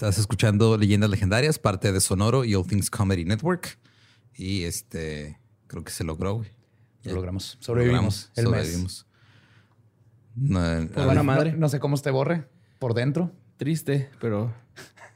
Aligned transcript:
Estás 0.00 0.16
escuchando 0.16 0.78
Leyendas 0.78 1.10
Legendarias, 1.10 1.58
parte 1.58 1.92
de 1.92 2.00
Sonoro 2.00 2.46
y 2.46 2.54
All 2.54 2.66
Things 2.66 2.88
Comedy 2.88 3.26
Network. 3.26 3.78
Y 4.34 4.62
este, 4.62 5.38
creo 5.66 5.84
que 5.84 5.90
se 5.92 6.04
logró, 6.04 6.36
güey. 6.36 6.48
Lo 7.02 7.16
logramos. 7.16 7.58
Logramos, 7.58 7.58
Sobrevivimos 7.60 8.30
el 8.34 8.44
mes. 8.48 8.50
sobrevivimos. 8.50 9.06
No, 10.36 10.88
Pues 10.94 11.22
madre. 11.22 11.52
No, 11.52 11.58
no 11.58 11.68
sé 11.68 11.80
cómo 11.80 11.98
te 11.98 12.10
borre 12.10 12.48
por 12.78 12.94
dentro. 12.94 13.30
Triste, 13.58 14.08
pero, 14.22 14.54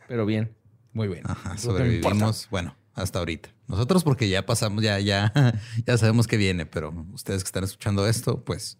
pero 0.06 0.26
bien. 0.26 0.54
Muy 0.92 1.08
bien. 1.08 1.22
Ajá, 1.24 1.56
sobrevivimos, 1.56 2.48
bueno, 2.50 2.76
hasta 2.92 3.20
ahorita. 3.20 3.54
Nosotros 3.66 4.04
porque 4.04 4.28
ya 4.28 4.44
pasamos, 4.44 4.84
ya, 4.84 5.00
ya, 5.00 5.32
ya 5.86 5.96
sabemos 5.96 6.26
que 6.26 6.36
viene, 6.36 6.66
pero 6.66 6.92
ustedes 7.14 7.42
que 7.42 7.48
están 7.48 7.64
escuchando 7.64 8.06
esto, 8.06 8.44
pues, 8.44 8.76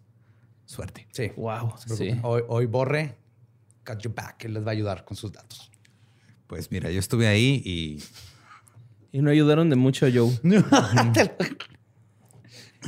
suerte. 0.65 1.07
Sí. 1.13 1.31
Wow. 1.35 1.73
Preocupen. 1.83 2.19
Hoy, 2.21 2.43
hoy 2.47 2.67
Borre, 2.67 3.17
got 3.83 3.97
you 4.01 4.13
back. 4.13 4.45
Él 4.45 4.53
les 4.53 4.63
va 4.63 4.67
a 4.67 4.73
ayudar 4.73 5.03
con 5.03 5.17
sus 5.17 5.31
datos. 5.31 5.71
Pues 6.47 6.71
mira, 6.71 6.91
yo 6.91 6.99
estuve 6.99 7.27
ahí 7.27 7.61
y 7.65 8.03
Y 9.11 9.21
no 9.21 9.29
ayudaron 9.31 9.69
de 9.69 9.75
mucho 9.75 10.05
a 10.05 10.09
Joe. 10.13 10.31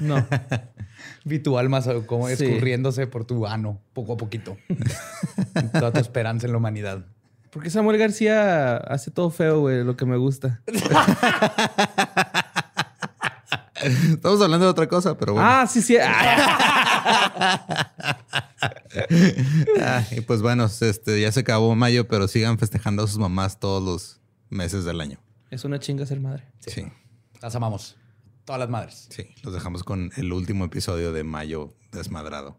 No. 0.01 0.27
Vi 1.25 1.39
tu 1.39 1.57
alma 1.57 1.81
como 2.05 2.27
Sí. 2.29 2.33
escurriéndose 2.45 3.07
por 3.07 3.25
tu 3.25 3.47
ano, 3.47 3.81
poco 3.93 4.13
a 4.13 4.17
poquito. 4.17 4.55
Toda 5.73 5.91
tu 5.91 5.99
esperanza 5.99 6.45
en 6.45 6.51
la 6.51 6.59
humanidad. 6.59 7.05
Porque 7.49 7.69
Samuel 7.71 7.97
García 7.97 8.77
hace 8.77 9.09
todo 9.09 9.31
feo, 9.31 9.61
güey, 9.61 9.83
lo 9.83 9.97
que 9.97 10.05
me 10.05 10.17
gusta. 10.17 10.61
estamos 14.13 14.41
hablando 14.41 14.65
de 14.65 14.71
otra 14.71 14.87
cosa, 14.87 15.17
pero 15.17 15.33
bueno. 15.33 15.47
Ah, 15.49 15.67
sí, 15.67 15.81
sí. 15.81 15.97
Ah. 19.81 20.03
Y 20.11 20.21
pues 20.21 20.41
bueno, 20.41 20.65
este, 20.65 21.21
ya 21.21 21.31
se 21.31 21.41
acabó 21.41 21.75
mayo, 21.75 22.07
pero 22.07 22.27
sigan 22.27 22.57
festejando 22.57 23.03
a 23.03 23.07
sus 23.07 23.17
mamás 23.19 23.59
todos 23.59 23.83
los 23.83 24.19
meses 24.49 24.83
del 24.85 24.99
año. 25.01 25.19
Es 25.51 25.63
una 25.65 25.79
chinga 25.79 26.05
ser 26.05 26.19
madre. 26.19 26.43
Sí, 26.59 26.87
Las 27.41 27.55
amamos. 27.55 27.95
Todas 28.45 28.59
las 28.59 28.69
madres. 28.69 29.07
sí. 29.11 29.27
Los 29.43 29.53
dejamos 29.53 29.83
con 29.83 30.11
el 30.15 30.31
último 30.33 30.65
episodio 30.65 31.11
de 31.11 31.23
mayo 31.23 31.73
desmadrado. 31.91 32.57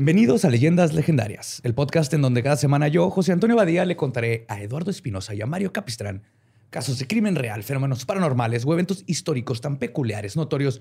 Bienvenidos 0.00 0.46
a 0.46 0.48
Leyendas 0.48 0.94
Legendarias, 0.94 1.60
el 1.62 1.74
podcast 1.74 2.10
en 2.14 2.22
donde 2.22 2.42
cada 2.42 2.56
semana 2.56 2.88
yo, 2.88 3.10
José 3.10 3.32
Antonio 3.32 3.54
Badía, 3.54 3.84
le 3.84 3.96
contaré 3.96 4.46
a 4.48 4.62
Eduardo 4.62 4.90
Espinosa 4.90 5.34
y 5.34 5.42
a 5.42 5.46
Mario 5.46 5.74
Capistrán 5.74 6.22
casos 6.70 6.98
de 6.98 7.06
crimen 7.06 7.36
real, 7.36 7.62
fenómenos 7.64 8.06
paranormales 8.06 8.64
o 8.64 8.72
eventos 8.72 9.04
históricos 9.06 9.60
tan 9.60 9.76
peculiares, 9.76 10.36
notorios 10.36 10.80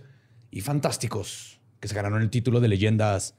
y 0.52 0.62
fantásticos 0.62 1.60
que 1.82 1.90
se 1.90 1.96
ganaron 1.96 2.22
el 2.22 2.30
título 2.30 2.62
de 2.62 2.70
Leyendas 2.70 3.36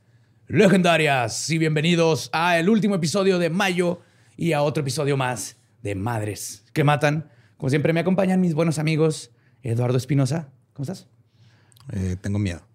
Legendarias. 0.48 1.48
Y 1.48 1.56
bienvenidos 1.56 2.28
a 2.34 2.58
el 2.58 2.68
último 2.68 2.96
episodio 2.96 3.38
de 3.38 3.48
mayo 3.48 4.02
y 4.36 4.52
a 4.52 4.60
otro 4.60 4.82
episodio 4.82 5.16
más 5.16 5.56
de 5.82 5.94
Madres 5.94 6.62
que 6.74 6.84
Matan. 6.84 7.30
Como 7.56 7.70
siempre 7.70 7.94
me 7.94 8.00
acompañan 8.00 8.42
mis 8.42 8.52
buenos 8.52 8.78
amigos 8.78 9.30
Eduardo 9.62 9.96
Espinosa. 9.96 10.50
¿Cómo 10.74 10.82
estás? 10.82 11.08
Eh, 11.90 12.16
tengo 12.20 12.38
miedo. 12.38 12.69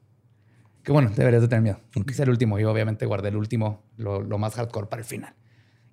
Que 0.86 0.92
bueno, 0.92 1.12
deberías 1.16 1.42
de 1.42 1.48
tener 1.48 1.64
miedo. 1.64 1.80
Es 2.08 2.20
el 2.20 2.30
último. 2.30 2.60
Yo 2.60 2.72
obviamente 2.72 3.08
guardé 3.08 3.30
el 3.30 3.38
último, 3.38 3.84
lo, 3.98 4.22
lo 4.22 4.38
más 4.38 4.54
hardcore 4.54 4.86
para 4.86 5.02
el 5.02 5.08
final. 5.08 5.34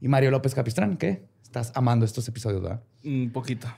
Y 0.03 0.09
Mario 0.09 0.31
López 0.31 0.55
Capistrán, 0.55 0.99
¿qué? 0.99 1.25
Estás 1.43 1.73
amando 1.75 2.05
estos 2.05 2.29
episodios, 2.29 2.61
¿verdad? 2.61 2.83
Un 3.03 3.31
poquito. 3.33 3.69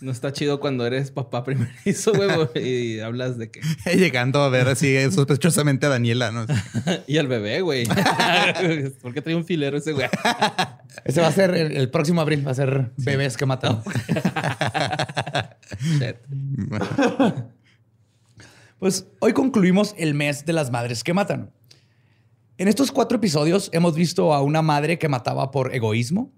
No 0.00 0.12
está 0.12 0.32
chido 0.32 0.60
cuando 0.60 0.86
eres 0.86 1.10
papá 1.10 1.42
primerizo, 1.42 2.12
güey, 2.12 2.30
y 2.64 3.00
hablas 3.00 3.38
de 3.38 3.50
que... 3.50 3.60
Llegando 3.96 4.42
a 4.42 4.48
ver 4.50 4.68
así 4.68 4.96
sospechosamente 5.10 5.86
a 5.86 5.88
Daniela, 5.88 6.30
¿no? 6.30 6.46
Y 7.08 7.18
al 7.18 7.26
bebé, 7.26 7.60
güey. 7.60 7.84
¿Por 9.00 9.12
qué 9.12 9.20
trae 9.20 9.34
un 9.34 9.44
filero 9.44 9.78
ese 9.78 9.92
güey? 9.92 10.06
Ese 11.04 11.20
va 11.20 11.26
a 11.26 11.32
ser 11.32 11.54
el, 11.56 11.76
el 11.76 11.90
próximo 11.90 12.20
abril, 12.20 12.46
va 12.46 12.52
a 12.52 12.54
ser 12.54 12.92
bebés 12.98 13.36
que 13.36 13.46
matan. 13.46 13.82
Pues 18.82 19.06
hoy 19.20 19.32
concluimos 19.32 19.94
el 19.96 20.12
mes 20.12 20.44
de 20.44 20.52
las 20.52 20.72
madres 20.72 21.04
que 21.04 21.14
matan. 21.14 21.52
En 22.58 22.66
estos 22.66 22.90
cuatro 22.90 23.18
episodios 23.18 23.70
hemos 23.72 23.94
visto 23.94 24.34
a 24.34 24.42
una 24.42 24.60
madre 24.60 24.98
que 24.98 25.08
mataba 25.08 25.52
por 25.52 25.72
egoísmo, 25.72 26.32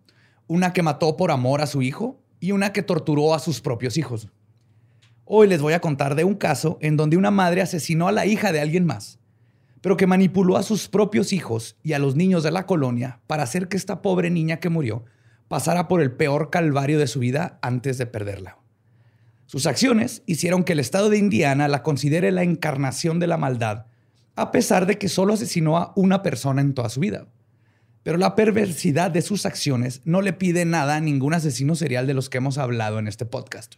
una 0.47 0.75
que 0.75 0.83
mató 0.83 1.17
por 1.17 1.31
amor 1.31 1.63
a 1.63 1.67
su 1.67 1.81
hijo 1.81 2.21
y 2.41 2.53
una 2.53 2.71
que 2.75 2.83
torturó 2.83 3.33
a 3.33 3.39
sus 3.39 3.63
propios 3.63 3.97
hijos. 3.97 4.29
Hoy 5.25 5.49
les 5.49 5.63
voy 5.63 5.73
a 5.73 5.81
contar 5.81 6.17
de 6.17 6.25
un 6.25 6.35
caso 6.35 6.77
en 6.83 6.99
donde 6.99 7.17
una 7.17 7.31
madre 7.31 7.63
asesinó 7.63 8.09
a 8.09 8.13
la 8.13 8.27
hija 8.27 8.53
de 8.53 8.61
alguien 8.61 8.85
más, 8.85 9.19
pero 9.81 9.97
que 9.97 10.07
manipuló 10.07 10.59
a 10.59 10.63
sus 10.63 10.91
propios 10.91 11.33
hijos 11.33 11.79
y 11.83 11.95
a 11.95 11.99
los 11.99 12.15
niños 12.15 12.43
de 12.43 12.51
la 12.51 12.67
colonia 12.67 13.23
para 13.27 13.45
hacer 13.45 13.69
que 13.69 13.79
esta 13.79 14.03
pobre 14.03 14.29
niña 14.29 14.61
que 14.61 14.69
murió 14.69 15.07
pasara 15.49 15.89
por 15.89 16.03
el 16.03 16.13
peor 16.13 16.51
calvario 16.51 16.99
de 16.99 17.07
su 17.07 17.21
vida 17.21 17.59
antes 17.63 17.97
de 17.97 18.05
perderla. 18.05 18.59
Sus 19.55 19.67
acciones 19.67 20.25
hicieron 20.27 20.65
que 20.65 20.73
el 20.73 20.81
estado 20.81 21.11
de 21.11 21.17
Indiana 21.17 21.69
la 21.69 21.85
considere 21.85 22.33
la 22.33 22.43
encarnación 22.43 23.21
de 23.21 23.29
la 23.29 23.37
maldad, 23.37 23.87
a 24.35 24.51
pesar 24.51 24.85
de 24.85 24.99
que 24.99 25.09
solo 25.09 25.33
asesinó 25.33 25.77
a 25.77 25.93
una 25.95 26.25
persona 26.25 26.61
en 26.61 26.75
toda 26.75 26.89
su 26.89 26.99
vida. 26.99 27.29
Pero 28.03 28.19
la 28.19 28.35
perversidad 28.35 29.13
de 29.13 29.23
sus 29.23 29.47
acciones 29.47 30.01
no 30.05 30.23
le 30.23 30.33
pide 30.33 30.65
nada 30.65 30.97
a 30.97 31.01
ningún 31.01 31.35
asesino 31.35 31.77
serial 31.77 32.09
de 32.09 32.15
los 32.15 32.29
que 32.29 32.39
hemos 32.39 32.59
hablado 32.59 32.99
en 32.99 33.07
este 33.07 33.27
podcast. 33.27 33.77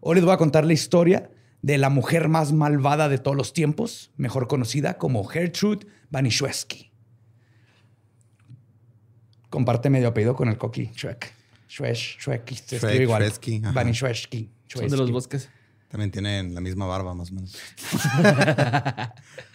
Hoy 0.00 0.14
les 0.14 0.24
voy 0.24 0.32
a 0.32 0.38
contar 0.38 0.64
la 0.64 0.72
historia 0.72 1.28
de 1.60 1.76
la 1.76 1.90
mujer 1.90 2.30
más 2.30 2.54
malvada 2.54 3.10
de 3.10 3.18
todos 3.18 3.36
los 3.36 3.52
tiempos, 3.52 4.12
mejor 4.16 4.48
conocida 4.48 4.96
como 4.96 5.24
Gertrude 5.24 5.86
Banishewski. 6.08 6.90
Comparte 9.50 9.90
medio 9.90 10.08
apellido 10.08 10.34
con 10.34 10.48
el 10.48 10.56
coqui, 10.56 10.90
Shrek. 10.96 11.34
Se 11.68 11.90
escribe 11.90 12.94
Shrek, 12.94 13.48
igual. 13.48 13.74
Banishewski. 13.74 14.50
Son 14.72 14.88
de 14.88 14.96
los 14.96 15.10
bosques. 15.10 15.48
También 15.88 16.10
tienen 16.10 16.54
la 16.54 16.62
misma 16.62 16.86
barba, 16.86 17.14
más 17.14 17.30
o 17.30 17.34
menos. 17.34 17.54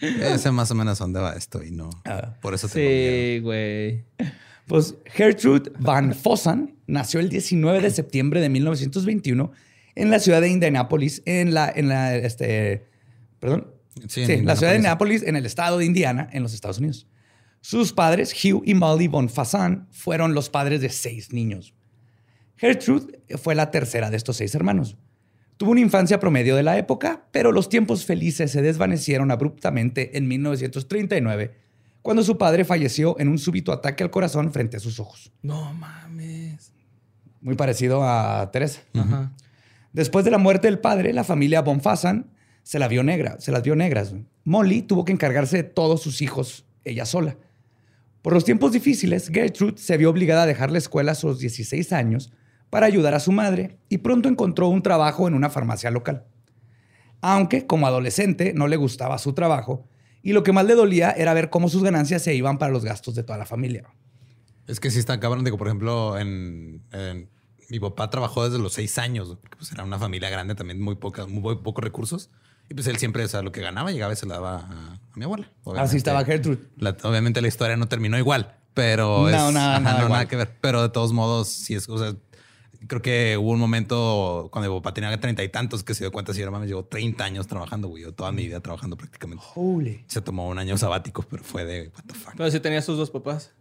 Ese 0.00 0.52
más 0.52 0.70
o 0.70 0.74
menos 0.76 0.98
dónde 0.98 1.18
va 1.18 1.32
esto 1.32 1.64
y 1.64 1.72
no. 1.72 1.90
Ah. 2.04 2.36
Por 2.40 2.54
eso 2.54 2.68
miedo. 2.72 2.88
Sí, 2.88 3.40
güey. 3.40 4.04
Pues 4.66 4.94
Gertrude 5.06 5.72
Van 5.80 6.14
Fossan 6.14 6.76
nació 6.86 7.18
el 7.18 7.28
19 7.28 7.80
de 7.80 7.90
septiembre 7.90 8.40
de 8.40 8.50
1921 8.50 9.50
en 9.96 10.10
la 10.10 10.20
ciudad 10.20 10.40
de 10.40 10.48
Indianápolis, 10.48 11.22
en 11.24 11.54
la, 11.54 11.72
en 11.74 11.88
la, 11.88 12.14
este, 12.14 12.86
perdón, 13.40 13.72
Sí, 14.06 14.24
sí, 14.24 14.32
en 14.32 14.46
la 14.46 14.54
ciudad 14.54 14.72
de 14.72 14.76
Indianápolis. 14.78 15.22
Indianápolis, 15.22 15.22
en 15.24 15.36
el 15.36 15.46
estado 15.46 15.78
de 15.78 15.86
Indiana, 15.86 16.28
en 16.32 16.44
los 16.44 16.54
Estados 16.54 16.78
Unidos. 16.78 17.08
Sus 17.60 17.92
padres, 17.92 18.32
Hugh 18.32 18.62
y 18.64 18.74
Molly 18.74 19.08
Von 19.08 19.28
Fassan, 19.28 19.88
fueron 19.90 20.34
los 20.34 20.48
padres 20.50 20.80
de 20.80 20.90
seis 20.90 21.32
niños. 21.32 21.74
Gertrude 22.56 23.20
fue 23.42 23.54
la 23.54 23.70
tercera 23.70 24.10
de 24.10 24.16
estos 24.16 24.36
seis 24.36 24.54
hermanos. 24.54 24.96
Tuvo 25.58 25.72
una 25.72 25.80
infancia 25.80 26.20
promedio 26.20 26.54
de 26.54 26.62
la 26.62 26.78
época, 26.78 27.24
pero 27.32 27.50
los 27.50 27.68
tiempos 27.68 28.04
felices 28.04 28.52
se 28.52 28.62
desvanecieron 28.62 29.32
abruptamente 29.32 30.16
en 30.16 30.28
1939, 30.28 31.52
cuando 32.00 32.22
su 32.22 32.38
padre 32.38 32.64
falleció 32.64 33.18
en 33.18 33.26
un 33.26 33.38
súbito 33.38 33.72
ataque 33.72 34.04
al 34.04 34.10
corazón 34.10 34.52
frente 34.52 34.76
a 34.76 34.80
sus 34.80 35.00
ojos. 35.00 35.32
No 35.42 35.74
mames. 35.74 36.72
Muy 37.40 37.56
parecido 37.56 38.04
a 38.04 38.48
Teresa. 38.52 38.82
Después 39.92 40.24
de 40.24 40.30
la 40.30 40.38
muerte 40.38 40.68
del 40.68 40.78
padre, 40.78 41.12
la 41.12 41.24
familia 41.24 41.62
Von 41.62 41.80
Fassan 41.80 42.30
se 42.62 42.78
la 42.78 42.86
vio 42.86 43.02
negra, 43.02 43.40
se 43.40 43.50
las 43.50 43.64
vio 43.64 43.74
negras. 43.74 44.14
Molly 44.44 44.82
tuvo 44.82 45.04
que 45.04 45.12
encargarse 45.12 45.56
de 45.56 45.64
todos 45.64 46.00
sus 46.00 46.22
hijos 46.22 46.66
ella 46.84 47.04
sola. 47.04 47.36
Por 48.22 48.32
los 48.32 48.44
tiempos 48.44 48.70
difíciles, 48.70 49.28
Gertrude 49.28 49.78
se 49.78 49.96
vio 49.96 50.10
obligada 50.10 50.44
a 50.44 50.46
dejar 50.46 50.70
la 50.70 50.78
escuela 50.78 51.12
a 51.12 51.16
sus 51.16 51.40
16 51.40 51.92
años 51.92 52.32
para 52.70 52.86
ayudar 52.86 53.14
a 53.14 53.20
su 53.20 53.32
madre 53.32 53.78
y 53.88 53.98
pronto 53.98 54.28
encontró 54.28 54.68
un 54.68 54.82
trabajo 54.82 55.26
en 55.28 55.34
una 55.34 55.50
farmacia 55.50 55.90
local. 55.90 56.24
Aunque 57.20 57.66
como 57.66 57.86
adolescente 57.86 58.52
no 58.54 58.68
le 58.68 58.76
gustaba 58.76 59.18
su 59.18 59.32
trabajo 59.32 59.88
y 60.22 60.32
lo 60.32 60.42
que 60.42 60.52
más 60.52 60.64
le 60.66 60.74
dolía 60.74 61.10
era 61.10 61.34
ver 61.34 61.50
cómo 61.50 61.68
sus 61.68 61.82
ganancias 61.82 62.22
se 62.22 62.34
iban 62.34 62.58
para 62.58 62.72
los 62.72 62.84
gastos 62.84 63.14
de 63.14 63.22
toda 63.22 63.38
la 63.38 63.46
familia. 63.46 63.84
Es 64.66 64.80
que 64.80 64.90
sí 64.90 64.98
está 64.98 65.18
cabrón. 65.18 65.44
Digo, 65.44 65.56
por 65.56 65.66
ejemplo, 65.68 66.18
en, 66.18 66.82
en- 66.92 67.30
mi 67.70 67.80
papá 67.80 68.08
trabajó 68.08 68.44
desde 68.48 68.62
los 68.62 68.72
seis 68.72 68.96
años, 68.98 69.36
porque 69.42 69.56
pues 69.58 69.70
era 69.72 69.84
una 69.84 69.98
familia 69.98 70.30
grande 70.30 70.54
también, 70.54 70.80
muy 70.80 70.94
pocas, 70.94 71.28
muy 71.28 71.56
pocos 71.56 71.84
recursos. 71.84 72.30
Y 72.70 72.74
pues 72.74 72.86
él 72.86 72.96
siempre, 72.98 73.24
o 73.24 73.28
sea, 73.28 73.42
lo 73.42 73.52
que 73.52 73.60
ganaba 73.60 73.90
llegaba 73.90 74.12
y 74.12 74.16
se 74.16 74.26
la 74.26 74.34
daba 74.36 74.56
a, 74.60 74.94
a 74.94 75.00
mi 75.16 75.24
abuela. 75.24 75.46
Así 75.46 75.58
Obviamente, 75.70 75.96
estaba 75.98 76.24
Gertrude. 76.24 76.58
la- 76.76 76.96
obviamente 77.02 77.40
la 77.42 77.48
historia 77.48 77.76
no 77.76 77.86
terminó 77.88 78.16
igual, 78.18 78.56
pero 78.74 79.22
No, 79.22 79.48
es- 79.48 79.54
nada, 79.54 79.72
ajá, 79.76 79.80
nada 79.80 79.98
no, 79.98 80.04
igual. 80.04 80.12
nada 80.12 80.28
que 80.28 80.36
ver. 80.36 80.56
Pero 80.60 80.82
de 80.82 80.88
todos 80.90 81.12
modos, 81.12 81.48
sí 81.48 81.74
es, 81.74 81.88
o 81.88 81.98
sea, 81.98 82.14
creo 82.86 83.02
que 83.02 83.36
hubo 83.36 83.50
un 83.50 83.58
momento 83.60 84.48
cuando 84.52 84.72
mi 84.72 84.78
papá 84.80 84.94
tenía 84.94 85.18
treinta 85.20 85.42
y 85.42 85.48
tantos 85.48 85.82
que 85.82 85.94
se 85.94 86.04
dio 86.04 86.12
cuenta, 86.12 86.32
si 86.32 86.42
no 86.44 86.50
mames, 86.50 86.68
llevo 86.68 86.84
30 86.84 87.24
años 87.24 87.46
trabajando, 87.46 87.88
güey, 87.88 88.02
yo 88.04 88.12
toda 88.14 88.30
mi 88.32 88.46
vida 88.46 88.60
trabajando 88.60 88.96
prácticamente. 88.96 89.44
Holy. 89.54 90.04
Se 90.06 90.20
tomó 90.20 90.48
un 90.48 90.58
año 90.58 90.76
sabático, 90.78 91.24
pero 91.28 91.42
fue 91.42 91.64
de 91.64 91.88
what 91.88 92.04
the 92.06 92.14
fuck. 92.14 92.34
Pero 92.36 92.50
sí 92.50 92.60
tenía 92.60 92.80
sus 92.82 92.96
dos 92.96 93.10
papás. 93.10 93.52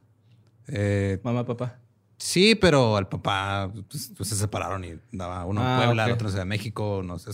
Eh, 0.68 1.20
Mamá, 1.24 1.46
papá. 1.46 1.80
Sí, 2.18 2.56
pero 2.56 2.98
al 2.98 3.08
papá 3.08 3.72
pues, 3.90 4.12
pues, 4.18 4.30
se 4.30 4.36
separaron 4.36 4.84
y 4.84 5.00
daba 5.12 5.46
uno 5.46 5.62
en 5.62 5.68
Ah, 5.68 5.82
Puebla, 5.86 6.06
el 6.06 6.12
otro 6.12 6.28
en 6.28 6.32
Ciudad 6.32 6.44
de 6.44 6.50
México, 6.50 7.02
no 7.06 7.20
sé. 7.20 7.32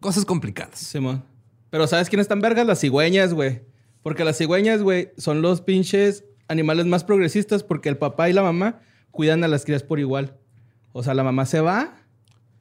Cosas 0.00 0.24
complicadas. 0.24 0.78
Simón. 0.78 1.24
Pero 1.70 1.86
¿sabes 1.86 2.08
quiénes 2.08 2.24
están 2.24 2.40
vergas? 2.40 2.66
Las 2.66 2.80
cigüeñas, 2.80 3.32
güey. 3.32 3.62
Porque 4.02 4.24
las 4.24 4.36
cigüeñas, 4.38 4.82
güey, 4.82 5.10
son 5.16 5.42
los 5.42 5.62
pinches 5.62 6.24
animales 6.48 6.86
más 6.86 7.04
progresistas 7.04 7.62
porque 7.64 7.88
el 7.88 7.96
papá 7.96 8.28
y 8.28 8.32
la 8.32 8.42
mamá 8.42 8.80
cuidan 9.10 9.42
a 9.42 9.48
las 9.48 9.64
crías 9.64 9.82
por 9.82 9.98
igual. 9.98 10.36
O 10.96 11.02
sea, 11.02 11.14
la 11.14 11.22
mamá 11.22 11.44
se 11.46 11.60
va. 11.60 11.94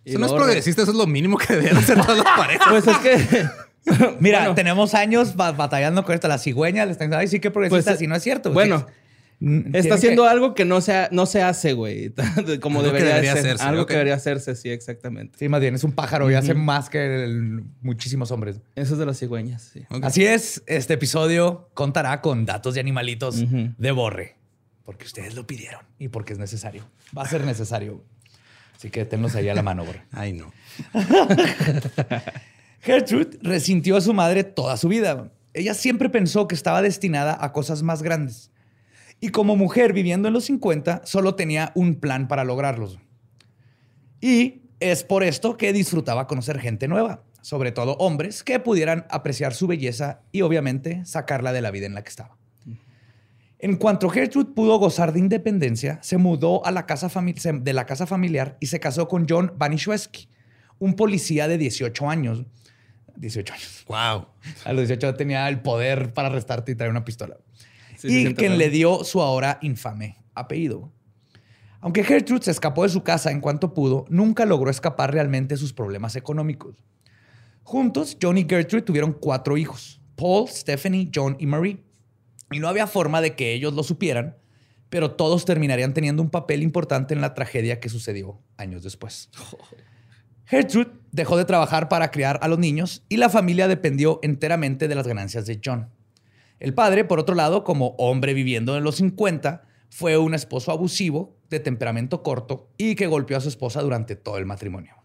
y 0.03 0.11
Eso 0.11 0.19
no 0.19 0.25
es 0.27 0.33
progresista, 0.33 0.81
eso 0.83 0.91
es 0.91 0.97
lo 0.97 1.07
mínimo 1.07 1.37
que 1.37 1.47
deberían 1.53 1.77
hacer 1.77 1.99
todas 2.01 2.17
las 2.17 2.37
parejas. 2.37 2.67
Pues 2.69 2.87
es 2.87 2.97
que. 2.97 3.45
Mira, 4.19 4.39
Bueno. 4.39 4.55
tenemos 4.55 4.93
años 4.95 5.35
ba- 5.35 5.51
batallando 5.51 6.03
con 6.03 6.15
esto. 6.15 6.27
La 6.27 6.37
cigüeña 6.39 6.85
le 6.85 6.91
están 6.91 7.05
diciendo, 7.07 7.17
ay, 7.17 7.27
sí 7.27 7.39
que 7.39 7.51
progresista, 7.51 7.91
Pues, 7.91 7.99
si 7.99 8.07
no 8.07 8.15
es 8.15 8.23
cierto. 8.23 8.51
bueno, 8.51 8.85
Mm, 9.41 9.75
Está 9.75 9.95
haciendo 9.95 10.23
que- 10.23 10.29
algo 10.29 10.53
que 10.55 10.63
no 10.63 10.79
se, 10.79 11.09
no 11.11 11.25
se 11.25 11.43
hace, 11.43 11.73
güey. 11.73 12.13
Como 12.61 12.79
Algo 12.79 12.93
debería, 12.93 13.15
debería 13.15 13.33
ser. 13.33 13.39
hacerse, 13.41 13.63
Algo 13.65 13.85
que 13.85 13.93
debería 13.93 14.13
hacerse, 14.15 14.55
sí, 14.55 14.69
exactamente. 14.69 15.37
Sí, 15.37 15.49
más 15.49 15.59
bien, 15.59 15.75
es 15.75 15.83
un 15.83 15.91
pájaro 15.91 16.31
y 16.31 16.35
hace 16.35 16.53
más 16.53 16.89
que 16.89 17.25
el- 17.25 17.63
muchísimos 17.81 18.31
hombres. 18.31 18.61
Eso 18.75 18.93
es 18.93 18.97
de 18.99 19.05
las 19.05 19.19
cigüeñas, 19.19 19.61
sí. 19.73 19.83
Así 20.03 20.25
es, 20.25 20.63
este 20.67 20.93
episodio 20.93 21.69
contará 21.73 22.21
con 22.21 22.45
datos 22.45 22.75
de 22.75 22.79
animalitos 22.79 23.43
de 23.77 23.91
borre. 23.91 24.35
Porque 24.85 25.03
ustedes 25.05 25.35
lo 25.35 25.45
pidieron 25.45 25.81
y 25.99 26.07
porque 26.07 26.31
es 26.31 26.39
necesario. 26.39 26.87
Va 27.15 27.23
a 27.23 27.27
ser 27.27 27.43
necesario. 27.43 28.03
Así 28.85 28.91
que 28.91 29.03
tenlos 29.03 29.33
ahí 29.33 29.49
a 29.49 29.55
la 29.55 29.63
mano, 29.63 29.83
borre. 29.83 30.03
Ay, 30.11 30.33
no. 30.33 30.53
Gertrude 32.81 33.39
resintió 33.41 33.97
a 33.97 34.01
su 34.01 34.13
madre 34.13 34.43
toda 34.43 34.77
su 34.77 34.87
vida. 34.87 35.31
Ella 35.55 35.73
siempre 35.73 36.07
pensó 36.07 36.47
que 36.47 36.53
estaba 36.53 36.83
destinada 36.83 37.35
a 37.41 37.51
cosas 37.51 37.81
más 37.81 38.03
grandes. 38.03 38.51
Y 39.19 39.29
como 39.29 39.55
mujer 39.55 39.91
viviendo 39.91 40.27
en 40.27 40.35
los 40.35 40.45
50, 40.45 41.01
solo 41.03 41.33
tenía 41.33 41.71
un 41.73 41.95
plan 41.95 42.27
para 42.27 42.43
lograrlos. 42.43 42.99
Y 44.21 44.61
es 44.79 45.03
por 45.03 45.23
esto 45.23 45.57
que 45.57 45.73
disfrutaba 45.73 46.27
conocer 46.27 46.59
gente 46.59 46.87
nueva, 46.87 47.23
sobre 47.41 47.71
todo 47.71 47.93
hombres 47.93 48.43
que 48.43 48.59
pudieran 48.59 49.07
apreciar 49.09 49.55
su 49.55 49.65
belleza 49.65 50.21
y 50.31 50.43
obviamente 50.43 51.03
sacarla 51.05 51.53
de 51.53 51.61
la 51.61 51.71
vida 51.71 51.87
en 51.87 51.95
la 51.95 52.03
que 52.03 52.09
estaba. 52.09 52.37
En 53.65 53.77
cuanto 53.77 54.11
Gertrude 54.11 54.53
pudo 54.53 54.77
gozar 54.77 55.11
de 55.11 55.17
independencia, 55.17 55.97
se 56.03 56.19
mudó 56.19 56.63
a 56.67 56.71
la 56.71 56.85
casa 56.85 57.09
de 57.09 57.73
la 57.73 57.87
casa 57.87 58.05
familiar 58.05 58.57
y 58.59 58.67
se 58.67 58.79
casó 58.79 59.07
con 59.07 59.25
John 59.27 59.53
Banishewski, 59.57 60.29
un 60.77 60.95
policía 60.95 61.47
de 61.47 61.57
18 61.57 62.07
años. 62.07 62.43
18 63.15 63.53
años. 63.55 63.83
Wow. 63.87 64.27
A 64.65 64.71
los 64.71 64.87
18 64.87 65.15
tenía 65.15 65.49
el 65.49 65.63
poder 65.63 66.13
para 66.13 66.27
arrestarte 66.27 66.73
y 66.73 66.75
traer 66.75 66.91
una 66.91 67.03
pistola. 67.05 67.37
Sí, 67.97 68.27
y 68.27 68.35
quien 68.35 68.59
le 68.59 68.69
dio 68.69 69.03
su 69.03 69.19
ahora 69.23 69.57
infame 69.63 70.19
apellido. 70.35 70.91
Aunque 71.81 72.03
Gertrude 72.03 72.43
se 72.43 72.51
escapó 72.51 72.83
de 72.83 72.89
su 72.89 73.01
casa 73.01 73.31
en 73.31 73.41
cuanto 73.41 73.73
pudo, 73.73 74.05
nunca 74.09 74.45
logró 74.45 74.69
escapar 74.69 75.11
realmente 75.11 75.55
de 75.55 75.59
sus 75.59 75.73
problemas 75.73 76.15
económicos. 76.15 76.75
Juntos, 77.63 78.15
John 78.21 78.37
y 78.37 78.45
Gertrude 78.47 78.83
tuvieron 78.83 79.11
cuatro 79.11 79.57
hijos: 79.57 79.99
Paul, 80.15 80.49
Stephanie, 80.49 81.09
John 81.11 81.35
y 81.39 81.47
Marie. 81.47 81.84
Y 82.51 82.59
no 82.59 82.67
había 82.67 82.87
forma 82.87 83.21
de 83.21 83.35
que 83.35 83.53
ellos 83.53 83.73
lo 83.73 83.83
supieran, 83.83 84.37
pero 84.89 85.11
todos 85.11 85.45
terminarían 85.45 85.93
teniendo 85.93 86.21
un 86.21 86.29
papel 86.29 86.61
importante 86.63 87.13
en 87.13 87.21
la 87.21 87.33
tragedia 87.33 87.79
que 87.79 87.89
sucedió 87.89 88.39
años 88.57 88.83
después. 88.83 89.29
Gertrude 90.45 90.91
dejó 91.11 91.37
de 91.37 91.45
trabajar 91.45 91.89
para 91.89 92.11
criar 92.11 92.39
a 92.43 92.47
los 92.47 92.59
niños 92.59 93.03
y 93.09 93.17
la 93.17 93.29
familia 93.29 93.67
dependió 93.67 94.19
enteramente 94.21 94.87
de 94.87 94.95
las 94.95 95.07
ganancias 95.07 95.45
de 95.47 95.59
John. 95.63 95.89
El 96.59 96.73
padre, 96.73 97.03
por 97.03 97.19
otro 97.19 97.35
lado, 97.35 97.63
como 97.63 97.95
hombre 97.97 98.33
viviendo 98.33 98.77
en 98.77 98.83
los 98.83 98.95
50, 98.95 99.63
fue 99.89 100.17
un 100.17 100.33
esposo 100.33 100.71
abusivo, 100.71 101.35
de 101.49 101.59
temperamento 101.59 102.23
corto 102.23 102.69
y 102.77 102.95
que 102.95 103.07
golpeó 103.07 103.37
a 103.37 103.41
su 103.41 103.49
esposa 103.49 103.81
durante 103.81 104.15
todo 104.15 104.37
el 104.37 104.45
matrimonio. 104.45 104.95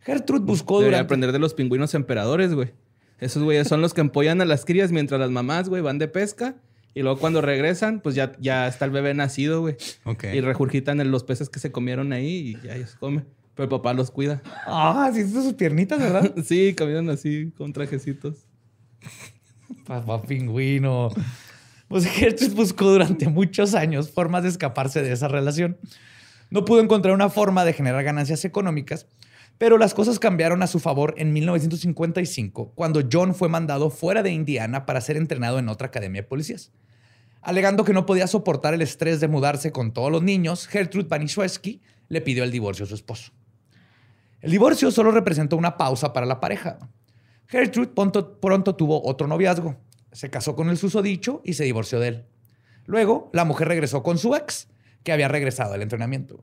Gertrude 0.00 0.44
buscó 0.44 0.78
Debería 0.78 0.98
durante... 0.98 1.06
aprender 1.06 1.32
de 1.32 1.38
los 1.38 1.54
pingüinos 1.54 1.94
emperadores, 1.94 2.54
güey. 2.54 2.74
Esos 3.18 3.42
güeyes 3.42 3.68
son 3.68 3.80
los 3.80 3.94
que 3.94 4.00
empollan 4.02 4.40
a 4.40 4.44
las 4.44 4.64
crías 4.64 4.92
mientras 4.92 5.18
las 5.20 5.30
mamás, 5.30 5.68
güey, 5.68 5.82
van 5.82 5.98
de 5.98 6.08
pesca. 6.08 6.56
Y 6.94 7.02
luego 7.02 7.18
cuando 7.18 7.42
regresan, 7.42 8.00
pues 8.00 8.14
ya, 8.14 8.32
ya 8.40 8.66
está 8.66 8.86
el 8.86 8.90
bebé 8.90 9.12
nacido, 9.14 9.60
güey. 9.60 9.76
Ok. 10.04 10.24
Y 10.32 10.40
regurgitan 10.40 11.00
en 11.00 11.10
los 11.10 11.24
peces 11.24 11.50
que 11.50 11.58
se 11.58 11.70
comieron 11.70 12.12
ahí 12.12 12.56
y 12.62 12.66
ya 12.66 12.74
ellos 12.74 12.96
comen. 12.98 13.26
Pero 13.54 13.64
el 13.64 13.70
papá 13.70 13.94
los 13.94 14.10
cuida. 14.10 14.42
Ah, 14.66 15.10
sí, 15.12 15.26
sus 15.28 15.54
piernitas, 15.54 15.98
¿verdad? 15.98 16.34
Sí, 16.44 16.74
caminan 16.74 17.08
así 17.10 17.52
con 17.56 17.72
trajecitos. 17.72 18.46
Papá 19.86 20.22
pingüino. 20.22 21.10
Pues 21.88 22.06
Gertrude 22.10 22.54
buscó 22.54 22.90
durante 22.90 23.28
muchos 23.28 23.74
años 23.74 24.10
formas 24.10 24.42
de 24.42 24.50
escaparse 24.50 25.02
de 25.02 25.12
esa 25.12 25.28
relación. 25.28 25.78
No 26.50 26.64
pudo 26.64 26.80
encontrar 26.80 27.14
una 27.14 27.28
forma 27.28 27.64
de 27.64 27.72
generar 27.72 28.04
ganancias 28.04 28.44
económicas, 28.44 29.06
pero 29.58 29.78
las 29.78 29.94
cosas 29.94 30.18
cambiaron 30.18 30.62
a 30.62 30.66
su 30.66 30.80
favor 30.80 31.14
en 31.16 31.32
1955, 31.32 32.72
cuando 32.74 33.02
John 33.10 33.34
fue 33.34 33.48
mandado 33.48 33.90
fuera 33.90 34.22
de 34.22 34.30
Indiana 34.30 34.86
para 34.86 35.00
ser 35.00 35.16
entrenado 35.16 35.58
en 35.58 35.68
otra 35.68 35.88
academia 35.88 36.22
de 36.22 36.28
policías. 36.28 36.72
Alegando 37.40 37.84
que 37.84 37.92
no 37.92 38.06
podía 38.06 38.26
soportar 38.26 38.74
el 38.74 38.82
estrés 38.82 39.20
de 39.20 39.28
mudarse 39.28 39.72
con 39.72 39.92
todos 39.92 40.10
los 40.10 40.22
niños, 40.22 40.66
Gertrude 40.66 41.08
Banishewski 41.08 41.80
le 42.08 42.20
pidió 42.20 42.44
el 42.44 42.50
divorcio 42.50 42.84
a 42.84 42.88
su 42.88 42.94
esposo. 42.94 43.32
El 44.40 44.50
divorcio 44.50 44.90
solo 44.90 45.10
representó 45.10 45.56
una 45.56 45.76
pausa 45.76 46.12
para 46.12 46.26
la 46.26 46.40
pareja. 46.40 46.78
Gertrude 47.46 47.88
pronto, 47.88 48.40
pronto 48.40 48.74
tuvo 48.74 49.06
otro 49.06 49.26
noviazgo. 49.26 49.76
Se 50.12 50.30
casó 50.30 50.56
con 50.56 50.68
el 50.68 50.76
susodicho 50.76 51.40
y 51.44 51.54
se 51.54 51.64
divorció 51.64 52.00
de 52.00 52.08
él. 52.08 52.24
Luego, 52.84 53.30
la 53.32 53.44
mujer 53.44 53.68
regresó 53.68 54.02
con 54.02 54.18
su 54.18 54.34
ex, 54.34 54.68
que 55.02 55.12
había 55.12 55.28
regresado 55.28 55.74
al 55.74 55.82
entrenamiento. 55.82 56.42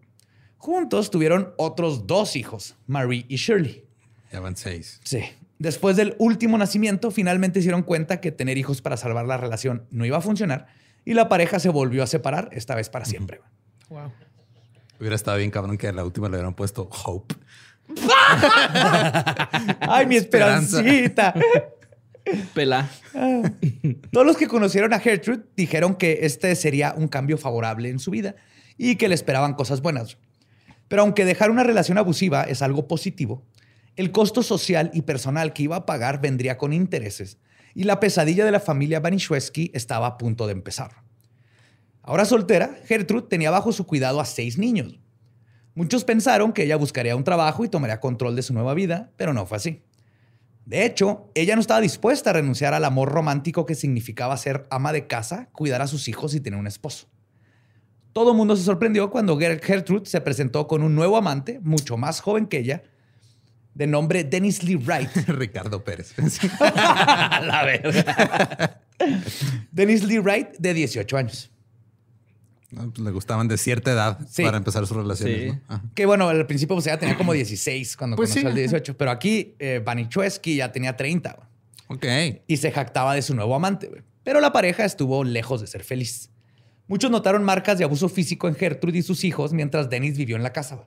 Juntos 0.64 1.12
tuvieron 1.12 1.54
otros 1.58 2.08
dos 2.08 2.38
hijos, 2.38 2.78
Marie 2.88 3.26
y 3.28 3.36
Shirley. 3.36 3.84
Ya 4.32 4.40
van 4.40 4.56
seis. 4.56 5.02
Sí. 5.04 5.20
Después 5.60 5.98
del 5.98 6.16
último 6.20 6.58
nacimiento, 6.58 7.12
finalmente 7.12 7.60
se 7.60 7.64
dieron 7.64 7.84
cuenta 7.84 8.22
que 8.22 8.32
tener 8.32 8.58
hijos 8.58 8.82
para 8.82 8.96
salvar 8.96 9.26
la 9.26 9.36
relación 9.36 9.86
no 9.92 10.06
iba 10.06 10.20
a 10.20 10.22
funcionar 10.22 10.68
y 11.04 11.16
la 11.16 11.28
pareja 11.28 11.60
se 11.60 11.68
volvió 11.68 12.02
a 12.02 12.08
separar, 12.08 12.48
esta 12.54 12.76
vez 12.76 12.90
para 12.90 13.04
siempre. 13.04 13.42
Hubiera 15.02 15.18
estado 15.18 15.38
bien 15.38 15.52
cabrón 15.52 15.78
que 15.78 15.90
a 15.90 15.92
la 15.92 16.06
última 16.06 16.30
le 16.30 16.38
hubieran 16.38 16.54
puesto 16.54 16.90
Hope. 17.04 17.36
¡Ay, 19.82 20.06
mi 20.06 20.16
esperancita! 20.16 21.34
Pelá. 22.54 22.90
Todos 24.14 24.26
los 24.26 24.38
que 24.38 24.48
conocieron 24.48 24.94
a 24.94 25.00
Gertrude 25.00 25.44
dijeron 25.58 25.96
que 25.96 26.20
este 26.22 26.56
sería 26.56 26.94
un 26.96 27.10
cambio 27.10 27.38
favorable 27.38 27.90
en 27.90 28.00
su 28.00 28.12
vida 28.12 28.38
y 28.78 28.96
que 28.96 29.10
le 29.10 29.16
esperaban 29.16 29.56
cosas 29.56 29.82
buenas. 29.82 30.18
Pero 30.94 31.02
aunque 31.02 31.26
dejar 31.26 31.50
una 31.50 31.64
relación 31.64 31.98
abusiva 31.98 32.44
es 32.44 32.62
algo 32.62 32.88
positivo, 32.88 33.44
el 33.96 34.12
costo 34.12 34.44
social 34.44 34.92
y 34.94 35.02
personal 35.02 35.52
que 35.52 35.64
iba 35.64 35.76
a 35.76 35.86
pagar 35.88 36.22
vendría 36.22 36.60
con 36.60 36.72
intereses 36.72 37.40
y 37.74 37.86
la 37.86 38.00
pesadilla 38.00 38.46
de 38.46 38.52
la 38.52 38.60
familia 38.60 39.00
Banishewski 39.00 39.72
estaba 39.74 40.06
a 40.06 40.18
punto 40.20 40.46
de 40.46 40.54
empezar. 40.54 40.98
Ahora 42.04 42.26
soltera, 42.26 42.78
Gertrude 42.86 43.26
tenía 43.28 43.50
bajo 43.50 43.72
su 43.72 43.88
cuidado 43.88 44.20
a 44.22 44.26
seis 44.26 44.60
niños. 44.60 45.00
Muchos 45.74 46.04
pensaron 46.04 46.54
que 46.54 46.62
ella 46.62 46.76
buscaría 46.76 47.16
un 47.16 47.24
trabajo 47.24 47.66
y 47.66 47.70
tomaría 47.70 48.00
control 48.00 48.36
de 48.36 48.44
su 48.44 48.54
nueva 48.54 48.76
vida, 48.76 49.10
pero 49.18 49.34
no 49.34 49.48
fue 49.48 49.58
así. 49.58 49.82
De 50.68 50.86
hecho, 50.86 51.32
ella 51.34 51.56
no 51.56 51.62
estaba 51.62 51.82
dispuesta 51.82 52.30
a 52.30 52.34
renunciar 52.34 52.76
al 52.76 52.86
amor 52.86 53.10
romántico 53.10 53.66
que 53.66 53.74
significaba 53.74 54.38
ser 54.38 54.68
ama 54.70 54.94
de 54.94 55.08
casa, 55.08 55.50
cuidar 55.54 55.82
a 55.82 55.88
sus 55.88 56.08
hijos 56.08 56.36
y 56.36 56.40
tener 56.40 56.60
un 56.60 56.68
esposo. 56.68 57.08
Todo 58.14 58.32
el 58.32 58.38
mundo 58.38 58.56
se 58.56 58.64
sorprendió 58.64 59.10
cuando 59.10 59.38
Ger- 59.40 59.62
Gertrude 59.62 60.06
se 60.06 60.22
presentó 60.22 60.68
con 60.68 60.84
un 60.84 60.94
nuevo 60.96 61.18
amante, 61.18 61.60
mucho 61.62 61.98
más 61.98 62.22
joven 62.22 62.46
que 62.46 62.60
ella, 62.60 62.84
de 63.74 63.88
nombre 63.88 64.24
Dennis 64.24 64.64
Lee 64.64 64.76
Wright. 64.76 65.10
Ricardo 65.28 65.84
Pérez. 65.84 66.14
la 66.60 67.64
verga. 67.66 68.82
Dennis 69.72 70.04
Lee 70.04 70.20
Wright, 70.20 70.50
de 70.60 70.74
18 70.74 71.18
años. 71.18 71.50
Pues 72.76 72.98
le 73.00 73.12
gustaban 73.12 73.48
de 73.48 73.58
cierta 73.58 73.92
edad 73.92 74.20
Sí. 74.30 74.44
para 74.44 74.58
empezar 74.58 74.86
sus 74.88 74.98
relaciones. 74.98 75.54
Sí. 75.54 75.60
¿no? 75.70 75.82
Que 75.94 76.06
bueno, 76.08 76.30
al 76.30 76.48
principio 76.48 76.76
pues 76.76 76.88
ella 76.88 76.98
tenía 76.98 77.16
como 77.18 77.34
16 77.34 77.96
cuando 77.98 78.16
Pues 78.16 78.30
conoció 78.30 78.42
sí, 78.42 78.48
al 78.48 78.56
de 78.56 78.62
18. 78.62 78.98
Pero 78.98 79.12
aquí, 79.12 79.56
eh, 79.60 79.84
ya 80.56 80.72
tenía 80.72 80.96
30. 80.98 81.34
güey. 81.34 81.48
Ok. 81.90 82.06
y 82.48 82.58
se 82.58 82.72
jactaba 82.72 83.14
de 83.14 83.22
su 83.22 83.36
nuevo 83.36 83.54
amante. 83.56 83.92
Pero 84.24 84.40
la 84.40 84.52
pareja 84.52 84.86
estuvo 84.86 85.24
lejos 85.24 85.62
de 85.62 85.68
ser 85.68 85.84
feliz. 85.84 86.32
Muchos 86.94 87.10
notaron 87.10 87.44
marcas 87.44 87.80
de 87.80 87.86
abuso 87.86 88.08
físico 88.08 88.48
en 88.48 88.54
Gertrude 88.54 89.00
y 89.00 89.02
sus 89.02 89.24
hijos 89.24 89.52
mientras 89.52 89.90
Dennis 89.90 90.16
vivió 90.16 90.36
en 90.36 90.44
la 90.44 90.54
casa. 90.54 90.86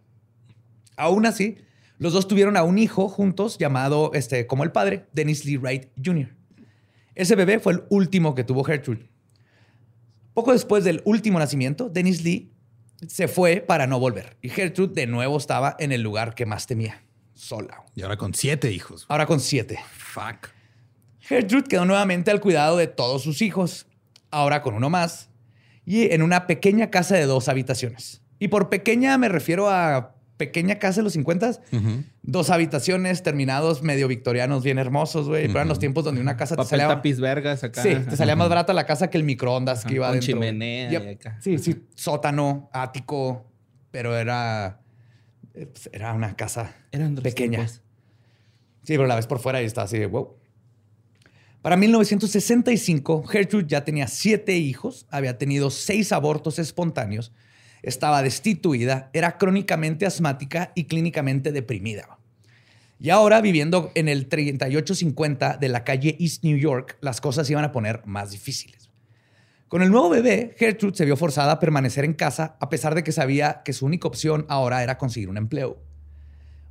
Aún 0.96 1.26
así, 1.26 1.58
los 1.98 2.12
dos 2.12 2.28
tuvieron 2.28 2.56
a 2.56 2.62
un 2.62 2.78
hijo 2.78 3.08
juntos 3.08 3.58
llamado, 3.58 4.12
este, 4.14 4.46
como 4.46 4.62
el 4.62 4.70
padre, 4.70 5.08
Dennis 5.12 5.44
Lee 5.44 5.56
Wright 5.56 5.88
Jr. 5.96 6.32
Ese 7.16 7.34
bebé 7.34 7.58
fue 7.58 7.72
el 7.72 7.82
último 7.88 8.36
que 8.36 8.44
tuvo 8.44 8.62
Gertrude. 8.62 9.10
Poco 10.32 10.52
después 10.52 10.84
del 10.84 11.02
último 11.04 11.40
nacimiento, 11.40 11.88
Dennis 11.88 12.22
Lee 12.22 12.52
se 13.08 13.26
fue 13.26 13.56
para 13.56 13.88
no 13.88 13.98
volver. 13.98 14.36
Y 14.42 14.48
Gertrude 14.48 14.94
de 14.94 15.06
nuevo 15.08 15.36
estaba 15.36 15.74
en 15.80 15.90
el 15.90 16.02
lugar 16.02 16.36
que 16.36 16.46
más 16.46 16.68
temía, 16.68 17.02
sola. 17.34 17.82
Y 17.96 18.02
ahora 18.02 18.16
con 18.16 18.32
siete 18.32 18.70
hijos. 18.70 19.06
Ahora 19.08 19.26
con 19.26 19.40
siete. 19.40 19.80
Fuck. 19.90 20.50
Gertrude 21.18 21.64
quedó 21.64 21.84
nuevamente 21.84 22.30
al 22.30 22.40
cuidado 22.40 22.76
de 22.76 22.86
todos 22.86 23.24
sus 23.24 23.42
hijos, 23.42 23.88
ahora 24.30 24.62
con 24.62 24.74
uno 24.74 24.88
más, 24.88 25.30
y 25.86 26.12
en 26.12 26.20
una 26.22 26.46
pequeña 26.46 26.90
casa 26.90 27.14
de 27.14 27.24
dos 27.24 27.48
habitaciones. 27.48 28.20
Y 28.38 28.48
por 28.48 28.68
pequeña 28.68 29.16
me 29.16 29.30
refiero 29.30 29.70
a 29.70 30.12
pequeña 30.36 30.78
casa 30.78 31.00
de 31.00 31.04
los 31.04 31.14
50, 31.14 31.52
dos 32.22 32.50
habitaciones 32.50 33.22
terminados 33.22 33.82
medio 33.82 34.06
victorianos, 34.08 34.62
bien 34.62 34.76
hermosos, 34.78 35.28
güey. 35.28 35.46
Pero 35.46 35.60
eran 35.60 35.68
los 35.68 35.78
tiempos 35.78 36.04
donde 36.04 36.20
una 36.20 36.36
casa 36.36 36.56
te 36.56 36.64
salía... 36.64 36.88
tapiz 36.88 37.20
vergas 37.20 37.64
acá. 37.64 37.82
Sí, 37.82 37.94
te 37.94 38.16
salía 38.16 38.36
más 38.36 38.50
barata 38.50 38.74
la 38.74 38.84
casa 38.84 39.08
que 39.08 39.16
el 39.16 39.24
microondas 39.24 39.86
que 39.86 39.94
iba 39.94 40.10
con 40.10 40.20
chimenea 40.20 40.92
y 40.92 40.96
acá. 40.96 41.38
Sí, 41.40 41.56
sí, 41.58 41.84
sótano, 41.94 42.68
ático, 42.72 43.46
pero 43.90 44.14
era... 44.14 44.80
eh, 45.54 45.66
pues, 45.72 45.88
Era 45.92 46.12
una 46.12 46.36
casa 46.36 46.74
Eran 46.92 47.14
pequeña. 47.14 47.58
tiempos. 47.60 47.80
Sí, 48.82 48.92
pero 48.94 49.06
la 49.06 49.14
ves 49.16 49.26
por 49.26 49.38
fuera 49.38 49.62
y 49.62 49.64
está 49.64 49.82
así 49.82 49.98
de 49.98 50.06
wow. 50.06 50.36
Para 51.66 51.76
1965, 51.76 53.24
Gertrude 53.24 53.66
ya 53.66 53.84
tenía 53.84 54.06
siete 54.06 54.56
hijos, 54.56 55.04
había 55.10 55.36
tenido 55.36 55.70
seis 55.70 56.12
abortos 56.12 56.60
espontáneos, 56.60 57.32
estaba 57.82 58.22
destituida, 58.22 59.10
era 59.12 59.36
crónicamente 59.36 60.06
asmática 60.06 60.70
y 60.76 60.84
clínicamente 60.84 61.50
deprimida. 61.50 62.20
Y 63.00 63.10
ahora, 63.10 63.40
viviendo 63.40 63.90
en 63.96 64.08
el 64.08 64.28
3850 64.28 65.56
de 65.56 65.68
la 65.68 65.82
calle 65.82 66.16
East 66.20 66.44
New 66.44 66.56
York, 66.56 66.98
las 67.00 67.20
cosas 67.20 67.50
iban 67.50 67.64
a 67.64 67.72
poner 67.72 68.00
más 68.06 68.30
difíciles. 68.30 68.88
Con 69.66 69.82
el 69.82 69.90
nuevo 69.90 70.08
bebé, 70.08 70.54
Gertrude 70.56 70.94
se 70.94 71.04
vio 71.04 71.16
forzada 71.16 71.50
a 71.50 71.58
permanecer 71.58 72.04
en 72.04 72.14
casa, 72.14 72.56
a 72.60 72.68
pesar 72.68 72.94
de 72.94 73.02
que 73.02 73.10
sabía 73.10 73.62
que 73.64 73.72
su 73.72 73.86
única 73.86 74.06
opción 74.06 74.46
ahora 74.48 74.84
era 74.84 74.98
conseguir 74.98 75.30
un 75.30 75.36
empleo. 75.36 75.78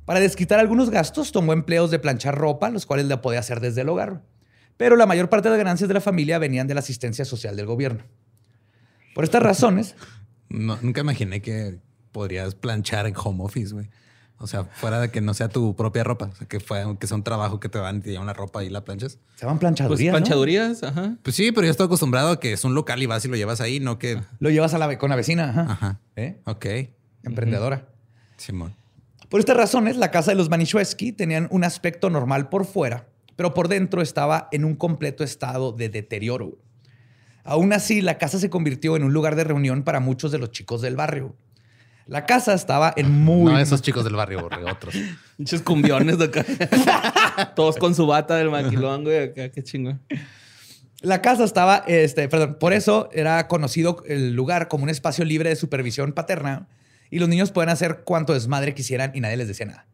Para 0.06 0.20
desquitar 0.20 0.58
algunos 0.58 0.88
gastos, 0.88 1.32
tomó 1.32 1.52
empleos 1.52 1.90
de 1.90 1.98
planchar 1.98 2.34
ropa, 2.34 2.70
los 2.70 2.86
cuales 2.86 3.04
la 3.04 3.20
podía 3.20 3.40
hacer 3.40 3.60
desde 3.60 3.82
el 3.82 3.90
hogar. 3.90 4.22
Pero 4.76 4.96
la 4.96 5.06
mayor 5.06 5.28
parte 5.28 5.48
de 5.48 5.56
las 5.56 5.58
ganancias 5.58 5.88
de 5.88 5.94
la 5.94 6.00
familia 6.00 6.38
venían 6.38 6.66
de 6.66 6.74
la 6.74 6.80
asistencia 6.80 7.24
social 7.24 7.56
del 7.56 7.66
gobierno. 7.66 8.04
Por 9.14 9.24
estas 9.24 9.42
razones, 9.42 9.94
No, 10.48 10.78
nunca 10.82 11.00
imaginé 11.00 11.42
que 11.42 11.78
podrías 12.12 12.54
planchar 12.54 13.06
en 13.06 13.14
home 13.16 13.44
office, 13.44 13.74
güey. 13.74 13.88
O 14.38 14.46
sea, 14.46 14.64
fuera 14.64 15.00
de 15.00 15.10
que 15.10 15.22
no 15.22 15.32
sea 15.32 15.48
tu 15.48 15.74
propia 15.76 16.04
ropa, 16.04 16.26
o 16.26 16.34
sea, 16.34 16.46
que, 16.46 16.60
fue, 16.60 16.84
que 17.00 17.06
sea 17.06 17.16
un 17.16 17.24
trabajo 17.24 17.58
que 17.58 17.70
te 17.70 17.78
van 17.78 17.96
y 17.96 18.00
te 18.00 18.10
llevan 18.10 18.26
la 18.26 18.34
ropa 18.34 18.62
y 18.62 18.68
la 18.68 18.84
planchas. 18.84 19.18
se 19.34 19.46
Pues 19.46 19.58
planchadurías. 19.58 20.12
¿no? 20.12 20.18
planchadurías, 20.18 20.82
ajá. 20.82 21.16
Pues 21.22 21.34
sí, 21.34 21.52
pero 21.52 21.64
yo 21.64 21.70
estoy 21.70 21.86
acostumbrado 21.86 22.32
a 22.32 22.40
que 22.40 22.52
es 22.52 22.62
un 22.64 22.74
local 22.74 23.02
y 23.02 23.06
vas 23.06 23.24
y 23.24 23.28
lo 23.28 23.36
llevas 23.36 23.62
ahí, 23.62 23.80
no 23.80 23.98
que. 23.98 24.20
Lo 24.38 24.50
llevas 24.50 24.74
a 24.74 24.78
la, 24.78 24.98
con 24.98 25.08
la 25.08 25.16
vecina. 25.16 25.48
Ajá. 25.48 25.66
Ajá. 25.72 26.00
¿Eh? 26.16 26.38
Ok. 26.44 26.66
Emprendedora. 27.22 27.88
Simón. 28.36 28.76
Por 29.30 29.40
estas 29.40 29.56
razones, 29.56 29.96
la 29.96 30.10
casa 30.10 30.32
de 30.32 30.36
los 30.36 30.50
Manischewski 30.50 31.12
tenían 31.12 31.48
un 31.50 31.64
aspecto 31.64 32.10
normal 32.10 32.50
por 32.50 32.66
fuera, 32.66 33.08
pero 33.36 33.54
por 33.54 33.68
dentro 33.68 34.02
estaba 34.02 34.48
en 34.50 34.64
un 34.64 34.74
completo 34.74 35.22
estado 35.22 35.72
de 35.72 35.88
deterioro. 35.88 36.58
Aún 37.44 37.72
así, 37.72 38.00
la 38.00 38.18
casa 38.18 38.40
se 38.40 38.50
convirtió 38.50 38.96
en 38.96 39.04
un 39.04 39.12
lugar 39.12 39.36
de 39.36 39.44
reunión 39.44 39.84
para 39.84 40.00
muchos 40.00 40.32
de 40.32 40.38
los 40.38 40.50
chicos 40.50 40.82
del 40.82 40.96
barrio. 40.96 41.36
La 42.06 42.24
casa 42.24 42.54
estaba 42.54 42.92
en 42.96 43.10
muy... 43.10 43.52
No 43.52 43.58
esos 43.58 43.82
chicos 43.82 44.04
del 44.04 44.14
barrio, 44.14 44.40
borre, 44.40 44.64
otros. 44.70 44.94
Muchos 45.38 45.62
cumbiones 45.62 46.18
de 46.18 46.26
acá. 46.26 46.44
Todos 47.56 47.76
con 47.76 47.94
su 47.94 48.06
bata 48.06 48.36
del 48.36 48.50
maquilón, 48.50 49.04
güey. 49.04 49.24
Acá, 49.24 49.48
qué 49.50 49.62
chingón. 49.62 50.00
La 51.02 51.20
casa 51.20 51.44
estaba, 51.44 51.84
este, 51.86 52.28
perdón, 52.28 52.56
por 52.58 52.72
eso 52.72 53.10
era 53.12 53.48
conocido 53.48 54.02
el 54.06 54.34
lugar 54.34 54.68
como 54.68 54.84
un 54.84 54.90
espacio 54.90 55.24
libre 55.24 55.50
de 55.50 55.56
supervisión 55.56 56.12
paterna 56.12 56.68
y 57.10 57.18
los 57.18 57.28
niños 57.28 57.52
pueden 57.52 57.70
hacer 57.70 58.02
cuanto 58.04 58.34
desmadre 58.34 58.74
quisieran 58.74 59.12
y 59.14 59.20
nadie 59.20 59.36
les 59.36 59.48
decía 59.48 59.66
nada. 59.66 59.86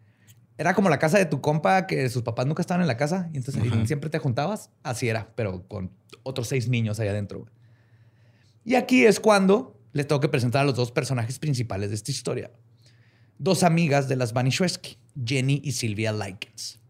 Era 0.59 0.75
como 0.75 0.91
la 0.91 0.99
casa 0.99 1.19
de 1.19 1.27
tu 1.27 1.41
compa 1.41 1.87
que 1.87 2.09
sus 2.09 2.23
papás 2.23 2.47
nunca 2.47 2.61
estaban 2.61 2.83
en 2.83 2.87
la 2.87 2.97
casa 2.97 3.31
y 3.33 3.39
entonces 3.39 3.63
siempre 3.87 4.11
te 4.11 4.19
juntabas. 4.19 4.71
Así 4.83 5.09
era, 5.09 5.33
pero 5.35 5.67
con 5.67 5.91
otros 6.23 6.49
seis 6.49 6.69
niños 6.69 7.01
ahí 7.01 7.09
adentro. 7.09 7.47
Y 8.65 8.75
aquí 8.75 9.05
es 9.05 9.19
cuando 9.19 9.81
les 9.93 10.07
tengo 10.07 10.21
que 10.21 10.29
presentar 10.29 10.63
a 10.63 10.65
los 10.65 10.77
dos 10.77 10.93
personajes 10.93 11.39
principales 11.39 11.91
de 11.91 11.97
esta 11.97 12.11
historia. 12.11 12.51
Dos 13.39 13.63
amigas 13.63 14.09
de 14.09 14.17
las 14.17 14.33
Banishewski, 14.33 14.99
Jenny 15.25 15.61
y 15.65 15.73
Sylvia 15.73 16.13
Likens. 16.13 16.81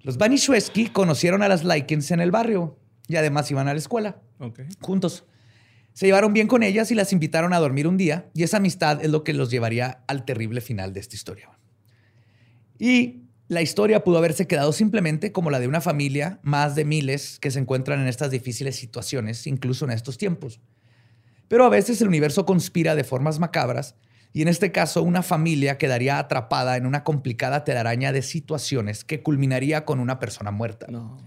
Los 0.00 0.18
Banishewski 0.18 0.88
conocieron 0.88 1.42
a 1.42 1.48
las 1.48 1.62
Likens 1.64 2.10
en 2.10 2.20
el 2.20 2.30
barrio 2.30 2.78
y 3.06 3.16
además 3.16 3.50
iban 3.50 3.68
a 3.68 3.72
la 3.72 3.78
escuela 3.78 4.20
juntos. 4.80 5.24
Se 5.92 6.06
llevaron 6.06 6.32
bien 6.32 6.48
con 6.48 6.62
ellas 6.62 6.90
y 6.90 6.94
las 6.94 7.12
invitaron 7.12 7.52
a 7.52 7.58
dormir 7.58 7.86
un 7.86 7.96
día 7.96 8.30
y 8.34 8.42
esa 8.42 8.56
amistad 8.56 9.04
es 9.04 9.10
lo 9.10 9.24
que 9.24 9.34
los 9.34 9.50
llevaría 9.50 10.02
al 10.08 10.24
terrible 10.24 10.60
final 10.60 10.92
de 10.92 11.00
esta 11.00 11.14
historia. 11.14 11.50
Y 12.82 13.28
la 13.46 13.62
historia 13.62 14.02
pudo 14.02 14.18
haberse 14.18 14.48
quedado 14.48 14.72
simplemente 14.72 15.30
como 15.30 15.52
la 15.52 15.60
de 15.60 15.68
una 15.68 15.80
familia 15.80 16.40
más 16.42 16.74
de 16.74 16.84
miles 16.84 17.38
que 17.38 17.52
se 17.52 17.60
encuentran 17.60 18.00
en 18.00 18.08
estas 18.08 18.32
difíciles 18.32 18.74
situaciones, 18.74 19.46
incluso 19.46 19.84
en 19.84 19.92
estos 19.92 20.18
tiempos. 20.18 20.58
Pero 21.46 21.64
a 21.64 21.68
veces 21.68 22.00
el 22.02 22.08
universo 22.08 22.44
conspira 22.44 22.96
de 22.96 23.04
formas 23.04 23.38
macabras 23.38 23.94
y 24.32 24.42
en 24.42 24.48
este 24.48 24.72
caso 24.72 25.04
una 25.04 25.22
familia 25.22 25.78
quedaría 25.78 26.18
atrapada 26.18 26.76
en 26.76 26.84
una 26.84 27.04
complicada 27.04 27.62
telaraña 27.62 28.10
de 28.10 28.22
situaciones 28.22 29.04
que 29.04 29.22
culminaría 29.22 29.84
con 29.84 30.00
una 30.00 30.18
persona 30.18 30.50
muerta. 30.50 30.88
No. 30.90 31.18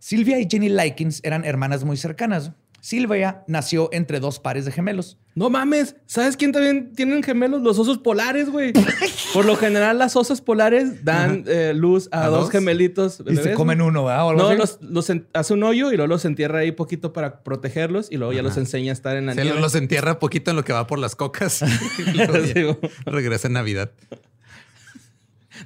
Silvia 0.00 0.40
y 0.40 0.48
Jenny 0.50 0.70
Likens 0.70 1.20
eran 1.22 1.44
hermanas 1.44 1.84
muy 1.84 1.98
cercanas. 1.98 2.50
Silvia 2.80 3.44
nació 3.46 3.88
entre 3.92 4.20
dos 4.20 4.38
pares 4.40 4.64
de 4.64 4.72
gemelos. 4.72 5.18
No 5.34 5.48
mames, 5.48 5.94
¿sabes 6.06 6.36
quién 6.36 6.50
también 6.50 6.92
tienen 6.94 7.22
gemelos? 7.22 7.62
Los 7.62 7.78
osos 7.78 7.98
polares, 7.98 8.50
güey. 8.50 8.72
Por 9.32 9.44
lo 9.44 9.54
general, 9.56 9.98
las 9.98 10.16
osas 10.16 10.40
polares 10.40 11.04
dan 11.04 11.44
eh, 11.46 11.72
luz 11.74 12.08
a, 12.10 12.24
¿A 12.24 12.28
dos, 12.28 12.40
dos? 12.44 12.50
gemelitos. 12.50 13.22
Y 13.26 13.36
se 13.36 13.52
comen 13.54 13.80
uno, 13.80 14.04
¿verdad? 14.06 14.32
No, 14.34 14.54
los, 14.54 14.78
los 14.82 15.08
en- 15.10 15.28
hace 15.32 15.52
un 15.54 15.62
hoyo 15.62 15.92
y 15.92 15.96
luego 15.96 16.08
los 16.08 16.24
entierra 16.24 16.60
ahí 16.60 16.72
poquito 16.72 17.12
para 17.12 17.42
protegerlos 17.42 18.08
y 18.10 18.16
luego 18.16 18.32
ya 18.32 18.42
los 18.42 18.56
enseña 18.56 18.90
a 18.90 18.94
estar 18.94 19.16
en 19.16 19.26
la 19.26 19.34
Se 19.34 19.42
nieve. 19.44 19.60
los 19.60 19.74
entierra 19.76 20.18
poquito 20.18 20.50
en 20.50 20.56
lo 20.56 20.64
que 20.64 20.72
va 20.72 20.86
por 20.86 20.98
las 20.98 21.14
cocas. 21.14 21.60
regresa 23.06 23.46
en 23.46 23.52
Navidad. 23.54 23.90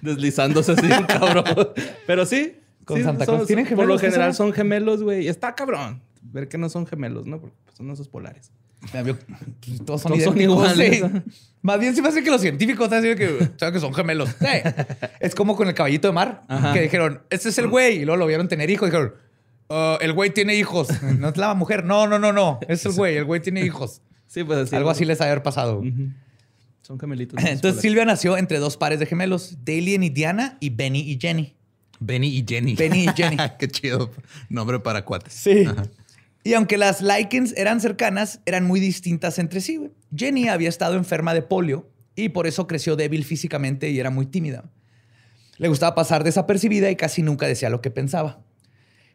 Deslizándose 0.02 0.72
así, 0.72 0.86
un 0.86 1.04
cabrón. 1.04 1.44
Pero 2.06 2.26
sí. 2.26 2.56
Con 2.84 2.98
sí, 2.98 3.02
Santa 3.04 3.24
son- 3.24 3.36
Claus. 3.36 3.46
¿Tienen 3.46 3.64
Por 3.66 3.72
lo 3.76 3.82
gemelos? 3.82 4.00
¿Qué 4.00 4.06
general 4.08 4.34
son? 4.34 4.48
son 4.48 4.52
gemelos, 4.54 5.02
güey. 5.02 5.24
Y 5.24 5.28
está 5.28 5.54
cabrón. 5.54 6.02
Ver 6.34 6.48
que 6.48 6.58
no 6.58 6.68
son 6.68 6.84
gemelos, 6.86 7.26
¿no? 7.26 7.40
Porque 7.40 7.56
son 7.76 7.88
osos 7.90 8.08
polares. 8.08 8.50
Pues, 8.90 9.16
Todos 9.86 10.02
son, 10.02 10.12
Todos 10.12 10.24
son 10.24 10.40
iguales. 10.40 10.98
sí. 10.98 11.02
Más 11.62 11.78
bien 11.80 11.94
se 11.94 12.02
me 12.02 12.08
hace 12.08 12.22
que 12.22 12.30
los 12.30 12.40
científicos 12.42 12.84
están 12.84 13.02
diciendo 13.02 13.38
que, 13.38 13.58
saben 13.58 13.72
que 13.72 13.80
son 13.80 13.94
gemelos. 13.94 14.28
Sí. 14.38 14.46
Es 15.20 15.34
como 15.34 15.56
con 15.56 15.68
el 15.68 15.74
caballito 15.74 16.08
de 16.08 16.12
mar, 16.12 16.42
Ajá. 16.48 16.74
que 16.74 16.82
dijeron, 16.82 17.22
este 17.30 17.48
es 17.50 17.58
el 17.58 17.68
güey. 17.68 17.98
Y 18.02 18.04
luego 18.04 18.18
lo 18.18 18.26
vieron 18.26 18.48
tener 18.48 18.68
hijos. 18.68 18.90
Dijeron, 18.90 19.14
"Ah, 19.70 19.96
el 20.02 20.12
güey 20.12 20.34
tiene 20.34 20.54
hijos. 20.56 20.88
No 21.18 21.28
es 21.28 21.36
la 21.38 21.54
mujer. 21.54 21.84
No, 21.84 22.06
no, 22.08 22.18
no, 22.18 22.32
no. 22.32 22.58
Es 22.68 22.84
el 22.84 22.92
güey. 22.92 23.16
El 23.16 23.24
güey 23.24 23.40
tiene 23.40 23.64
hijos. 23.64 24.02
Sí, 24.26 24.42
pues 24.44 24.58
así. 24.58 24.74
Algo 24.76 24.90
así 24.90 25.04
les 25.04 25.20
ha 25.20 25.24
de 25.26 25.30
haber 25.30 25.42
pasado. 25.44 25.82
Son 26.82 26.98
gemelitos. 27.00 27.42
Entonces. 27.42 27.80
Silvia 27.80 28.04
nació 28.04 28.36
entre 28.36 28.58
dos 28.58 28.76
pares 28.76 28.98
de 28.98 29.06
gemelos, 29.06 29.56
Dalian 29.64 30.02
y 30.02 30.10
Diana 30.10 30.58
y 30.60 30.68
Benny 30.70 31.00
y 31.00 31.18
Jenny. 31.18 31.54
Benny 32.00 32.26
y 32.26 32.44
Jenny. 32.46 32.74
Benny 32.74 33.04
y 33.04 33.08
Jenny. 33.16 33.36
Qué 33.58 33.68
chido 33.68 34.10
nombre 34.50 34.80
para 34.80 35.04
cuates. 35.04 35.32
Sí. 35.32 35.64
Ajá. 35.64 35.84
Y 36.46 36.52
aunque 36.52 36.76
las 36.76 37.00
Likens 37.00 37.54
eran 37.56 37.80
cercanas, 37.80 38.40
eran 38.44 38.66
muy 38.66 38.78
distintas 38.78 39.38
entre 39.38 39.62
sí. 39.62 39.78
güey. 39.78 39.90
Jenny 40.14 40.48
había 40.48 40.68
estado 40.68 40.96
enferma 40.96 41.32
de 41.32 41.40
polio 41.40 41.90
y 42.14 42.28
por 42.28 42.46
eso 42.46 42.66
creció 42.66 42.96
débil 42.96 43.24
físicamente 43.24 43.88
y 43.88 43.98
era 43.98 44.10
muy 44.10 44.26
tímida. 44.26 44.70
Le 45.56 45.68
gustaba 45.68 45.94
pasar 45.94 46.22
desapercibida 46.22 46.90
y 46.90 46.96
casi 46.96 47.22
nunca 47.22 47.46
decía 47.46 47.70
lo 47.70 47.80
que 47.80 47.90
pensaba. 47.90 48.44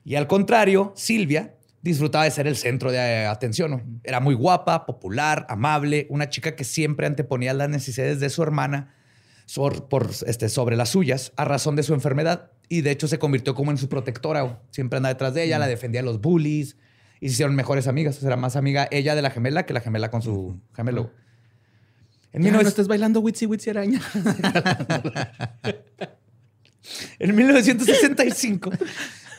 Y 0.04 0.16
al 0.16 0.26
contrario, 0.26 0.92
Silvia 0.96 1.54
disfrutaba 1.84 2.24
de 2.24 2.32
ser 2.32 2.48
el 2.48 2.56
centro 2.56 2.92
de 2.92 2.98
eh, 2.98 3.26
atención. 3.28 3.72
¿no? 3.72 3.82
Era 4.04 4.20
muy 4.20 4.34
guapa, 4.34 4.88
popular, 4.88 5.46
amable, 5.50 6.08
una 6.10 6.30
chica 6.30 6.56
que 6.56 6.64
siempre 6.64 7.06
anteponía 7.06 7.54
las 7.54 7.70
necesidades 7.70 8.20
de 8.20 8.32
su 8.32 8.42
hermana 8.42 8.96
por, 9.54 9.88
por, 9.88 10.10
este, 10.26 10.50
sobre 10.50 10.76
las 10.76 10.90
suyas 10.90 11.32
a 11.36 11.46
razón 11.46 11.76
de 11.76 11.84
su 11.84 11.94
enfermedad. 11.94 12.50
Y 12.70 12.82
de 12.82 12.90
hecho 12.90 13.08
se 13.08 13.20
convirtió 13.20 13.54
como 13.54 13.70
en 13.70 13.78
su 13.78 13.88
protectora. 13.88 14.64
Siempre 14.72 14.98
andaba 14.98 15.14
detrás 15.14 15.36
de 15.36 15.44
ella, 15.44 15.60
la 15.60 15.68
defendía 15.68 16.02
de 16.02 16.06
los 16.06 16.22
bullies 16.22 16.76
y 17.20 17.28
se 17.28 17.34
hicieron 17.34 17.56
mejores 17.56 17.88
amigas. 17.88 18.18
O 18.18 18.20
sea, 18.20 18.28
era 18.28 18.38
más 18.38 18.56
amiga 18.56 18.88
ella 18.92 19.16
de 19.16 19.22
la 19.22 19.30
gemela 19.30 19.66
que 19.66 19.74
la 19.74 19.82
gemela 19.82 20.12
con 20.12 20.22
su 20.22 20.60
gemelo. 20.76 21.12
En, 22.32 22.44
Ya, 22.44 22.52
no 22.52 22.60
19 22.60 22.70
estés 22.70 22.88
bailando 22.88 23.20
Witsy 23.22 23.46
Witsy 23.48 23.72
Araña. 23.72 24.02
en 27.20 27.36
1965, 27.36 28.72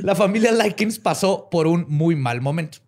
la 0.00 0.14
familia 0.14 0.52
Likens 0.52 0.98
pasó 0.98 1.48
por 1.50 1.66
un 1.66 1.86
muy 1.88 2.16
mal 2.16 2.40
momento. 2.40 2.78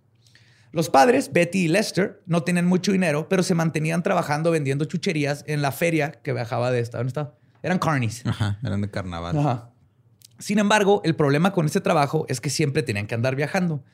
Los 0.72 0.88
padres, 0.88 1.32
Betty 1.32 1.66
y 1.66 1.68
Lester, 1.68 2.22
no 2.26 2.42
tenían 2.42 2.66
mucho 2.66 2.92
dinero, 2.92 3.28
pero 3.28 3.42
se 3.42 3.54
mantenían 3.54 4.02
trabajando 4.02 4.50
vendiendo 4.50 4.86
chucherías 4.86 5.44
en 5.46 5.60
la 5.60 5.70
feria 5.70 6.12
que 6.12 6.32
viajaba 6.32 6.70
de 6.70 6.80
estado 6.80 7.02
en 7.02 7.08
estado. 7.08 7.36
Eran 7.62 7.78
carnies. 7.78 8.26
Ajá, 8.26 8.58
eran 8.64 8.80
de 8.80 8.90
carnaval. 8.90 9.38
Ajá. 9.38 9.70
Sin 10.38 10.58
embargo, 10.58 11.02
el 11.04 11.14
problema 11.14 11.52
con 11.52 11.66
este 11.66 11.80
trabajo 11.80 12.24
es 12.28 12.40
que 12.40 12.50
siempre 12.50 12.82
tenían 12.82 13.06
que 13.06 13.14
andar 13.14 13.36
viajando. 13.36 13.84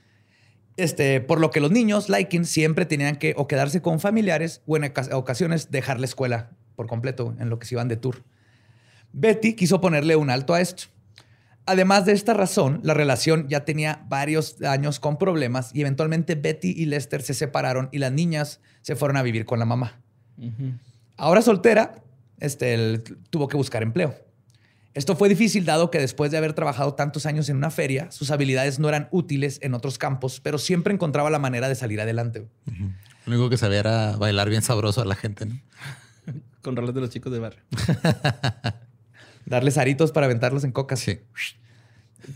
Este, 0.78 1.20
por 1.20 1.40
lo 1.40 1.50
que 1.50 1.61
los 1.61 1.73
niños, 1.73 2.08
Likens, 2.08 2.49
siempre 2.49 2.87
tenían 2.87 3.16
que 3.16 3.35
o 3.37 3.49
quedarse 3.49 3.82
con 3.82 3.99
familiares 3.99 4.62
o 4.64 4.76
en 4.76 4.85
oca- 4.85 5.08
ocasiones 5.16 5.70
dejar 5.73 5.99
la 5.99 6.06
escuela 6.06 6.50
por 6.76 6.87
completo 6.87 7.35
en 7.40 7.50
lo 7.50 7.58
que 7.58 7.66
se 7.66 7.75
iban 7.75 7.88
de 7.88 7.97
tour. 7.97 8.23
Betty 9.12 9.54
quiso 9.54 9.80
ponerle 9.80 10.14
un 10.14 10.30
alto 10.30 10.54
a 10.54 10.61
esto. 10.61 10.85
Además 11.66 12.06
de 12.06 12.12
esta 12.12 12.32
razón, 12.32 12.80
la 12.85 12.94
relación 12.94 13.49
ya 13.49 13.64
tenía 13.64 14.06
varios 14.08 14.62
años 14.62 15.00
con 15.00 15.18
problemas 15.18 15.75
y 15.75 15.80
eventualmente 15.80 16.37
Betty 16.37 16.70
y 16.76 16.87
Lester 16.87 17.23
se 17.23 17.35
separaron 17.35 17.88
y 17.90 17.99
las 17.99 18.12
niñas 18.12 18.61
se 18.80 18.94
fueron 18.94 19.16
a 19.16 19.23
vivir 19.23 19.44
con 19.44 19.58
la 19.58 19.64
mamá. 19.66 20.00
Ahora 21.16 21.42
soltera, 21.42 21.97
este, 22.38 22.73
él 22.75 23.02
tuvo 23.30 23.49
que 23.49 23.56
buscar 23.56 23.82
empleo. 23.82 24.14
Esto 24.95 25.16
fue 25.16 25.28
difícil 25.28 25.64
dado 25.64 25.90
que 25.90 25.99
después 25.99 26.30
de 26.30 26.38
haber 26.38 26.54
trabajado 26.54 26.95
tantos 26.95 27.26
años 27.26 27.49
en 27.49 27.57
una 27.57 27.71
feria, 27.71 28.11
sus 28.11 28.30
habilidades 28.30 28.78
no 28.78 28.88
eran 28.88 29.09
útiles 29.11 29.59
en 29.62 29.75
otros 29.75 29.99
campos, 29.99 30.40
pero 30.40 30.59
siempre 30.59 30.92
encontraba 30.92 31.30
la 31.30 31.38
manera 31.38 31.68
de 31.68 31.75
salir 31.75 32.00
adelante. 32.00 32.49
Lo 33.26 33.35
único 33.35 33.50
que 33.50 33.57
sabía 33.57 33.80
era 33.80 34.16
bailar 34.16 34.49
bien 34.49 34.62
sabroso 34.62 35.02
a 35.02 35.04
la 35.04 35.14
gente, 35.14 35.47
¿no? 35.47 35.61
Con 36.62 36.75
rolas 36.75 36.95
de 36.95 37.00
los 37.00 37.11
chicos 37.11 37.33
de 37.33 37.38
barrio. 37.38 37.62
Darles 39.47 39.78
aritos 39.78 40.12
para 40.12 40.26
aventarlos 40.26 40.64
en 40.64 40.73
cocas. 40.73 41.00
Sí. 41.00 41.21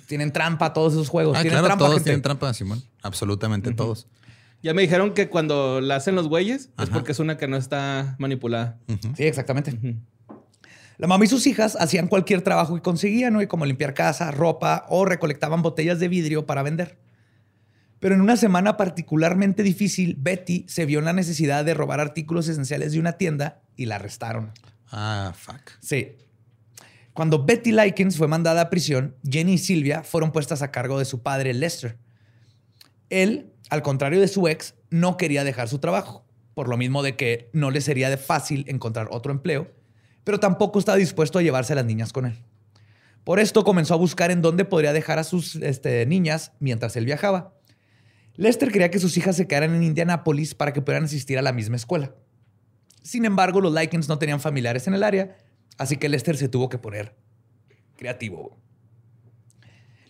Tienen 0.06 0.32
trampa 0.32 0.72
todos 0.72 0.92
esos 0.92 1.08
juegos. 1.08 1.36
Ah, 1.36 1.42
tienen 1.42 1.58
claro, 1.58 1.66
trampa, 1.66 1.84
todos 1.84 1.94
gente. 1.96 2.10
tienen 2.10 2.22
trampa, 2.22 2.54
Simón. 2.54 2.82
Absolutamente 3.02 3.72
todos. 3.72 4.06
Ya 4.62 4.74
me 4.74 4.82
dijeron 4.82 5.12
que 5.12 5.28
cuando 5.28 5.80
la 5.80 5.96
hacen 5.96 6.14
los 6.14 6.28
güeyes 6.28 6.70
es 6.78 6.88
porque 6.88 7.12
es 7.12 7.18
una 7.18 7.36
que 7.36 7.48
no 7.48 7.56
está 7.56 8.14
manipulada. 8.18 8.78
Sí, 9.16 9.24
exactamente. 9.24 9.76
La 11.02 11.08
mamá 11.08 11.24
y 11.24 11.26
sus 11.26 11.48
hijas 11.48 11.76
hacían 11.80 12.06
cualquier 12.06 12.42
trabajo 12.42 12.76
que 12.76 12.80
conseguían, 12.80 13.32
¿no? 13.32 13.48
Como 13.48 13.66
limpiar 13.66 13.92
casa, 13.92 14.30
ropa 14.30 14.86
o 14.88 15.04
recolectaban 15.04 15.60
botellas 15.60 15.98
de 15.98 16.06
vidrio 16.06 16.46
para 16.46 16.62
vender. 16.62 16.96
Pero 17.98 18.14
en 18.14 18.20
una 18.20 18.36
semana 18.36 18.76
particularmente 18.76 19.64
difícil, 19.64 20.14
Betty 20.16 20.64
se 20.68 20.86
vio 20.86 21.00
en 21.00 21.06
la 21.06 21.12
necesidad 21.12 21.64
de 21.64 21.74
robar 21.74 21.98
artículos 21.98 22.46
esenciales 22.46 22.92
de 22.92 23.00
una 23.00 23.14
tienda 23.14 23.62
y 23.74 23.86
la 23.86 23.96
arrestaron. 23.96 24.52
Ah, 24.92 25.34
fuck. 25.36 25.72
Sí. 25.80 26.12
Cuando 27.14 27.44
Betty 27.44 27.72
Likens 27.72 28.16
fue 28.16 28.28
mandada 28.28 28.60
a 28.60 28.70
prisión, 28.70 29.16
Jenny 29.28 29.54
y 29.54 29.58
Silvia 29.58 30.04
fueron 30.04 30.30
puestas 30.30 30.62
a 30.62 30.70
cargo 30.70 31.00
de 31.00 31.04
su 31.04 31.20
padre 31.20 31.52
Lester. 31.52 31.98
Él, 33.10 33.52
al 33.70 33.82
contrario 33.82 34.20
de 34.20 34.28
su 34.28 34.46
ex, 34.46 34.76
no 34.90 35.16
quería 35.16 35.42
dejar 35.42 35.68
su 35.68 35.80
trabajo, 35.80 36.24
por 36.54 36.68
lo 36.68 36.76
mismo 36.76 37.02
de 37.02 37.16
que 37.16 37.50
no 37.52 37.72
le 37.72 37.80
sería 37.80 38.08
de 38.08 38.18
fácil 38.18 38.64
encontrar 38.68 39.08
otro 39.10 39.32
empleo, 39.32 39.81
pero 40.24 40.40
tampoco 40.40 40.78
estaba 40.78 40.98
dispuesto 40.98 41.38
a 41.38 41.42
llevarse 41.42 41.72
a 41.72 41.76
las 41.76 41.84
niñas 41.84 42.12
con 42.12 42.26
él. 42.26 42.38
Por 43.24 43.38
esto 43.38 43.64
comenzó 43.64 43.94
a 43.94 43.98
buscar 43.98 44.30
en 44.30 44.42
dónde 44.42 44.64
podría 44.64 44.92
dejar 44.92 45.18
a 45.18 45.24
sus 45.24 45.56
este, 45.56 46.04
niñas 46.06 46.52
mientras 46.58 46.96
él 46.96 47.04
viajaba. 47.04 47.54
Lester 48.34 48.72
quería 48.72 48.90
que 48.90 48.98
sus 48.98 49.16
hijas 49.16 49.36
se 49.36 49.46
quedaran 49.46 49.74
en 49.74 49.82
Indianápolis 49.82 50.54
para 50.54 50.72
que 50.72 50.80
pudieran 50.80 51.04
asistir 51.04 51.38
a 51.38 51.42
la 51.42 51.52
misma 51.52 51.76
escuela. 51.76 52.14
Sin 53.02 53.24
embargo, 53.24 53.60
los 53.60 53.72
Likens 53.72 54.08
no 54.08 54.18
tenían 54.18 54.40
familiares 54.40 54.86
en 54.86 54.94
el 54.94 55.02
área, 55.02 55.36
así 55.76 55.96
que 55.96 56.08
Lester 56.08 56.36
se 56.36 56.48
tuvo 56.48 56.68
que 56.68 56.78
poner 56.78 57.14
creativo. 57.96 58.58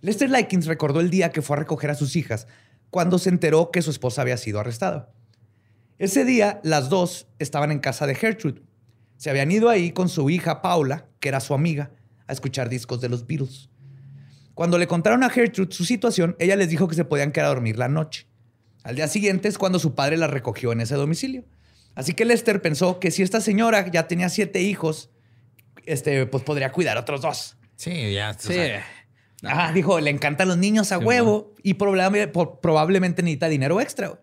Lester 0.00 0.30
Likens 0.30 0.66
recordó 0.66 1.00
el 1.00 1.10
día 1.10 1.30
que 1.30 1.42
fue 1.42 1.56
a 1.56 1.60
recoger 1.60 1.90
a 1.90 1.94
sus 1.94 2.16
hijas 2.16 2.46
cuando 2.90 3.18
se 3.18 3.30
enteró 3.30 3.70
que 3.70 3.82
su 3.82 3.90
esposa 3.90 4.22
había 4.22 4.36
sido 4.36 4.60
arrestada. 4.60 5.10
Ese 5.98 6.24
día, 6.24 6.60
las 6.64 6.88
dos 6.88 7.26
estaban 7.38 7.70
en 7.70 7.78
casa 7.78 8.06
de 8.06 8.14
Gertrude. 8.14 8.62
Se 9.22 9.30
habían 9.30 9.52
ido 9.52 9.68
ahí 9.68 9.92
con 9.92 10.08
su 10.08 10.28
hija 10.30 10.62
Paula, 10.62 11.06
que 11.20 11.28
era 11.28 11.38
su 11.38 11.54
amiga, 11.54 11.92
a 12.26 12.32
escuchar 12.32 12.68
discos 12.68 13.00
de 13.00 13.08
los 13.08 13.24
Beatles. 13.24 13.68
Cuando 14.54 14.78
le 14.78 14.88
contaron 14.88 15.22
a 15.22 15.30
Gertrude 15.30 15.72
su 15.72 15.84
situación, 15.84 16.34
ella 16.40 16.56
les 16.56 16.68
dijo 16.68 16.88
que 16.88 16.96
se 16.96 17.04
podían 17.04 17.30
quedar 17.30 17.46
a 17.46 17.50
dormir 17.50 17.78
la 17.78 17.86
noche. 17.86 18.26
Al 18.82 18.96
día 18.96 19.06
siguiente 19.06 19.46
es 19.46 19.58
cuando 19.58 19.78
su 19.78 19.94
padre 19.94 20.16
la 20.16 20.26
recogió 20.26 20.72
en 20.72 20.80
ese 20.80 20.96
domicilio. 20.96 21.44
Así 21.94 22.14
que 22.14 22.24
Lester 22.24 22.60
pensó 22.62 22.98
que 22.98 23.12
si 23.12 23.22
esta 23.22 23.40
señora 23.40 23.88
ya 23.92 24.08
tenía 24.08 24.28
siete 24.28 24.60
hijos, 24.60 25.10
este, 25.86 26.26
pues 26.26 26.42
podría 26.42 26.72
cuidar 26.72 26.98
otros 26.98 27.20
dos. 27.20 27.56
Sí, 27.76 28.12
ya. 28.12 28.30
o 28.30 28.42
Sí. 28.42 28.58
Ajá, 29.44 29.72
dijo, 29.72 30.00
le 30.00 30.10
encantan 30.10 30.48
los 30.48 30.58
niños 30.58 30.90
a 30.90 30.98
huevo 31.06 31.54
y 31.62 31.74
probable- 31.74 32.26
probablemente 32.60 33.22
necesita 33.22 33.48
dinero 33.48 33.80
extra. 33.80 34.20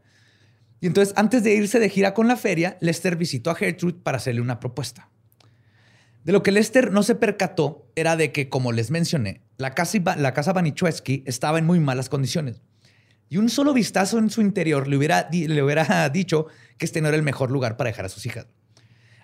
Y 0.81 0.87
entonces, 0.87 1.13
antes 1.17 1.43
de 1.43 1.53
irse 1.53 1.79
de 1.79 1.89
gira 1.89 2.13
con 2.13 2.27
la 2.27 2.37
feria, 2.37 2.77
Lester 2.79 3.15
visitó 3.15 3.51
a 3.51 3.55
Gertrude 3.55 3.99
para 4.01 4.17
hacerle 4.17 4.41
una 4.41 4.59
propuesta. 4.59 5.09
De 6.23 6.31
lo 6.31 6.43
que 6.43 6.51
Lester 6.51 6.91
no 6.91 7.03
se 7.03 7.15
percató 7.15 7.87
era 7.95 8.15
de 8.15 8.31
que, 8.31 8.49
como 8.49 8.71
les 8.71 8.91
mencioné, 8.91 9.41
la 9.57 9.73
casa, 9.73 9.97
la 10.17 10.33
estaba 11.25 11.59
en 11.59 11.65
muy 11.65 11.79
malas 11.79 12.09
condiciones. 12.09 12.61
Y 13.29 13.37
un 13.37 13.49
solo 13.49 13.73
vistazo 13.73 14.17
en 14.17 14.29
su 14.29 14.41
interior 14.41 14.87
le 14.87 14.97
hubiera, 14.97 15.29
le 15.31 15.63
hubiera 15.63 16.09
dicho 16.13 16.47
que 16.77 16.85
este 16.85 17.01
no 17.01 17.07
era 17.07 17.17
el 17.17 17.23
mejor 17.23 17.51
lugar 17.51 17.77
para 17.77 17.89
dejar 17.89 18.05
a 18.05 18.09
sus 18.09 18.25
hijas. 18.25 18.47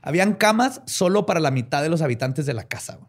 Habían 0.02 0.34
camas 0.34 0.82
solo 0.86 1.26
para 1.26 1.40
la 1.40 1.52
mitad 1.52 1.82
de 1.82 1.90
los 1.90 2.02
habitantes 2.02 2.46
de 2.46 2.54
la 2.54 2.68
casa. 2.68 3.00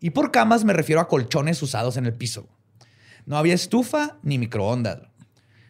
Y 0.00 0.10
por 0.10 0.30
camas 0.30 0.64
me 0.64 0.72
refiero 0.72 1.00
a 1.00 1.08
colchones 1.08 1.60
usados 1.62 1.96
en 1.96 2.06
el 2.06 2.14
piso. 2.14 2.48
No 3.26 3.36
había 3.36 3.54
estufa 3.54 4.18
ni 4.22 4.38
microondas. 4.38 5.00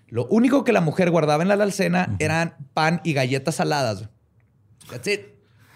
Lo 0.08 0.26
único 0.26 0.64
que 0.64 0.72
la 0.72 0.80
mujer 0.80 1.10
guardaba 1.10 1.42
en 1.42 1.48
la 1.48 1.54
alacena 1.54 2.16
eran 2.18 2.56
pan 2.74 3.00
y 3.04 3.12
galletas 3.14 3.56
saladas. 3.56 4.08
That's 4.90 5.06
it. 5.08 5.20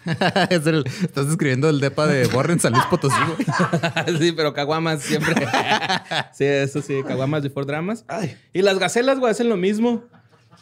es 0.51 0.67
el- 0.67 0.85
estás 1.03 1.27
escribiendo 1.29 1.69
el 1.69 1.81
depa 1.81 2.07
de 2.07 2.27
Borren 2.29 2.61
San 2.61 2.73
Luis 2.73 2.85
Potosí, 2.87 3.17
güey. 3.27 4.19
sí, 4.19 4.33
pero 4.33 4.55
caguamas 4.55 5.03
siempre. 5.03 5.35
sí, 6.33 6.45
eso 6.45 6.81
sí, 6.83 7.03
caguamas 7.07 7.43
before 7.43 7.67
dramas. 7.67 8.05
Ay. 8.09 8.37
Y 8.53 8.62
las 8.62 8.79
gacelas, 8.79 9.19
güey, 9.19 9.31
hacen 9.33 9.49
lo 9.49 9.57
mismo. 9.57 10.05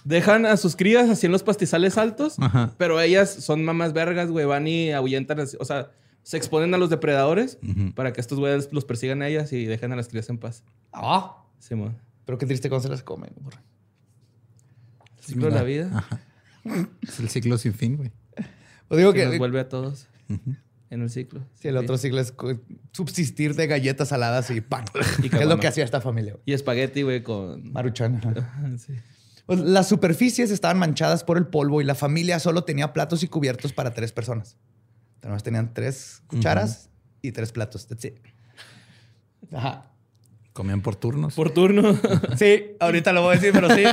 Dejan 0.04 0.46
a 0.46 0.56
sus 0.56 0.76
crías 0.76 1.10
así 1.10 1.26
en 1.26 1.32
los 1.32 1.42
pastizales 1.42 1.98
altos, 1.98 2.36
Ajá. 2.38 2.72
pero 2.78 3.00
ellas 3.00 3.28
son 3.30 3.64
mamás 3.64 3.92
vergas, 3.92 4.30
güey, 4.30 4.46
van 4.46 4.66
y 4.68 4.92
ahuyentan, 4.92 5.40
así- 5.40 5.56
o 5.58 5.64
sea, 5.64 5.90
se 6.22 6.36
exponen 6.36 6.72
a 6.74 6.78
los 6.78 6.90
depredadores 6.90 7.58
para 7.94 8.12
que 8.12 8.20
estos 8.20 8.38
güeyes 8.38 8.68
los 8.72 8.84
persigan 8.84 9.22
a 9.22 9.28
ellas 9.28 9.52
y 9.52 9.64
dejen 9.64 9.92
a 9.92 9.96
las 9.96 10.08
crías 10.08 10.28
en 10.28 10.38
paz. 10.38 10.62
Ah, 10.92 11.44
Simón. 11.58 11.96
Pero 12.26 12.36
qué 12.36 12.44
triste 12.44 12.68
cuando 12.68 12.82
se 12.82 12.88
las 12.90 13.02
comen. 13.02 13.32
El 15.18 15.24
ciclo 15.24 15.46
de 15.46 15.52
la 15.52 15.62
vida 15.62 16.06
Es 17.02 17.18
el 17.20 17.30
ciclo 17.30 17.56
sin 17.56 17.72
fin, 17.72 17.96
güey. 17.96 18.12
Pues 18.88 18.98
digo 18.98 19.14
que 19.14 19.24
nos 19.24 19.38
vuelve 19.38 19.60
a 19.60 19.68
todos 19.68 20.08
en 20.90 21.02
el 21.02 21.10
ciclo. 21.10 21.44
si 21.54 21.68
el 21.68 21.76
otro 21.76 21.96
siglo 21.96 22.20
es 22.20 22.34
subsistir 22.92 23.54
de 23.54 23.66
galletas 23.66 24.08
saladas 24.08 24.50
y 24.50 24.60
pan. 24.60 24.84
Y 25.22 25.30
que 25.30 25.38
es 25.38 25.46
lo 25.46 25.58
que 25.58 25.66
hacía 25.66 25.84
esta 25.84 26.00
familia. 26.00 26.34
güey. 26.34 26.42
Y 26.46 26.52
espagueti, 26.52 27.02
güey, 27.02 27.22
con... 27.22 27.72
Maruchan. 27.72 28.16
ajá. 28.16 28.78
sí. 28.78 28.94
Pues, 29.46 29.60
las 29.60 29.88
superficies 29.88 30.50
estaban 30.50 30.78
manchadas 30.78 31.22
por 31.22 31.38
el 31.38 31.46
polvo 31.46 31.80
y 31.80 31.84
la 31.84 31.94
familia 31.94 32.40
solo 32.40 32.64
tenía 32.64 32.92
platos 32.92 33.22
y 33.22 33.28
cubiertos 33.28 33.72
para 33.72 33.94
tres 33.94 34.12
personas. 34.12 34.56
Además 35.22 35.42
tenían 35.42 35.72
tres 35.72 36.22
cucharas 36.26 36.90
y 37.22 37.32
tres 37.32 37.52
platos. 37.52 37.86
That's 37.86 38.04
it. 38.04 38.18
Ajá. 39.52 39.92
Comían 40.56 40.80
por 40.80 40.96
turnos. 40.96 41.34
Por 41.34 41.50
turno. 41.50 41.98
Sí, 42.38 42.64
ahorita 42.80 43.12
lo 43.12 43.20
voy 43.20 43.32
a 43.36 43.38
decir, 43.38 43.52
pero 43.52 43.68
sí. 43.76 43.84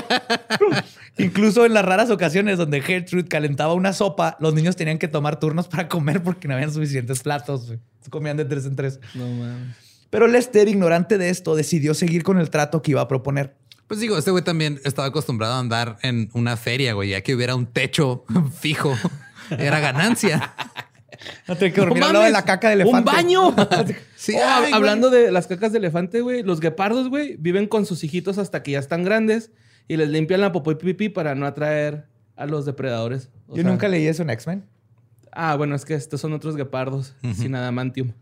Incluso 1.17 1.65
en 1.65 1.73
las 1.73 1.83
raras 1.83 2.09
ocasiones 2.09 2.57
donde 2.57 2.79
Gertrude 2.79 3.27
calentaba 3.27 3.73
una 3.73 3.91
sopa, 3.91 4.37
los 4.39 4.53
niños 4.53 4.77
tenían 4.77 4.97
que 4.97 5.09
tomar 5.09 5.41
turnos 5.41 5.67
para 5.67 5.89
comer 5.89 6.23
porque 6.23 6.47
no 6.47 6.53
habían 6.53 6.71
suficientes 6.71 7.21
platos. 7.21 7.73
Se 8.01 8.09
comían 8.09 8.37
de 8.37 8.45
tres 8.45 8.65
en 8.65 8.77
tres. 8.77 9.01
no 9.13 9.27
mames. 9.27 9.75
Pero 10.09 10.27
Lester, 10.27 10.69
ignorante 10.69 11.17
de 11.17 11.29
esto, 11.29 11.53
decidió 11.53 11.93
seguir 11.93 12.23
con 12.23 12.39
el 12.39 12.49
trato 12.49 12.81
que 12.81 12.91
iba 12.91 13.01
a 13.01 13.09
proponer. 13.09 13.55
Pues 13.87 13.99
digo, 13.99 14.17
este 14.17 14.31
güey 14.31 14.43
también 14.45 14.79
estaba 14.85 15.09
acostumbrado 15.09 15.55
a 15.55 15.59
andar 15.59 15.97
en 16.01 16.29
una 16.33 16.55
feria, 16.55 16.93
güey, 16.93 17.09
ya 17.09 17.19
que 17.21 17.35
hubiera 17.35 17.55
un 17.55 17.65
techo 17.65 18.23
fijo. 18.57 18.95
Era 19.49 19.81
ganancia. 19.81 20.53
No 21.47 21.55
tenía 21.55 21.73
que 21.73 21.81
dormir 21.81 21.99
¡No 21.99 22.07
al 22.07 22.13
lado 22.13 22.25
de 22.25 22.31
la 22.31 22.43
caca 22.45 22.67
de 22.69 22.73
elefante. 22.75 22.97
¡Un 23.09 23.15
baño! 23.15 23.55
Sí, 24.15 24.33
Oh, 24.37 24.41
ay, 24.45 24.61
güey. 24.61 24.73
hablando 24.73 25.09
de 25.09 25.31
las 25.31 25.47
cacas 25.47 25.73
de 25.73 25.79
elefante, 25.79 26.21
güey, 26.21 26.43
los 26.43 26.61
guepardos, 26.61 27.09
güey, 27.09 27.35
viven 27.37 27.67
con 27.67 27.85
sus 27.85 28.03
hijitos 28.05 28.37
hasta 28.37 28.63
que 28.63 28.71
ya 28.71 28.79
están 28.79 29.03
grandes 29.03 29.51
y 29.89 29.97
les 29.97 30.07
limpian 30.09 30.39
la 30.39 30.53
popó 30.53 30.71
y 30.71 30.75
pipí 30.75 31.09
para 31.09 31.35
no 31.35 31.45
atraer 31.45 32.05
a 32.37 32.45
los 32.45 32.65
depredadores. 32.65 33.29
O 33.47 33.55
Yo 33.57 33.63
sea, 33.63 33.69
nunca 33.71 33.89
leí 33.89 34.07
eso 34.07 34.21
en 34.23 34.29
X-Men. 34.29 34.63
Ah, 35.33 35.55
bueno, 35.57 35.75
es 35.75 35.83
que 35.83 35.93
estos 35.95 36.21
son 36.21 36.31
otros 36.31 36.55
guepardos 36.55 37.15
sin 37.35 37.53
adamantium. 37.55 38.13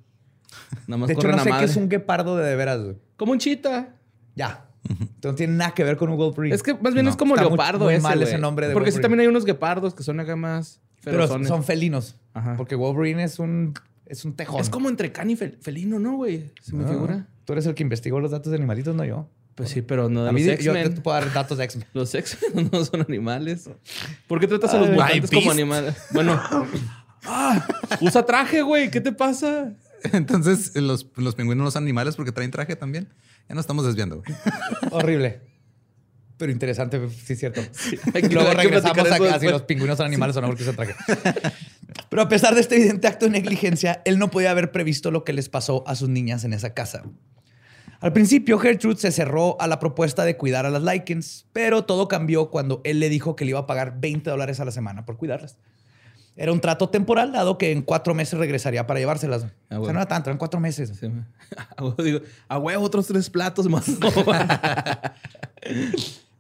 Nada 0.87 0.97
más 0.97 1.07
De 1.07 1.13
hecho, 1.13 1.27
no 1.27 1.37
sé 1.43 1.51
qué 1.59 1.65
es 1.65 1.75
un 1.75 1.87
guepardo 1.87 2.35
de 2.35 2.45
de 2.49 2.55
veras. 2.55 2.81
güey. 2.81 2.95
Como 3.15 3.33
un 3.33 3.37
chita. 3.37 3.95
Ya. 4.35 4.65
No 5.23 5.35
tiene 5.35 5.53
nada 5.53 5.71
que 5.75 5.83
ver 5.83 5.97
con 5.97 6.09
un 6.09 6.17
Wolverine. 6.17 6.55
Es 6.55 6.63
que 6.63 6.73
más 6.73 6.93
bien 6.93 7.05
No. 7.05 7.11
es 7.11 7.17
como 7.17 7.35
Está 7.35 7.43
muy- 7.43 7.51
leopardo 7.57 7.85
muy 7.85 7.93
ese, 7.93 8.01
mal 8.03 8.21
ese 8.23 8.37
nombre 8.39 8.67
de 8.67 8.73
Porque 8.73 8.91
sí 8.91 8.99
también 8.99 9.19
hay 9.19 9.27
unos 9.27 9.45
guepardos 9.45 9.93
que 9.93 10.01
son 10.01 10.19
acá 10.19 10.35
más 10.35 10.81
Pero 11.03 11.17
ferozones. 11.17 11.47
son 11.47 11.63
felinos. 11.63 12.15
Ajá. 12.33 12.55
Porque 12.57 12.75
Wolverine 12.75 13.23
es 13.23 13.39
un, 13.39 13.73
es 14.05 14.23
un 14.25 14.33
tejón. 14.35 14.61
Es 14.61 14.69
como 14.69 14.89
entre 14.89 15.11
can 15.11 15.29
y 15.29 15.35
fel- 15.35 15.57
felino, 15.61 15.99
¿no, 15.99 16.15
güey? 16.17 16.51
Se 16.61 16.75
me 16.75 16.83
Ah, 16.85 16.87
figura. 16.87 17.27
Tú 17.45 17.53
eres 17.53 17.65
el 17.65 17.73
que 17.75 17.83
investigó 17.83 18.19
los 18.19 18.31
datos 18.31 18.51
de 18.51 18.57
animalitos, 18.57 18.95
no 18.95 19.03
yo. 19.03 19.27
Pues 19.55 19.69
sí, 19.69 19.81
pero 19.81 20.09
no 20.09 20.23
de 20.23 20.29
A 20.29 20.31
mí 20.31 20.43
los 20.43 20.59
yo 20.59 20.71
te 20.73 20.89
puedo 21.01 21.19
dar 21.19 21.31
datos 21.33 21.57
de 21.57 21.65
X-Men. 21.65 21.85
Los 21.93 22.15
X-Men 22.15 22.69
no 22.71 22.85
son 22.85 23.01
animales. 23.01 23.69
¿Por 24.27 24.39
qué 24.39 24.47
tratas 24.47 24.73
a 24.73 24.77
los 24.79 24.89
Ay, 24.89 24.95
mutantes 24.95 25.29
como 25.31 25.51
animales? 25.51 25.95
Bueno. 26.13 26.39
Ah, 27.23 27.67
usa 27.99 28.25
traje, 28.25 28.63
güey. 28.63 28.89
¿Qué 28.89 28.99
te 28.99 29.11
pasa? 29.11 29.73
Entonces, 30.11 30.75
los, 30.75 31.05
los 31.17 31.35
pingüinos 31.35 31.63
no 31.63 31.69
son 31.69 31.83
animales 31.83 32.15
porque 32.15 32.31
traen 32.31 32.49
traje 32.49 32.75
también. 32.75 33.09
Ya 33.47 33.53
nos 33.53 33.61
estamos 33.63 33.85
desviando. 33.85 34.23
güey. 34.23 34.35
Horrible. 34.91 35.41
Pero 36.41 36.51
interesante, 36.51 36.99
sí 37.23 37.33
es 37.33 37.39
cierto. 37.39 37.61
que- 38.13 38.29
Luego 38.29 38.51
regresamos 38.53 38.97
eso 39.05 39.13
acá 39.13 39.39
si 39.39 39.47
los 39.47 39.61
pingüinos 39.61 39.95
son 39.97 40.07
animales 40.07 40.35
o 40.37 40.41
no 40.41 40.47
porque 40.47 40.63
se 40.63 40.73
traje. 40.73 40.95
Pero 42.09 42.21
a 42.23 42.27
pesar 42.27 42.55
de 42.55 42.61
este 42.61 42.77
evidente 42.77 43.05
acto 43.07 43.25
de 43.25 43.31
negligencia, 43.31 44.01
él 44.05 44.17
no 44.17 44.31
podía 44.31 44.49
haber 44.49 44.71
previsto 44.71 45.11
lo 45.11 45.23
que 45.23 45.33
les 45.33 45.49
pasó 45.49 45.83
a 45.85 45.93
sus 45.95 46.09
niñas 46.09 46.43
en 46.43 46.53
esa 46.53 46.73
casa. 46.73 47.03
Al 47.99 48.11
principio, 48.11 48.57
Gertrude 48.57 48.97
se 48.97 49.11
cerró 49.11 49.55
a 49.61 49.67
la 49.67 49.77
propuesta 49.77 50.25
de 50.25 50.35
cuidar 50.35 50.65
a 50.65 50.71
las 50.71 50.81
Likens, 50.81 51.45
pero 51.53 51.85
todo 51.85 52.07
cambió 52.07 52.49
cuando 52.49 52.81
él 52.85 52.99
le 52.99 53.09
dijo 53.09 53.35
que 53.35 53.45
le 53.45 53.51
iba 53.51 53.59
a 53.59 53.67
pagar 53.67 53.99
20 53.99 54.27
dólares 54.31 54.59
a 54.59 54.65
la 54.65 54.71
semana 54.71 55.05
por 55.05 55.17
cuidarlas. 55.17 55.57
Era 56.37 56.53
un 56.53 56.61
trato 56.61 56.89
temporal, 56.89 57.33
dado 57.33 57.57
que 57.59 57.71
en 57.71 57.83
cuatro 57.83 58.15
meses 58.15 58.39
regresaría 58.39 58.87
para 58.87 58.99
llevárselas. 58.99 59.43
o 59.43 59.45
sea, 59.47 59.53
Ah, 59.69 59.77
bueno. 59.77 59.93
no 59.93 59.99
era 59.99 60.07
tanto, 60.07 60.29
eran 60.31 60.39
cuatro 60.39 60.59
meses. 60.59 60.91
Sí, 60.99 61.07
A 61.77 62.01
digo, 62.01 62.21
a 62.47 62.57
huevo, 62.57 62.83
otros 62.83 63.05
tres 63.05 63.29
platos 63.29 63.67
más. 63.69 63.85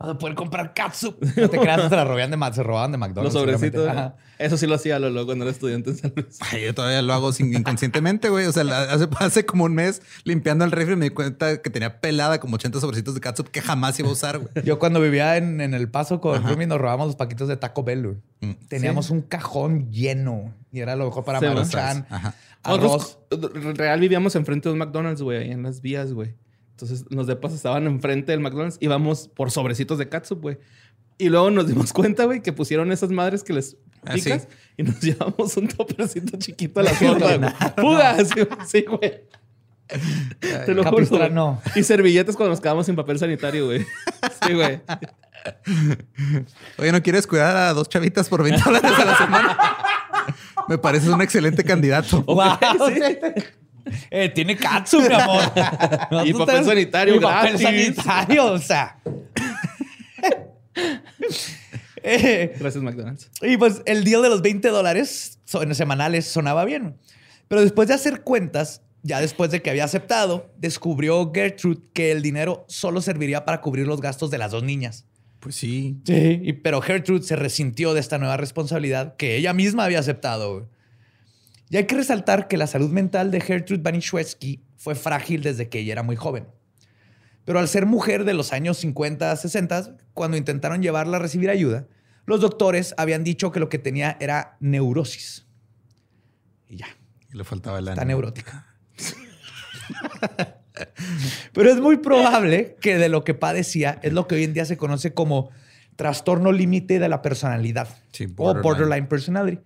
Vas 0.01 0.11
a 0.11 0.17
poder 0.17 0.35
comprar 0.35 0.73
catsup. 0.73 1.15
No 1.37 1.49
te 1.49 1.59
creas, 1.59 1.89
se 1.89 1.95
la 1.95 2.03
robaban 2.05 2.31
de, 2.31 2.53
se 2.53 2.63
robaban 2.63 2.91
de 2.91 2.97
Los 2.97 3.07
McDonald's. 3.07 3.33
sobrecitos. 3.33 3.83
seguramente. 3.83 3.99
Ajá. 3.99 4.15
Eso 4.39 4.57
sí 4.57 4.65
lo 4.65 4.73
hacía 4.75 4.97
Lolo 4.97 5.25
cuando 5.27 5.43
era 5.45 5.51
estudiante 5.51 5.91
en 5.91 5.97
San 5.97 6.13
Luis. 6.15 6.39
Ay, 6.51 6.63
yo 6.65 6.73
todavía 6.73 7.01
lo 7.03 7.13
hago 7.13 7.31
sin, 7.31 7.53
inconscientemente, 7.55 8.29
güey. 8.29 8.47
O 8.47 8.51
sea, 8.51 8.63
la- 8.63 8.83
hace, 8.83 9.07
hace 9.19 9.45
como 9.45 9.65
un 9.65 9.75
mes 9.75 10.01
limpiando 10.23 10.65
el 10.65 10.71
refri 10.71 10.95
me 10.95 11.05
di 11.05 11.09
cuenta 11.11 11.61
que 11.61 11.69
tenía 11.69 12.01
pelada 12.01 12.39
como 12.39 12.55
80 12.55 12.79
sobrecitos 12.79 13.13
de 13.13 13.21
catsup 13.21 13.49
que 13.49 13.61
jamás 13.61 13.99
iba 13.99 14.09
a 14.09 14.13
usar, 14.13 14.39
güey. 14.39 14.49
Yo 14.65 14.79
cuando 14.79 14.99
vivía 14.99 15.37
en, 15.37 15.61
en 15.61 15.75
El 15.75 15.89
Paso 15.89 16.19
con 16.21 16.43
Rumi 16.43 16.65
nos 16.65 16.79
robábamos 16.79 17.07
los 17.07 17.15
paquitos 17.15 17.47
de 17.47 17.57
Taco 17.57 17.83
Bell. 17.83 18.03
güey. 18.03 18.17
Mm. 18.41 18.53
Teníamos 18.67 19.11
un 19.11 19.21
cajón 19.21 19.91
lleno 19.91 20.53
y 20.71 20.79
era 20.79 20.95
lo 20.95 21.05
mejor 21.05 21.23
para 21.23 21.39
Maruchan. 21.39 22.07
Ajá. 22.09 22.33
Arroz. 22.63 23.17
Nosotros, 23.31 23.77
real 23.77 23.99
vivíamos 23.99 24.35
enfrente 24.35 24.69
de 24.69 24.73
un 24.73 24.79
McDonald's, 24.79 25.21
güey, 25.21 25.39
ahí 25.39 25.51
en 25.51 25.63
las 25.63 25.81
vías, 25.81 26.13
güey. 26.13 26.35
Entonces 26.81 27.05
los 27.09 27.27
depas 27.27 27.53
estaban 27.53 27.85
enfrente 27.85 28.31
del 28.31 28.41
McDonald's, 28.41 28.77
íbamos 28.79 29.27
por 29.27 29.51
sobrecitos 29.51 29.97
de 29.97 30.09
catsup, 30.09 30.41
güey. 30.41 30.57
Y 31.17 31.29
luego 31.29 31.51
nos 31.51 31.67
dimos 31.67 31.93
cuenta, 31.93 32.25
güey, 32.25 32.41
que 32.41 32.53
pusieron 32.53 32.91
esas 32.91 33.11
madres 33.11 33.43
que 33.43 33.53
les 33.53 33.77
Ah, 34.03 34.13
picas 34.13 34.41
sí. 34.43 34.47
y 34.77 34.83
nos 34.83 34.99
llevamos 35.01 35.55
un 35.57 35.67
topercito 35.67 36.35
chiquito 36.39 36.79
a 36.79 36.83
la 36.83 36.91
güey. 36.99 37.39
¡Fuga! 37.77 38.17
Sí, 38.25 38.33
sí, 38.65 38.81
güey. 38.87 39.21
Te 40.65 40.73
lo 40.73 40.83
juro. 40.85 41.29
No. 41.29 41.61
Y 41.75 41.83
servilletas 41.83 42.35
cuando 42.35 42.49
nos 42.51 42.61
quedamos 42.61 42.87
sin 42.87 42.95
papel 42.95 43.19
sanitario, 43.19 43.65
güey. 43.67 43.85
Sí, 44.47 44.53
güey. 44.53 44.81
Oye, 46.77 46.91
¿no 46.91 47.03
quieres 47.03 47.27
cuidar 47.27 47.55
a 47.55 47.73
dos 47.73 47.89
chavitas 47.89 48.27
por 48.29 48.41
20 48.41 48.59
dólares 48.63 48.91
a 48.91 49.05
la 49.05 49.17
semana? 49.17 49.57
Me 50.67 50.77
pareces 50.77 51.09
un 51.09 51.21
excelente 51.21 51.63
candidato. 51.63 52.23
Wow, 52.23 52.57
Eh, 54.09 54.29
tiene 54.29 54.55
catsup, 54.57 55.07
mi 55.07 55.13
amor. 55.13 55.43
Y 56.25 56.33
papel 56.33 56.65
sanitario 56.65 57.15
Y 57.15 57.19
papel 57.19 57.57
sanitario, 57.57 58.45
o 58.53 58.57
sea. 58.59 58.97
Eh, 62.03 62.55
Gracias, 62.59 62.83
McDonald's. 62.83 63.29
Y 63.41 63.57
pues 63.57 63.81
el 63.85 64.03
deal 64.03 64.21
de 64.23 64.29
los 64.29 64.41
20 64.41 64.69
dólares 64.69 65.39
son- 65.45 65.73
semanales 65.75 66.25
sonaba 66.25 66.65
bien. 66.65 66.97
Pero 67.47 67.61
después 67.61 67.87
de 67.89 67.93
hacer 67.93 68.21
cuentas, 68.21 68.81
ya 69.03 69.19
después 69.21 69.51
de 69.51 69.61
que 69.61 69.69
había 69.69 69.83
aceptado, 69.83 70.51
descubrió 70.57 71.31
Gertrude 71.33 71.81
que 71.93 72.11
el 72.11 72.21
dinero 72.23 72.65
solo 72.67 73.01
serviría 73.01 73.45
para 73.45 73.61
cubrir 73.61 73.85
los 73.87 74.01
gastos 74.01 74.31
de 74.31 74.37
las 74.39 74.51
dos 74.51 74.63
niñas. 74.63 75.05
Pues 75.39 75.55
sí. 75.55 75.97
Sí. 76.05 76.39
Y, 76.43 76.53
pero 76.53 76.81
Gertrude 76.81 77.23
se 77.23 77.35
resintió 77.35 77.93
de 77.93 77.99
esta 77.99 78.17
nueva 78.17 78.37
responsabilidad 78.37 79.15
que 79.15 79.35
ella 79.37 79.53
misma 79.53 79.85
había 79.85 79.99
aceptado. 79.99 80.69
Y 81.71 81.77
hay 81.77 81.85
que 81.85 81.95
resaltar 81.95 82.47
que 82.49 82.57
la 82.57 82.67
salud 82.67 82.91
mental 82.91 83.31
de 83.31 83.39
Gertrude 83.41 83.81
Banishewski 83.81 84.61
fue 84.75 84.93
frágil 84.93 85.41
desde 85.41 85.69
que 85.69 85.79
ella 85.79 85.93
era 85.93 86.03
muy 86.03 86.17
joven. 86.17 86.47
Pero 87.45 87.59
al 87.59 87.67
ser 87.69 87.85
mujer 87.85 88.25
de 88.25 88.33
los 88.33 88.51
años 88.53 88.77
50, 88.77 89.33
60, 89.35 89.95
cuando 90.13 90.35
intentaron 90.37 90.81
llevarla 90.83 91.17
a 91.17 91.19
recibir 91.21 91.49
ayuda, 91.49 91.87
los 92.25 92.41
doctores 92.41 92.93
habían 92.97 93.23
dicho 93.23 93.51
que 93.51 93.59
lo 93.61 93.69
que 93.69 93.79
tenía 93.79 94.17
era 94.19 94.57
neurosis. 94.59 95.47
Y 96.67 96.75
ya, 96.75 96.87
Y 97.33 97.37
le 97.37 97.43
faltaba 97.45 97.79
el 97.79 97.87
está 97.87 98.01
ánimo. 98.01 98.17
neurótica. 98.19 98.67
Pero 101.53 101.69
es 101.71 101.79
muy 101.79 101.97
probable 101.97 102.75
que 102.81 102.97
de 102.97 103.09
lo 103.09 103.23
que 103.23 103.33
padecía 103.33 103.99
es 104.03 104.13
lo 104.13 104.27
que 104.27 104.35
hoy 104.35 104.43
en 104.43 104.53
día 104.53 104.65
se 104.65 104.77
conoce 104.77 105.13
como 105.13 105.49
trastorno 105.95 106.51
límite 106.51 106.99
de 106.99 107.09
la 107.09 107.21
personalidad 107.21 107.87
Sí, 108.11 108.25
o 108.25 108.27
borderline. 108.33 108.61
borderline 108.63 109.07
personality, 109.07 109.61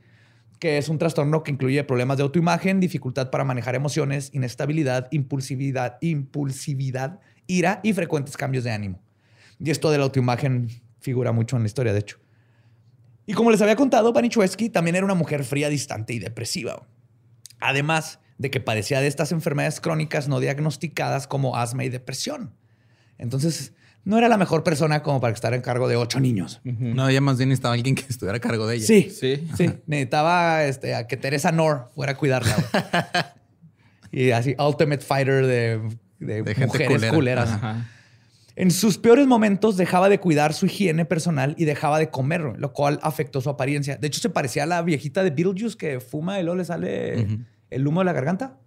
que 0.65 0.79
es 0.79 0.89
un 0.89 0.97
trastorno 0.97 1.43
que 1.43 1.51
incluye 1.51 1.83
problemas 1.83 2.17
de 2.17 2.23
autoimagen, 2.23 2.79
dificultad 2.79 3.29
para 3.29 3.43
manejar 3.43 3.75
emociones, 3.75 4.31
inestabilidad, 4.33 5.07
impulsividad, 5.11 5.99
impulsividad, 6.01 7.19
ira 7.45 7.81
y 7.83 7.93
frecuentes 7.93 8.35
cambios 8.35 8.63
de 8.63 8.71
ánimo. 8.71 8.99
Y 9.59 9.69
esto 9.69 9.91
de 9.91 9.99
la 9.99 10.05
autoimagen 10.05 10.69
figura 11.01 11.31
mucho 11.31 11.55
en 11.55 11.61
la 11.61 11.67
historia, 11.67 11.93
de 11.93 11.99
hecho. 11.99 12.17
Y 13.27 13.33
como 13.33 13.51
les 13.51 13.61
había 13.61 13.75
contado, 13.75 14.11
Panichewski 14.11 14.71
también 14.71 14.95
era 14.95 15.05
una 15.05 15.13
mujer 15.13 15.43
fría, 15.43 15.69
distante 15.69 16.13
y 16.13 16.17
depresiva. 16.17 16.87
Además 17.59 18.19
de 18.39 18.49
que 18.49 18.59
padecía 18.59 19.01
de 19.01 19.07
estas 19.07 19.31
enfermedades 19.31 19.79
crónicas 19.79 20.27
no 20.27 20.39
diagnosticadas 20.39 21.27
como 21.27 21.57
asma 21.57 21.83
y 21.83 21.89
depresión. 21.89 22.55
Entonces, 23.19 23.75
no 24.05 24.17
era 24.17 24.29
la 24.29 24.37
mejor 24.37 24.63
persona 24.63 25.01
como 25.03 25.19
para 25.19 25.33
estar 25.33 25.53
en 25.53 25.61
cargo 25.61 25.87
de 25.87 25.95
ocho 25.97 26.19
niños. 26.19 26.61
No, 26.63 27.09
ella 27.09 27.21
más 27.21 27.37
bien 27.37 27.49
necesitaba 27.49 27.73
alguien 27.73 27.95
que 27.95 28.05
estuviera 28.07 28.37
a 28.37 28.39
cargo 28.39 28.65
de 28.67 28.75
ella. 28.77 28.85
Sí, 28.85 29.09
Sí. 29.11 29.47
sí. 29.57 29.71
Necesitaba 29.87 30.63
este, 30.65 30.95
a 30.95 31.07
que 31.07 31.17
Teresa 31.17 31.51
Nor 31.51 31.89
fuera 31.95 32.13
a 32.13 32.15
cuidarla. 32.17 32.55
y 34.11 34.31
así, 34.31 34.55
ultimate 34.59 35.03
fighter 35.03 35.45
de, 35.45 35.81
de 36.19 36.43
De 36.43 36.55
gente 36.55 36.67
mujeres 36.67 36.87
culera. 36.97 37.13
culeras. 37.13 37.49
Ajá. 37.51 37.89
En 38.57 38.71
sus 38.71 38.97
peores 38.97 39.27
momentos 39.27 39.75
dejaba 39.75 40.07
de 40.07 40.17
cuidar 40.21 40.53
su 40.53 40.67
higiene 40.67 41.03
personal 41.03 41.55
y 41.57 41.65
dejaba 41.65 41.99
de 41.99 42.09
comer, 42.09 42.53
lo 42.57 42.71
cual 42.71 42.99
afectó 43.01 43.41
su 43.41 43.49
apariencia. 43.49 43.97
De 43.97 44.07
hecho, 44.07 44.21
se 44.21 44.29
parecía 44.29 44.63
a 44.63 44.65
la 44.65 44.81
viejita 44.81 45.23
de 45.25 45.31
Beetlejuice 45.31 45.75
que 45.75 45.99
fuma 45.99 46.39
y 46.39 46.43
luego 46.43 46.55
le 46.55 46.63
sale 46.63 47.27
el 47.69 47.85
humo 47.87 47.99
de 47.99 48.05
la 48.05 48.13
garganta. 48.13 48.57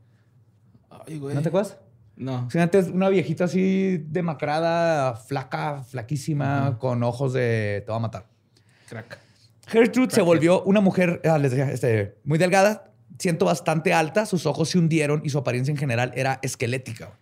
Ay, 0.90 1.18
güey. 1.18 1.34
¿No 1.34 1.40
te 1.40 1.48
acuerdas? 1.48 1.78
No. 2.18 2.50
Sí, 2.50 2.58
antes 2.58 2.88
una 2.88 3.08
viejita 3.08 3.44
así 3.44 4.04
demacrada, 4.08 5.14
flaca, 5.14 5.82
flaquísima, 5.84 6.76
con 6.78 7.02
ojos 7.02 7.32
de 7.32 7.82
te 7.86 7.90
va 7.90 7.96
a 7.96 8.00
matar. 8.00 8.26
Crack. 8.88 9.18
Gertrude 9.68 10.10
se 10.14 10.22
volvió 10.22 10.62
una 10.64 10.80
mujer, 10.80 11.20
ah, 11.24 11.38
les 11.38 11.52
decía, 11.52 11.70
este, 11.70 12.16
muy 12.24 12.38
delgada, 12.38 12.90
siento 13.18 13.44
bastante 13.44 13.92
alta, 13.92 14.26
sus 14.26 14.46
ojos 14.46 14.70
se 14.70 14.78
hundieron 14.78 15.20
y 15.24 15.30
su 15.30 15.38
apariencia 15.38 15.70
en 15.70 15.76
general 15.78 16.12
era 16.16 16.38
esquelética. 16.42 17.18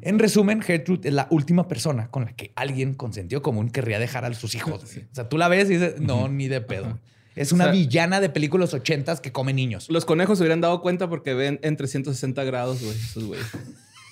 En 0.00 0.18
resumen, 0.18 0.62
Gertrude 0.62 1.08
es 1.08 1.14
la 1.14 1.26
última 1.30 1.66
persona 1.68 2.08
con 2.08 2.24
la 2.26 2.32
que 2.32 2.52
alguien 2.56 2.94
con 2.94 3.12
sentido 3.12 3.42
común 3.42 3.70
querría 3.70 3.98
dejar 3.98 4.24
a 4.24 4.32
sus 4.34 4.54
hijos. 4.54 4.82
O 4.84 5.14
sea, 5.14 5.28
tú 5.28 5.36
la 5.38 5.48
ves 5.48 5.68
y 5.70 5.74
dices, 5.74 6.00
no, 6.00 6.28
ni 6.28 6.48
de 6.48 6.60
pedo. 6.60 6.98
Es 7.34 7.52
una 7.52 7.64
O 7.64 7.66
sea- 7.66 7.72
villana 7.72 8.20
de 8.20 8.28
películas 8.28 8.72
ochentas 8.74 9.20
que 9.20 9.32
come 9.32 9.52
niños. 9.52 9.88
Los 9.90 10.04
conejos 10.04 10.38
se 10.38 10.44
hubieran 10.44 10.60
dado 10.60 10.80
cuenta 10.80 11.08
porque 11.08 11.34
ven 11.34 11.58
en 11.62 11.76
360 11.76 12.44
grados, 12.44 12.80
güey. 12.82 12.94
Esos 12.94 13.24
güey. 13.24 13.40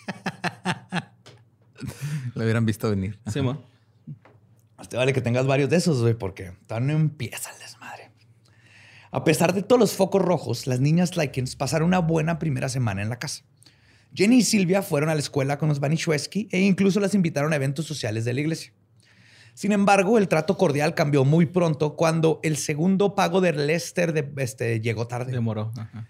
Lo 2.35 2.43
hubieran 2.45 2.65
visto 2.67 2.89
venir. 2.91 3.19
Sí, 3.33 3.41
mo. 3.41 3.63
Más 4.77 4.89
te 4.89 4.97
vale 4.97 5.13
que 5.13 5.21
tengas 5.21 5.47
varios 5.47 5.71
de 5.71 5.77
esos, 5.77 6.01
güey, 6.01 6.15
porque 6.15 6.53
todavía 6.67 6.93
no 6.93 6.99
empieza 7.01 7.51
el 7.53 7.59
desmadre. 7.59 8.11
A 9.11 9.25
pesar 9.25 9.53
de 9.53 9.63
todos 9.63 9.79
los 9.81 9.93
focos 9.93 10.23
rojos, 10.23 10.67
las 10.67 10.81
niñas 10.81 11.17
Likens 11.17 11.57
pasaron 11.57 11.89
una 11.89 11.99
buena 11.99 12.39
primera 12.39 12.69
semana 12.69 13.03
en 13.03 13.09
la 13.09 13.19
casa. 13.19 13.45
Jenny 14.15 14.39
y 14.39 14.43
Silvia 14.43 14.83
fueron 14.83 15.09
a 15.11 15.15
la 15.15 15.21
escuela 15.21 15.59
con 15.59 15.69
los 15.69 15.81
Banishewski 15.81 16.49
e 16.51 16.61
incluso 16.61 17.01
las 17.01 17.15
invitaron 17.15 17.53
a 17.53 17.57
eventos 17.57 17.87
sociales 17.87 18.25
de 18.25 18.35
la 18.35 18.41
iglesia. 18.41 18.73
Sin 19.55 19.73
embargo, 19.73 20.17
el 20.19 20.29
trato 20.29 20.57
cordial 20.57 20.95
cambió 20.95 21.25
muy 21.25 21.47
pronto 21.47 21.95
cuando 21.95 22.41
el 22.43 22.57
segundo 22.57 23.15
pago 23.15 23.41
de 23.43 23.53
Lester 23.53 24.13
de- 24.15 24.33
este, 24.43 24.81
llegó 24.81 25.07
tarde. 25.07 25.33
Demoró. 25.33 25.73
Ajá. 25.77 26.09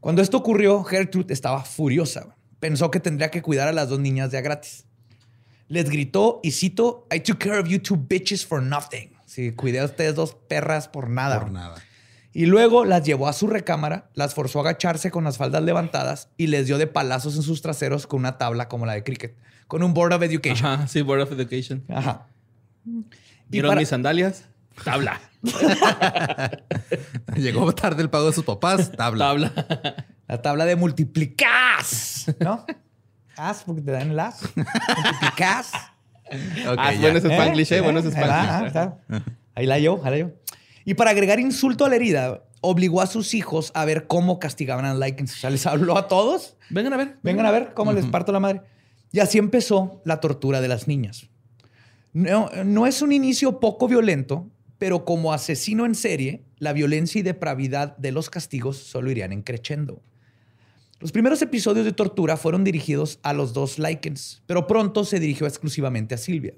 Cuando 0.00 0.22
esto 0.22 0.38
ocurrió, 0.38 0.82
Gertrude 0.84 1.34
estaba 1.34 1.62
furiosa. 1.64 2.34
Pensó 2.62 2.92
que 2.92 3.00
tendría 3.00 3.28
que 3.32 3.42
cuidar 3.42 3.66
a 3.66 3.72
las 3.72 3.88
dos 3.88 3.98
niñas 3.98 4.30
de 4.30 4.38
a 4.38 4.40
gratis. 4.40 4.84
Les 5.66 5.90
gritó 5.90 6.38
y 6.44 6.52
cito, 6.52 7.08
I 7.12 7.18
took 7.18 7.38
care 7.38 7.58
of 7.58 7.66
you 7.66 7.80
two 7.80 7.96
bitches 7.96 8.46
for 8.46 8.62
nothing. 8.62 9.10
Sí, 9.26 9.50
cuidé 9.50 9.80
a 9.80 9.84
ustedes 9.86 10.14
dos 10.14 10.36
perras 10.48 10.86
por 10.86 11.10
nada. 11.10 11.40
Por 11.40 11.50
nada. 11.50 11.82
Y 12.32 12.46
luego 12.46 12.84
las 12.84 13.02
llevó 13.02 13.26
a 13.26 13.32
su 13.32 13.48
recámara, 13.48 14.10
las 14.14 14.34
forzó 14.34 14.60
a 14.60 14.62
agacharse 14.62 15.10
con 15.10 15.24
las 15.24 15.38
faldas 15.38 15.64
levantadas 15.64 16.28
y 16.36 16.46
les 16.46 16.68
dio 16.68 16.78
de 16.78 16.86
palazos 16.86 17.34
en 17.34 17.42
sus 17.42 17.62
traseros 17.62 18.06
con 18.06 18.20
una 18.20 18.38
tabla 18.38 18.68
como 18.68 18.86
la 18.86 18.92
de 18.92 19.02
cricket, 19.02 19.34
con 19.66 19.82
un 19.82 19.92
Board 19.92 20.12
of 20.12 20.22
Education. 20.22 20.64
Ajá, 20.64 20.86
sí, 20.86 21.02
Board 21.02 21.22
of 21.22 21.32
Education. 21.32 21.82
Ajá. 21.88 22.28
¿Vieron 23.48 23.70
para- 23.70 23.80
mis 23.80 23.88
sandalias? 23.88 24.44
Tabla. 24.84 25.20
Llegó 27.36 27.74
tarde 27.74 28.02
el 28.02 28.08
pago 28.08 28.26
de 28.28 28.32
sus 28.34 28.44
papás, 28.44 28.92
tabla. 28.92 29.24
Tabla. 29.26 30.06
La 30.32 30.40
tabla 30.40 30.64
de 30.64 30.76
multiplicas, 30.76 32.24
¿no? 32.40 32.64
As, 33.36 33.64
porque 33.64 33.82
te 33.82 33.90
dan 33.90 34.12
el 34.12 34.18
as. 34.18 34.40
Multiplicas. 34.56 35.72
Ok, 36.66 36.78
ah, 36.78 36.94
ya. 36.94 37.00
bueno 37.02 37.18
Spanglish, 37.18 37.72
eh. 37.74 37.80
Bueno 37.82 37.98
ese 37.98 38.08
Ahí 38.16 38.26
va, 38.26 38.40
ahí 38.40 38.46
Spanglish. 38.46 38.66
está. 38.68 38.98
Ahí 39.54 39.66
la 39.66 39.78
yo, 39.78 40.00
ahí 40.02 40.10
la 40.10 40.16
yo. 40.16 40.30
Y 40.86 40.94
para 40.94 41.10
agregar 41.10 41.38
insulto 41.38 41.84
a 41.84 41.90
la 41.90 41.96
herida, 41.96 42.44
obligó 42.62 43.02
a 43.02 43.06
sus 43.06 43.34
hijos 43.34 43.72
a 43.74 43.84
ver 43.84 44.06
cómo 44.06 44.38
castigaban 44.38 44.86
a 44.86 44.94
Likens. 44.94 45.34
O 45.34 45.36
sea, 45.36 45.50
les 45.50 45.66
habló 45.66 45.98
a 45.98 46.08
todos. 46.08 46.56
Vengan 46.70 46.94
a 46.94 46.96
ver. 46.96 47.18
Vengan 47.22 47.44
a 47.44 47.50
ver 47.50 47.74
cómo 47.74 47.92
les 47.92 48.06
parto 48.06 48.32
la 48.32 48.40
madre. 48.40 48.62
Y 49.12 49.20
así 49.20 49.36
empezó 49.36 50.00
la 50.06 50.18
tortura 50.20 50.62
de 50.62 50.68
las 50.68 50.88
niñas. 50.88 51.28
No, 52.14 52.48
no 52.64 52.86
es 52.86 53.02
un 53.02 53.12
inicio 53.12 53.60
poco 53.60 53.86
violento, 53.86 54.48
pero 54.78 55.04
como 55.04 55.34
asesino 55.34 55.84
en 55.84 55.94
serie, 55.94 56.46
la 56.56 56.72
violencia 56.72 57.18
y 57.18 57.22
depravidad 57.22 57.98
de 57.98 58.12
los 58.12 58.30
castigos 58.30 58.78
solo 58.78 59.10
irían 59.10 59.32
encrechendo. 59.32 60.00
Los 61.02 61.10
primeros 61.10 61.42
episodios 61.42 61.84
de 61.84 61.90
tortura 61.90 62.36
fueron 62.36 62.62
dirigidos 62.62 63.18
a 63.24 63.32
los 63.32 63.52
dos 63.52 63.80
Likens, 63.80 64.40
pero 64.46 64.68
pronto 64.68 65.04
se 65.04 65.18
dirigió 65.18 65.48
exclusivamente 65.48 66.14
a 66.14 66.18
Silvia. 66.18 66.54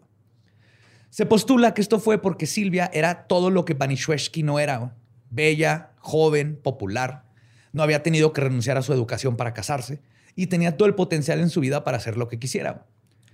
Se 1.09 1.24
postula 1.24 1.72
que 1.72 1.80
esto 1.80 1.98
fue 1.98 2.20
porque 2.20 2.44
Silvia 2.44 2.90
era 2.92 3.26
todo 3.26 3.48
lo 3.48 3.64
que 3.64 3.72
Banishweshki 3.72 4.42
no 4.42 4.59
era. 4.59 4.98
Bella, 5.30 5.92
joven, 5.96 6.61
popular. 6.62 7.24
No 7.72 7.83
había 7.83 8.02
tenido 8.02 8.35
que 8.35 8.42
renunciar 8.42 8.76
a 8.76 8.83
su 8.83 8.92
educación 8.92 9.38
para 9.38 9.54
casarse 9.54 10.02
y 10.37 10.48
tenía 10.48 10.76
todo 10.76 10.88
el 10.88 10.94
potencial 10.94 11.40
en 11.40 11.48
su 11.48 11.61
vida 11.61 11.83
para 11.83 11.96
hacer 11.96 12.18
lo 12.18 12.28
que 12.28 12.38
quisiera. 12.38 12.85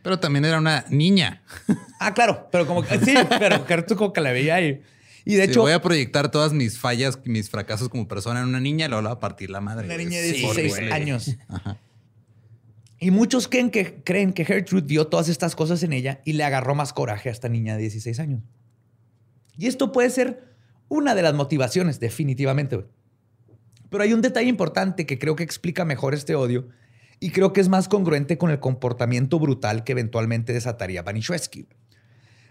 Pero 0.04 0.20
también 0.20 0.44
era 0.44 0.58
una 0.58 0.84
niña. 0.90 1.42
Ah, 1.98 2.14
claro, 2.14 2.48
pero 2.52 2.68
como 2.68 2.84
que 2.84 3.00
sí, 3.00 3.14
pero 3.40 3.66
como 3.96 4.12
que 4.12 4.20
la 4.20 4.30
veía 4.30 4.54
ahí. 4.54 4.68
Y 4.68 4.80
de 5.34 5.44
Sí, 5.44 5.50
hecho, 5.50 5.62
voy 5.62 5.72
a 5.72 5.82
proyectar 5.82 6.30
todas 6.30 6.52
mis 6.52 6.78
fallas, 6.78 7.18
mis 7.24 7.50
fracasos 7.50 7.88
como 7.88 8.06
persona 8.08 8.40
en 8.40 8.46
una 8.46 8.60
niña 8.60 8.86
y 8.86 8.88
luego 8.88 9.02
le 9.02 9.08
voy 9.08 9.16
a 9.16 9.20
partir 9.20 9.50
la 9.50 9.60
madre. 9.60 9.86
una 9.86 9.96
niña 9.96 10.18
de 10.20 10.30
Sí, 10.32 10.40
16 10.40 10.76
güey. 10.76 10.92
años. 10.92 11.36
Y 12.98 13.10
muchos 13.10 13.48
creen 13.48 13.70
que, 13.70 14.02
creen 14.04 14.32
que 14.32 14.44
Gertrude 14.44 14.86
vio 14.86 15.06
todas 15.06 15.28
estas 15.28 15.56
cosas 15.56 15.82
en 15.82 15.92
ella 15.94 16.20
y 16.24 16.34
le 16.34 16.44
agarró 16.44 16.74
más 16.74 16.92
coraje 16.92 17.30
a 17.30 17.32
esta 17.32 17.48
niña 17.48 17.74
de 17.74 17.80
16 17.82 18.20
años. 18.20 18.42
Y 19.56 19.66
esto 19.66 19.90
puede 19.92 20.10
ser 20.10 20.54
una 20.88 21.14
de 21.14 21.22
las 21.22 21.34
motivaciones, 21.34 21.98
definitivamente. 22.00 22.84
Pero 23.88 24.04
hay 24.04 24.12
un 24.12 24.20
detalle 24.20 24.48
importante 24.48 25.06
que 25.06 25.18
creo 25.18 25.34
que 25.34 25.42
explica 25.44 25.84
mejor 25.84 26.14
este 26.14 26.34
odio 26.34 26.68
y 27.20 27.30
creo 27.30 27.52
que 27.52 27.60
es 27.60 27.68
más 27.68 27.88
congruente 27.88 28.36
con 28.38 28.50
el 28.50 28.60
comportamiento 28.60 29.38
brutal 29.38 29.82
que 29.84 29.92
eventualmente 29.92 30.52
desataría 30.52 31.02
Banishwesky. 31.02 31.66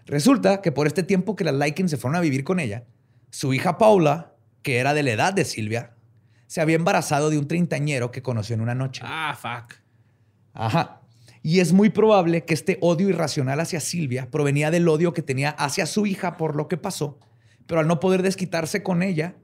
Resulta 0.06 0.62
que 0.62 0.72
por 0.72 0.86
este 0.86 1.02
tiempo 1.02 1.36
que 1.36 1.44
las 1.44 1.54
Likens 1.54 1.90
se 1.90 1.96
fueron 1.96 2.16
a 2.16 2.20
vivir 2.20 2.44
con 2.44 2.60
ella, 2.60 2.84
su 3.30 3.54
hija 3.54 3.78
Paula, 3.78 4.34
que 4.62 4.78
era 4.78 4.94
de 4.94 5.02
la 5.02 5.12
edad 5.12 5.32
de 5.32 5.44
Silvia, 5.44 5.94
se 6.46 6.60
había 6.60 6.76
embarazado 6.76 7.30
de 7.30 7.38
un 7.38 7.46
treintañero 7.46 8.10
que 8.10 8.22
conoció 8.22 8.54
en 8.54 8.60
una 8.60 8.74
noche. 8.74 9.02
Ah, 9.04 9.38
fuck. 9.40 9.76
Ajá. 10.52 11.00
Y 11.42 11.60
es 11.60 11.72
muy 11.72 11.90
probable 11.90 12.44
que 12.44 12.54
este 12.54 12.76
odio 12.80 13.08
irracional 13.08 13.60
hacia 13.60 13.80
Silvia 13.80 14.30
provenía 14.30 14.70
del 14.70 14.88
odio 14.88 15.14
que 15.14 15.22
tenía 15.22 15.50
hacia 15.50 15.86
su 15.86 16.06
hija 16.06 16.36
por 16.36 16.56
lo 16.56 16.68
que 16.68 16.76
pasó, 16.76 17.18
pero 17.66 17.80
al 17.80 17.86
no 17.86 18.00
poder 18.00 18.22
desquitarse 18.22 18.82
con 18.82 19.02
ella, 19.02 19.36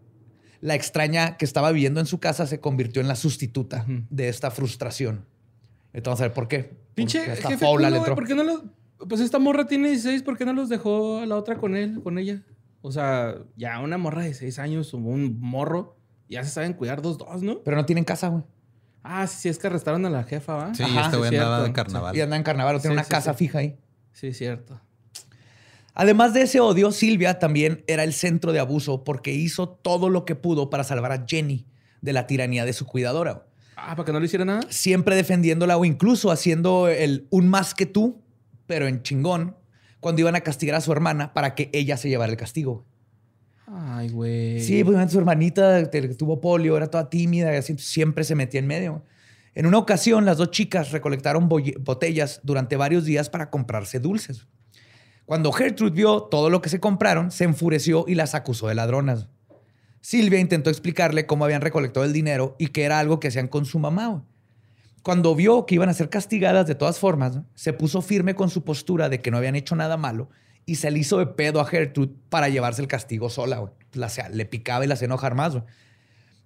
la 0.61 0.75
extraña 0.75 1.37
que 1.37 1.45
estaba 1.45 1.71
viviendo 1.71 2.01
en 2.01 2.07
su 2.07 2.19
casa 2.19 2.47
se 2.47 2.61
convirtió 2.61 3.01
en 3.01 3.09
la 3.09 3.16
sustituta 3.16 3.87
de 4.11 4.29
esta 4.29 4.51
frustración. 4.51 5.27
Entonces, 5.92 6.05
vamos 6.05 6.21
a 6.21 6.25
ver 6.25 6.33
por 6.35 6.49
qué. 6.49 6.77
Pinche 6.95 7.19
Porque 7.21 7.33
esta 7.33 7.49
jefe, 7.51 7.64
Paula 7.64 7.88
le 7.88 7.99
entró. 7.99 8.14
¿por 8.14 8.27
qué 8.27 8.35
no 8.35 8.42
los... 8.42 8.62
Pues 9.09 9.20
esta 9.20 9.38
morra 9.38 9.66
tiene 9.66 9.88
16, 9.90 10.22
¿por 10.22 10.37
qué 10.38 10.44
no 10.44 10.52
los 10.52 10.68
dejó 10.68 11.18
a 11.18 11.26
la 11.26 11.37
otra 11.37 11.56
con 11.59 11.76
él, 11.76 12.00
con 12.02 12.18
ella? 12.18 12.42
O 12.82 12.92
sea, 12.92 13.35
ya 13.56 13.80
una 13.80 13.98
morra 13.98 14.22
de 14.22 14.32
6 14.35 14.59
años 14.59 14.94
o 14.94 14.98
un 14.98 15.38
morro, 15.40 15.96
ya 16.28 16.42
se 16.44 16.50
saben 16.50 16.72
cuidar 16.72 17.02
dos, 17.02 17.18
dos, 17.18 17.42
¿no? 17.42 17.62
Pero 17.62 17.76
no 17.76 17.85
tienen 17.85 18.04
casa, 18.04 18.28
güey. 18.28 18.44
Ah, 19.02 19.26
sí, 19.26 19.37
sí, 19.42 19.48
es 19.48 19.59
que 19.59 19.66
arrestaron 19.68 20.04
a 20.06 20.11
la 20.11 20.24
jefa, 20.24 20.54
¿va? 20.54 20.74
Sí, 20.74 20.82
Ajá, 20.82 21.02
este 21.02 21.16
güey 21.16 21.30
sí, 21.30 21.37
andaba 21.37 21.56
cierto. 21.59 21.68
de 21.68 21.72
carnaval. 21.74 22.16
Y 22.16 22.20
anda 22.20 22.37
en 22.37 22.42
carnaval, 22.42 22.76
o 22.76 22.80
tiene 22.80 22.94
Sí, 22.94 22.96
una 22.98 23.04
sí, 23.04 23.11
casa 23.11 23.32
sí. 23.32 23.38
fija 23.38 23.59
ahí. 23.59 23.76
Sí, 24.12 24.32
cierto. 24.32 24.80
Además 25.94 26.35
de 26.35 26.42
ese 26.42 26.61
odio, 26.61 26.90
Silvia 26.92 27.38
también 27.38 27.82
era 27.87 28.02
el 28.04 28.12
centro 28.12 28.52
de 28.52 28.59
abuso 28.61 29.04
porque 29.04 29.32
hizo 29.32 29.68
todo 29.68 30.11
lo 30.11 30.24
que 30.24 30.35
pudo 30.35 30.68
para 30.70 30.85
salvar 30.85 31.12
a 31.12 31.24
Jenny 31.26 31.66
de 32.02 32.12
la 32.12 32.26
tiranía 32.26 32.64
de 32.64 32.72
su 32.72 32.87
cuidadora. 32.87 33.46
Ah, 33.76 33.94
¿para 33.96 34.04
que 34.06 34.12
no 34.12 34.20
le 34.20 34.26
hiciera 34.26 34.44
nada? 34.44 34.61
Siempre 34.68 35.16
defendiéndola 35.16 35.76
o 35.78 35.85
incluso 35.85 36.30
haciendo 36.30 36.88
el 36.88 37.26
un 37.30 37.48
más 37.48 37.74
que 37.74 37.87
tú, 37.87 38.20
pero 38.66 38.87
en 38.87 39.02
chingón, 39.02 39.57
cuando 40.00 40.20
iban 40.20 40.37
a 40.37 40.40
castigar 40.40 40.76
a 40.76 40.81
su 40.81 40.92
hermana 40.92 41.33
para 41.35 41.55
que 41.55 41.70
ella 41.72 41.96
se 41.96 42.09
llevara 42.09 42.31
el 42.31 42.38
castigo. 42.38 42.85
Ay, 43.66 44.09
güey. 44.11 44.61
Sí, 44.61 44.85
pues 44.85 45.11
su 45.11 45.18
hermanita 45.18 45.90
tuvo 46.16 46.40
polio, 46.40 46.76
era 46.76 46.88
toda 46.88 47.11
tímida 47.11 47.52
y 47.52 47.57
así, 47.57 47.76
siempre 47.79 48.24
se 48.24 48.35
metía 48.35 48.61
en 48.61 48.66
medio. 48.66 49.02
En 49.55 49.66
una 49.66 49.79
ocasión, 49.79 50.24
las 50.24 50.37
dos 50.37 50.50
chicas 50.50 50.92
recolectaron 50.92 51.48
botellas 51.48 52.40
durante 52.42 52.76
varios 52.76 53.05
días 53.05 53.31
para 53.31 53.50
comprarse 53.50 53.98
dulces. 53.98 54.46
Cuando 55.24 55.50
Gertrude 55.50 55.90
vio 55.90 56.22
todo 56.24 56.50
lo 56.50 56.62
que 56.62 56.68
se 56.68 56.79
compraron, 56.79 57.31
se 57.33 57.44
enfureció 57.44 58.05
y 58.07 58.14
las 58.14 58.35
acusó 58.35 58.68
de 58.68 58.76
ladronas. 58.76 59.29
Silvia 60.00 60.38
intentó 60.38 60.70
explicarle 60.70 61.26
cómo 61.26 61.44
habían 61.44 61.62
recolectado 61.62 62.07
el 62.07 62.12
dinero 62.12 62.55
y 62.61 62.68
que 62.68 62.85
era 62.85 63.00
algo 63.00 63.18
que 63.18 63.29
hacían 63.29 63.48
con 63.48 63.64
su 63.64 63.81
mamá. 63.81 64.24
Cuando 65.07 65.37
vio 65.37 65.66
que 65.66 65.77
iban 65.77 65.88
a 65.88 65.95
ser 65.95 66.11
castigadas 66.11 66.66
de 66.66 66.75
todas 66.75 66.99
formas, 66.99 67.38
se 67.55 67.73
puso 67.73 68.03
firme 68.03 68.35
con 68.35 68.51
su 68.51 68.64
postura 68.64 69.09
de 69.09 69.21
que 69.21 69.31
no 69.31 69.37
habían 69.37 69.55
hecho 69.55 69.77
nada 69.77 69.97
malo 69.97 70.31
y 70.64 70.75
se 70.75 70.90
le 70.90 70.99
hizo 70.99 71.19
de 71.19 71.27
pedo 71.27 71.61
a 71.61 71.64
Gertrude 71.64 72.12
para 72.29 72.49
llevarse 72.49 72.83
el 72.83 72.88
castigo 72.88 73.31
sola. 73.31 73.71
le 74.33 74.47
picaba 74.47 74.85
y 74.85 74.88
la 74.88 74.95
hacía 74.95 75.07
enojar 75.07 75.37
más. 75.37 75.59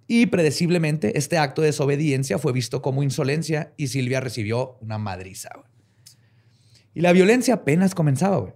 Y 0.05 0.27
predeciblemente, 0.27 1.17
este 1.17 1.39
acto 1.39 1.63
de 1.63 1.69
desobediencia 1.69 2.37
fue 2.37 2.53
visto 2.53 2.83
como 2.83 3.01
insolencia 3.01 3.73
y 3.77 3.87
Silvia 3.87 4.19
recibió 4.19 4.77
una 4.79 4.99
madriza. 4.99 5.49
Y 6.93 7.01
la 7.01 7.13
violencia 7.13 7.55
apenas 7.55 7.95
comenzaba. 7.95 8.53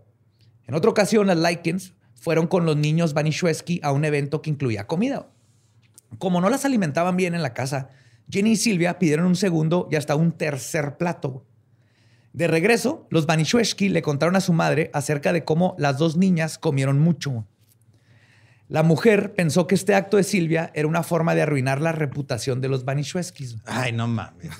En 0.67 0.75
otra 0.75 0.91
ocasión, 0.91 1.25
las 1.25 1.37
Likens 1.37 1.95
fueron 2.13 2.45
con 2.45 2.67
los 2.67 2.77
niños 2.77 3.15
Banishwesky 3.15 3.79
a 3.81 3.91
un 3.91 4.05
evento 4.05 4.43
que 4.43 4.51
incluía 4.51 4.85
comida. 4.85 5.31
Como 6.19 6.41
no 6.41 6.51
las 6.51 6.63
alimentaban 6.63 7.17
bien 7.17 7.33
en 7.33 7.41
la 7.41 7.55
casa, 7.55 7.89
Jenny 8.29 8.51
y 8.51 8.57
Silvia 8.57 8.99
pidieron 8.99 9.25
un 9.25 9.35
segundo 9.35 9.87
y 9.91 9.95
hasta 9.95 10.15
un 10.15 10.31
tercer 10.31 10.97
plato. 10.97 11.45
De 12.33 12.47
regreso, 12.47 13.07
los 13.11 13.25
Banishwesky 13.25 13.89
le 13.89 14.01
contaron 14.01 14.35
a 14.35 14.41
su 14.41 14.51
madre 14.51 14.91
acerca 14.93 15.31
de 15.31 15.45
cómo 15.45 15.75
las 15.77 15.97
dos 15.97 16.17
niñas 16.17 16.57
comieron 16.57 16.99
mucho. 16.99 17.47
La 18.67 18.83
mujer 18.83 19.33
pensó 19.35 19.67
que 19.67 19.75
este 19.75 19.93
acto 19.93 20.17
de 20.17 20.23
Silvia 20.23 20.71
era 20.73 20.87
una 20.87 21.03
forma 21.03 21.35
de 21.35 21.43
arruinar 21.43 21.81
la 21.81 21.91
reputación 21.91 22.61
de 22.61 22.67
los 22.67 22.83
Banishweskis. 22.83 23.57
Ay, 23.65 23.91
no 23.91 24.07
mames. 24.07 24.51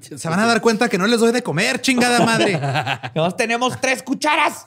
Se 0.16 0.28
van 0.28 0.40
a 0.40 0.46
dar 0.46 0.60
cuenta 0.60 0.88
que 0.88 0.98
no 0.98 1.06
les 1.06 1.20
doy 1.20 1.32
de 1.32 1.42
comer, 1.42 1.80
chingada 1.80 2.24
madre. 2.24 2.60
Nos 3.14 3.36
tenemos 3.36 3.80
tres 3.80 4.02
cucharas. 4.02 4.64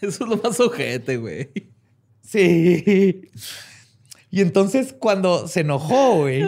Eso 0.00 0.24
es 0.24 0.30
lo 0.30 0.36
más 0.36 0.60
ojete, 0.60 1.16
güey. 1.16 1.50
Sí. 2.22 3.28
Y 4.30 4.40
entonces 4.40 4.94
cuando 4.98 5.48
se 5.48 5.60
enojó, 5.60 6.18
güey, 6.18 6.44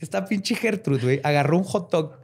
esta 0.00 0.24
pinche 0.24 0.54
Gertrude, 0.54 1.02
güey, 1.02 1.20
agarró 1.22 1.58
un 1.58 1.64
hot 1.64 1.90
dog 1.90 2.18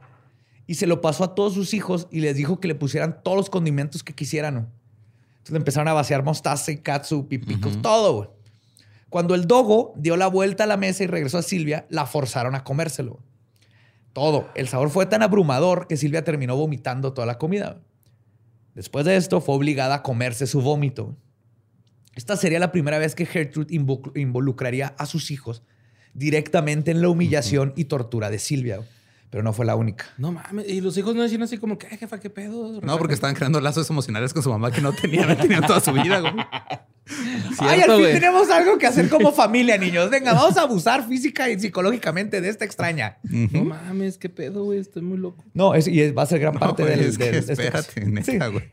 y 0.65 0.75
se 0.75 0.87
lo 0.87 1.01
pasó 1.01 1.23
a 1.23 1.35
todos 1.35 1.53
sus 1.53 1.73
hijos 1.73 2.07
y 2.09 2.21
les 2.21 2.35
dijo 2.35 2.59
que 2.59 2.67
le 2.67 2.75
pusieran 2.75 3.21
todos 3.23 3.37
los 3.37 3.49
condimentos 3.49 4.03
que 4.03 4.13
quisieran. 4.13 4.55
¿no? 4.55 4.59
Entonces 4.59 5.51
le 5.51 5.57
empezaron 5.57 5.87
a 5.89 5.93
vaciar 5.93 6.23
mostaza 6.23 6.71
y 6.71 6.77
katsu, 6.77 7.27
pipicos, 7.27 7.81
todo, 7.81 8.13
güey. 8.13 8.29
Cuando 9.09 9.35
el 9.35 9.45
dogo 9.45 9.93
dio 9.95 10.17
la 10.17 10.25
vuelta 10.25 10.63
a 10.63 10.67
la 10.67 10.77
mesa 10.77 11.03
y 11.03 11.07
regresó 11.07 11.37
a 11.37 11.43
Silvia, 11.43 11.85
la 11.89 12.07
forzaron 12.07 12.55
a 12.55 12.63
comérselo. 12.63 13.19
Todo. 14.11 14.49
El 14.55 14.67
sabor 14.67 14.89
fue 14.89 15.05
tan 15.05 15.21
abrumador 15.21 15.85
que 15.85 15.97
Silvia 15.97 16.23
terminó 16.23 16.55
vomitando 16.55 17.13
toda 17.13 17.27
la 17.27 17.37
comida. 17.37 17.79
Después 18.73 19.05
de 19.05 19.15
esto, 19.15 19.39
fue 19.39 19.53
obligada 19.53 19.95
a 19.95 20.01
comerse 20.01 20.47
su 20.47 20.61
vómito. 20.61 21.15
Esta 22.15 22.37
sería 22.37 22.59
la 22.59 22.71
primera 22.71 22.99
vez 22.99 23.15
que 23.15 23.25
Gertrude 23.25 23.73
invo- 23.73 24.11
involucraría 24.15 24.93
a 24.97 25.05
sus 25.05 25.31
hijos 25.31 25.63
directamente 26.13 26.91
en 26.91 27.01
la 27.01 27.09
humillación 27.09 27.73
y 27.75 27.85
tortura 27.85 28.29
de 28.29 28.39
Silvia. 28.39 28.81
Pero 29.31 29.41
no 29.41 29.51
fue 29.51 29.65
la 29.65 29.75
única. 29.75 30.05
No 30.19 30.31
mames. 30.31 30.69
Y 30.69 30.79
los 30.79 30.95
hijos 30.95 31.15
no 31.15 31.23
decían 31.23 31.41
así 31.41 31.57
como 31.57 31.79
que, 31.79 31.87
"Ay, 31.89 31.97
jefa, 31.97 32.19
qué 32.19 32.29
pedo. 32.29 32.79
No, 32.81 32.97
porque 32.99 33.15
estaban 33.15 33.35
creando 33.35 33.59
lazos 33.61 33.89
emocionales 33.89 34.31
con 34.31 34.43
su 34.43 34.49
mamá 34.51 34.69
que 34.71 34.79
no 34.79 34.93
tenían, 34.93 35.35
toda 35.65 35.79
su 35.79 35.91
vida, 35.91 36.19
güey. 36.19 36.33
Ay, 37.59 37.81
al 37.81 37.95
fin 37.97 38.05
tenemos 38.13 38.49
algo 38.51 38.77
que 38.77 38.85
hacer 38.87 39.09
como 39.09 39.31
familia, 39.33 39.75
niños. 39.77 40.09
Venga, 40.11 40.33
vamos 40.33 40.55
a 40.57 40.61
abusar 40.61 41.07
física 41.07 41.49
y 41.49 41.59
psicológicamente 41.59 42.41
de 42.41 42.49
esta 42.49 42.63
extraña. 42.63 43.17
No 43.23 43.65
mames, 43.65 44.19
qué 44.19 44.29
pedo, 44.29 44.65
güey. 44.65 44.79
Estoy 44.79 45.01
muy 45.01 45.17
loco. 45.17 45.43
No, 45.55 45.73
es, 45.73 45.87
y 45.87 45.99
es- 46.01 46.15
va 46.15 46.21
a 46.21 46.25
ser 46.27 46.39
gran 46.39 46.53
No, 46.53 46.59
parte 46.59 46.83
güey, 46.83 46.95
del... 46.95 47.05
es 47.09 47.17
que 47.17 47.25
del- 47.25 47.35
esto. 47.35 47.51
espérate, 47.53 48.05
Sí. 48.05 48.09
neta, 48.33 48.47
güey. 48.47 48.71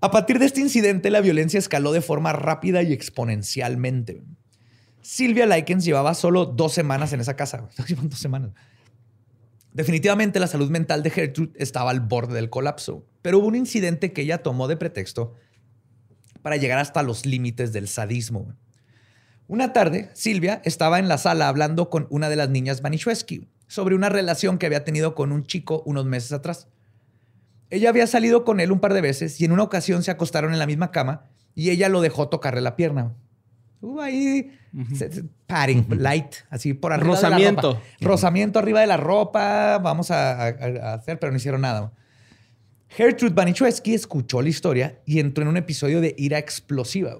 A 0.00 0.10
partir 0.10 0.38
de 0.38 0.46
este 0.46 0.60
incidente, 0.60 1.10
la 1.10 1.20
violencia 1.20 1.58
escaló 1.58 1.92
de 1.92 2.00
forma 2.00 2.32
rápida 2.32 2.82
y 2.82 2.92
exponencialmente. 2.92 4.22
Silvia 5.02 5.46
Likens 5.46 5.84
llevaba 5.84 6.14
solo 6.14 6.46
dos 6.46 6.72
semanas 6.72 7.12
en 7.12 7.20
esa 7.20 7.36
casa. 7.36 7.68
Dos 8.02 8.18
semanas. 8.18 8.52
Definitivamente 9.72 10.40
la 10.40 10.46
salud 10.46 10.70
mental 10.70 11.02
de 11.02 11.10
Gertrude 11.10 11.52
estaba 11.54 11.90
al 11.90 12.00
borde 12.00 12.34
del 12.34 12.50
colapso, 12.50 13.06
pero 13.22 13.38
hubo 13.38 13.46
un 13.46 13.54
incidente 13.54 14.12
que 14.12 14.22
ella 14.22 14.42
tomó 14.42 14.66
de 14.66 14.76
pretexto 14.76 15.34
para 16.42 16.56
llegar 16.56 16.78
hasta 16.78 17.02
los 17.02 17.24
límites 17.24 17.72
del 17.72 17.86
sadismo. 17.86 18.54
Una 19.46 19.72
tarde, 19.72 20.10
Silvia 20.14 20.60
estaba 20.64 20.98
en 20.98 21.08
la 21.08 21.18
sala 21.18 21.48
hablando 21.48 21.88
con 21.88 22.06
una 22.10 22.28
de 22.28 22.36
las 22.36 22.48
niñas 22.48 22.82
Banishewski 22.82 23.48
sobre 23.68 23.94
una 23.94 24.08
relación 24.08 24.58
que 24.58 24.66
había 24.66 24.84
tenido 24.84 25.14
con 25.14 25.30
un 25.30 25.44
chico 25.44 25.82
unos 25.86 26.04
meses 26.04 26.32
atrás. 26.32 26.68
Ella 27.70 27.88
había 27.88 28.06
salido 28.06 28.44
con 28.44 28.60
él 28.60 28.72
un 28.72 28.80
par 28.80 28.92
de 28.94 29.00
veces 29.00 29.40
y 29.40 29.44
en 29.44 29.52
una 29.52 29.62
ocasión 29.62 30.02
se 30.02 30.10
acostaron 30.10 30.52
en 30.52 30.58
la 30.58 30.66
misma 30.66 30.90
cama 30.90 31.24
y 31.54 31.70
ella 31.70 31.88
lo 31.88 32.00
dejó 32.00 32.28
tocarle 32.28 32.60
la 32.60 32.76
pierna. 32.76 33.14
Hubo 33.80 34.00
ahí 34.02 34.52
padding, 35.46 35.86
light, 35.98 36.34
así 36.50 36.74
por 36.74 36.92
arriba 36.92 37.14
de 37.14 37.20
la. 37.62 37.78
Rozamiento 38.00 38.58
arriba 38.58 38.80
de 38.80 38.86
la 38.86 38.96
ropa, 38.96 39.78
vamos 39.78 40.10
a, 40.10 40.42
a- 40.42 40.48
a 40.48 40.94
hacer, 40.94 41.18
pero 41.18 41.32
no 41.32 41.38
hicieron 41.38 41.60
nada. 41.62 41.92
Gertrude 42.88 43.32
Banichewski 43.34 43.94
escuchó 43.94 44.42
la 44.42 44.48
historia 44.48 44.98
y 45.06 45.20
entró 45.20 45.42
en 45.42 45.48
un 45.48 45.56
episodio 45.56 46.00
de 46.00 46.14
ira 46.18 46.38
explosiva. 46.38 47.16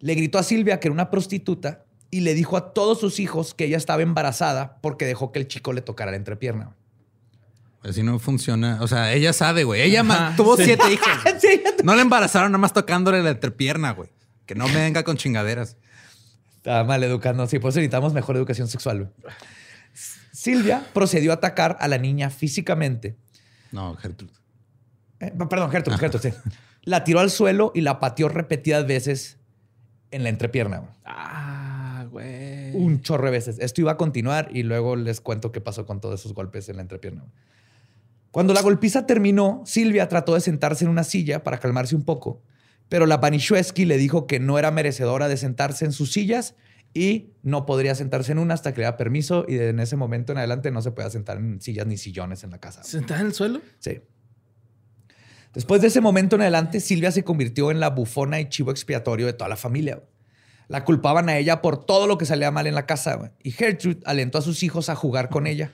Le 0.00 0.14
gritó 0.14 0.38
a 0.38 0.42
Silvia 0.44 0.78
que 0.78 0.88
era 0.88 0.92
una 0.92 1.10
prostituta 1.10 1.84
y 2.10 2.20
le 2.20 2.32
dijo 2.34 2.56
a 2.56 2.72
todos 2.72 3.00
sus 3.00 3.18
hijos 3.20 3.54
que 3.54 3.64
ella 3.64 3.76
estaba 3.76 4.02
embarazada 4.02 4.78
porque 4.80 5.04
dejó 5.04 5.32
que 5.32 5.40
el 5.40 5.48
chico 5.48 5.72
le 5.72 5.82
tocara 5.82 6.12
la 6.12 6.16
entrepierna. 6.16 6.74
Así 7.82 8.02
no 8.02 8.18
funciona. 8.18 8.78
O 8.80 8.88
sea, 8.88 9.12
ella 9.12 9.32
sabe, 9.32 9.64
güey. 9.64 9.82
Ella 9.82 10.00
Ajá, 10.00 10.34
tuvo 10.36 10.56
sí. 10.56 10.64
siete 10.64 10.84
hijos. 10.92 11.08
Sí. 11.40 11.62
No 11.84 11.94
la 11.94 12.02
embarazaron 12.02 12.50
nada 12.52 12.58
más 12.60 12.72
tocándole 12.72 13.22
la 13.22 13.30
entrepierna, 13.30 13.92
güey. 13.92 14.10
Que 14.46 14.54
no 14.54 14.66
me 14.68 14.74
venga 14.74 15.04
con 15.04 15.16
chingaderas. 15.16 15.76
Está 16.56 16.82
mal 16.84 17.02
educando. 17.04 17.46
Sí, 17.46 17.58
por 17.58 17.70
eso 17.70 17.78
necesitamos 17.78 18.12
mejor 18.14 18.36
educación 18.36 18.66
sexual. 18.68 18.98
güey. 19.22 19.34
Silvia 20.32 20.84
procedió 20.92 21.30
a 21.32 21.34
atacar 21.34 21.76
a 21.80 21.88
la 21.88 21.98
niña 21.98 22.30
físicamente. 22.30 23.16
No, 23.72 23.94
Gertrude. 23.96 24.32
Eh, 25.20 25.32
perdón, 25.50 25.70
Gertrude, 25.70 25.98
Gertrude, 25.98 26.30
sí. 26.32 26.36
La 26.82 27.04
tiró 27.04 27.20
al 27.20 27.30
suelo 27.30 27.72
y 27.74 27.80
la 27.80 27.98
pateó 28.00 28.28
repetidas 28.28 28.86
veces 28.86 29.38
en 30.10 30.22
la 30.22 30.28
entrepierna. 30.28 30.78
güey. 30.78 30.90
Ah, 31.04 32.06
güey. 32.10 32.74
Un 32.74 33.02
chorro 33.02 33.26
de 33.26 33.32
veces. 33.32 33.58
Esto 33.58 33.80
iba 33.80 33.92
a 33.92 33.96
continuar 33.96 34.48
y 34.52 34.62
luego 34.62 34.96
les 34.96 35.20
cuento 35.20 35.52
qué 35.52 35.60
pasó 35.60 35.86
con 35.86 36.00
todos 36.00 36.20
esos 36.20 36.34
golpes 36.34 36.68
en 36.68 36.76
la 36.76 36.82
entrepierna. 36.82 37.24
Cuando 38.38 38.54
la 38.54 38.62
golpiza 38.62 39.04
terminó, 39.04 39.64
Silvia 39.66 40.06
trató 40.06 40.34
de 40.34 40.40
sentarse 40.40 40.84
en 40.84 40.92
una 40.92 41.02
silla 41.02 41.42
para 41.42 41.58
calmarse 41.58 41.96
un 41.96 42.04
poco, 42.04 42.40
pero 42.88 43.04
la 43.04 43.16
Banishewski 43.16 43.84
le 43.84 43.98
dijo 43.98 44.28
que 44.28 44.38
no 44.38 44.60
era 44.60 44.70
merecedora 44.70 45.26
de 45.26 45.36
sentarse 45.36 45.84
en 45.84 45.90
sus 45.90 46.12
sillas 46.12 46.54
y 46.94 47.32
no 47.42 47.66
podría 47.66 47.96
sentarse 47.96 48.30
en 48.30 48.38
una 48.38 48.54
hasta 48.54 48.72
que 48.72 48.82
le 48.82 48.84
da 48.84 48.96
permiso 48.96 49.44
y 49.48 49.58
en 49.58 49.80
ese 49.80 49.96
momento 49.96 50.30
en 50.30 50.38
adelante 50.38 50.70
no 50.70 50.82
se 50.82 50.92
puede 50.92 51.10
sentar 51.10 51.38
en 51.38 51.60
sillas 51.60 51.88
ni 51.88 51.96
sillones 51.96 52.44
en 52.44 52.50
la 52.50 52.60
casa. 52.60 52.84
¿Sentada 52.84 53.22
en 53.22 53.26
el 53.26 53.34
suelo? 53.34 53.60
Sí. 53.80 54.02
Después 55.52 55.80
de 55.80 55.88
ese 55.88 56.00
momento 56.00 56.36
en 56.36 56.42
adelante, 56.42 56.78
Silvia 56.78 57.10
se 57.10 57.24
convirtió 57.24 57.72
en 57.72 57.80
la 57.80 57.90
bufona 57.90 58.38
y 58.38 58.48
chivo 58.48 58.70
expiatorio 58.70 59.26
de 59.26 59.32
toda 59.32 59.48
la 59.48 59.56
familia. 59.56 60.04
La 60.68 60.84
culpaban 60.84 61.28
a 61.28 61.38
ella 61.38 61.60
por 61.60 61.84
todo 61.84 62.06
lo 62.06 62.18
que 62.18 62.24
salía 62.24 62.52
mal 62.52 62.68
en 62.68 62.76
la 62.76 62.86
casa. 62.86 63.32
Y 63.42 63.50
Gertrude 63.50 63.98
alentó 64.04 64.38
a 64.38 64.42
sus 64.42 64.62
hijos 64.62 64.90
a 64.90 64.94
jugar 64.94 65.28
con 65.28 65.48
ella, 65.48 65.72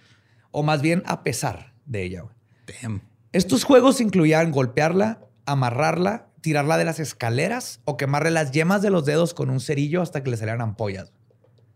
o 0.50 0.62
más 0.62 0.81
bien 0.81 1.03
a 1.05 1.22
pesar 1.24 1.74
de 1.85 2.05
ella. 2.05 2.24
Damn. 2.66 3.03
Estos 3.33 3.64
juegos 3.64 4.00
incluían 4.00 4.53
golpearla, 4.53 5.20
amarrarla, 5.46 6.29
tirarla 6.40 6.77
de 6.77 6.85
las 6.85 7.00
escaleras 7.00 7.81
o 7.85 7.96
quemarle 7.96 8.31
las 8.31 8.53
yemas 8.53 8.83
de 8.83 8.90
los 8.90 9.05
dedos 9.05 9.35
con 9.35 9.50
un 9.50 9.61
cerillo 9.61 10.03
hasta 10.03 10.22
que 10.22 10.31
le 10.31 10.37
salieran 10.37 10.61
ampollas. 10.61 11.12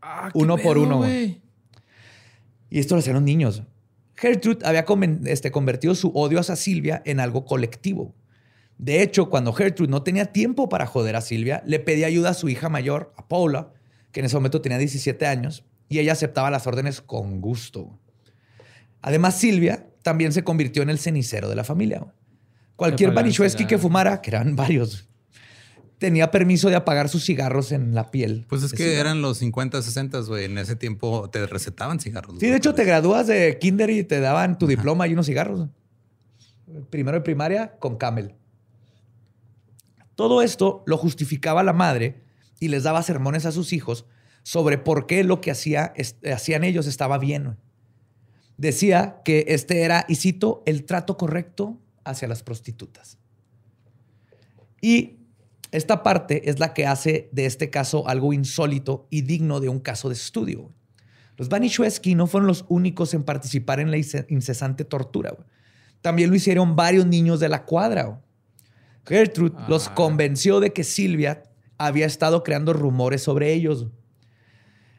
Ah, 0.03 0.31
Uno 0.35 0.57
por 0.57 0.77
pedo, 0.77 0.83
uno. 0.85 1.09
Y 2.70 2.79
esto 2.79 2.94
lo 2.94 3.01
hacían 3.01 3.14
los 3.14 3.22
niños. 3.22 3.62
Gertrude 4.14 4.66
había 4.66 4.85
este, 5.27 5.51
convertido 5.51 5.94
su 5.94 6.09
odio 6.11 6.40
hacia 6.40 6.57
Silvia 6.57 7.03
en 7.05 7.20
algo 7.20 7.44
colectivo. 7.44 8.14
De 8.77 9.03
hecho, 9.03 9.31
cuando 9.31 9.53
Gertrude 9.53 9.90
no 9.90 10.03
tenía 10.03 10.27
tiempo 10.27 10.68
para 10.68 10.87
joder 10.87 11.16
a 11.16 11.20
Silvia, 11.20 11.62
le 11.66 11.81
pedía 11.81 12.07
ayuda 12.07 12.31
a 12.31 12.35
su 12.35 12.48
hija 12.48 12.68
mayor, 12.68 13.12
a 13.16 13.27
Paula, 13.27 13.72
que 14.12 14.20
en 14.20 14.27
ese 14.27 14.37
momento 14.37 14.61
tenía 14.61 14.79
17 14.79 15.27
años, 15.27 15.64
y 15.88 15.98
ella 15.98 16.12
aceptaba 16.12 16.51
las 16.51 16.66
órdenes 16.66 17.01
con 17.01 17.40
gusto. 17.40 17.98
Además, 19.03 19.38
Silvia 19.38 19.87
también 20.09 20.33
se 20.33 20.42
convirtió 20.42 20.83
en 20.83 20.88
el 20.88 20.99
cenicero 20.99 21.51
de 21.51 21.55
la 21.55 21.64
familia. 21.64 22.03
Cualquier 22.77 23.12
Banichewski 23.12 23.66
que 23.66 23.77
fumara, 23.77 24.23
que 24.23 24.31
eran 24.31 24.57
varios, 24.57 25.07
tenía 25.99 26.31
permiso 26.31 26.71
de 26.71 26.77
apagar 26.77 27.11
sus 27.11 27.27
cigarros 27.27 27.73
en 27.73 27.94
la 27.94 28.11
piel. 28.11 28.47
Pues 28.49 28.62
es 28.62 28.73
que 28.73 28.94
eran 28.94 29.21
los 29.21 29.37
50, 29.37 29.83
60, 29.83 30.21
güey. 30.21 30.47
En 30.47 30.57
ese 30.57 30.77
tiempo 30.77 31.29
te 31.29 31.47
recetaban 31.47 32.01
cigarros. 32.01 32.38
Sí, 32.40 32.47
de 32.47 32.57
hecho, 32.57 32.73
te 32.73 32.85
gradúas 32.85 33.27
de 33.27 33.59
kinder 33.59 33.90
y 33.90 34.03
te 34.03 34.18
daban 34.21 34.57
tu 34.57 34.66
diploma 34.66 35.07
y 35.07 35.12
unos 35.12 35.27
cigarros. 35.27 35.68
Primero 36.88 37.18
de 37.18 37.23
primaria 37.23 37.77
con 37.79 37.99
Camel. 37.99 38.35
Todo 40.14 40.40
esto 40.40 40.85
lo 40.87 40.97
justificaba 40.97 41.62
la 41.62 41.75
madre 41.75 42.23
y 42.61 42.68
les 42.68 42.83
daba 42.83 43.03
sermones 43.03 43.44
a 43.44 43.53
sus 43.53 43.75
hijos 43.75 44.07
sobre 44.42 44.79
por 44.79 45.05
qué 45.05 45.23
lo 45.23 45.42
que 45.42 45.51
hacía, 45.51 45.92
hacían 46.33 46.64
ellos 46.64 46.87
estaba 46.87 47.18
bien. 47.18 47.59
Decía 48.59 49.23
que 49.25 49.47
este 49.49 49.83
era, 49.83 50.05
y 50.09 50.16
cito, 50.16 50.62
el 50.66 50.85
trato 50.85 51.16
correcto 51.16 51.79
hacia 52.05 52.29
las 52.29 52.42
prostitutas. 52.42 53.16
Y 54.81 55.16
esta 55.71 56.03
parte 56.03 56.51
es 56.51 56.59
la 56.59 56.75
que 56.75 56.87
hace 56.87 57.29
de 57.33 57.47
este 57.47 57.71
caso 57.71 58.09
algo 58.09 58.33
insólito 58.33 59.07
y 59.11 59.23
digno 59.23 59.61
de 59.61 59.68
un 59.68 59.81
caso 59.81 60.09
de 60.09 60.14
estudio. 60.14 60.73
Los 61.37 61.49
Banishewski 61.49 62.14
no 62.16 62.27
fueron 62.27 62.49
los 62.49 62.64
únicos 62.68 63.14
en 63.14 63.23
participar 63.23 63.79
en 63.79 63.90
la 63.92 63.97
ince- 63.97 64.27
incesante 64.29 64.85
tortura. 64.85 65.37
También 66.01 66.31
lo 66.31 66.37
hicieron 66.37 66.75
varios 66.75 67.07
niños 67.07 67.38
de 67.38 67.49
la 67.49 67.64
cuadra. 67.64 68.21
Gertrude 69.07 69.57
los 69.68 69.88
convenció 69.88 70.59
de 70.59 70.73
que 70.73 70.83
Silvia 70.85 71.44
había 71.77 72.07
estado 72.07 72.42
creando 72.42 72.73
rumores 72.73 73.23
sobre 73.23 73.53
ellos. 73.53 73.87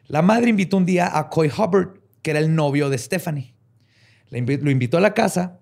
La 0.06 0.22
madre 0.22 0.48
invitó 0.48 0.78
un 0.78 0.86
día 0.86 1.18
a 1.18 1.28
Coy 1.28 1.48
Hubbard, 1.48 2.00
que 2.22 2.30
era 2.30 2.40
el 2.40 2.54
novio 2.54 2.88
de 2.90 2.98
Stephanie. 2.98 3.49
Lo 4.30 4.70
invitó 4.70 4.98
a 4.98 5.00
la 5.00 5.14
casa 5.14 5.60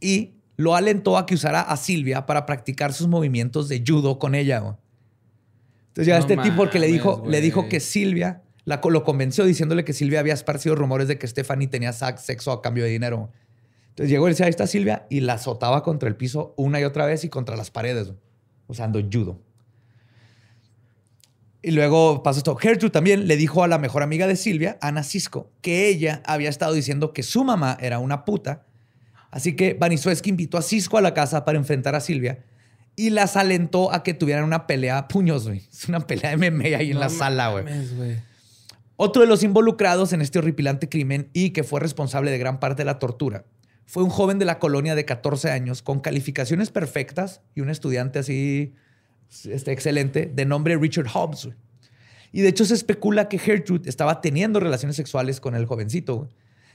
y 0.00 0.34
lo 0.56 0.74
alentó 0.74 1.16
a 1.16 1.26
que 1.26 1.34
usara 1.34 1.60
a 1.60 1.76
Silvia 1.76 2.26
para 2.26 2.46
practicar 2.46 2.92
sus 2.92 3.06
movimientos 3.06 3.68
de 3.68 3.82
judo 3.86 4.18
con 4.18 4.34
ella. 4.34 4.58
güey. 4.58 4.74
Entonces 5.88 6.06
ya 6.06 6.14
No 6.14 6.20
este 6.20 6.36
tipo 6.36 6.68
que 6.68 6.78
le 6.78 6.88
dijo, 6.88 7.24
le 7.26 7.40
dijo 7.40 7.68
que 7.68 7.80
Silvia, 7.80 8.42
la, 8.64 8.80
lo 8.82 9.04
convenció 9.04 9.44
diciéndole 9.44 9.84
que 9.84 9.92
Silvia 9.92 10.20
había 10.20 10.34
esparcido 10.34 10.74
rumores 10.74 11.08
de 11.08 11.18
que 11.18 11.26
Stephanie 11.26 11.68
tenía 11.68 11.92
sexo 11.92 12.52
a 12.52 12.62
cambio 12.62 12.84
de 12.84 12.90
dinero. 12.90 13.30
Entonces 13.90 14.10
llegó 14.10 14.28
y 14.28 14.30
decía, 14.30 14.46
ahí 14.46 14.50
está 14.50 14.66
Silvia, 14.66 15.06
y 15.10 15.20
la 15.20 15.34
azotaba 15.34 15.82
contra 15.82 16.08
el 16.08 16.14
piso 16.14 16.54
una 16.56 16.80
y 16.80 16.84
otra 16.84 17.04
vez 17.04 17.24
y 17.24 17.28
contra 17.28 17.56
las 17.56 17.70
paredes, 17.70 18.08
güey, 18.08 18.18
usando 18.68 19.00
judo. 19.12 19.40
Y 21.62 21.72
luego 21.72 22.22
pasó 22.22 22.38
esto. 22.38 22.56
Gertrude 22.56 22.90
también 22.90 23.26
le 23.26 23.36
dijo 23.36 23.64
a 23.64 23.68
la 23.68 23.78
mejor 23.78 24.02
amiga 24.02 24.26
de 24.26 24.36
Silvia, 24.36 24.78
Ana 24.80 25.02
Cisco, 25.02 25.50
que 25.60 25.88
ella 25.88 26.22
había 26.24 26.48
estado 26.48 26.72
diciendo 26.72 27.12
que 27.12 27.22
su 27.22 27.44
mamá 27.44 27.76
era 27.80 27.98
una 27.98 28.24
puta. 28.24 28.64
Así 29.30 29.56
que 29.56 29.74
Banisueski 29.74 30.30
invitó 30.30 30.56
a 30.56 30.62
Cisco 30.62 30.98
a 30.98 31.00
la 31.00 31.14
casa 31.14 31.44
para 31.44 31.58
enfrentar 31.58 31.94
a 31.94 32.00
Silvia 32.00 32.44
y 32.96 33.10
las 33.10 33.36
alentó 33.36 33.92
a 33.92 34.02
que 34.02 34.14
tuvieran 34.14 34.44
una 34.44 34.66
pelea 34.66 34.98
a 34.98 35.08
puños, 35.08 35.46
güey. 35.46 35.68
Es 35.72 35.88
una 35.88 36.00
pelea 36.00 36.36
de 36.36 36.50
MMA 36.50 36.78
ahí 36.78 36.90
en 36.90 37.00
la 37.00 37.08
sala, 37.08 37.50
güey. 37.50 37.64
Otro 38.96 39.22
de 39.22 39.28
los 39.28 39.42
involucrados 39.42 40.12
en 40.12 40.22
este 40.22 40.38
horripilante 40.38 40.88
crimen 40.88 41.28
y 41.32 41.50
que 41.50 41.64
fue 41.64 41.80
responsable 41.80 42.30
de 42.30 42.38
gran 42.38 42.58
parte 42.58 42.82
de 42.82 42.86
la 42.86 42.98
tortura 42.98 43.44
fue 43.88 44.02
un 44.02 44.10
joven 44.10 44.38
de 44.38 44.44
la 44.44 44.58
colonia 44.58 44.94
de 44.94 45.06
14 45.06 45.50
años 45.50 45.80
con 45.80 46.00
calificaciones 46.00 46.70
perfectas 46.70 47.40
y 47.54 47.62
un 47.62 47.70
estudiante 47.70 48.18
así 48.18 48.74
este, 49.44 49.72
excelente 49.72 50.30
de 50.32 50.44
nombre 50.44 50.76
Richard 50.76 51.08
Hobbs. 51.12 51.46
güey. 51.46 51.56
Y 52.32 52.42
de 52.42 52.48
hecho 52.48 52.64
se 52.64 52.74
especula 52.74 53.28
que 53.28 53.38
Gertrude 53.38 53.88
estaba 53.88 54.20
teniendo 54.20 54.60
relaciones 54.60 54.96
sexuales 54.96 55.40
con 55.40 55.54
el 55.54 55.66
jovencito. 55.66 56.16
güey. 56.16 56.28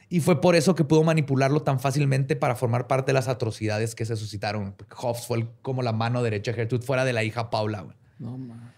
Y 0.10 0.20
fue 0.20 0.41
por 0.41 0.56
eso 0.56 0.76
que 0.76 0.84
pudo 0.84 1.04
manipularlo 1.04 1.62
tan 1.62 1.80
fácilmente 1.80 2.36
para 2.36 2.56
formar 2.56 2.88
parte 2.88 3.08
de 3.08 3.14
las 3.14 3.28
atrocidades 3.28 3.95
que 3.95 4.06
se 4.06 4.16
suscitaron. 4.16 4.76
Hobbs 4.95 5.26
fue 5.26 5.38
el- 5.39 5.49
como 5.62 5.82
la 5.82 5.91
mano 5.93 6.22
derecha 6.22 6.51
de 6.51 6.56
Gertrude 6.58 6.86
fuera 6.86 7.06
de 7.06 7.14
la 7.14 7.24
hija 7.24 7.49
Paula. 7.49 7.82
güey. 7.82 7.95
No 8.20 8.38
mames. 8.38 8.72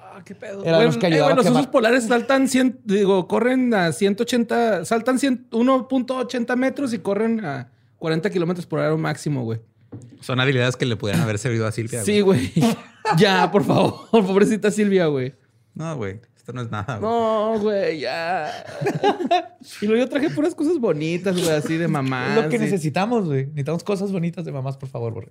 Ah, 0.00 0.22
qué 0.24 0.34
pedo. 0.34 0.62
Güey, 0.62 0.84
los 0.86 0.96
que 0.96 1.06
eh, 1.08 1.68
polares 1.70 2.04
saltan 2.06 2.48
100, 2.48 2.80
digo, 2.84 3.26
corren 3.28 3.74
a 3.74 3.92
180, 3.92 4.84
saltan 4.84 5.18
100 5.18 5.48
1.80 5.50 6.56
metros 6.56 6.92
y 6.94 6.98
corren 6.98 7.44
a 7.44 7.70
40 7.98 8.30
kilómetros 8.30 8.66
por 8.66 8.78
hora 8.78 8.96
máximo, 8.96 9.42
güey. 9.44 9.60
Son 10.20 10.40
habilidades 10.40 10.76
que 10.76 10.86
le 10.86 10.96
pudieran 10.96 11.22
haber 11.22 11.38
servido 11.38 11.66
a 11.66 11.72
Silvia. 11.72 12.02
Sí, 12.02 12.20
güey. 12.20 12.52
ya, 13.18 13.50
por 13.50 13.64
favor. 13.64 14.08
Pobrecita 14.10 14.70
Silvia, 14.70 15.06
güey. 15.06 15.34
No, 15.74 15.96
güey. 15.96 16.20
Esto 16.36 16.52
no 16.52 16.62
es 16.62 16.70
nada. 16.70 16.98
güey. 16.98 17.10
No, 17.10 17.58
güey, 17.60 18.00
ya. 18.00 18.52
y 19.80 19.86
luego 19.86 20.04
yo 20.04 20.08
traje 20.08 20.30
puras 20.30 20.54
cosas 20.54 20.78
bonitas, 20.78 21.34
güey, 21.36 21.50
así 21.50 21.76
de 21.76 21.88
mamá. 21.88 22.36
Es 22.36 22.42
lo 22.44 22.48
que 22.48 22.58
necesitamos, 22.58 23.24
güey. 23.26 23.46
Necesitamos 23.46 23.82
cosas 23.84 24.12
bonitas 24.12 24.44
de 24.44 24.52
mamás, 24.52 24.76
por 24.76 24.88
favor, 24.88 25.14
güey. 25.14 25.26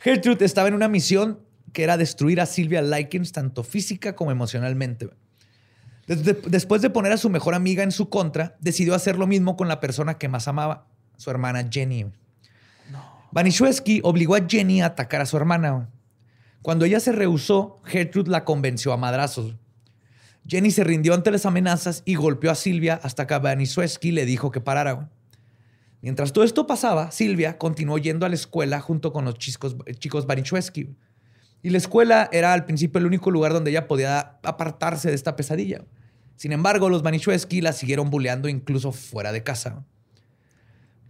Gertrude 0.00 0.44
estaba 0.44 0.68
en 0.68 0.74
una 0.74 0.88
misión 0.88 1.40
que 1.72 1.82
era 1.84 1.96
destruir 1.96 2.40
a 2.40 2.46
Sylvia 2.46 2.82
Likens 2.82 3.32
tanto 3.32 3.62
física 3.62 4.16
como 4.16 4.30
emocionalmente. 4.30 5.08
Desde- 6.06 6.38
después 6.48 6.80
de 6.82 6.90
poner 6.90 7.12
a 7.12 7.16
su 7.18 7.28
mejor 7.30 7.54
amiga 7.54 7.82
en 7.82 7.92
su 7.92 8.08
contra, 8.08 8.56
decidió 8.60 8.94
hacer 8.94 9.18
lo 9.18 9.26
mismo 9.26 9.56
con 9.56 9.68
la 9.68 9.78
persona 9.78 10.16
que 10.18 10.28
más 10.28 10.48
amaba, 10.48 10.86
su 11.16 11.30
hermana 11.30 11.68
Jenny. 11.70 12.06
Banishewski 13.30 14.00
obligó 14.04 14.34
a 14.36 14.46
Jenny 14.48 14.80
a 14.80 14.86
atacar 14.86 15.20
a 15.20 15.26
su 15.26 15.36
hermana. 15.36 15.90
Cuando 16.62 16.84
ella 16.84 17.00
se 17.00 17.12
rehusó, 17.12 17.80
Gertrude 17.84 18.30
la 18.30 18.44
convenció 18.44 18.92
a 18.92 18.96
madrazos. 18.96 19.56
Jenny 20.46 20.70
se 20.70 20.82
rindió 20.82 21.12
ante 21.12 21.30
las 21.30 21.44
amenazas 21.44 22.02
y 22.06 22.14
golpeó 22.14 22.50
a 22.50 22.54
Silvia 22.54 22.98
hasta 23.02 23.26
que 23.26 23.38
Banishewski 23.38 24.12
le 24.12 24.24
dijo 24.24 24.50
que 24.50 24.60
parara. 24.60 25.10
Mientras 26.00 26.32
todo 26.32 26.44
esto 26.44 26.66
pasaba, 26.66 27.10
Silvia 27.10 27.58
continuó 27.58 27.98
yendo 27.98 28.24
a 28.24 28.28
la 28.28 28.34
escuela 28.34 28.80
junto 28.80 29.12
con 29.12 29.24
los 29.24 29.34
chicos, 29.34 29.76
chicos. 29.98 30.26
Y 31.62 31.70
la 31.70 31.78
escuela 31.78 32.30
era 32.32 32.52
al 32.52 32.64
principio 32.64 32.98
el 32.98 33.06
único 33.06 33.30
lugar 33.30 33.52
donde 33.52 33.70
ella 33.70 33.88
podía 33.88 34.38
apartarse 34.42 35.08
de 35.08 35.14
esta 35.14 35.36
pesadilla. 35.36 35.84
Sin 36.36 36.52
embargo, 36.52 36.88
los 36.88 37.02
Banishewski 37.02 37.60
la 37.60 37.72
siguieron 37.72 38.10
bulleando 38.10 38.48
incluso 38.48 38.92
fuera 38.92 39.32
de 39.32 39.42
casa. 39.42 39.84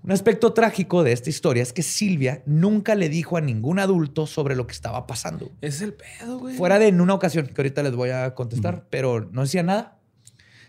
Un 0.02 0.12
aspecto 0.12 0.52
trágico 0.52 1.02
de 1.02 1.12
esta 1.12 1.28
historia 1.28 1.62
es 1.62 1.72
que 1.72 1.82
Silvia 1.82 2.42
nunca 2.46 2.94
le 2.94 3.08
dijo 3.08 3.36
a 3.36 3.40
ningún 3.40 3.78
adulto 3.78 4.26
sobre 4.26 4.54
lo 4.54 4.66
que 4.66 4.72
estaba 4.72 5.06
pasando. 5.06 5.50
Ese 5.60 5.76
es 5.76 5.82
el 5.82 5.94
pedo, 5.94 6.38
güey. 6.38 6.56
Fuera 6.56 6.78
de 6.78 6.88
en 6.88 7.00
una 7.00 7.14
ocasión, 7.14 7.46
que 7.46 7.60
ahorita 7.60 7.82
les 7.82 7.94
voy 7.94 8.10
a 8.10 8.34
contestar, 8.34 8.86
pero 8.90 9.28
no 9.32 9.42
decía 9.42 9.62
nada. 9.62 9.98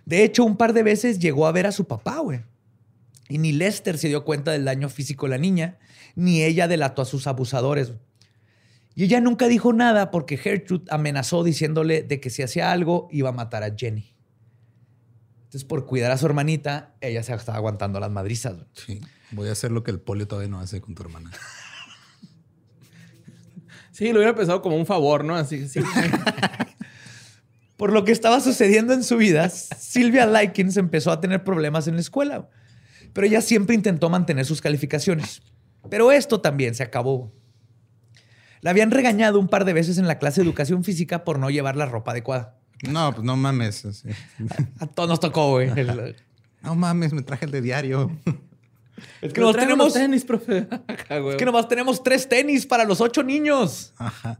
De 0.05 0.23
hecho, 0.23 0.43
un 0.43 0.57
par 0.57 0.73
de 0.73 0.83
veces 0.83 1.19
llegó 1.19 1.45
a 1.45 1.51
ver 1.51 1.67
a 1.67 1.71
su 1.71 1.85
papá, 1.85 2.19
güey. 2.19 2.41
Y 3.29 3.37
ni 3.37 3.51
Lester 3.51 3.97
se 3.97 4.07
dio 4.07 4.25
cuenta 4.25 4.51
del 4.51 4.65
daño 4.65 4.89
físico 4.89 5.27
de 5.27 5.29
la 5.29 5.37
niña, 5.37 5.77
ni 6.15 6.43
ella 6.43 6.67
delató 6.67 7.03
a 7.03 7.05
sus 7.05 7.27
abusadores. 7.27 7.93
Y 8.95 9.03
ella 9.03 9.21
nunca 9.21 9.47
dijo 9.47 9.71
nada 9.71 10.09
porque 10.09 10.35
Gertrude 10.35 10.85
amenazó 10.89 11.43
diciéndole 11.43 12.01
de 12.01 12.19
que 12.19 12.31
si 12.31 12.41
hacía 12.41 12.71
algo 12.71 13.07
iba 13.11 13.29
a 13.29 13.33
matar 13.33 13.63
a 13.63 13.73
Jenny. 13.75 14.15
Entonces, 15.43 15.63
por 15.63 15.85
cuidar 15.85 16.11
a 16.11 16.17
su 16.17 16.25
hermanita, 16.25 16.95
ella 16.99 17.23
se 17.23 17.33
estaba 17.33 17.57
aguantando 17.57 17.99
las 17.99 18.11
madrizas. 18.11 18.55
güey. 18.55 18.67
Sí. 18.73 19.01
Voy 19.31 19.49
a 19.49 19.51
hacer 19.51 19.71
lo 19.71 19.83
que 19.83 19.91
el 19.91 19.99
polio 19.99 20.27
todavía 20.27 20.49
no 20.49 20.59
hace 20.59 20.81
con 20.81 20.95
tu 20.95 21.03
hermana. 21.03 21.31
Sí, 23.91 24.13
lo 24.13 24.19
hubiera 24.19 24.33
pensado 24.33 24.61
como 24.61 24.77
un 24.77 24.85
favor, 24.85 25.25
¿no? 25.25 25.35
Así, 25.35 25.67
sí. 25.67 25.81
Por 27.75 27.91
lo 27.91 28.05
que 28.05 28.13
estaba 28.13 28.39
sucediendo 28.39 28.93
en 28.93 29.03
su 29.03 29.17
vida, 29.17 29.49
Silvia 29.49 30.25
Likens 30.25 30.77
empezó 30.77 31.11
a 31.11 31.19
tener 31.19 31.43
problemas 31.43 31.85
en 31.89 31.95
la 31.95 31.99
escuela. 31.99 32.47
Pero 33.11 33.27
ella 33.27 33.41
siempre 33.41 33.75
intentó 33.75 34.09
mantener 34.09 34.45
sus 34.45 34.61
calificaciones. 34.61 35.41
Pero 35.89 36.13
esto 36.13 36.39
también 36.39 36.75
se 36.75 36.83
acabó. 36.83 37.33
La 38.61 38.69
habían 38.69 38.91
regañado 38.91 39.37
un 39.37 39.49
par 39.49 39.65
de 39.65 39.73
veces 39.73 39.97
en 39.97 40.07
la 40.07 40.17
clase 40.17 40.39
de 40.39 40.47
educación 40.47 40.85
física 40.85 41.25
por 41.25 41.37
no 41.37 41.49
llevar 41.49 41.75
la 41.75 41.85
ropa 41.85 42.11
adecuada. 42.11 42.57
No, 42.87 43.11
pues 43.11 43.25
no 43.25 43.35
mames. 43.35 43.83
así. 43.83 44.07
A 44.79 44.87
todos 44.87 45.09
nos 45.09 45.19
tocó, 45.19 45.49
güey. 45.51 45.71
No 46.61 46.73
mames, 46.75 47.11
me 47.11 47.21
traje 47.21 47.43
el 47.43 47.51
de 47.51 47.61
diario. 47.61 48.17
Es 49.21 49.33
que 49.33 49.41
nomás 49.41 49.55
Traigo 49.55 49.71
tenemos, 49.71 49.93
tenis, 49.93 50.25
profe. 50.25 50.67
Acá, 50.87 51.19
güey. 51.19 51.31
es 51.31 51.37
que 51.37 51.45
nomás 51.45 51.67
tenemos 51.67 52.03
tres 52.03 52.27
tenis 52.27 52.65
para 52.65 52.83
los 52.83 53.01
ocho 53.01 53.23
niños. 53.23 53.93
Ajá. 53.97 54.39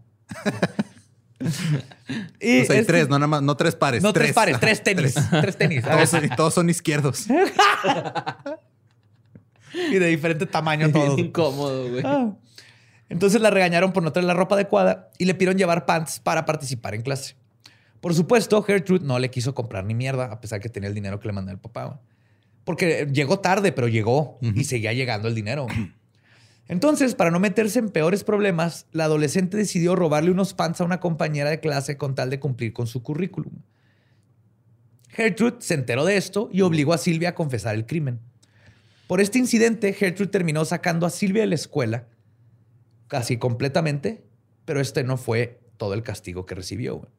Y 2.40 2.64
O 2.64 2.66
sea, 2.66 2.76
hay 2.76 2.84
tres, 2.84 3.08
no 3.08 3.18
nada 3.18 3.28
más, 3.28 3.42
no 3.42 3.56
tres 3.56 3.76
pares. 3.76 4.04
No, 4.04 4.12
tres, 4.12 4.34
pares, 4.34 4.60
tres 4.60 4.84
tenis. 4.84 5.16
Tres 5.30 5.58
tenis. 5.58 5.86
Todos, 5.86 6.12
ver, 6.12 6.26
y 6.26 6.30
todos 6.36 6.54
son 6.54 6.70
izquierdos. 6.70 7.28
y 9.74 9.96
de 9.96 10.08
diferente 10.08 10.46
tamaño 10.46 10.92
todos. 10.92 11.16
Bien 11.16 11.28
incómodo, 11.28 11.90
güey. 11.90 12.04
Ah. 12.06 12.34
Entonces 13.08 13.42
la 13.42 13.52
regañaron 13.52 13.94
por 13.94 14.04
no 14.04 14.12
traer 14.12 14.26
la 14.26 14.34
ropa 14.34 14.56
adecuada 14.56 15.12
y 15.18 15.26
le 15.26 15.34
pidieron 15.34 15.58
llevar 15.58 15.86
pants 15.86 16.20
para 16.20 16.46
participar 16.46 16.94
en 16.94 17.02
clase. 17.02 17.36
Por 18.02 18.14
supuesto, 18.14 18.62
Gertrude 18.62 19.06
no 19.06 19.20
le 19.20 19.32
quiso 19.32 19.54
comprar 19.54 19.86
ni 19.86 19.94
mierda, 19.94 20.26
a 20.26 20.40
pesar 20.40 20.60
que 20.60 20.70
tenía 20.70 20.90
el 20.90 20.96
dinero 20.96 21.20
que 21.20 21.28
le 21.28 21.34
mandó 21.34 21.52
el 21.52 21.58
papá. 21.58 22.00
Porque 22.70 23.08
llegó 23.12 23.40
tarde, 23.40 23.72
pero 23.72 23.88
llegó 23.88 24.38
y 24.42 24.64
seguía 24.64 24.94
llegando 24.94 25.28
el 25.28 25.34
dinero. 25.34 25.66
Entonces, 26.68 27.16
para 27.16 27.32
no 27.32 27.40
meterse 27.40 27.80
en 27.80 27.90
peores 27.90 28.24
problemas, 28.24 28.86
la 28.92 29.06
adolescente 29.06 29.58
decidió 29.58 29.96
robarle 29.96 30.30
unos 30.30 30.54
pants 30.54 30.80
a 30.80 30.84
una 30.84 31.00
compañera 31.00 31.50
de 31.50 31.60
clase 31.60 31.98
con 31.98 32.14
tal 32.14 32.30
de 32.30 32.40
cumplir 32.40 32.72
con 32.72 32.86
su 32.86 33.02
currículum. 33.02 33.54
Gertrude 35.08 35.56
se 35.62 35.74
enteró 35.74 36.06
de 36.06 36.18
esto 36.18 36.48
y 36.54 36.62
obligó 36.62 36.94
a 36.94 37.00
Silvia 37.00 37.30
a 37.30 37.34
confesar 37.34 37.74
el 37.74 37.88
crimen. 37.88 38.20
Por 39.08 39.20
este 39.20 39.40
incidente, 39.40 39.92
Gertrude 39.94 40.30
terminó 40.30 40.64
sacando 40.64 41.08
a 41.08 41.10
Silvia 41.10 41.42
de 41.42 41.48
la 41.48 41.56
escuela 41.56 42.06
casi 43.08 43.38
completamente, 43.38 44.24
pero 44.66 44.80
este 44.80 45.04
no 45.04 45.18
fue 45.18 45.60
todo 45.78 45.96
el 45.96 46.04
castigo 46.04 46.46
que 46.46 46.54
recibió. 46.54 47.10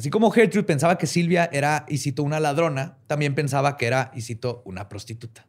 Así 0.00 0.08
como 0.08 0.30
Gertrude 0.30 0.64
pensaba 0.64 0.96
que 0.96 1.06
Silvia 1.06 1.50
era, 1.52 1.84
y 1.86 1.98
cito, 1.98 2.22
una 2.22 2.40
ladrona, 2.40 2.96
también 3.06 3.34
pensaba 3.34 3.76
que 3.76 3.84
era, 3.84 4.10
y 4.14 4.22
cito, 4.22 4.62
una 4.64 4.88
prostituta. 4.88 5.46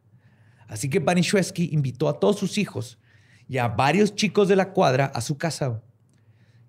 Así 0.68 0.90
que 0.90 1.00
Banishewski 1.00 1.70
invitó 1.72 2.10
a 2.10 2.20
todos 2.20 2.38
sus 2.38 2.58
hijos 2.58 3.00
y 3.48 3.60
a 3.60 3.70
varios 3.70 4.14
chicos 4.14 4.50
de 4.50 4.58
la 4.58 4.74
cuadra 4.74 5.06
a 5.06 5.22
su 5.22 5.38
casa. 5.38 5.82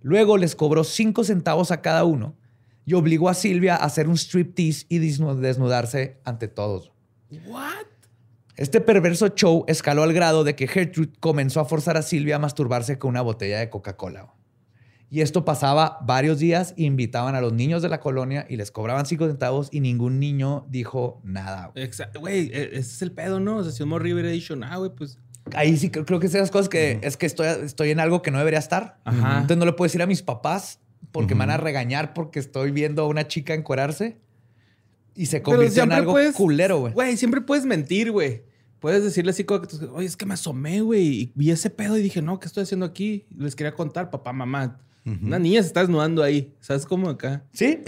Luego 0.01 0.37
les 0.37 0.55
cobró 0.55 0.85
cinco 0.85 1.25
centavos 1.25 1.73
a 1.73 1.83
cada 1.83 2.05
uno 2.05 2.37
y 2.87 2.95
obligó 2.95 3.29
a 3.29 3.35
Silvia 3.35 3.75
a 3.75 3.87
hacer 3.87 4.07
un 4.07 4.17
striptease 4.17 4.87
y 4.89 5.01
desnu- 5.01 5.35
desnudarse 5.41 6.21
ante 6.25 6.47
todos. 6.47 6.93
What? 7.49 7.87
Este 8.55 8.81
perverso 8.81 9.27
show 9.31 9.65
escaló 9.67 10.05
al 10.05 10.13
grado 10.13 10.45
de 10.45 10.55
que 10.55 10.69
Gertrude 10.69 11.15
comenzó 11.19 11.59
a 11.59 11.65
forzar 11.65 11.97
a 11.97 12.03
Silvia 12.03 12.37
a 12.37 12.39
masturbarse 12.39 13.01
con 13.01 13.09
una 13.09 13.23
botella 13.23 13.59
de 13.59 13.71
Coca-Cola. 13.71 14.33
Y 15.15 15.21
esto 15.21 15.45
pasaba 15.45 15.99
varios 16.07 16.39
días 16.39 16.73
invitaban 16.79 17.35
a 17.35 17.43
los 17.43 17.53
niños 17.53 17.83
de 17.83 17.91
la 17.91 18.01
colonia 18.01 18.47
y 18.49 18.57
les 18.57 18.71
cobraban 18.71 19.05
cinco 19.05 19.27
centavos 19.29 19.69
y 19.71 19.81
ningún 19.81 20.19
niño 20.19 20.65
dijo 20.71 21.21
nada. 21.23 21.71
Exacto. 21.75 22.21
Güey, 22.21 22.47
e- 22.51 22.71
ese 22.73 22.79
es 22.81 23.03
el 23.03 23.13
pedo, 23.13 23.39
¿no? 23.39 23.59
O 23.59 23.63
sea, 23.63 23.73
si 23.73 23.83
un 23.83 23.91
morrillo 23.91 24.15
hubiera 24.15 24.31
dicho, 24.31 24.55
ah, 24.65 24.77
güey, 24.79 24.91
pues... 24.97 25.19
Ahí 25.55 25.77
sí 25.77 25.91
creo, 25.91 26.07
creo 26.07 26.19
que 26.19 26.29
esas 26.29 26.51
cosas 26.51 26.71
que 26.71 26.99
es 27.03 27.19
que 27.19 27.27
estoy, 27.27 27.47
estoy 27.63 27.91
en 27.91 28.01
algo 28.01 28.23
que 28.23 28.31
no 28.31 28.39
debería 28.39 28.59
estar. 28.59 29.01
Ajá. 29.05 29.33
Entonces 29.35 29.59
no 29.59 29.67
le 29.67 29.75
puedo 29.75 29.87
decir 29.87 30.01
a 30.01 30.07
mis 30.07 30.23
papás 30.23 30.81
porque 31.11 31.35
me 31.35 31.41
van 31.41 31.51
a 31.51 31.57
regañar 31.59 32.15
porque 32.15 32.39
estoy 32.39 32.71
viendo 32.71 33.03
a 33.03 33.07
una 33.07 33.29
chica 33.29 33.53
encuerarse 33.53 34.19
y 35.15 35.27
se 35.27 35.43
convirtió 35.43 35.83
en 35.83 35.93
algo 35.93 36.13
puedes- 36.13 36.35
culero, 36.35 36.79
güey. 36.81 36.95
Güey, 36.95 37.17
siempre 37.19 37.43
puedes 37.43 37.67
mentir, 37.67 38.11
güey. 38.13 38.45
Puedes 38.81 39.05
decirle 39.05 39.33
así 39.33 39.45
como 39.45 39.61
que, 39.61 39.77
oye, 39.93 40.07
es 40.07 40.17
que 40.17 40.25
me 40.25 40.33
asomé, 40.35 40.81
güey, 40.81 41.07
y 41.07 41.33
vi 41.35 41.51
ese 41.51 41.69
pedo 41.69 41.99
y 41.99 42.03
dije, 42.03 42.23
no, 42.23 42.41
¿qué 42.41 42.47
estoy 42.47 42.63
haciendo 42.63 42.87
aquí? 42.87 43.27
Les 43.37 43.55
quería 43.55 43.75
contar, 43.75 44.11
papá, 44.11 44.33
mamá. 44.33 44.81
Una 45.05 45.39
niña 45.41 45.61
se 45.63 45.67
está 45.69 45.81
desnudando 45.81 46.23
ahí. 46.23 46.55
¿Sabes 46.61 46.87
cómo 46.87 47.09
acá? 47.11 47.43
Sí, 47.53 47.81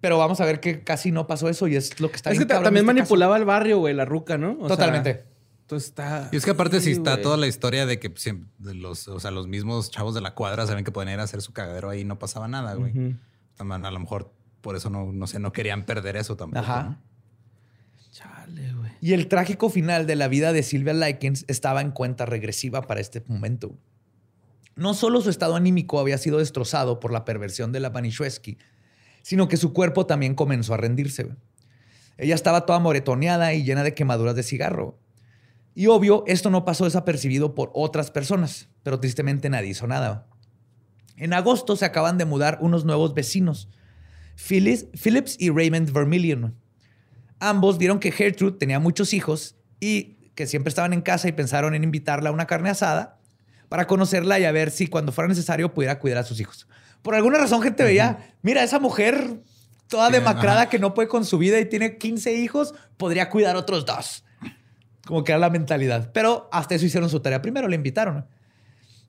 pero 0.00 0.18
vamos 0.18 0.40
a 0.40 0.44
ver 0.44 0.60
que 0.60 0.82
casi 0.84 1.10
no 1.12 1.26
pasó 1.26 1.48
eso 1.48 1.66
y 1.66 1.76
es 1.76 1.98
lo 2.00 2.10
que 2.10 2.16
está 2.16 2.30
es 2.30 2.38
bien 2.38 2.46
que 2.46 2.52
también 2.54 2.76
este 2.76 2.86
caso. 2.86 2.94
manipulaba 2.94 3.36
el 3.38 3.44
barrio, 3.46 3.78
güey, 3.78 3.94
la 3.94 4.04
ruca, 4.04 4.36
¿no? 4.36 4.52
O 4.60 4.68
sea, 4.68 4.76
Totalmente. 4.76 5.24
entonces 5.62 5.88
está... 5.88 6.28
Y 6.30 6.36
es 6.36 6.44
que 6.44 6.50
aparte, 6.50 6.80
si 6.80 6.86
Sí, 6.86 6.92
está 6.92 7.12
güey. 7.12 7.22
toda 7.22 7.36
la 7.38 7.46
historia 7.46 7.86
de 7.86 7.98
que 7.98 8.12
siempre, 8.16 8.50
de 8.58 8.74
los, 8.74 9.08
o 9.08 9.18
sea, 9.18 9.30
los 9.30 9.46
mismos 9.48 9.90
chavos 9.90 10.14
de 10.14 10.20
la 10.20 10.34
cuadra 10.34 10.66
saben 10.66 10.84
que 10.84 10.92
pueden 10.92 11.10
ir 11.12 11.20
a 11.20 11.22
hacer 11.22 11.40
su 11.40 11.52
cagadero 11.54 11.88
ahí 11.88 12.00
y 12.00 12.04
no 12.04 12.18
pasaba 12.18 12.48
nada, 12.48 12.74
güey. 12.74 12.92
A 13.58 13.90
lo 13.90 13.98
mejor 14.00 14.30
por 14.60 14.76
eso 14.76 14.90
no, 14.90 15.10
no 15.12 15.26
sé, 15.26 15.38
no 15.38 15.52
querían 15.52 15.86
perder 15.86 16.16
eso 16.16 16.36
tampoco. 16.36 16.60
Ajá. 16.60 16.82
¿no? 16.82 16.98
Chale, 18.10 18.72
güey. 18.74 18.90
Y 19.00 19.12
el 19.14 19.28
trágico 19.28 19.70
final 19.70 20.06
de 20.06 20.16
la 20.16 20.28
vida 20.28 20.52
de 20.52 20.62
Silvia 20.62 20.92
Likens 20.92 21.44
estaba 21.48 21.80
en 21.80 21.92
cuenta 21.92 22.26
regresiva 22.26 22.82
para 22.82 23.00
este 23.00 23.22
momento. 23.26 23.74
No 24.78 24.94
solo 24.94 25.20
su 25.20 25.28
estado 25.28 25.56
anímico 25.56 25.98
había 25.98 26.18
sido 26.18 26.38
destrozado 26.38 27.00
por 27.00 27.12
la 27.12 27.24
perversión 27.24 27.72
de 27.72 27.80
la 27.80 27.90
Banishewski, 27.90 28.58
sino 29.22 29.48
que 29.48 29.56
su 29.56 29.72
cuerpo 29.72 30.06
también 30.06 30.36
comenzó 30.36 30.72
a 30.72 30.76
rendirse. 30.76 31.34
Ella 32.16 32.36
estaba 32.36 32.64
toda 32.64 32.78
moretoneada 32.78 33.54
y 33.54 33.64
llena 33.64 33.82
de 33.82 33.94
quemaduras 33.94 34.36
de 34.36 34.44
cigarro. 34.44 34.96
Y 35.74 35.88
obvio, 35.88 36.22
esto 36.28 36.48
no 36.50 36.64
pasó 36.64 36.84
desapercibido 36.84 37.56
por 37.56 37.72
otras 37.74 38.12
personas, 38.12 38.68
pero 38.84 39.00
tristemente 39.00 39.50
nadie 39.50 39.70
hizo 39.70 39.88
nada. 39.88 40.28
En 41.16 41.32
agosto 41.32 41.74
se 41.74 41.84
acaban 41.84 42.16
de 42.16 42.24
mudar 42.24 42.58
unos 42.60 42.84
nuevos 42.84 43.14
vecinos, 43.14 43.68
Phillips 44.36 45.36
y 45.40 45.50
Raymond 45.50 45.90
Vermillion. 45.90 46.54
Ambos 47.40 47.78
vieron 47.78 47.98
que 47.98 48.12
Gertrude 48.12 48.58
tenía 48.58 48.78
muchos 48.78 49.12
hijos 49.12 49.56
y 49.80 50.30
que 50.36 50.46
siempre 50.46 50.68
estaban 50.68 50.92
en 50.92 51.00
casa 51.00 51.26
y 51.26 51.32
pensaron 51.32 51.74
en 51.74 51.82
invitarla 51.82 52.30
a 52.30 52.32
una 52.32 52.46
carne 52.46 52.70
asada 52.70 53.17
para 53.68 53.86
conocerla 53.86 54.38
y 54.38 54.44
a 54.44 54.52
ver 54.52 54.70
si 54.70 54.86
cuando 54.86 55.12
fuera 55.12 55.28
necesario 55.28 55.74
pudiera 55.74 55.98
cuidar 55.98 56.18
a 56.18 56.22
sus 56.24 56.40
hijos. 56.40 56.66
Por 57.02 57.14
alguna 57.14 57.38
razón, 57.38 57.62
gente 57.62 57.84
veía, 57.84 58.34
mira, 58.42 58.62
esa 58.62 58.78
mujer 58.78 59.40
toda 59.88 60.08
Sí, 60.08 60.12
demacrada 60.14 60.62
ajá. 60.62 60.68
que 60.70 60.78
no 60.78 60.94
puede 60.94 61.08
con 61.08 61.24
su 61.24 61.38
vida 61.38 61.58
y 61.60 61.64
tiene 61.66 61.96
15 61.98 62.34
hijos, 62.34 62.74
podría 62.96 63.30
cuidar 63.30 63.56
otros 63.56 63.86
dos. 63.86 64.24
Como 65.06 65.24
que 65.24 65.32
era 65.32 65.38
la 65.38 65.48
mentalidad. 65.50 66.10
Pero 66.12 66.48
hasta 66.52 66.74
eso 66.74 66.84
hicieron 66.84 67.08
su 67.08 67.20
tarea. 67.20 67.40
Primero 67.40 67.68
le 67.68 67.76
invitaron. 67.76 68.26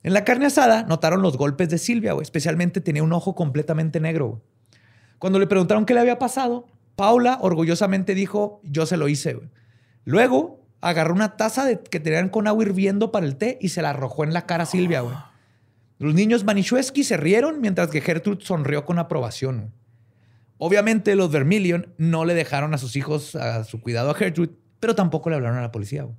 En 0.02 0.14
la 0.14 0.24
carne 0.24 0.46
asada 0.46 0.84
notaron 0.84 1.20
los 1.20 1.36
golpes 1.36 1.68
de 1.68 1.76
Silvia, 1.76 2.14
güey. 2.14 2.22
Especialmente 2.22 2.80
tenía 2.80 3.02
un 3.02 3.12
ojo 3.12 3.34
completamente 3.34 4.00
negro. 4.00 4.28
güey. 4.28 4.40
Cuando 5.18 5.38
le 5.38 5.46
preguntaron 5.46 5.84
qué 5.84 5.92
le 5.92 6.00
había 6.00 6.18
pasado, 6.18 6.66
Paula 6.96 7.38
orgullosamente 7.42 8.14
dijo, 8.14 8.62
yo 8.64 8.86
se 8.86 8.96
lo 8.96 9.08
hice. 9.08 9.34
güey. 9.34 9.50
Luego 10.04 10.59
agarró 10.80 11.14
una 11.14 11.36
taza 11.36 11.64
de- 11.64 11.80
que 11.80 12.00
tenían 12.00 12.28
con 12.28 12.46
agua 12.46 12.64
hirviendo 12.64 13.12
para 13.12 13.26
el 13.26 13.36
té 13.36 13.58
y 13.60 13.68
se 13.70 13.82
la 13.82 13.90
arrojó 13.90 14.24
en 14.24 14.32
la 14.32 14.46
cara 14.46 14.62
a 14.64 14.66
Silvia, 14.66 15.00
güey. 15.02 15.16
Los 15.98 16.14
niños 16.14 16.44
Manischewski 16.44 17.04
se 17.04 17.16
rieron 17.18 17.60
mientras 17.60 17.90
que 17.90 18.00
Gertrude 18.00 18.44
sonrió 18.44 18.84
con 18.86 18.98
aprobación. 18.98 19.72
Obviamente 20.58 21.14
los 21.16 21.30
Vermilion 21.30 21.92
no 21.98 22.24
le 22.24 22.34
dejaron 22.34 22.74
a 22.74 22.78
sus 22.78 22.96
hijos 22.96 23.34
a 23.34 23.64
su 23.64 23.80
cuidado 23.80 24.10
a 24.10 24.14
Gertrude, 24.14 24.52
pero 24.78 24.94
tampoco 24.94 25.28
le 25.30 25.36
hablaron 25.36 25.58
a 25.58 25.62
la 25.62 25.72
policía. 25.72 26.04
güey. 26.04 26.16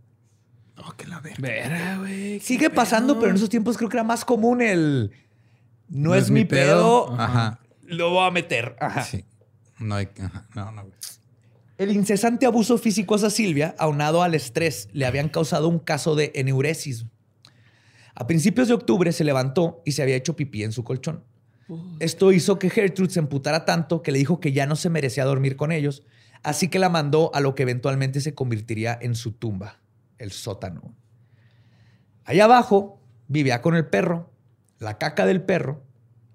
Oh, 0.78 0.92
que 0.94 1.06
la 1.08 1.20
verga. 1.20 1.38
Vera, 1.40 1.98
güey. 2.00 2.40
Sigue 2.40 2.70
pasando, 2.70 3.20
pero 3.20 3.30
en 3.32 3.36
esos 3.36 3.50
tiempos 3.50 3.78
creo 3.78 3.90
que 3.90 3.98
era 3.98 4.04
más 4.04 4.26
común 4.26 4.62
el 4.62 5.12
no, 5.90 6.16
es, 6.16 6.32
mi 6.32 6.46
pedo, 6.46 7.14
Ajá. 7.20 7.60
lo 7.84 8.12
voy 8.12 8.28
a 8.28 8.32
meter. 8.32 8.76
Ajá. 8.80 9.04
Sí. 9.04 9.26
No 9.80 9.96
hay. 9.96 10.08
Ajá. 10.24 10.46
No, 10.56 10.72
no. 10.72 10.84
güey. 10.84 10.94
El 11.82 11.94
incesante 11.94 12.46
abuso 12.46 12.78
físico 12.78 13.16
hacia 13.16 13.32
Silvia, 13.32 13.74
aunado 13.80 14.22
al 14.22 14.36
estrés, 14.36 14.88
le 14.94 15.08
habían 15.08 15.30
causado 15.30 15.68
un 15.68 15.80
caso 15.80 16.14
de 16.14 16.32
eneuresis. 16.36 17.08
A 18.14 18.28
principios 18.28 18.68
de 18.68 18.76
octubre 18.76 19.12
se 19.12 19.24
levantó 19.24 19.82
y 19.84 19.94
se 19.94 20.04
había 20.04 20.16
hecho 20.16 20.36
pipí 20.36 20.62
en 20.64 20.74
su 20.74 20.84
colchón. 20.84 21.24
Esto 22.00 22.32
hizo 22.34 22.60
que 22.60 22.70
Gertrude 22.70 23.10
se 23.10 23.18
emputara 23.18 23.66
tanto 23.66 24.04
que 24.04 24.12
le 24.12 24.20
dijo 24.20 24.40
que 24.40 24.52
ya 24.52 24.68
no 24.68 24.76
se 24.76 24.92
merecía 24.92 25.26
dormir 25.26 25.56
con 25.56 25.72
ellos, 25.72 26.04
así 26.44 26.68
que 26.68 26.78
la 26.78 26.90
mandó 26.90 27.34
a 27.34 27.40
lo 27.40 27.56
que 27.56 27.64
eventualmente 27.64 28.22
se 28.22 28.36
convertiría 28.36 28.96
en 29.02 29.16
su 29.16 29.32
tumba, 29.32 29.82
el 30.20 30.32
sótano. 30.32 30.96
Allá 32.26 32.44
abajo 32.44 33.02
vivía 33.28 33.64
con 33.64 33.76
el 33.76 33.88
perro, 33.88 34.32
la 34.78 35.00
caca 35.00 35.26
del 35.26 35.42
perro, 35.42 35.82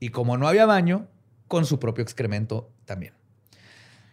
y 0.00 0.08
como 0.08 0.38
no 0.38 0.48
había 0.48 0.66
baño, 0.66 1.06
con 1.46 1.66
su 1.66 1.78
propio 1.78 2.02
excremento 2.02 2.72
también. 2.84 3.14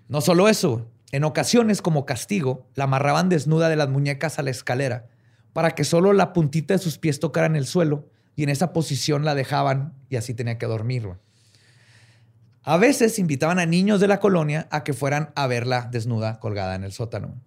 No 0.07 0.21
solo 0.21 0.47
eso, 0.47 0.92
en 1.13 1.23
ocasiones 1.25 1.83
como 1.83 2.07
castigo, 2.07 2.65
la 2.73 2.85
amarraban 2.85 3.29
desnuda 3.29 3.69
de 3.69 3.75
las 3.75 3.87
muñecas 3.87 4.39
a 4.39 4.41
la 4.41 4.49
escalera 4.49 5.05
para 5.53 5.75
que 5.75 5.83
solo 5.83 6.11
la 6.11 6.33
puntita 6.33 6.73
de 6.73 6.79
sus 6.79 6.97
pies 6.97 7.19
tocaran 7.19 7.55
el 7.55 7.67
suelo 7.67 8.09
y 8.35 8.41
en 8.41 8.49
esa 8.49 8.73
posición 8.73 9.23
la 9.23 9.35
dejaban 9.35 9.93
y 10.09 10.15
así 10.15 10.33
tenía 10.33 10.57
que 10.57 10.65
dormir. 10.65 11.07
A 12.63 12.77
veces 12.77 13.19
invitaban 13.19 13.59
a 13.59 13.67
niños 13.67 13.99
de 13.99 14.07
la 14.07 14.19
colonia 14.19 14.67
a 14.71 14.83
que 14.83 14.93
fueran 14.93 15.29
a 15.35 15.45
verla 15.45 15.87
desnuda 15.91 16.39
colgada 16.39 16.73
en 16.73 16.83
el 16.83 16.91
sótano. 16.91 17.39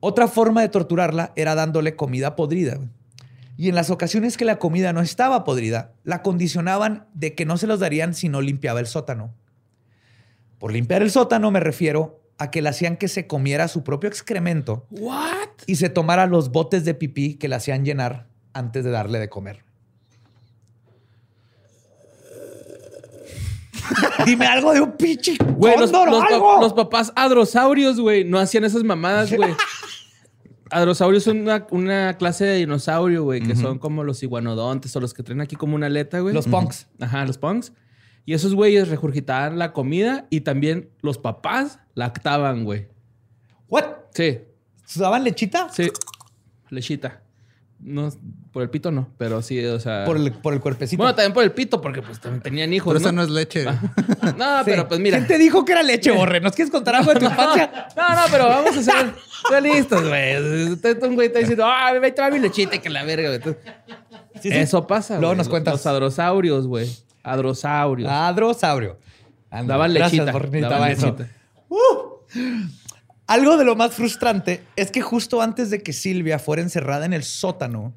Otra 0.00 0.28
forma 0.28 0.60
de 0.60 0.68
torturarla 0.68 1.32
era 1.36 1.54
dándole 1.54 1.96
comida 1.96 2.36
podrida. 2.36 2.78
Y 3.56 3.70
en 3.70 3.74
las 3.74 3.88
ocasiones 3.88 4.36
que 4.36 4.44
la 4.44 4.58
comida 4.58 4.92
no 4.92 5.00
estaba 5.00 5.44
podrida, 5.44 5.92
la 6.02 6.20
condicionaban 6.20 7.06
de 7.14 7.34
que 7.34 7.46
no 7.46 7.56
se 7.56 7.66
los 7.66 7.80
darían 7.80 8.12
si 8.12 8.28
no 8.28 8.42
limpiaba 8.42 8.80
el 8.80 8.86
sótano. 8.86 9.32
Por 10.58 10.72
limpiar 10.72 11.00
el 11.00 11.10
sótano 11.10 11.50
me 11.50 11.60
refiero 11.60 12.23
a 12.38 12.50
que 12.50 12.62
le 12.62 12.68
hacían 12.68 12.96
que 12.96 13.08
se 13.08 13.26
comiera 13.26 13.68
su 13.68 13.84
propio 13.84 14.08
excremento 14.08 14.86
¿What? 14.90 15.48
y 15.66 15.76
se 15.76 15.88
tomara 15.88 16.26
los 16.26 16.50
botes 16.50 16.84
de 16.84 16.94
pipí 16.94 17.34
que 17.36 17.48
le 17.48 17.54
hacían 17.56 17.84
llenar 17.84 18.26
antes 18.52 18.84
de 18.84 18.90
darle 18.90 19.18
de 19.20 19.28
comer. 19.28 19.64
Dime 24.26 24.46
algo 24.46 24.72
de 24.72 24.80
un 24.80 24.92
pinche 24.92 25.36
Güey, 25.56 25.76
los, 25.78 25.90
pa- 25.92 26.74
papás 26.74 27.12
adrosaurios, 27.14 28.00
güey, 28.00 28.24
no 28.24 28.38
hacían 28.38 28.64
esas 28.64 28.82
mamadas, 28.84 29.32
güey. 29.32 29.52
Adrosaurios 30.70 31.22
son 31.22 31.40
una, 31.40 31.66
una 31.70 32.16
clase 32.16 32.44
de 32.46 32.56
dinosaurio, 32.56 33.22
güey, 33.22 33.40
que 33.42 33.54
son 33.54 33.78
como 33.78 34.02
los 34.02 34.22
iguanodontes 34.24 34.96
o 34.96 35.00
los 35.00 35.14
que 35.14 35.22
traen 35.22 35.40
aquí 35.40 35.54
como 35.54 35.76
una 35.76 35.86
aleta, 35.86 36.18
güey. 36.20 36.34
Los 36.34 36.46
punks. 36.48 36.88
Ajá, 37.00 37.24
los 37.26 37.38
punks. 37.38 37.72
Y 38.26 38.32
esos 38.34 38.54
güeyes 38.54 38.88
regurgitaban 38.88 39.58
la 39.58 39.72
comida 39.72 40.26
y 40.30 40.40
también 40.40 40.88
los 41.02 41.18
papás 41.18 41.78
lactaban, 41.94 42.64
güey. 42.64 42.88
¿What? 43.68 43.84
Sí, 44.12 44.38
¿Daban 44.96 45.24
lechita? 45.24 45.68
sí. 45.70 45.90
Lechita. 46.70 47.20
No, 47.80 48.08
por 48.50 48.62
el 48.62 48.70
pito 48.70 48.90
no, 48.90 49.10
pero 49.18 49.42
sí, 49.42 49.62
o 49.66 49.78
sea. 49.78 50.04
Por 50.06 50.16
el, 50.16 50.32
por 50.32 50.54
el 50.54 50.60
cuerpecito. 50.60 50.96
Bueno, 51.02 51.14
también 51.14 51.34
por 51.34 51.44
el 51.44 51.52
pito, 51.52 51.82
porque 51.82 52.00
pues 52.00 52.18
también 52.18 52.40
tenían 52.40 52.72
hijos. 52.72 52.90
Pero 52.94 52.98
esa 52.98 53.12
¿no? 53.12 53.16
no 53.20 53.22
es 53.24 53.30
leche. 53.30 53.66
No, 54.38 54.58
Sí. 54.60 54.64
pero 54.64 54.88
pues 54.88 55.00
mira. 55.00 55.18
¿Quién 55.18 55.28
te 55.28 55.38
dijo 55.38 55.66
que 55.66 55.72
era 55.72 55.82
leche, 55.82 56.10
Borre? 56.10 56.40
¿Nos 56.40 56.54
quieres 56.54 56.72
contar 56.72 56.94
algo 56.94 57.12
de 57.12 57.20
tu 57.20 57.26
infancia? 57.30 57.88
No, 57.94 58.08
no, 58.14 58.22
pero 58.30 58.48
vamos 58.48 58.74
a 58.74 58.82
ser 58.82 59.14
realistas, 59.50 60.02
güey. 60.08 60.72
Usted, 60.72 61.02
un 61.02 61.14
güey 61.14 61.26
está 61.26 61.40
diciendo, 61.40 61.64
ah, 61.66 61.92
me 62.00 62.10
va 62.10 62.30
mi 62.30 62.38
lechita 62.38 62.76
y 62.76 62.78
que 62.78 62.88
la 62.88 63.04
verga, 63.04 63.28
güey. 63.28 63.36
Entonces, 63.36 63.62
Sí, 64.40 64.50
sí. 64.50 64.56
Eso 64.56 64.86
pasa, 64.86 65.14
Luego 65.14 65.28
güey. 65.28 65.36
nos 65.38 65.46
Los- 65.46 65.50
cuentas. 65.50 65.74
Los 65.74 65.86
adrosaurios, 65.86 66.66
güey. 66.66 66.90
Adrosaurios. 67.24 68.08
Adrosaurio. 68.10 68.98
Anda, 69.50 69.74
Daban 69.74 69.94
lechita. 69.94 70.24
Necesitaba 70.32 70.68
daban 70.68 70.88
lechita. 70.90 71.28
Algo 73.26 73.56
de 73.56 73.64
lo 73.64 73.74
más 73.74 73.94
frustrante 73.94 74.62
es 74.76 74.90
que 74.90 75.00
justo 75.00 75.40
antes 75.40 75.70
de 75.70 75.82
que 75.82 75.92
Silvia 75.92 76.38
fuera 76.38 76.60
encerrada 76.62 77.06
en 77.06 77.12
el 77.14 77.22
sótano, 77.22 77.94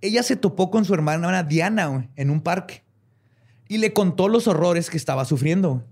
ella 0.00 0.22
se 0.22 0.36
topó 0.36 0.70
con 0.70 0.84
su 0.84 0.92
hermana 0.94 1.42
Diana 1.44 2.08
en 2.16 2.30
un 2.30 2.40
parque 2.40 2.82
y 3.68 3.78
le 3.78 3.92
contó 3.92 4.28
los 4.28 4.48
horrores 4.48 4.90
que 4.90 4.96
estaba 4.96 5.24
sufriendo. 5.24 5.84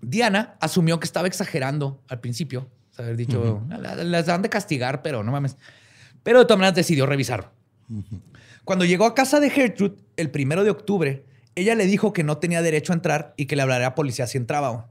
Diana 0.00 0.56
asumió 0.60 0.98
que 0.98 1.04
estaba 1.04 1.28
exagerando 1.28 2.00
al 2.08 2.20
principio. 2.20 2.68
Haber 2.98 3.16
dicho, 3.16 3.62
"La- 3.68 3.94
las 3.96 4.26
dan 4.26 4.42
de 4.42 4.48
castigar, 4.48 5.02
pero 5.02 5.22
no 5.22 5.32
mames. 5.32 5.56
Pero 6.22 6.38
de 6.40 6.44
todas 6.44 6.58
maneras 6.58 6.74
decidió 6.76 7.04
revisarlo. 7.06 7.50
Cuando 8.64 8.84
llegó 8.84 9.04
a 9.06 9.14
casa 9.14 9.38
de 9.40 9.50
Gertrude 9.50 9.96
el 10.16 10.30
primero 10.30 10.64
de 10.64 10.70
octubre, 10.70 11.26
ella 11.54 11.74
le 11.74 11.86
dijo 11.86 12.12
que 12.12 12.24
no 12.24 12.38
tenía 12.38 12.62
derecho 12.62 12.92
a 12.92 12.96
entrar 12.96 13.34
y 13.36 13.46
que 13.46 13.56
le 13.56 13.62
hablaría 13.62 13.88
a 13.88 13.94
policía 13.94 14.26
si 14.26 14.38
entraba. 14.38 14.70
güey. 14.70 14.84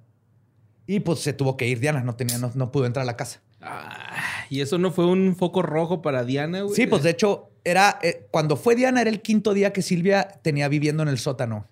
Y 0.87 0.99
pues 0.99 1.19
se 1.19 1.33
tuvo 1.33 1.57
que 1.57 1.67
ir 1.67 1.79
Diana, 1.79 2.03
no, 2.03 2.15
tenía, 2.15 2.37
no, 2.37 2.51
no 2.53 2.71
pudo 2.71 2.85
entrar 2.85 3.03
a 3.03 3.05
la 3.05 3.15
casa. 3.15 3.41
Ah, 3.61 4.45
y 4.49 4.61
eso 4.61 4.77
no 4.77 4.91
fue 4.91 5.05
un 5.05 5.35
foco 5.35 5.61
rojo 5.61 6.01
para 6.01 6.23
Diana, 6.23 6.61
güey. 6.61 6.75
Sí, 6.75 6.87
pues 6.87 7.03
de 7.03 7.11
hecho, 7.11 7.51
era 7.63 7.99
eh, 8.01 8.27
cuando 8.31 8.57
fue 8.57 8.75
Diana, 8.75 9.01
era 9.01 9.09
el 9.09 9.21
quinto 9.21 9.53
día 9.53 9.71
que 9.71 9.81
Silvia 9.81 10.27
tenía 10.41 10.67
viviendo 10.67 11.03
en 11.03 11.09
el 11.09 11.17
sótano. 11.17 11.67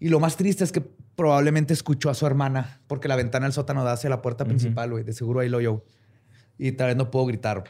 Y 0.00 0.08
lo 0.08 0.20
más 0.20 0.36
triste 0.36 0.64
es 0.64 0.72
que 0.72 0.80
probablemente 0.80 1.74
escuchó 1.74 2.10
a 2.10 2.14
su 2.14 2.26
hermana, 2.26 2.80
porque 2.86 3.08
la 3.08 3.16
ventana 3.16 3.46
del 3.46 3.52
sótano 3.52 3.84
da 3.84 3.92
hacia 3.92 4.08
la 4.08 4.22
puerta 4.22 4.44
principal, 4.44 4.90
güey. 4.90 5.04
De 5.04 5.12
seguro 5.12 5.40
ahí 5.40 5.48
lo 5.48 5.58
oyó. 5.58 5.84
Y 6.56 6.72
tal 6.72 6.88
vez 6.88 6.96
no 6.96 7.10
puedo 7.10 7.26
gritar. 7.26 7.64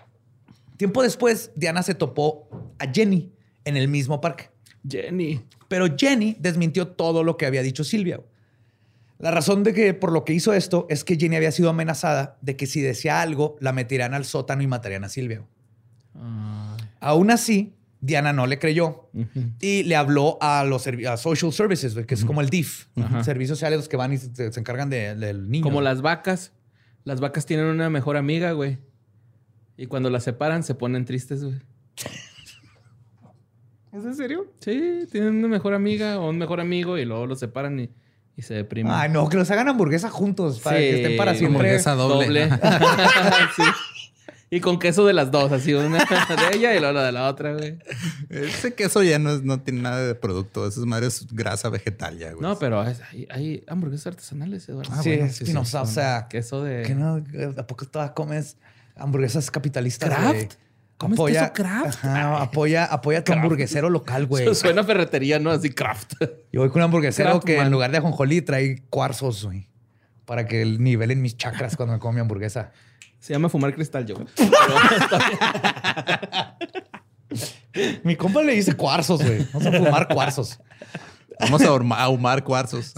Tiempo 0.77 1.03
después, 1.03 1.51
Diana 1.57 1.83
se 1.83 1.95
topó 1.95 2.49
a 2.79 2.87
Jenny 2.93 3.33
en 3.65 3.77
el 3.77 3.89
mismo 3.89 4.21
parque. 4.21 4.51
Jenny. 4.89 5.41
Pero 5.69 5.87
Jenny 5.97 6.37
desmintió 6.41 6.89
todo 6.89 7.23
lo 7.25 7.37
que 7.37 7.47
había 7.47 7.63
dicho 7.63 7.85
Silvia. 7.85 8.21
La 9.19 9.31
razón 9.33 9.65
de 9.65 9.75
que 9.75 9.95
por 9.95 10.13
lo 10.13 10.25
que 10.25 10.33
hizo 10.33 10.53
esto 10.55 10.87
es 10.89 11.03
que 11.05 11.17
Jenny 11.17 11.37
había 11.37 11.51
sido 11.53 11.71
amenazada 11.71 12.39
de 12.41 12.57
que 12.57 12.67
si 12.67 12.81
decía 12.81 13.21
algo, 13.21 13.57
la 13.61 13.73
meterían 13.73 14.15
al 14.15 14.25
sótano 14.25 14.63
y 14.63 14.67
matarían 14.69 15.05
a 15.05 15.09
Silvia. 15.09 15.43
Aún 17.01 17.31
así, 17.31 17.75
Diana 18.01 18.33
no 18.33 18.47
le 18.47 18.59
creyó 18.59 19.09
y 19.61 19.83
le 19.85 19.97
habló 19.97 20.39
a 20.41 20.65
los 20.65 20.87
a 20.87 21.17
social 21.17 21.53
services, 21.53 21.95
que 22.07 22.15
es 22.15 22.25
como 22.25 22.41
el 22.41 22.49
DIF, 22.49 22.87
servicios 23.25 23.59
sociales 23.59 23.79
los 23.79 23.89
que 23.89 23.97
van 23.97 24.13
y 24.13 24.19
se, 24.19 24.53
se 24.53 24.61
encargan 24.61 24.89
de- 24.91 25.15
del 25.17 25.51
niño. 25.51 25.65
Como 25.65 25.81
las 25.81 26.01
vacas. 26.01 26.53
Las 27.05 27.21
vacas 27.21 27.47
tienen 27.47 27.67
una 27.67 27.89
mejor 27.91 28.17
amiga, 28.17 28.53
güey. 28.53 28.79
Y 29.77 29.87
cuando 29.87 30.11
las 30.11 30.25
separan 30.25 30.63
se 30.63 30.75
ponen 30.75 31.05
tristes, 31.05 31.43
güey. 31.45 31.57
¿Es 33.93 34.05
en 34.05 34.15
serio? 34.15 34.47
Sí, 34.61 35.07
tienen 35.11 35.37
una 35.37 35.49
mejor 35.49 35.75
amiga 35.75 36.19
o 36.21 36.29
un 36.29 36.39
mejor 36.39 36.61
amigo 36.61 36.99
y 36.99 37.05
luego 37.05 37.27
los 37.27 37.39
separan 37.41 37.79
y, 37.81 37.91
y 38.37 38.43
se 38.43 38.55
deprimen. 38.55 38.93
Ay, 38.93 39.09
no, 39.11 39.29
que 39.29 39.37
los 39.37 39.51
hagan 39.51 39.69
hamburguesa 39.69 40.11
juntos 40.11 40.61
para 40.61 40.77
Sí, 40.79 40.83
que 40.85 40.97
estén 41.03 41.17
para 41.17 41.35
siempre. 41.35 41.59
hamburguesa 41.61 41.95
doble. 41.95 42.49
Sí. 43.57 43.63
Y 44.51 44.61
con 44.61 44.79
queso 44.79 45.05
de 45.05 45.13
las 45.13 45.31
dos, 45.31 45.53
así 45.53 45.75
una 45.75 45.99
de 46.51 46.57
ella 46.57 46.75
y 46.75 46.79
luego 46.79 46.95
la 46.95 47.05
de 47.05 47.13
la 47.13 47.29
otra, 47.29 47.53
güey. 47.53 47.77
Ese 48.31 48.73
queso 48.73 49.03
ya 49.03 49.19
no, 49.19 49.31
es- 49.33 49.43
no 49.43 49.61
tiene 49.61 49.83
nada 49.83 50.03
de 50.07 50.15
producto. 50.15 50.67
Esa 50.67 50.81
madre 50.87 51.09
es 51.09 51.27
grasa 51.31 51.69
vegetal 51.69 52.17
ya, 52.17 52.31
güey. 52.33 52.41
No, 52.41 52.59
pero 52.59 52.83
es- 52.87 53.03
hay, 53.13 53.27
hay 53.31 53.65
hamburguesas 53.69 54.07
artesanales, 54.07 54.67
Eduardo. 54.71 54.91
Ah, 54.95 55.03
sí, 55.03 55.11
bueno, 55.11 55.27
es 55.27 55.37
sí, 55.37 55.45
espinosa, 55.45 55.85
sí. 55.85 55.91
o 55.91 55.95
sea, 55.95 56.29
queso 56.31 56.65
de... 56.65 56.83
que 56.83 56.95
no, 56.95 57.23
¿a 57.59 57.67
poco 57.67 57.85
todas 57.85 58.13
comes 58.13 58.57
hamburguesas 58.97 59.51
capitalistas? 59.51 60.09
Kraft. 60.99 61.17
güey? 61.17 61.35
¿Comes 61.35 61.41
queso 61.41 61.53
Kraft? 61.53 62.05
Ajá, 62.05 62.43
apoya, 62.43 62.85
apoya 62.85 63.19
a 63.21 63.25
tu 63.25 63.33
hamburguesero 63.33 63.89
local, 63.91 64.27
güey. 64.27 64.43
Eso 64.45 64.55
suena 64.55 64.81
a 64.83 64.85
ferretería, 64.85 65.39
¿no? 65.39 65.51
Así 65.51 65.71
craft. 65.71 66.15
Yo 66.53 66.61
voy 66.61 66.69
con 66.71 66.81
un 66.81 66.85
hamburguesero 66.85 67.41
que 67.41 67.59
en 67.59 67.71
lugar 67.71 67.91
de 67.93 67.99
ajonjolí 67.99 68.43
trae 68.43 68.83
cuarzos, 68.91 69.45
güey. 69.45 69.69
Para 70.25 70.47
que 70.47 70.65
nivelen 70.65 71.23
mis 71.23 71.37
chakras 71.37 71.75
cuando 71.77 71.95
me 71.95 72.01
como 72.01 72.13
mi 72.15 72.21
hamburguesa. 72.21 72.73
Se 73.19 73.33
llama 73.33 73.49
fumar 73.49 73.75
cristal, 73.75 74.07
yo. 74.07 74.15
Mi 78.03 78.17
compa 78.17 78.43
le 78.43 78.55
dice 78.55 78.75
cuarzos, 78.75 79.23
güey. 79.23 79.47
Vamos 79.53 79.67
a 79.67 79.73
fumar 79.79 80.09
cuarzos. 80.09 80.59
Vamos 81.41 81.63
a 81.63 81.67
ahuma- 81.69 81.99
ahumar 81.99 82.43
cuarzos. 82.43 82.95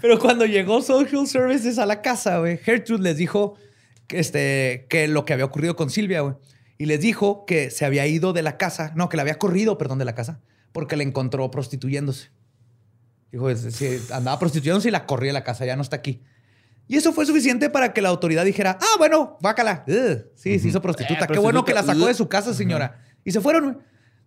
Pero 0.00 0.18
cuando 0.18 0.44
llegó 0.44 0.82
Social 0.82 1.26
Services 1.26 1.78
a 1.78 1.86
la 1.86 2.02
casa, 2.02 2.38
güey, 2.38 2.58
Gertrude 2.58 3.02
les 3.02 3.16
dijo 3.16 3.56
este, 4.08 4.86
que 4.88 5.08
lo 5.08 5.24
que 5.24 5.32
había 5.32 5.44
ocurrido 5.44 5.76
con 5.76 5.90
Silvia, 5.90 6.20
güey. 6.20 6.34
Y 6.76 6.86
les 6.86 7.00
dijo 7.00 7.46
que 7.46 7.70
se 7.70 7.84
había 7.84 8.06
ido 8.06 8.32
de 8.32 8.42
la 8.42 8.56
casa, 8.56 8.92
no, 8.96 9.08
que 9.08 9.16
la 9.16 9.22
había 9.22 9.38
corrido, 9.38 9.78
perdón, 9.78 9.98
de 9.98 10.04
la 10.04 10.14
casa, 10.14 10.40
porque 10.72 10.96
la 10.96 11.04
encontró 11.04 11.50
prostituyéndose. 11.50 12.30
Dijo, 13.30 13.54
sí, 13.56 13.98
andaba 14.12 14.38
prostituyéndose 14.38 14.88
y 14.88 14.90
la 14.90 15.06
corrí 15.06 15.28
de 15.28 15.32
la 15.32 15.44
casa, 15.44 15.64
ya 15.64 15.76
no 15.76 15.82
está 15.82 15.96
aquí. 15.96 16.22
Y 16.86 16.96
eso 16.96 17.12
fue 17.12 17.24
suficiente 17.26 17.70
para 17.70 17.92
que 17.92 18.02
la 18.02 18.10
autoridad 18.10 18.44
dijera, 18.44 18.78
ah, 18.80 18.96
bueno, 18.98 19.38
bácala. 19.40 19.84
Ugh, 19.88 20.26
sí, 20.34 20.58
se 20.58 20.68
hizo 20.68 20.82
prostituta. 20.82 21.24
Eh, 21.24 21.28
Qué 21.32 21.38
bueno 21.38 21.64
que 21.64 21.72
la 21.72 21.82
sacó 21.82 22.06
de 22.06 22.14
su 22.14 22.28
casa, 22.28 22.52
señora. 22.52 23.00
Y 23.24 23.30
se 23.32 23.40
fueron, 23.40 23.64
güey. 23.64 23.76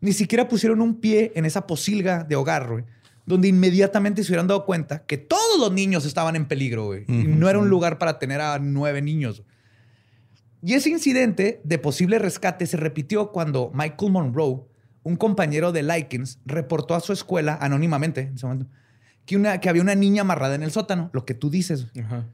ni 0.02 0.14
siquiera 0.14 0.48
pusieron 0.48 0.82
un 0.82 1.00
pie 1.00 1.32
en 1.36 1.46
esa 1.46 1.68
posilga 1.68 2.24
de 2.24 2.36
hogar, 2.36 2.68
güey, 2.68 2.86
donde 3.26 3.48
inmediatamente 3.48 4.24
se 4.24 4.32
hubieran 4.32 4.48
dado 4.48 4.66
cuenta 4.66 5.06
que 5.06 5.18
todos 5.18 5.60
los 5.60 5.72
niños 5.72 6.06
estaban 6.06 6.36
en 6.36 6.48
peligro, 6.48 6.86
güey. 6.86 7.06
Y 7.08 7.28
no 7.28 7.50
era 7.50 7.60
un 7.60 7.70
lugar 7.70 8.00
para 8.00 8.18
tener 8.20 8.42
a 8.42 8.58
nueve 8.58 9.02
niños. 9.02 9.44
Y 10.62 10.74
ese 10.74 10.90
incidente 10.90 11.62
de 11.64 11.78
posible 11.78 12.20
rescate 12.20 12.66
se 12.66 12.78
repitió 12.78 13.32
cuando 13.32 13.72
Michael 13.74 14.12
Monroe, 14.12 14.62
un 15.04 15.16
compañero 15.16 15.72
de 15.72 15.84
Likens, 15.84 16.40
reportó 16.46 16.96
a 16.96 17.00
su 17.00 17.14
escuela 17.14 17.58
anónimamente 17.62 18.22
en 18.22 18.36
ese 18.36 18.46
momento, 18.46 18.68
que, 19.26 19.36
una, 19.38 19.60
que 19.60 19.70
había 19.70 19.82
una 19.82 19.96
niña 19.96 20.22
amarrada 20.22 20.56
en 20.56 20.64
el 20.64 20.72
sótano, 20.72 21.10
lo 21.14 21.26
que 21.26 21.34
tú 21.34 21.50
dices. 21.50 21.88
Ajá. 22.04 22.26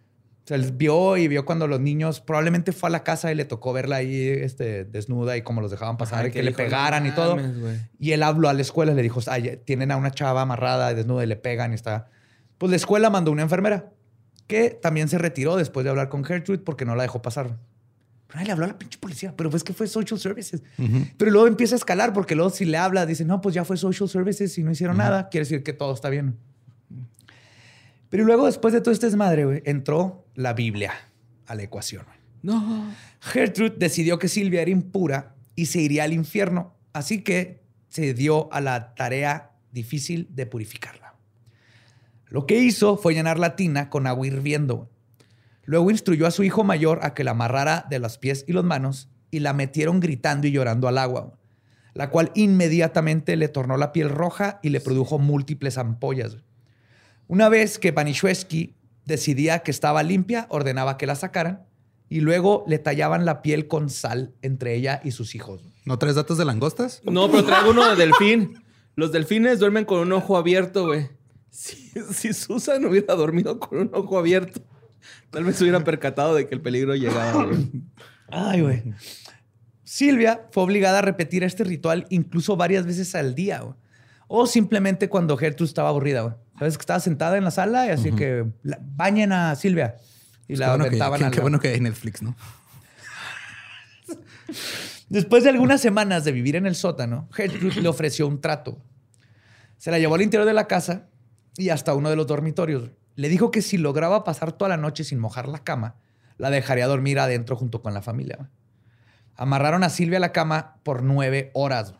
O 0.43 0.45
sea, 0.47 0.57
él 0.57 0.73
vio 0.73 1.15
y 1.15 1.29
vio 1.29 1.45
cuando 1.45 1.67
los 1.67 1.79
niños 1.79 2.19
probablemente 2.19 2.73
fue 2.73 2.87
a 2.87 2.91
la 2.91 3.03
casa 3.03 3.31
y 3.31 3.35
le 3.35 3.45
tocó 3.45 3.71
verla 3.71 3.97
ahí 3.97 4.27
este, 4.27 4.83
desnuda 4.83 5.37
y 5.37 5.41
cómo 5.41 5.61
los 5.61 5.71
dejaban 5.71 5.95
pasar 5.95 6.19
Ajá, 6.19 6.27
y 6.27 6.31
que, 6.31 6.39
que 6.39 6.43
le 6.43 6.51
pegaran 6.51 7.03
"No 7.03 7.09
y 7.09 7.11
todo. 7.13 7.35
mames, 7.37 7.59
güey". 7.59 7.77
Y 7.97 8.11
él 8.11 8.23
habló 8.23 8.49
a 8.49 8.53
la 8.53 8.61
escuela 8.61 8.91
y 8.91 8.95
le 8.95 9.01
dijo, 9.03 9.21
"Ay, 9.27 9.61
tienen 9.63 9.91
a 9.91 9.95
una 9.95 10.11
chava 10.11 10.41
amarrada 10.41 10.91
y 10.91 10.95
desnuda 10.95 11.23
y 11.23 11.27
le 11.27 11.37
pegan 11.37 11.71
y 11.71 11.75
está. 11.75 12.07
Pues 12.57 12.69
la 12.71 12.75
escuela 12.75 13.09
mandó 13.09 13.31
una 13.31 13.41
enfermera 13.43 13.91
que 14.47 14.71
también 14.71 15.07
se 15.07 15.17
retiró 15.17 15.55
después 15.55 15.85
de 15.85 15.91
hablar 15.91 16.09
con 16.09 16.25
Gertrude 16.25 16.59
porque 16.59 16.83
no 16.83 16.95
la 16.95 17.03
dejó 17.03 17.21
pasar. 17.21 17.57
Pero 18.33 18.45
le 18.45 18.51
habló 18.51 18.65
a 18.65 18.69
la 18.69 18.79
pinche 18.79 18.97
policía, 18.97 19.35
pero 19.37 19.55
es 19.55 19.63
que 19.63 19.73
fue 19.73 19.85
social 19.85 20.19
services. 20.19 20.63
Pero 21.17 21.29
luego 21.29 21.47
empieza 21.47 21.75
a 21.75 21.77
escalar 21.77 22.13
porque 22.13 22.33
luego 22.33 22.49
si 22.49 22.65
le 22.65 22.77
habla, 22.77 23.05
dice, 23.05 23.25
no, 23.25 23.41
pues 23.41 23.53
ya 23.53 23.63
fue 23.63 23.77
social 23.77 24.09
services 24.09 24.57
y 24.57 24.63
no 24.63 24.71
hicieron 24.71 24.97
nada, 24.97 25.29
quiere 25.29 25.45
decir 25.45 25.61
que 25.61 25.71
todo 25.71 25.93
está 25.93 26.09
bien. 26.09 26.35
Pero 28.09 28.25
luego, 28.25 28.47
después 28.47 28.73
de 28.73 28.81
todo 28.81 28.91
este 28.91 29.05
desmadre, 29.05 29.61
entró 29.65 30.25
la 30.33 30.53
Biblia 30.53 30.93
a 31.45 31.53
la 31.53 31.61
ecuación. 31.61 32.05
No. 32.41 32.91
Gertrude 33.19 33.75
decidió 33.77 34.17
que 34.17 34.27
Silvia 34.27 34.63
era 34.63 34.71
impura 34.71 35.35
y 35.55 35.67
se 35.67 35.81
iría 35.81 36.03
al 36.03 36.13
infierno, 36.13 36.73
así 36.91 37.21
que 37.21 37.61
se 37.89 38.15
dio 38.15 38.51
a 38.51 38.61
la 38.61 38.95
tarea 38.95 39.51
difícil 39.71 40.27
de 40.31 40.47
purificarla. 40.47 41.13
Lo 42.25 42.47
que 42.47 42.57
hizo 42.57 42.97
fue 42.97 43.13
llenar 43.13 43.37
la 43.37 43.55
tina 43.55 43.91
con 43.91 44.07
agua 44.07 44.25
hirviendo. 44.25 44.89
Luego 45.65 45.91
instruyó 45.91 46.27
a 46.27 46.31
su 46.31 46.43
hijo 46.43 46.63
mayor 46.63 46.99
a 47.03 47.13
que 47.13 47.23
la 47.23 47.31
amarrara 47.31 47.85
de 47.89 47.99
los 47.99 48.17
pies 48.17 48.43
y 48.47 48.53
las 48.53 48.63
manos 48.63 49.09
y 49.31 49.39
la 49.39 49.53
metieron 49.53 49.99
gritando 49.99 50.47
y 50.47 50.51
llorando 50.51 50.87
al 50.87 50.97
agua, 50.97 51.39
la 51.93 52.09
cual 52.09 52.31
inmediatamente 52.35 53.35
le 53.35 53.47
tornó 53.47 53.77
la 53.77 53.91
piel 53.91 54.09
roja 54.09 54.59
y 54.61 54.69
le 54.69 54.81
produjo 54.81 55.19
múltiples 55.19 55.77
ampollas. 55.77 56.37
Una 57.27 57.49
vez 57.49 57.79
que 57.79 57.91
Banishewski 57.91 58.75
decidía 59.05 59.59
que 59.59 59.71
estaba 59.71 60.03
limpia, 60.03 60.47
ordenaba 60.49 60.97
que 60.97 61.07
la 61.07 61.15
sacaran 61.15 61.65
y 62.09 62.19
luego 62.19 62.63
le 62.67 62.77
tallaban 62.77 63.25
la 63.25 63.41
piel 63.41 63.67
con 63.67 63.89
sal 63.89 64.35
entre 64.41 64.75
ella 64.75 65.01
y 65.03 65.11
sus 65.11 65.33
hijos. 65.33 65.67
¿No 65.85 65.97
traes 65.97 66.15
datos 66.15 66.37
de 66.37 66.45
langostas? 66.45 67.01
No, 67.05 67.29
pero 67.31 67.43
traigo 67.43 67.71
uno 67.71 67.89
de 67.89 67.95
delfín. 67.95 68.61
Los 68.95 69.11
delfines 69.11 69.59
duermen 69.59 69.85
con 69.85 69.99
un 69.99 70.11
ojo 70.11 70.37
abierto, 70.37 70.85
güey. 70.85 71.09
Si, 71.53 71.75
si 72.11 72.33
Susan 72.33 72.83
hubiera 72.83 73.13
dormido 73.13 73.59
con 73.59 73.77
un 73.77 73.91
ojo 73.93 74.17
abierto, 74.17 74.63
tal 75.29 75.43
vez 75.43 75.55
se 75.55 75.63
hubiera 75.63 75.83
percatado 75.83 76.35
de 76.35 76.47
que 76.47 76.55
el 76.55 76.61
peligro 76.61 76.95
llegaba, 76.95 77.43
güey. 77.45 77.69
Ay, 78.29 78.61
güey. 78.61 78.83
Silvia 79.83 80.47
fue 80.51 80.63
obligada 80.63 80.99
a 80.99 81.01
repetir 81.01 81.43
este 81.43 81.63
ritual 81.63 82.05
incluso 82.09 82.55
varias 82.55 82.85
veces 82.85 83.13
al 83.15 83.35
día, 83.35 83.59
güey. 83.61 83.75
O 84.27 84.47
simplemente 84.47 85.09
cuando 85.09 85.37
Gertrude 85.37 85.67
estaba 85.67 85.89
aburrida, 85.89 86.21
güey. 86.21 86.35
Sabes 86.57 86.77
que 86.77 86.81
estaba 86.81 86.99
sentada 86.99 87.37
en 87.37 87.43
la 87.43 87.51
sala 87.51 87.85
y 87.87 87.89
así 87.89 88.11
que 88.11 88.45
la- 88.63 88.79
bañen 88.81 89.31
a 89.31 89.55
Silvia. 89.55 89.95
Y 90.47 90.53
Qué 90.53 90.57
la 90.59 90.69
bueno, 90.69 90.83
que, 90.85 90.87
aventaban 90.89 91.19
qué- 91.19 91.25
al- 91.25 91.31
qué 91.31 91.39
bueno 91.41 91.59
que 91.59 91.67
hay 91.69 91.79
Netflix, 91.79 92.21
¿no? 92.21 92.35
Después 95.09 95.43
de 95.43 95.49
algunas 95.51 95.81
semanas 95.81 96.23
de 96.23 96.31
vivir 96.31 96.55
en 96.55 96.65
el 96.65 96.75
sótano, 96.75 97.27
Gertrude 97.33 97.81
le 97.81 97.87
ofreció 97.87 98.27
un 98.27 98.41
trato. 98.41 98.81
Se 99.77 99.91
la 99.91 99.99
llevó 99.99 100.15
al 100.15 100.21
interior 100.21 100.47
de 100.47 100.53
la 100.53 100.67
casa 100.67 101.07
y 101.57 101.69
hasta 101.69 101.93
uno 101.93 102.09
de 102.09 102.15
los 102.15 102.25
dormitorios. 102.25 102.89
Le 103.15 103.29
dijo 103.29 103.51
que 103.51 103.61
si 103.61 103.77
lograba 103.77 104.23
pasar 104.23 104.53
toda 104.53 104.69
la 104.69 104.77
noche 104.77 105.03
sin 105.03 105.19
mojar 105.19 105.47
la 105.47 105.63
cama, 105.63 105.95
la 106.37 106.49
dejaría 106.49 106.87
dormir 106.87 107.19
adentro 107.19 107.55
junto 107.55 107.81
con 107.81 107.93
la 107.93 108.01
familia. 108.01 108.49
Amarraron 109.35 109.83
a 109.83 109.89
Silvia 109.89 110.17
a 110.17 110.21
la 110.21 110.31
cama 110.31 110.77
por 110.83 111.03
nueve 111.03 111.51
horas. 111.53 111.95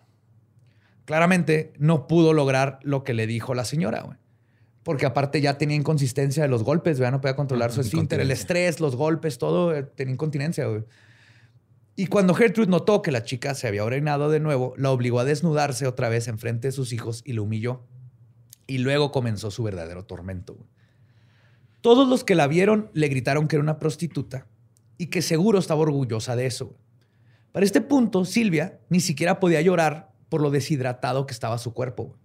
Claramente 1.06 1.74
no 1.78 2.08
pudo 2.08 2.34
lograr 2.34 2.80
lo 2.84 3.04
que 3.04 3.14
le 3.14 3.28
dijo 3.28 3.54
la 3.54 3.66
señora, 3.66 4.02
güey. 4.02 4.18
Porque 4.84 5.06
aparte 5.06 5.40
ya 5.40 5.58
tenía 5.58 5.78
inconsistencia 5.78 6.44
de 6.44 6.50
los 6.50 6.64
golpes, 6.64 7.00
¿verdad? 7.00 7.14
No 7.14 7.22
podía 7.22 7.36
controlar 7.36 7.72
su 7.72 7.82
esfínter, 7.82 8.20
el 8.20 8.32
estrés, 8.32 8.82
los 8.82 8.96
golpes, 8.96 9.38
todo, 9.38 9.74
eh, 9.74 9.84
tenía 9.84 10.14
incontinencia, 10.14 10.68
güey. 10.68 10.84
Y 11.96 12.08
cuando 12.08 12.34
Gertrude 12.34 12.70
notó 12.70 13.02
que 13.02 13.12
la 13.12 13.24
chica 13.24 13.54
se 13.54 13.68
había 13.68 13.86
orinado 13.86 14.30
de 14.30 14.40
nuevo, 14.40 14.74
la 14.78 14.92
obligó 14.92 15.20
a 15.20 15.26
desnudarse 15.26 15.88
otra 15.88 16.10
vez 16.10 16.28
enfrente 16.28 16.70
de 16.70 16.72
sus 16.72 16.92
hijos 16.92 17.22
y 17.24 17.34
la 17.34 17.42
humilló. 17.42 17.84
Y 18.66 18.80
luego 18.80 19.12
comenzó 19.12 19.52
su 19.52 19.64
verdadero 19.64 20.04
tormento. 20.04 20.56
güey. 20.56 20.68
Todos 21.84 22.08
los 22.08 22.24
que 22.24 22.34
la 22.34 22.48
vieron 22.48 22.90
le 22.94 23.10
gritaron 23.10 23.50
que 23.50 23.58
era 23.58 23.64
una 23.64 23.78
prostituta 23.78 24.48
y 24.98 25.08
que 25.08 25.22
seguro 25.22 25.60
estaba 25.60 25.82
orgullosa 25.82 26.38
de 26.38 26.46
eso. 26.46 26.78
Para 27.52 27.66
este 27.66 27.82
punto, 27.82 28.24
Silvia 28.24 28.80
ni 28.88 29.02
siquiera 29.02 29.42
podía 29.42 29.60
llorar 29.60 30.14
por 30.30 30.42
lo 30.42 30.50
deshidratado 30.50 31.26
que 31.26 31.34
estaba 31.34 31.58
su 31.58 31.74
cuerpo. 31.74 32.16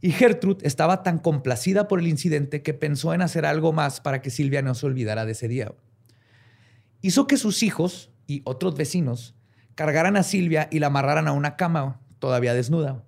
Y 0.00 0.12
Gertrude 0.12 0.66
estaba 0.66 1.02
tan 1.02 1.18
complacida 1.18 1.86
por 1.86 2.00
el 2.00 2.08
incidente 2.08 2.62
que 2.62 2.72
pensó 2.72 3.12
en 3.12 3.20
hacer 3.20 3.44
algo 3.44 3.74
más 3.74 4.00
para 4.00 4.22
que 4.22 4.30
Silvia 4.30 4.62
no 4.62 4.74
se 4.74 4.86
olvidara 4.86 5.26
de 5.26 5.32
ese 5.32 5.48
día. 5.48 5.74
hizo 7.02 7.26
que 7.26 7.36
sus 7.36 7.62
hijos 7.62 8.10
y 8.26 8.40
otros 8.46 8.74
vecinos 8.74 9.34
cargaran 9.74 10.16
a 10.16 10.22
Silvia 10.22 10.68
y 10.70 10.78
la 10.78 10.86
amarraran 10.86 11.28
a 11.28 11.32
una 11.32 11.56
cama 11.56 12.00
todavía 12.18 12.54
desnuda. 12.54 13.04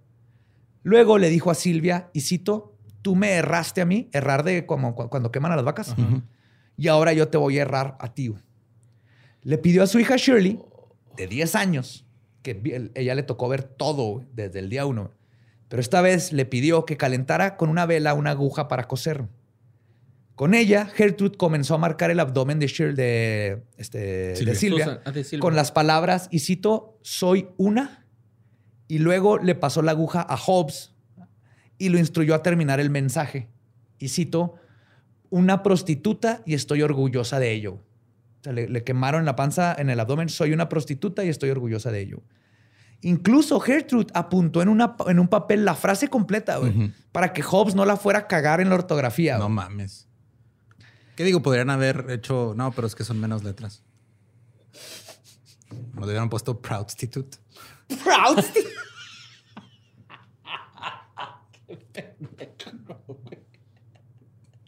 Luego 0.83 1.17
le 1.17 1.31
dijo 1.31 1.51
a 1.51 1.55
Silvia, 1.55 2.11
y 2.13 2.21
cito, 2.21 2.74
tú 3.05 3.15
me 3.15 3.33
erraste 3.33 3.83
a 3.83 3.85
mí, 3.85 4.09
errar 4.13 4.45
de 4.45 4.65
como 4.65 4.95
cu- 4.95 5.11
cuando 5.11 5.31
queman 5.31 5.53
a 5.53 5.57
las 5.57 5.65
vacas, 5.67 5.95
y 6.79 6.89
ahora 6.89 7.13
yo 7.13 7.29
te 7.29 7.37
voy 7.37 7.59
a 7.59 7.63
errar 7.63 7.97
a 8.01 8.15
ti. 8.15 8.29
güey". 8.29 8.43
Le 9.43 9.59
pidió 9.59 9.83
a 9.83 9.87
su 9.87 9.99
hija 9.99 10.17
Shirley, 10.17 10.59
de 11.17 11.27
10 11.27 11.55
años, 11.55 12.07
que 12.43 12.91
ella 12.95 13.15
le 13.15 13.23
tocó 13.23 13.47
ver 13.51 13.63
todo 13.63 14.25
desde 14.33 14.59
el 14.61 14.71
día 14.71 14.87
uno, 14.87 15.11
pero 15.69 15.81
esta 15.83 16.01
vez 16.01 16.33
le 16.33 16.47
pidió 16.47 16.87
que 16.87 16.97
calentara 16.97 17.59
con 17.59 17.69
una 17.69 17.85
vela 17.85 18.15
una 18.15 18.31
aguja 18.31 18.69
para 18.69 18.89
coser. 18.89 19.27
Con 20.35 20.55
ella, 20.55 20.87
Gertrude 20.87 21.37
comenzó 21.37 21.75
a 21.75 21.79
marcar 21.79 22.11
el 22.11 22.21
abdomen 22.21 22.59
de, 22.59 22.67
Shir- 22.69 22.95
de, 22.95 23.63
este, 23.77 23.99
de 24.35 24.55
Silvia. 24.55 25.03
Ah, 25.05 25.11
de 25.13 25.25
Silvia. 25.25 25.41
con 25.43 25.55
las 25.57 25.73
palabras, 25.73 26.29
y 26.33 26.39
cito, 26.41 26.99
soy 27.03 27.49
una. 27.59 28.07
Y 28.89 28.99
luego 28.99 29.39
le 29.39 29.55
pasó 29.55 29.83
la 29.83 29.91
aguja 29.93 30.27
a 30.29 30.37
Hobbes 30.39 30.94
y 31.79 31.89
lo 31.89 31.99
instruyó 31.99 32.35
a 32.35 32.43
terminar 32.43 32.81
el 32.81 32.91
mensaje. 32.91 33.49
Y 33.99 34.09
cito, 34.09 34.55
una 35.31 35.63
prostituta 35.63 36.43
y 36.47 36.55
estoy 36.55 36.83
orgullosa 36.83 37.39
de 37.39 37.53
ello. 37.53 37.75
O 37.75 38.45
sea, 38.45 38.53
le, 38.53 38.69
le 38.69 38.85
quemaron 38.85 39.25
la 39.25 39.37
panza, 39.37 39.75
en 39.77 39.91
el 39.91 39.99
abdomen, 40.01 40.29
soy 40.29 40.53
una 40.53 40.69
prostituta 40.69 41.25
y 41.25 41.29
estoy 41.29 41.51
orgullosa 41.51 41.91
de 41.91 42.01
ello. 42.01 42.23
Incluso 43.05 43.61
Gertrude 43.61 44.11
apuntó 44.15 44.63
en, 44.63 44.69
una, 44.71 44.97
en 45.07 45.19
un 45.19 45.29
papel 45.29 45.67
la 45.67 45.75
frase 45.75 46.09
completa, 46.09 46.57
güey, 46.57 46.91
para 47.13 47.35
que 47.35 47.43
Hobbes 47.43 47.75
no 47.75 47.85
la 47.85 47.99
fuera 47.99 48.21
a 48.21 48.27
cagar 48.27 48.63
en 48.63 48.71
la 48.71 48.77
ortografía. 48.77 49.37
No 49.37 49.51
mames. 49.51 50.09
¿Qué 51.15 51.23
digo? 51.23 51.43
Podrían 51.43 51.69
haber 51.69 52.07
hecho. 52.09 52.55
No, 52.57 52.73
pero 52.73 52.87
es 52.87 52.95
que 52.95 53.05
son 53.05 53.21
menos 53.21 53.45
letras. 53.45 53.83
No 55.93 56.07
hubieran 56.07 56.31
puesto 56.31 56.59
Proudstitute. 56.63 57.37
Proud. 58.05 58.43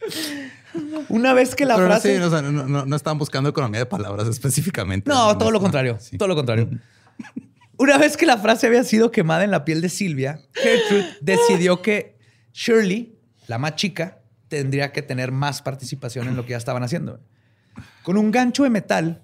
Una 1.09 1.33
vez 1.33 1.55
que 1.55 1.65
la 1.65 1.75
Pero 1.75 1.87
frase. 1.87 2.17
sí, 2.17 2.21
o 2.21 2.29
sea, 2.29 2.41
no, 2.41 2.51
no- 2.67 2.85
no 2.85 2.95
estaban 2.95 3.17
buscando 3.17 3.49
economía 3.49 3.79
de 3.79 3.85
palabras 3.85 4.27
específicamente. 4.27 5.09
No, 5.09 5.37
todo 5.37 5.51
lo 5.51 5.59
contrario. 5.59 5.97
Sí. 5.99 6.17
Todo 6.17 6.27
lo 6.29 6.35
contrario. 6.35 6.69
Una 7.77 7.97
vez 7.97 8.17
que 8.17 8.25
la 8.25 8.37
frase 8.37 8.67
había 8.67 8.83
sido 8.83 9.11
quemada 9.11 9.43
en 9.43 9.51
la 9.51 9.63
piel 9.65 9.81
de 9.81 9.89
Silvia, 9.89 10.41
Gertrude 10.53 11.05
decidió 11.21 11.81
que 11.81 12.17
Shirley, 12.53 13.17
la 13.47 13.57
más 13.57 13.75
chica, 13.75 14.19
tendría 14.47 14.91
que 14.91 15.01
tener 15.01 15.31
más 15.31 15.61
participación 15.61 16.27
en 16.27 16.35
lo 16.35 16.43
que 16.45 16.51
ya 16.51 16.57
estaban 16.57 16.83
haciendo. 16.83 17.19
Con 18.03 18.17
un 18.17 18.31
gancho 18.31 18.63
de 18.63 18.69
metal, 18.69 19.21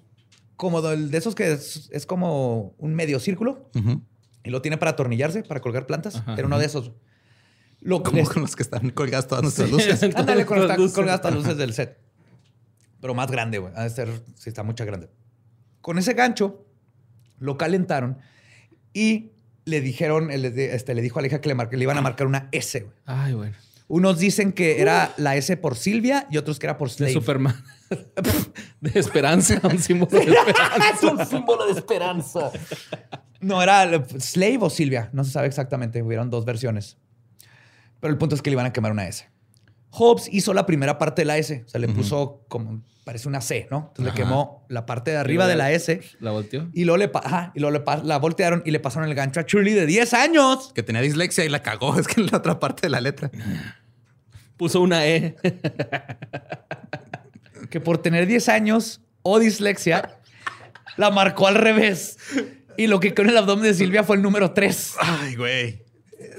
como 0.55 0.81
de 0.81 1.17
esos 1.17 1.33
que 1.35 1.51
es, 1.53 1.89
es 1.91 2.05
como 2.05 2.75
un 2.77 2.93
medio 2.93 3.19
círculo, 3.19 3.69
y 4.43 4.49
lo 4.49 4.61
tiene 4.61 4.77
para 4.77 4.91
atornillarse, 4.91 5.43
para 5.43 5.61
colgar 5.61 5.85
plantas. 5.87 6.21
Era 6.37 6.45
uno 6.45 6.59
de 6.59 6.65
esos. 6.65 6.91
Lo 7.83 8.01
Como 8.01 8.17
les- 8.17 8.29
con 8.29 8.41
los 8.41 8.55
que 8.55 8.63
están 8.63 8.89
colgadas 8.91 9.27
todas 9.27 9.43
nuestras 9.43 9.69
luces. 9.69 10.01
Ándale, 10.15 10.45
con 10.45 10.67
Las 10.67 10.77
luces. 10.77 10.95
colgadas 10.95 11.23
las 11.23 11.33
luces 11.33 11.57
del 11.57 11.73
set. 11.73 11.97
Pero 13.01 13.13
más 13.13 13.29
grande, 13.29 13.57
güey. 13.57 13.73
Ha 13.75 13.83
de 13.83 13.89
ser, 13.89 14.09
sí, 14.35 14.49
está 14.49 14.63
mucha 14.63 14.85
grande. 14.85 15.09
Con 15.81 15.97
ese 15.97 16.13
gancho, 16.13 16.65
lo 17.39 17.57
calentaron 17.57 18.19
y 18.93 19.31
le 19.65 19.81
dijeron, 19.81 20.29
este, 20.31 20.93
le 20.95 21.01
dijo 21.01 21.19
a 21.19 21.21
la 21.21 21.27
hija 21.27 21.41
que 21.41 21.49
le, 21.53 21.55
le 21.55 21.83
iban 21.83 21.97
a 21.97 22.01
marcar 22.01 22.25
una 22.27 22.47
S, 22.53 22.79
güey. 22.79 22.93
Ay, 23.05 23.33
bueno. 23.33 23.55
Unos 23.89 24.17
dicen 24.17 24.53
que 24.53 24.81
era 24.81 25.13
la 25.17 25.35
S 25.35 25.57
por 25.57 25.75
Silvia 25.75 26.25
y 26.31 26.37
otros 26.37 26.57
que 26.57 26.65
era 26.67 26.77
por 26.77 26.87
De 26.89 26.95
Slave. 26.95 27.13
Superman. 27.13 27.63
de 28.81 28.99
esperanza, 28.99 29.59
un 29.63 29.77
símbolo 29.79 30.09
de 30.11 30.23
esperanza. 30.23 30.89
es 30.95 31.03
un 31.03 31.25
símbolo 31.25 31.65
de 31.65 31.71
esperanza. 31.73 32.51
No, 33.41 33.61
era 33.61 33.91
Slave 34.17 34.59
o 34.61 34.69
Silvia. 34.69 35.09
No 35.11 35.25
se 35.25 35.31
sabe 35.31 35.47
exactamente. 35.47 36.01
Hubieron 36.01 36.29
dos 36.29 36.45
versiones. 36.45 36.97
Pero 38.03 38.11
el 38.11 38.17
punto 38.17 38.35
es 38.35 38.41
que 38.41 38.49
le 38.49 38.55
iban 38.55 38.65
a 38.65 38.73
quemar 38.73 38.91
una 38.91 39.07
S. 39.07 39.29
Hobbes 39.91 40.27
hizo 40.29 40.53
la 40.53 40.65
primera 40.65 40.97
parte 40.97 41.21
de 41.21 41.25
la 41.25 41.37
S. 41.37 41.63
O 41.65 41.69
sea, 41.69 41.79
le 41.79 41.87
puso 41.87 42.43
como, 42.49 42.83
parece 43.05 43.29
una 43.29 43.39
C, 43.39 43.65
¿no? 43.71 43.91
Entonces 43.91 44.07
Ajá. 44.07 44.17
le 44.17 44.23
quemó 44.25 44.65
la 44.67 44.85
parte 44.85 45.11
de 45.11 45.15
arriba 45.15 45.47
de 45.47 45.55
la 45.55 45.71
S. 45.71 46.01
¿La 46.19 46.31
volteó? 46.31 46.67
Y 46.73 46.83
luego, 46.83 46.97
le, 46.97 47.09
ajá, 47.13 47.53
y 47.55 47.61
luego 47.61 47.79
le 47.79 48.03
la 48.03 48.17
voltearon 48.17 48.61
y 48.65 48.71
le 48.71 48.81
pasaron 48.81 49.07
el 49.07 49.15
gancho 49.15 49.39
a 49.39 49.43
Shirley 49.43 49.73
de 49.73 49.85
10 49.85 50.13
años. 50.15 50.73
Que 50.75 50.83
tenía 50.83 51.01
dislexia 51.01 51.45
y 51.45 51.49
la 51.49 51.61
cagó. 51.61 51.95
Es 51.97 52.09
que 52.09 52.19
en 52.19 52.27
la 52.27 52.39
otra 52.39 52.59
parte 52.59 52.81
de 52.87 52.89
la 52.89 52.99
letra. 52.99 53.31
Puso 54.57 54.81
una 54.81 55.07
E. 55.07 55.37
Que 57.69 57.79
por 57.79 57.99
tener 57.99 58.27
10 58.27 58.49
años 58.49 58.99
o 59.21 59.39
dislexia, 59.39 60.19
la 60.97 61.09
marcó 61.09 61.47
al 61.47 61.55
revés. 61.55 62.17
Y 62.75 62.87
lo 62.87 62.99
que 62.99 63.13
quedó 63.13 63.27
en 63.27 63.29
el 63.29 63.37
abdomen 63.37 63.63
de 63.63 63.73
Silvia 63.73 64.03
fue 64.03 64.17
el 64.17 64.21
número 64.21 64.51
3. 64.51 64.95
Ay, 64.99 65.35
güey. 65.37 65.82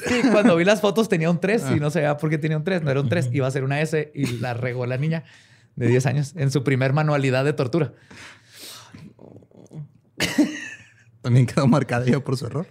Sí, 0.07 0.21
cuando 0.31 0.57
vi 0.57 0.65
las 0.65 0.81
fotos 0.81 1.09
tenía 1.09 1.31
un 1.31 1.41
3 1.41 1.65
y 1.77 1.81
no 1.81 1.91
sabía 1.91 2.17
por 2.17 2.31
qué 2.31 2.39
tenía 2.39 2.57
un 2.57 2.65
3. 2.65 2.83
No 2.83 2.91
era 2.91 3.01
un 3.01 3.09
3, 3.09 3.31
iba 3.33 3.47
a 3.47 3.51
ser 3.51 3.65
una 3.65 3.81
S 3.81 4.11
y 4.15 4.39
la 4.39 4.55
regó 4.55 4.87
la 4.87 4.97
niña 4.97 5.25
de 5.77 5.89
10 5.89 6.07
años 6.07 6.33
en 6.37 6.51
su 6.51 6.63
primer 6.65 6.93
manualidad 6.93 7.45
de 7.45 7.53
tortura. 7.53 7.93
También 11.23 11.47
quedó 11.47 11.67
marcada 11.67 12.07
ella 12.07 12.21
por 12.21 12.37
su 12.37 12.47
error. 12.47 12.67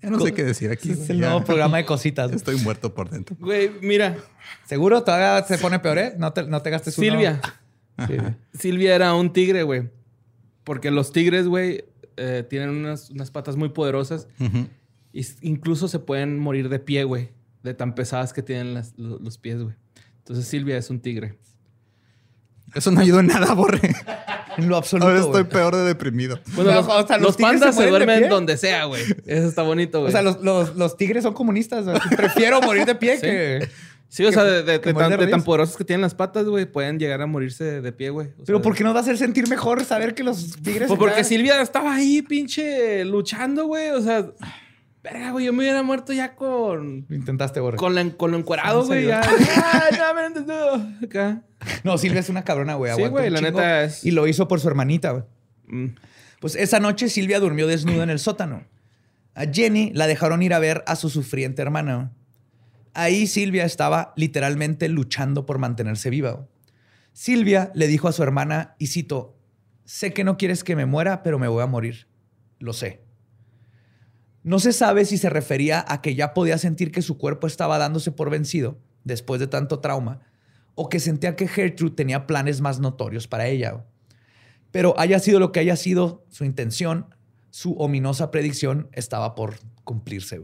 Ya 0.00 0.10
no 0.10 0.20
sé 0.20 0.32
qué 0.32 0.44
decir 0.44 0.70
aquí. 0.70 0.92
Es 0.92 1.10
el 1.10 1.18
nuevo 1.18 1.42
programa 1.44 1.78
de 1.78 1.84
cositas. 1.84 2.30
Estoy 2.32 2.56
muerto 2.56 2.94
por 2.94 3.10
dentro. 3.10 3.36
Güey, 3.40 3.70
mira. 3.82 4.16
¿Seguro? 4.64 5.02
¿Todavía 5.02 5.44
se 5.46 5.58
pone 5.58 5.80
peor, 5.80 5.98
eh? 5.98 6.14
No 6.16 6.32
te, 6.32 6.44
no 6.44 6.62
te 6.62 6.70
gastes. 6.70 6.94
Silvia. 6.94 7.40
Sí. 8.06 8.16
Silvia 8.56 8.94
era 8.94 9.14
un 9.14 9.32
tigre, 9.32 9.64
güey. 9.64 9.90
Porque 10.62 10.92
los 10.92 11.10
tigres, 11.10 11.48
güey, 11.48 11.84
eh, 12.16 12.46
tienen 12.48 12.70
unas, 12.70 13.10
unas 13.10 13.32
patas 13.32 13.56
muy 13.56 13.70
poderosas. 13.70 14.28
Ujú. 14.38 14.68
Y 15.12 15.26
incluso 15.42 15.88
se 15.88 15.98
pueden 15.98 16.38
morir 16.38 16.68
de 16.68 16.78
pie, 16.78 17.04
güey. 17.04 17.30
De 17.62 17.74
tan 17.74 17.94
pesadas 17.94 18.32
que 18.32 18.42
tienen 18.42 18.74
las- 18.74 18.94
lo- 18.96 19.18
los 19.18 19.38
pies, 19.38 19.60
güey. 19.62 19.74
Entonces 20.18 20.46
Silvia 20.46 20.76
es 20.76 20.90
un 20.90 21.00
tigre. 21.00 21.38
Eso 22.74 22.90
no 22.90 23.00
ayudó 23.00 23.20
en 23.20 23.28
nada, 23.28 23.54
Borre. 23.54 23.80
En 24.58 24.68
lo 24.68 24.76
absoluto. 24.76 25.08
Ahora 25.08 25.20
estoy 25.20 25.44
peor 25.44 25.74
de 25.74 25.84
deprimido. 25.84 26.38
Bueno, 26.54 26.72
los, 26.74 26.86
o 26.86 27.06
sea, 27.06 27.16
los 27.16 27.28
los 27.28 27.36
tigres 27.36 27.60
pandas 27.60 27.76
se 27.76 27.86
duermen 27.86 28.28
donde 28.28 28.56
sea, 28.58 28.84
güey. 28.84 29.02
Eso 29.24 29.48
está 29.48 29.62
bonito, 29.62 30.00
güey. 30.00 30.08
O 30.10 30.12
sea, 30.12 30.20
los, 30.22 30.42
los- 30.42 30.76
los 30.76 30.96
tigres 30.96 31.22
son 31.22 31.32
comunistas. 31.32 31.84
sea, 31.86 31.94
Prefiero 32.16 32.60
morir 32.60 32.84
de 32.84 32.94
pie 32.94 33.14
Sí. 33.16 33.22
que... 33.22 33.68
sí, 34.08 34.24
o 34.26 34.32
sea, 34.32 34.44
de, 34.44 34.62
tan, 34.62 34.64
de 34.64 34.76
de 34.76 34.92
tan 34.94 35.12
rodillas. 35.18 35.44
poderosos 35.44 35.76
que 35.78 35.84
tienen 35.84 36.02
las 36.02 36.14
patas, 36.14 36.44
güey, 36.46 36.66
pueden 36.66 36.98
llegar 36.98 37.22
a 37.22 37.26
morirse 37.26 37.80
de 37.80 37.92
pie, 37.92 38.10
güey. 38.10 38.28
Pero 38.44 38.58
sea, 38.58 38.62
¿por 38.62 38.74
qué 38.74 38.84
nos 38.84 38.92
va 38.94 38.98
a 38.98 39.02
hacer 39.02 39.16
sentir 39.16 39.48
mejor 39.48 39.82
saber 39.84 40.14
que 40.14 40.22
los 40.24 40.56
tigres... 40.62 40.88
Pues 40.88 40.98
porque 40.98 41.12
están- 41.20 41.24
Silvia 41.24 41.62
estaba 41.62 41.94
ahí, 41.94 42.20
pinche, 42.20 43.04
luchando, 43.06 43.64
güey. 43.66 43.90
O 43.90 44.02
sea, 44.02 44.26
verga, 45.02 45.30
güey, 45.32 45.46
yo 45.46 45.52
me 45.52 45.60
hubiera 45.60 45.82
muerto 45.82 46.12
ya 46.12 46.34
con. 46.34 47.06
Intentaste, 47.10 47.60
Borre. 47.60 47.76
Con, 47.76 47.94
la- 47.94 48.10
con 48.10 48.30
lo 48.30 48.38
encuerado, 48.38 48.80
¿En 48.82 48.86
güey. 48.86 49.06
Ya. 49.06 49.20
Ay, 49.72 49.96
no, 49.98 50.14
me 50.14 50.26
entendió. 50.26 50.74
Acá. 51.06 51.42
No, 51.84 51.98
Silvia 51.98 52.20
es 52.20 52.28
una 52.28 52.44
cabrona, 52.44 52.74
güey. 52.74 52.94
Sí, 52.94 53.02
güey, 53.06 53.30
la 53.30 53.40
neta 53.40 53.84
es- 53.84 54.04
Y 54.04 54.10
lo 54.10 54.26
hizo 54.26 54.48
por 54.48 54.60
su 54.60 54.68
hermanita, 54.68 55.10
güey. 55.12 55.24
Mm. 55.66 55.94
Pues 56.40 56.54
esa 56.54 56.78
noche 56.80 57.08
Silvia 57.08 57.40
durmió 57.40 57.66
desnuda 57.66 58.02
en 58.04 58.10
el 58.10 58.18
sótano. 58.18 58.64
A 59.34 59.44
Jenny 59.52 59.90
la 59.94 60.06
dejaron 60.06 60.42
ir 60.42 60.54
a 60.54 60.58
ver 60.58 60.82
a 60.86 60.96
su 60.96 61.10
sufriente 61.10 61.62
hermana. 61.62 62.12
Ahí 62.94 63.26
Silvia 63.26 63.64
estaba 63.64 64.12
literalmente 64.16 64.88
luchando 64.88 65.46
por 65.46 65.58
mantenerse 65.58 66.10
viva. 66.10 66.46
Silvia 67.12 67.70
le 67.74 67.86
dijo 67.88 68.08
a 68.08 68.12
su 68.12 68.22
hermana, 68.22 68.74
y 68.78 68.86
cito, 68.88 69.36
sé 69.84 70.12
que 70.12 70.24
no 70.24 70.36
quieres 70.36 70.62
que 70.64 70.76
me 70.76 70.86
muera, 70.86 71.22
pero 71.22 71.38
me 71.38 71.48
voy 71.48 71.62
a 71.62 71.66
morir. 71.66 72.06
Lo 72.60 72.72
sé. 72.72 73.02
No 74.42 74.58
se 74.58 74.72
sabe 74.72 75.04
si 75.04 75.18
se 75.18 75.30
refería 75.30 75.84
a 75.86 76.00
que 76.00 76.14
ya 76.14 76.34
podía 76.34 76.58
sentir 76.58 76.92
que 76.92 77.02
su 77.02 77.18
cuerpo 77.18 77.46
estaba 77.46 77.78
dándose 77.78 78.12
por 78.12 78.30
vencido 78.30 78.78
después 79.04 79.40
de 79.40 79.46
tanto 79.46 79.80
trauma, 79.80 80.20
o 80.74 80.88
que 80.88 81.00
sentía 81.00 81.34
que 81.34 81.48
Gertrude 81.48 81.94
tenía 81.94 82.26
planes 82.26 82.60
más 82.60 82.78
notorios 82.78 83.26
para 83.26 83.46
ella. 83.46 83.84
Pero 84.70 84.94
haya 84.98 85.18
sido 85.18 85.40
lo 85.40 85.50
que 85.50 85.60
haya 85.60 85.76
sido 85.76 86.24
su 86.28 86.44
intención, 86.44 87.14
su 87.50 87.74
ominosa 87.78 88.30
predicción 88.30 88.88
estaba 88.92 89.34
por 89.34 89.56
cumplirse. 89.84 90.40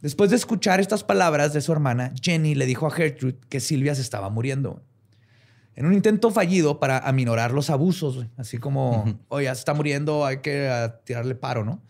Después 0.00 0.30
de 0.30 0.36
escuchar 0.36 0.80
estas 0.80 1.04
palabras 1.04 1.52
de 1.52 1.60
su 1.60 1.70
hermana, 1.70 2.12
Jenny 2.20 2.56
le 2.56 2.66
dijo 2.66 2.86
a 2.86 2.90
Gertrude 2.90 3.38
que 3.48 3.60
Silvia 3.60 3.94
se 3.94 4.00
estaba 4.00 4.30
muriendo. 4.30 4.82
En 5.76 5.86
un 5.86 5.94
intento 5.94 6.30
fallido 6.30 6.80
para 6.80 6.98
aminorar 6.98 7.52
los 7.52 7.70
abusos, 7.70 8.26
así 8.36 8.58
como, 8.58 9.04
oye, 9.28 9.46
se 9.46 9.52
está 9.52 9.74
muriendo, 9.74 10.26
hay 10.26 10.38
que 10.38 10.68
ah, 10.68 11.00
tirarle 11.04 11.34
paro, 11.34 11.64
¿no? 11.64 11.80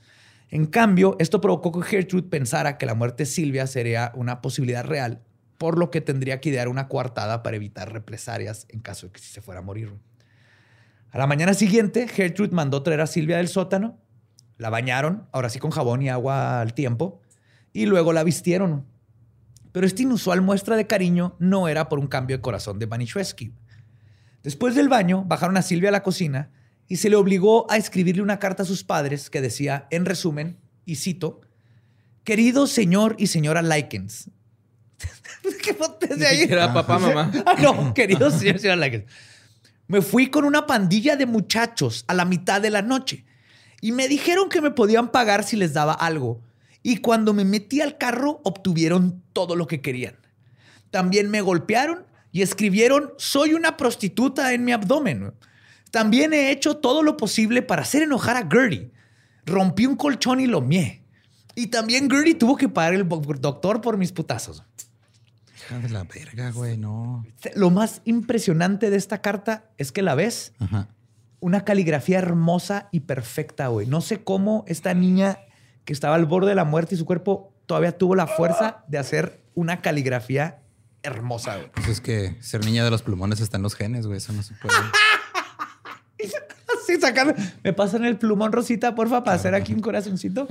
En 0.52 0.66
cambio, 0.66 1.16
esto 1.18 1.40
provocó 1.40 1.72
que 1.72 1.80
Gertrude 1.80 2.28
pensara 2.28 2.76
que 2.76 2.84
la 2.84 2.94
muerte 2.94 3.22
de 3.22 3.26
Silvia 3.26 3.66
sería 3.66 4.12
una 4.14 4.42
posibilidad 4.42 4.84
real, 4.84 5.22
por 5.56 5.78
lo 5.78 5.90
que 5.90 6.02
tendría 6.02 6.42
que 6.42 6.50
idear 6.50 6.68
una 6.68 6.88
coartada 6.88 7.42
para 7.42 7.56
evitar 7.56 7.90
represalias 7.90 8.66
en 8.68 8.80
caso 8.80 9.06
de 9.06 9.12
que 9.12 9.20
se 9.20 9.40
fuera 9.40 9.60
a 9.60 9.64
morir. 9.64 9.94
A 11.10 11.16
la 11.16 11.26
mañana 11.26 11.54
siguiente, 11.54 12.06
Gertrude 12.06 12.54
mandó 12.54 12.82
traer 12.82 13.00
a 13.00 13.06
Silvia 13.06 13.38
del 13.38 13.48
sótano, 13.48 13.98
la 14.58 14.68
bañaron, 14.68 15.26
ahora 15.32 15.48
sí 15.48 15.58
con 15.58 15.70
jabón 15.70 16.02
y 16.02 16.10
agua 16.10 16.60
al 16.60 16.74
tiempo, 16.74 17.22
y 17.72 17.86
luego 17.86 18.12
la 18.12 18.22
vistieron. 18.22 18.84
Pero 19.72 19.86
esta 19.86 20.02
inusual 20.02 20.42
muestra 20.42 20.76
de 20.76 20.86
cariño 20.86 21.34
no 21.38 21.66
era 21.66 21.88
por 21.88 21.98
un 21.98 22.08
cambio 22.08 22.36
de 22.36 22.42
corazón 22.42 22.78
de 22.78 22.84
Banishewski. 22.84 23.54
Después 24.42 24.74
del 24.74 24.90
baño, 24.90 25.24
bajaron 25.24 25.56
a 25.56 25.62
Silvia 25.62 25.88
a 25.88 25.92
la 25.92 26.02
cocina 26.02 26.50
y 26.92 26.98
se 26.98 27.08
le 27.08 27.16
obligó 27.16 27.64
a 27.70 27.78
escribirle 27.78 28.20
una 28.20 28.38
carta 28.38 28.64
a 28.64 28.66
sus 28.66 28.84
padres 28.84 29.30
que 29.30 29.40
decía, 29.40 29.86
en 29.88 30.04
resumen, 30.04 30.58
y 30.84 30.96
cito, 30.96 31.40
Querido 32.22 32.66
señor 32.66 33.16
y 33.18 33.28
señora 33.28 33.62
Likens. 33.62 34.28
¿Qué 35.62 35.74
ahí? 36.26 36.42
Era 36.42 36.74
papá, 36.74 36.98
mamá. 36.98 37.32
Ah, 37.46 37.54
no, 37.62 37.94
querido 37.94 38.30
señor 38.30 38.56
y 38.56 38.58
señora 38.58 38.76
Likens. 38.76 39.06
Me 39.88 40.02
fui 40.02 40.28
con 40.28 40.44
una 40.44 40.66
pandilla 40.66 41.16
de 41.16 41.24
muchachos 41.24 42.04
a 42.08 42.12
la 42.12 42.26
mitad 42.26 42.60
de 42.60 42.68
la 42.68 42.82
noche 42.82 43.24
y 43.80 43.92
me 43.92 44.06
dijeron 44.06 44.50
que 44.50 44.60
me 44.60 44.70
podían 44.70 45.12
pagar 45.12 45.44
si 45.44 45.56
les 45.56 45.72
daba 45.72 45.94
algo. 45.94 46.42
Y 46.82 46.98
cuando 46.98 47.32
me 47.32 47.46
metí 47.46 47.80
al 47.80 47.96
carro, 47.96 48.42
obtuvieron 48.44 49.22
todo 49.32 49.56
lo 49.56 49.66
que 49.66 49.80
querían. 49.80 50.18
También 50.90 51.30
me 51.30 51.40
golpearon 51.40 52.04
y 52.32 52.42
escribieron, 52.42 53.14
soy 53.16 53.54
una 53.54 53.78
prostituta 53.78 54.52
en 54.52 54.66
mi 54.66 54.72
abdomen. 54.72 55.32
También 55.92 56.32
he 56.32 56.50
hecho 56.50 56.78
todo 56.78 57.02
lo 57.02 57.16
posible 57.16 57.62
para 57.62 57.82
hacer 57.82 58.02
enojar 58.02 58.36
a 58.36 58.48
Gertie. 58.50 58.90
Rompí 59.44 59.86
un 59.86 59.94
colchón 59.94 60.40
y 60.40 60.46
lo 60.46 60.60
mié. 60.62 61.04
Y 61.54 61.66
también 61.66 62.10
Gertie 62.10 62.34
tuvo 62.34 62.56
que 62.56 62.68
pagar 62.68 62.94
el 62.94 63.06
doctor 63.08 63.80
por 63.82 63.98
mis 63.98 64.10
putazos. 64.10 64.64
Hija 65.54 65.78
de 65.78 65.90
la 65.90 66.04
verga, 66.04 66.50
güey, 66.50 66.78
no. 66.78 67.24
Lo 67.54 67.70
más 67.70 68.00
impresionante 68.04 68.88
de 68.88 68.96
esta 68.96 69.20
carta 69.20 69.70
es 69.76 69.92
que 69.92 70.00
la 70.00 70.14
ves 70.14 70.54
Ajá. 70.58 70.88
una 71.40 71.64
caligrafía 71.64 72.18
hermosa 72.18 72.88
y 72.90 73.00
perfecta, 73.00 73.68
güey. 73.68 73.86
No 73.86 74.00
sé 74.00 74.24
cómo 74.24 74.64
esta 74.66 74.94
niña 74.94 75.40
que 75.84 75.92
estaba 75.92 76.14
al 76.14 76.24
borde 76.24 76.48
de 76.48 76.54
la 76.54 76.64
muerte 76.64 76.94
y 76.94 76.98
su 76.98 77.04
cuerpo 77.04 77.52
todavía 77.66 77.98
tuvo 77.98 78.14
la 78.14 78.26
fuerza 78.26 78.82
de 78.88 78.96
hacer 78.96 79.42
una 79.54 79.82
caligrafía 79.82 80.62
hermosa, 81.02 81.56
güey. 81.56 81.70
Pues 81.72 81.88
es 81.88 82.00
que 82.00 82.36
ser 82.40 82.64
niña 82.64 82.82
de 82.82 82.90
los 82.90 83.02
plumones 83.02 83.40
está 83.40 83.58
en 83.58 83.62
los 83.62 83.74
genes, 83.74 84.06
güey. 84.06 84.16
Eso 84.16 84.32
no 84.32 84.42
se 84.42 84.54
puede. 84.54 84.74
Así 86.82 87.00
sacando. 87.00 87.34
Me 87.62 87.72
pasan 87.72 88.04
el 88.04 88.16
plumón 88.16 88.52
rosita, 88.52 88.94
porfa, 88.94 89.24
para 89.24 89.36
hacer 89.36 89.54
aquí 89.54 89.72
un 89.72 89.80
corazoncito. 89.80 90.48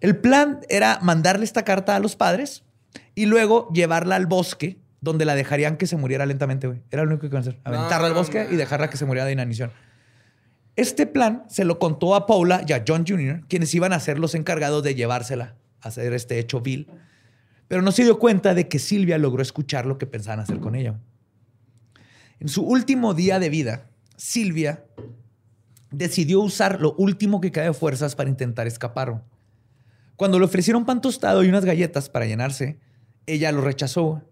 El 0.00 0.16
plan 0.16 0.60
era 0.68 0.98
mandarle 1.00 1.44
esta 1.44 1.64
carta 1.64 1.96
a 1.96 2.00
los 2.00 2.16
padres 2.16 2.64
y 3.14 3.26
luego 3.26 3.68
llevarla 3.72 4.16
al 4.16 4.26
bosque 4.26 4.78
donde 5.00 5.24
la 5.24 5.34
dejarían 5.34 5.76
que 5.76 5.86
se 5.86 5.96
muriera 5.96 6.26
lentamente, 6.26 6.66
güey. 6.66 6.82
Era 6.90 7.04
lo 7.04 7.10
único 7.10 7.22
que 7.22 7.26
iban 7.26 7.38
a 7.38 7.40
hacer. 7.40 7.60
Aventarla 7.64 8.08
al 8.08 8.14
bosque 8.14 8.46
y 8.50 8.56
dejarla 8.56 8.88
que 8.88 8.96
se 8.96 9.04
muriera 9.04 9.26
de 9.26 9.32
inanición. 9.32 9.70
Este 10.76 11.06
plan 11.06 11.44
se 11.48 11.64
lo 11.64 11.78
contó 11.78 12.14
a 12.14 12.26
Paula 12.26 12.64
y 12.66 12.72
a 12.72 12.84
John 12.86 13.04
Jr., 13.06 13.44
quienes 13.48 13.74
iban 13.74 13.92
a 13.92 14.00
ser 14.00 14.18
los 14.18 14.34
encargados 14.34 14.82
de 14.82 14.94
llevársela 14.94 15.56
a 15.80 15.88
hacer 15.88 16.12
este 16.14 16.38
hecho 16.38 16.60
vil. 16.60 16.88
Pero 17.68 17.82
no 17.82 17.92
se 17.92 18.02
dio 18.02 18.18
cuenta 18.18 18.54
de 18.54 18.68
que 18.68 18.78
Silvia 18.78 19.18
logró 19.18 19.42
escuchar 19.42 19.86
lo 19.86 19.98
que 19.98 20.06
pensaban 20.06 20.40
hacer 20.40 20.58
con 20.58 20.74
ella. 20.74 20.98
En 22.40 22.48
su 22.48 22.62
último 22.62 23.14
día 23.14 23.38
de 23.38 23.50
vida, 23.50 23.86
Silvia 24.16 24.84
decidió 25.90 26.40
usar 26.40 26.80
lo 26.80 26.94
último 26.94 27.40
que 27.40 27.52
queda 27.52 27.64
de 27.64 27.72
fuerzas 27.72 28.14
para 28.14 28.30
intentar 28.30 28.66
escapar. 28.66 29.24
Cuando 30.16 30.38
le 30.38 30.44
ofrecieron 30.44 30.84
pan 30.84 31.00
tostado 31.00 31.42
y 31.42 31.48
unas 31.48 31.64
galletas 31.64 32.08
para 32.08 32.26
llenarse, 32.26 32.78
ella 33.26 33.52
lo 33.52 33.60
rechazó. 33.60 34.22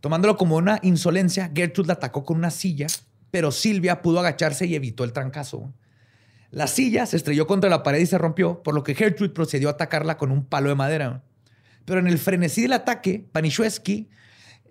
Tomándolo 0.00 0.36
como 0.36 0.56
una 0.56 0.78
insolencia, 0.82 1.50
Gertrude 1.54 1.88
la 1.88 1.94
atacó 1.94 2.24
con 2.24 2.36
una 2.36 2.50
silla, 2.50 2.86
pero 3.30 3.52
Silvia 3.52 4.02
pudo 4.02 4.20
agacharse 4.20 4.66
y 4.66 4.74
evitó 4.74 5.04
el 5.04 5.12
trancazo. 5.12 5.72
La 6.50 6.66
silla 6.66 7.06
se 7.06 7.16
estrelló 7.16 7.46
contra 7.46 7.70
la 7.70 7.82
pared 7.82 8.00
y 8.00 8.06
se 8.06 8.18
rompió, 8.18 8.62
por 8.62 8.74
lo 8.74 8.82
que 8.82 8.94
Gertrude 8.94 9.32
procedió 9.32 9.68
a 9.68 9.72
atacarla 9.72 10.18
con 10.18 10.30
un 10.30 10.44
palo 10.44 10.68
de 10.68 10.74
madera. 10.74 11.22
Pero 11.84 12.00
en 12.00 12.06
el 12.06 12.18
frenesí 12.18 12.62
del 12.62 12.74
ataque, 12.74 13.26
Panishewski 13.32 14.08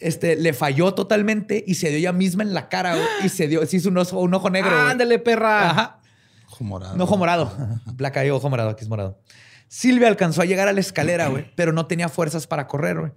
este, 0.02 0.36
le 0.36 0.54
falló 0.54 0.93
totalmente 0.93 1.64
y 1.66 1.76
se 1.76 1.89
dio 1.89 1.97
ella 1.99 2.12
misma 2.14 2.43
en 2.43 2.54
la 2.54 2.68
cara 2.70 2.95
güey, 2.95 3.08
y 3.24 3.30
se 3.30 3.47
dio, 3.47 3.66
se 3.66 3.78
hizo 3.78 3.89
un, 3.89 3.97
ojo- 3.97 4.20
un 4.20 4.34
ojo 4.34 4.49
negro. 4.49 4.72
güey. 4.76 4.91
Ándale, 4.91 5.20
perra. 5.20 5.70
Ajá. 5.70 5.99
Ojo 6.52 6.64
morado. 6.64 6.95
No, 6.97 7.04
ojo 7.06 7.18
morado. 7.18 7.52
Placa 7.97 8.26
y 8.26 8.30
ojo 8.30 8.49
morado, 8.49 8.70
aquí 8.72 8.84
es 8.84 8.89
morado. 8.89 9.20
Silvia 9.68 10.08
alcanzó 10.10 10.41
a 10.41 10.45
llegar 10.45 10.68
a 10.68 10.74
la 10.74 10.82
escalera, 10.82 11.28
güey, 11.30 11.49
pero 11.56 11.72
no 11.72 11.86
tenía 11.88 12.10
fuerzas 12.10 12.45
para 12.47 12.68
correr, 12.68 12.99
güey. 12.99 13.12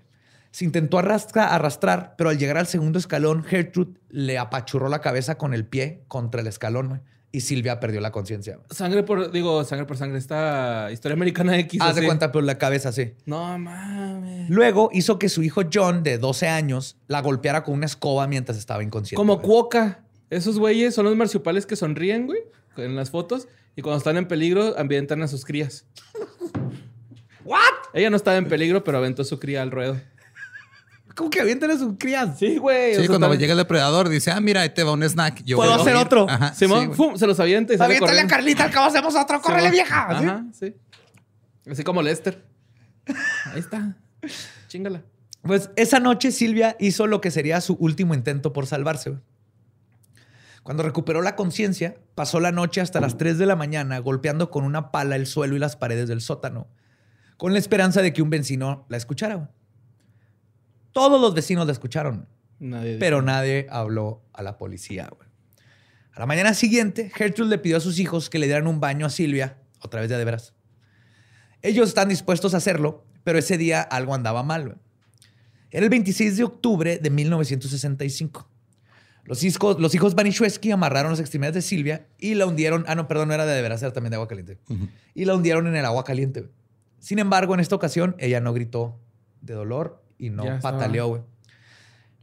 Se 0.52 0.64
intentó 0.64 0.98
arrastra- 0.98 1.48
arrastrar, 1.52 2.14
pero 2.16 2.30
al 2.30 2.38
llegar 2.38 2.58
al 2.58 2.68
segundo 2.68 2.96
escalón, 3.00 3.42
Gertrude 3.42 3.98
le 4.08 4.38
apachurró 4.38 4.88
la 4.88 5.00
cabeza 5.00 5.36
con 5.36 5.52
el 5.52 5.66
pie 5.66 6.04
contra 6.06 6.40
el 6.42 6.46
escalón, 6.46 6.88
güey. 6.90 7.00
Y 7.34 7.40
Silvia 7.40 7.80
perdió 7.80 8.00
la 8.00 8.12
conciencia. 8.12 8.60
Sangre 8.70 9.02
por, 9.02 9.32
digo, 9.32 9.64
sangre 9.64 9.86
por 9.86 9.96
sangre. 9.96 10.18
Esta 10.18 10.88
historia 10.92 11.14
americana 11.14 11.58
X. 11.58 11.80
Haz 11.80 11.96
de 11.96 12.02
así. 12.02 12.06
cuenta, 12.06 12.30
pero 12.30 12.44
la 12.44 12.58
cabeza 12.58 12.92
sí. 12.92 13.14
No 13.26 13.58
mames. 13.58 14.48
Luego 14.48 14.88
hizo 14.92 15.18
que 15.18 15.28
su 15.28 15.42
hijo 15.42 15.62
John, 15.72 16.04
de 16.04 16.18
12 16.18 16.46
años, 16.46 16.96
la 17.08 17.20
golpeara 17.22 17.64
con 17.64 17.74
una 17.74 17.86
escoba 17.86 18.28
mientras 18.28 18.56
estaba 18.56 18.84
inconsciente. 18.84 19.16
Como 19.16 19.38
güey. 19.38 19.46
cuoca. 19.48 20.04
Esos 20.30 20.60
güeyes 20.60 20.94
son 20.94 21.06
los 21.06 21.16
marsupiales 21.16 21.66
que 21.66 21.74
sonríen, 21.74 22.26
güey, 22.26 22.38
en 22.76 22.94
las 22.94 23.10
fotos. 23.10 23.48
Y 23.74 23.82
cuando 23.82 23.98
están 23.98 24.16
en 24.16 24.28
peligro, 24.28 24.78
ambientan 24.78 25.20
a 25.22 25.26
sus 25.26 25.44
crías. 25.44 25.86
¿What? 27.44 27.58
Ella 27.94 28.10
no 28.10 28.16
estaba 28.16 28.36
en 28.36 28.46
peligro, 28.46 28.84
pero 28.84 28.98
aventó 28.98 29.24
su 29.24 29.40
cría 29.40 29.60
al 29.62 29.72
ruedo. 29.72 30.00
¿Cómo 31.14 31.30
que 31.30 31.40
avientan 31.40 31.70
a 31.70 31.78
sus 31.78 31.94
crías? 31.98 32.38
Sí, 32.38 32.56
güey. 32.58 32.96
Sí, 32.96 33.06
cuando 33.06 33.32
llega 33.34 33.52
el 33.52 33.58
depredador, 33.58 34.08
dice, 34.08 34.30
ah, 34.32 34.40
mira, 34.40 34.62
ahí 34.62 34.70
te 34.70 34.82
va 34.82 34.92
un 34.92 35.02
snack. 35.02 35.42
Yo 35.44 35.56
¿Puedo 35.56 35.74
hacer 35.74 35.94
ir". 35.94 36.00
otro? 36.02 36.26
Ajá, 36.28 36.54
Simón, 36.54 36.80
sí, 36.80 36.86
güey. 36.86 36.96
¡fum! 36.96 37.16
se 37.16 37.26
los 37.26 37.38
avienta 37.38 37.72
y 37.72 37.78
sale 37.78 37.96
Aviéntale 37.96 38.20
a. 38.20 38.26
Carlita, 38.26 38.64
al 38.64 38.70
cabo 38.70 38.86
hacemos 38.86 39.14
otro. 39.14 39.40
¡Córrele, 39.40 39.70
Simón. 39.70 39.72
vieja! 39.72 40.08
¿Sí? 40.18 40.24
Ajá, 40.26 40.44
sí. 40.52 40.74
Así 41.70 41.84
como 41.84 42.02
Lester. 42.02 42.44
Ahí 43.52 43.60
está. 43.60 43.96
Chingala. 44.68 45.02
Pues 45.42 45.70
esa 45.76 46.00
noche 46.00 46.32
Silvia 46.32 46.76
hizo 46.80 47.06
lo 47.06 47.20
que 47.20 47.30
sería 47.30 47.60
su 47.60 47.74
último 47.74 48.14
intento 48.14 48.52
por 48.52 48.66
salvarse. 48.66 49.10
güey. 49.10 49.22
Cuando 50.62 50.82
recuperó 50.82 51.20
la 51.20 51.36
conciencia, 51.36 51.94
pasó 52.14 52.40
la 52.40 52.50
noche 52.50 52.80
hasta 52.80 52.98
las 53.00 53.18
3 53.18 53.36
de 53.38 53.44
la 53.46 53.54
mañana 53.54 53.98
golpeando 53.98 54.50
con 54.50 54.64
una 54.64 54.90
pala 54.90 55.16
el 55.16 55.26
suelo 55.26 55.54
y 55.54 55.58
las 55.58 55.76
paredes 55.76 56.08
del 56.08 56.22
sótano, 56.22 56.66
con 57.36 57.52
la 57.52 57.58
esperanza 57.58 58.00
de 58.00 58.14
que 58.14 58.22
un 58.22 58.30
vecino 58.30 58.86
la 58.88 58.96
escuchara. 58.96 59.50
Todos 60.94 61.20
los 61.20 61.34
vecinos 61.34 61.66
la 61.66 61.72
escucharon, 61.72 62.26
Nadie. 62.58 62.96
pero 62.98 63.20
nadie 63.20 63.66
habló 63.68 64.22
a 64.32 64.42
la 64.42 64.56
policía. 64.56 65.10
güey. 65.14 65.28
A 66.14 66.20
la 66.20 66.26
mañana 66.26 66.54
siguiente, 66.54 67.10
Gertrude 67.14 67.50
le 67.50 67.58
pidió 67.58 67.76
a 67.76 67.80
sus 67.80 67.98
hijos 67.98 68.30
que 68.30 68.38
le 68.38 68.46
dieran 68.46 68.66
un 68.68 68.80
baño 68.80 69.04
a 69.04 69.10
Silvia, 69.10 69.58
otra 69.80 70.00
vez 70.00 70.08
de 70.08 70.24
veras. 70.24 70.54
Ellos 71.60 71.88
están 71.88 72.08
dispuestos 72.08 72.54
a 72.54 72.58
hacerlo, 72.58 73.04
pero 73.24 73.38
ese 73.38 73.58
día 73.58 73.82
algo 73.82 74.14
andaba 74.14 74.42
mal. 74.42 74.64
güey. 74.64 74.76
Era 75.72 75.84
el 75.84 75.90
26 75.90 76.36
de 76.36 76.44
octubre 76.44 76.98
de 76.98 77.10
1965. 77.10 78.48
Los 79.24 79.42
hijos, 79.42 79.80
los 79.80 79.94
hijos 79.94 80.14
amarraron 80.70 81.10
las 81.10 81.18
extremidades 81.18 81.54
de 81.56 81.62
Silvia 81.62 82.06
y 82.18 82.34
la 82.34 82.46
hundieron. 82.46 82.84
Ah, 82.86 82.94
no, 82.94 83.08
perdón, 83.08 83.28
no 83.28 83.34
era 83.34 83.44
de 83.46 83.54
de 83.56 83.62
veras, 83.62 83.82
era 83.82 83.92
también 83.92 84.10
de 84.10 84.16
agua 84.16 84.28
caliente. 84.28 84.58
Y 85.14 85.24
la 85.24 85.34
hundieron 85.34 85.66
en 85.66 85.74
el 85.74 85.84
agua 85.84 86.04
caliente. 86.04 86.48
Sin 87.00 87.18
embargo, 87.18 87.54
en 87.54 87.60
esta 87.60 87.74
ocasión, 87.74 88.14
ella 88.20 88.40
no 88.40 88.52
gritó 88.52 89.00
de 89.40 89.54
dolor 89.54 90.03
y 90.18 90.30
no 90.30 90.44
Ya 90.44 90.58
pataleó. 90.60 91.08
güey. 91.08 91.22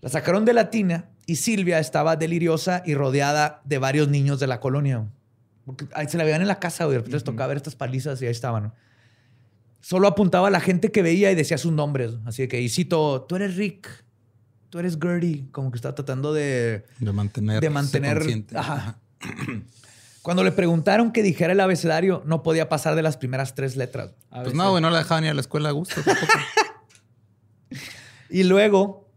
La 0.01 0.09
sacaron 0.09 0.45
de 0.45 0.53
la 0.53 0.69
tina 0.69 1.09
y 1.25 1.35
Silvia 1.35 1.79
estaba 1.79 2.15
deliriosa 2.15 2.81
y 2.85 2.95
rodeada 2.95 3.61
de 3.65 3.77
varios 3.77 4.07
niños 4.07 4.39
de 4.39 4.47
la 4.47 4.59
colonia. 4.59 5.05
Porque 5.65 5.85
ahí 5.93 6.07
se 6.07 6.17
la 6.17 6.23
veían 6.23 6.41
en 6.41 6.47
la 6.47 6.59
casa, 6.59 6.85
güey. 6.85 6.93
De 6.95 6.99
repente 6.99 7.17
les 7.17 7.23
tocaba 7.23 7.47
ver 7.47 7.57
estas 7.57 7.75
palizas 7.75 8.19
y 8.21 8.25
ahí 8.25 8.31
estaban. 8.31 8.73
Solo 9.79 10.07
apuntaba 10.07 10.47
a 10.47 10.51
la 10.51 10.59
gente 10.59 10.91
que 10.91 11.01
veía 11.01 11.31
y 11.31 11.35
decía 11.35 11.57
sus 11.57 11.71
nombres. 11.71 12.13
Así 12.25 12.41
de 12.43 12.47
que, 12.47 12.59
y 12.61 12.69
cito, 12.69 13.23
tú 13.29 13.35
eres 13.35 13.55
Rick, 13.57 13.87
tú 14.69 14.79
eres 14.79 14.97
Gertie. 14.99 15.45
Como 15.51 15.71
que 15.71 15.77
estaba 15.77 15.93
tratando 15.95 16.33
de, 16.33 16.83
De 16.99 17.11
mantener. 17.11 17.61
de 17.61 17.69
mantener. 17.69 18.17
consciente. 18.17 18.57
Ajá. 18.57 18.97
Cuando 20.23 20.43
le 20.43 20.51
preguntaron 20.51 21.11
que 21.11 21.23
dijera 21.23 21.53
el 21.53 21.59
abecedario, 21.59 22.21
no 22.25 22.43
podía 22.43 22.69
pasar 22.69 22.95
de 22.95 23.01
las 23.01 23.17
primeras 23.17 23.55
tres 23.55 23.75
letras. 23.75 24.11
Pues 24.29 24.53
no, 24.53 24.69
güey, 24.71 24.81
no 24.81 24.89
la 24.91 24.99
dejaban 24.99 25.23
ir 25.25 25.31
a 25.31 25.33
la 25.33 25.41
escuela 25.41 25.69
a 25.69 25.71
gusto. 25.71 25.95
tampoco. 26.03 26.31
Y 28.31 28.43
luego 28.43 29.09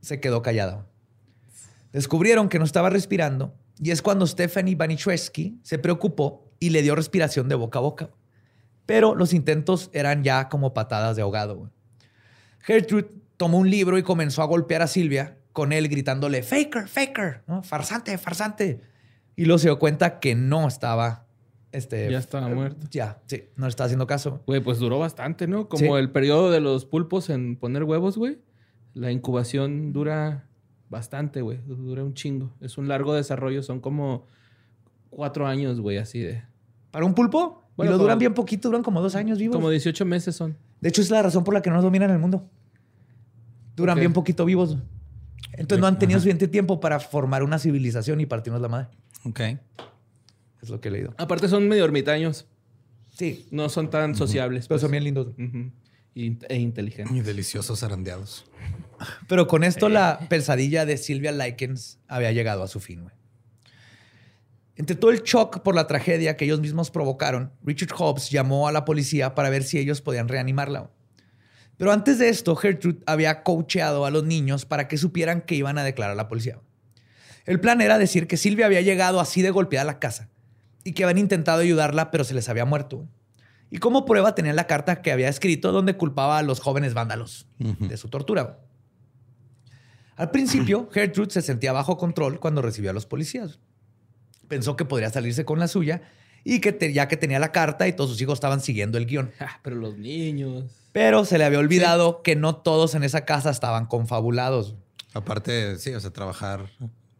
se 0.00 0.20
quedó 0.20 0.42
callada. 0.42 0.86
Descubrieron 1.92 2.48
que 2.48 2.58
no 2.58 2.64
estaba 2.64 2.88
respirando 2.88 3.54
y 3.82 3.90
es 3.90 4.00
cuando 4.00 4.26
Stephanie 4.26 4.76
Baniszewski 4.76 5.58
se 5.62 5.78
preocupó 5.78 6.48
y 6.60 6.70
le 6.70 6.82
dio 6.82 6.94
respiración 6.94 7.48
de 7.48 7.56
boca 7.56 7.78
a 7.80 7.82
boca. 7.82 8.10
Pero 8.86 9.14
los 9.14 9.32
intentos 9.32 9.90
eran 9.92 10.22
ya 10.22 10.48
como 10.48 10.72
patadas 10.72 11.16
de 11.16 11.22
ahogado. 11.22 11.70
Gertrude 12.60 13.10
tomó 13.36 13.58
un 13.58 13.70
libro 13.70 13.98
y 13.98 14.02
comenzó 14.02 14.42
a 14.42 14.46
golpear 14.46 14.82
a 14.82 14.86
Silvia 14.86 15.36
con 15.52 15.72
él 15.72 15.88
gritándole 15.88 16.42
faker, 16.42 16.86
faker, 16.88 17.42
¿no? 17.46 17.62
farsante, 17.62 18.16
farsante. 18.18 18.80
Y 19.34 19.46
luego 19.46 19.58
se 19.58 19.68
dio 19.68 19.78
cuenta 19.78 20.20
que 20.20 20.34
no 20.34 20.68
estaba... 20.68 21.26
Este, 21.72 22.10
Ya 22.10 22.18
estaba 22.18 22.48
muerto. 22.48 22.86
Ya, 22.90 23.20
sí, 23.26 23.44
no 23.56 23.66
le 23.66 23.70
estaba 23.70 23.86
haciendo 23.86 24.06
caso. 24.06 24.42
Güey, 24.46 24.60
pues 24.60 24.78
duró 24.78 24.98
bastante, 24.98 25.46
¿no? 25.46 25.68
Como 25.68 25.78
Sí. 25.96 26.00
el 26.00 26.10
periodo 26.10 26.50
de 26.50 26.60
los 26.60 26.84
pulpos 26.84 27.30
en 27.30 27.56
poner 27.56 27.84
huevos, 27.84 28.18
güey. 28.18 28.38
La 28.94 29.10
incubación 29.12 29.92
dura 29.92 30.46
bastante, 30.88 31.42
güey. 31.42 31.58
Dura 31.66 32.04
un 32.04 32.14
chingo. 32.14 32.52
Es 32.60 32.78
un 32.78 32.88
largo 32.88 33.14
desarrollo. 33.14 33.62
Son 33.62 33.80
como 33.80 34.26
cuatro 35.10 35.46
años, 35.46 35.80
güey, 35.80 35.98
así 35.98 36.20
de... 36.20 36.42
¿Para 36.90 37.04
un 37.04 37.14
pulpo? 37.14 37.64
Bueno, 37.76 37.92
y 37.92 37.94
lo 37.94 37.98
duran 37.98 38.18
bien 38.18 38.34
poquito, 38.34 38.68
duran 38.68 38.82
como 38.82 39.00
dos 39.00 39.14
años 39.14 39.38
vivos. 39.38 39.54
Como 39.56 39.70
18 39.70 40.04
meses 40.04 40.34
son. 40.36 40.56
De 40.80 40.88
hecho, 40.88 41.00
es 41.00 41.10
la 41.10 41.22
razón 41.22 41.44
por 41.44 41.54
la 41.54 41.62
que 41.62 41.70
no 41.70 41.76
nos 41.76 41.84
dominan 41.84 42.10
el 42.10 42.18
mundo. 42.18 42.48
Duran 43.76 43.98
bien 43.98 44.12
poquito 44.12 44.44
vivos. 44.44 44.76
Entonces 45.52 45.80
no 45.80 45.86
han 45.86 45.98
tenido 45.98 46.18
suficiente 46.18 46.48
tiempo 46.48 46.80
para 46.80 47.00
formar 47.00 47.42
una 47.42 47.58
civilización 47.58 48.20
y 48.20 48.26
partirnos 48.26 48.60
la 48.60 48.68
madre. 48.68 48.88
ok. 49.24 49.40
Es 50.62 50.68
lo 50.68 50.80
que 50.80 50.88
he 50.88 50.90
leído. 50.90 51.14
Aparte 51.16 51.48
son 51.48 51.68
medio 51.68 51.84
ermitaños. 51.84 52.46
Sí, 53.16 53.46
No 53.50 53.68
son 53.68 53.88
tan 53.88 54.14
sociables. 54.14 54.66
pero 54.68 54.76
pues. 54.76 54.82
son 54.82 54.90
bien 54.90 55.04
lindos. 55.04 55.28
E 56.14 56.56
inteligentes. 56.58 57.16
Y 57.16 57.20
deliciosos 57.20 57.80
zarandeados. 57.80 58.44
Pero 59.28 59.46
con 59.46 59.64
esto 59.64 59.88
la 59.88 60.18
pesadilla 60.28 60.84
de 60.84 60.96
Sylvia 60.96 61.32
Likens 61.32 61.98
había 62.08 62.32
llegado 62.32 62.62
a 62.62 62.68
su 62.68 62.80
fin. 62.80 63.10
Entre 64.76 64.96
todo 64.96 65.10
el 65.10 65.22
shock 65.22 65.60
por 65.60 65.74
la 65.74 65.86
tragedia 65.86 66.36
que 66.36 66.46
ellos 66.46 66.60
mismos 66.60 66.90
provocaron, 66.90 67.52
Richard 67.62 67.92
Hobbs 67.94 68.30
llamó 68.30 68.66
a 68.66 68.72
la 68.72 68.84
policía 68.84 69.34
para 69.34 69.50
ver 69.50 69.62
si 69.62 69.78
ellos 69.78 70.00
podían 70.00 70.28
reanimarla. 70.28 70.90
Pero 71.76 71.92
antes 71.92 72.18
de 72.18 72.28
esto, 72.28 72.56
Gertrude 72.56 73.02
había 73.06 73.42
coacheado 73.42 74.04
a 74.04 74.10
los 74.10 74.24
niños 74.24 74.66
para 74.66 74.88
que 74.88 74.98
supieran 74.98 75.42
que 75.42 75.54
iban 75.54 75.78
a 75.78 75.84
declarar 75.84 76.12
a 76.12 76.16
la 76.16 76.28
policía. 76.28 76.60
El 77.46 77.60
plan 77.60 77.80
era 77.80 77.98
decir 77.98 78.26
que 78.26 78.36
Silvia 78.36 78.66
había 78.66 78.80
llegado 78.80 79.20
así 79.20 79.42
de 79.42 79.50
golpeada 79.50 79.82
a 79.82 79.92
la 79.92 79.98
casa 79.98 80.28
y 80.84 80.92
que 80.92 81.04
habían 81.04 81.18
intentado 81.18 81.60
ayudarla, 81.60 82.10
pero 82.10 82.24
se 82.24 82.34
les 82.34 82.48
había 82.48 82.64
muerto. 82.64 83.06
Y 83.70 83.78
como 83.78 84.04
prueba 84.04 84.34
tenían 84.34 84.56
la 84.56 84.66
carta 84.66 85.02
que 85.02 85.12
había 85.12 85.28
escrito 85.28 85.72
donde 85.72 85.96
culpaba 85.96 86.38
a 86.38 86.42
los 86.42 86.60
jóvenes 86.60 86.92
vándalos 86.92 87.46
de 87.58 87.96
su 87.96 88.08
tortura. 88.08 88.58
Al 90.20 90.30
principio, 90.30 90.88
Gertrude 90.92 91.30
se 91.30 91.42
sentía 91.42 91.72
bajo 91.72 91.96
control 91.96 92.38
cuando 92.40 92.62
recibió 92.62 92.90
a 92.90 92.92
los 92.92 93.06
policías. 93.06 93.58
Pensó 94.48 94.76
que 94.76 94.84
podría 94.84 95.10
salirse 95.10 95.44
con 95.44 95.58
la 95.58 95.66
suya 95.68 96.02
y 96.44 96.60
que 96.60 96.72
te- 96.72 96.92
ya 96.92 97.08
que 97.08 97.16
tenía 97.16 97.38
la 97.38 97.52
carta 97.52 97.88
y 97.88 97.92
todos 97.92 98.10
sus 98.10 98.20
hijos 98.20 98.34
estaban 98.34 98.60
siguiendo 98.60 98.98
el 98.98 99.06
guion. 99.06 99.30
Ah, 99.40 99.58
pero 99.62 99.76
los 99.76 99.96
niños. 99.96 100.64
Pero 100.92 101.24
se 101.24 101.38
le 101.38 101.44
había 101.44 101.58
olvidado 101.58 102.22
que 102.22 102.36
no 102.36 102.56
todos 102.56 102.94
en 102.94 103.04
esa 103.04 103.24
casa 103.24 103.50
estaban 103.50 103.86
confabulados. 103.86 104.74
Aparte, 105.14 105.76
sí, 105.78 105.94
o 105.94 106.00
sea, 106.00 106.10
trabajar 106.10 106.68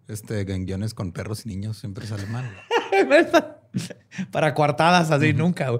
este, 0.09 0.40
en 0.40 0.66
guiones 0.66 0.92
con 0.94 1.12
perros 1.12 1.46
y 1.46 1.48
niños 1.48 1.78
siempre 1.78 2.07
sale 2.07 2.26
mal. 2.26 2.51
Para 4.32 4.55
coartadas 4.55 5.11
así, 5.11 5.32
nunca. 5.32 5.70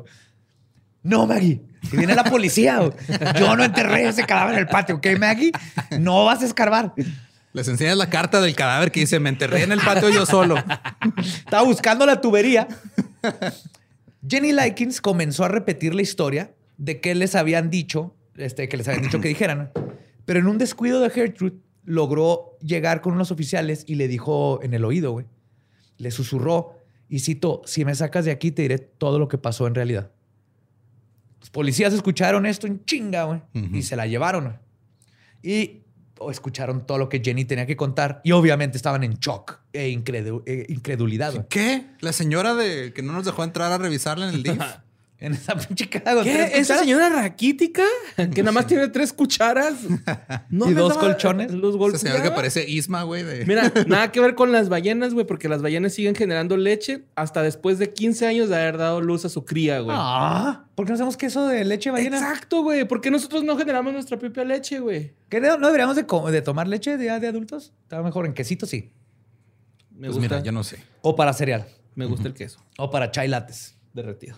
No, 1.03 1.27
Maggie. 1.27 1.63
Si 1.89 1.97
viene 1.97 2.15
la 2.15 2.25
policía, 2.25 2.79
güey. 2.79 2.93
yo 3.39 3.57
no 3.57 3.65
enterré 3.65 4.09
ese 4.09 4.25
cadáver 4.25 4.55
en 4.55 4.61
el 4.61 4.67
patio, 4.67 4.97
¿ok, 4.97 5.07
Maggie? 5.19 5.53
No 5.99 6.25
vas 6.25 6.43
a 6.43 6.47
escarbar. 6.47 6.93
Les 7.53 7.67
enseñas 7.67 7.97
la 7.97 8.11
carta 8.11 8.41
del 8.41 8.55
cadáver 8.55 8.93
que 8.93 9.01
dice, 9.01 9.19
me 9.19 9.29
enterré 9.29 9.63
en 9.63 9.73
el 9.73 9.81
patio 9.81 10.11
yo 10.11 10.27
solo. 10.27 10.57
Estaba 11.19 11.65
buscando 11.65 12.07
la 12.07 12.21
tubería. 12.21 12.69
Jenny 14.29 14.53
Likens 14.53 15.01
comenzó 15.01 15.45
a 15.45 15.49
repetir 15.49 15.95
la 15.95 16.03
historia 16.03 16.53
de 16.77 17.01
que 17.01 17.15
les 17.15 17.35
habían 17.35 17.71
dicho, 17.71 18.15
este, 18.37 18.69
que 18.69 18.77
les 18.77 18.87
habían 18.89 19.03
dicho 19.03 19.21
que 19.21 19.29
dijeran. 19.29 19.73
Pero 20.27 20.39
en 20.39 20.47
un 20.47 20.59
descuido 20.59 21.01
de 21.01 21.11
Gertrude, 21.11 21.57
logró 21.85 22.57
llegar 22.61 23.01
con 23.01 23.15
unos 23.15 23.31
oficiales 23.31 23.85
y 23.87 23.97
le 23.97 24.07
dijo 24.07 24.61
en 24.63 24.75
el 24.75 24.85
oído, 24.85 25.13
güey. 25.13 25.27
Le 25.97 26.11
susurró 26.11 26.79
y 27.09 27.19
citó, 27.21 27.63
si 27.65 27.85
me 27.85 27.95
sacas 27.95 28.25
de 28.25 28.31
aquí 28.31 28.53
te 28.53 28.63
diré 28.63 28.79
todo 28.79 29.19
lo 29.19 29.29
que 29.29 29.39
pasó 29.39 29.67
en 29.67 29.75
realidad. 29.75 30.13
Los 31.41 31.51
policías 31.51 31.93
escucharon 31.93 32.47
esto 32.47 32.67
en 32.67 32.85
chinga, 32.85 33.25
güey, 33.25 33.41
y 33.73 33.83
se 33.83 33.97
la 33.97 34.07
llevaron. 34.07 34.59
Y 35.43 35.83
oh, 36.19 36.31
escucharon 36.31 36.87
todo 36.87 36.99
lo 36.99 37.09
que 37.09 37.21
Jenny 37.25 37.47
tenía 37.47 37.67
que 37.67 37.77
contar 37.77 38.21
y 38.25 38.33
obviamente 38.33 38.77
estaban 38.77 39.03
en 39.05 39.15
shock 39.15 39.59
e 39.73 39.87
e 39.87 40.67
incredulidad. 40.69 41.47
¿Qué? 41.49 41.87
¿La 42.01 42.13
señora 42.13 42.55
de 42.55 42.93
que 42.93 43.03
no 43.03 43.13
nos 43.13 43.25
dejó 43.25 43.43
entrar 43.43 43.73
a 43.73 43.79
revisarla 43.79 44.29
en 44.29 44.35
el 44.35 44.43
DIF? 44.45 44.63
En 45.21 45.35
esa 45.35 45.55
pinche 45.59 45.87
caja 45.89 46.15
con 46.15 46.25
tres 46.25 46.35
¿Qué? 46.51 46.59
¿Esa 46.61 46.75
cucharas. 46.75 46.81
señora 46.81 47.09
raquítica? 47.11 47.83
Que 48.35 48.43
nada 48.43 48.53
más 48.53 48.67
tiene 48.67 48.89
tres 48.89 49.13
cucharas. 49.13 49.75
No 50.49 50.69
¿Y 50.71 50.73
dos 50.75 50.97
colchones? 50.97 51.53
Los 51.53 51.71
Ese 51.71 51.79
golpes. 51.79 52.01
señor 52.01 52.23
que 52.23 52.31
parece 52.31 52.69
Isma, 52.69 53.03
güey. 53.03 53.23
de- 53.23 53.45
Mira, 53.47 53.71
nada 53.87 54.11
que 54.13 54.21
ver 54.21 54.35
con 54.35 54.51
las 54.51 54.69
ballenas, 54.69 55.13
güey, 55.15 55.27
porque 55.27 55.49
las 55.49 55.61
ballenas 55.63 55.93
siguen 55.93 56.15
generando 56.15 56.57
leche 56.57 57.05
hasta 57.15 57.43
después 57.43 57.79
de 57.79 57.93
15 57.93 58.27
años 58.27 58.49
de 58.49 58.57
haber 58.57 58.79
dado 58.79 59.01
luz 59.01 59.25
a 59.25 59.29
su 59.29 59.45
cría, 59.45 59.81
güey. 59.81 59.95
Ah, 59.99 60.65
¿por 60.75 60.87
qué 60.87 60.91
no 60.91 60.95
hacemos 60.95 61.17
queso 61.17 61.47
de 61.47 61.65
leche 61.65 61.91
ballena? 61.91 62.19
Exacto, 62.19 62.63
güey. 62.63 62.85
¿Por 62.87 63.01
qué 63.01 63.11
nosotros 63.11 63.45
no 63.45 63.57
generamos 63.59 63.93
nuestra 63.93 64.19
propia 64.19 64.45
leche, 64.45 64.81
güey? 64.81 65.13
¿Qué 65.29 65.41
no, 65.41 65.59
no 65.59 65.67
deberíamos 65.67 65.97
de, 65.97 66.43
tomar 66.43 66.67
leche 66.67 66.97
de, 66.97 67.21
de 67.21 67.27
adultos? 67.29 67.73
Estaba 67.83 68.03
mejor 68.03 68.25
en 68.27 68.33
quesito, 68.33 68.65
sí. 68.67 68.91
Me 69.91 70.09
Pues 70.09 70.17
gusta, 70.19 70.37
mira, 70.37 70.43
yo 70.43 70.53
no 70.53 70.65
sé. 70.65 70.79
O 71.03 71.15
para 71.15 71.33
cereal. 71.35 71.67
me 71.95 72.07
gusta 72.07 72.27
el 72.27 72.33
queso 72.35 72.59
O 72.79 72.91
para 72.91 73.11
chai 73.11 73.29
lattes. 73.29 73.77
derretido. 73.93 74.37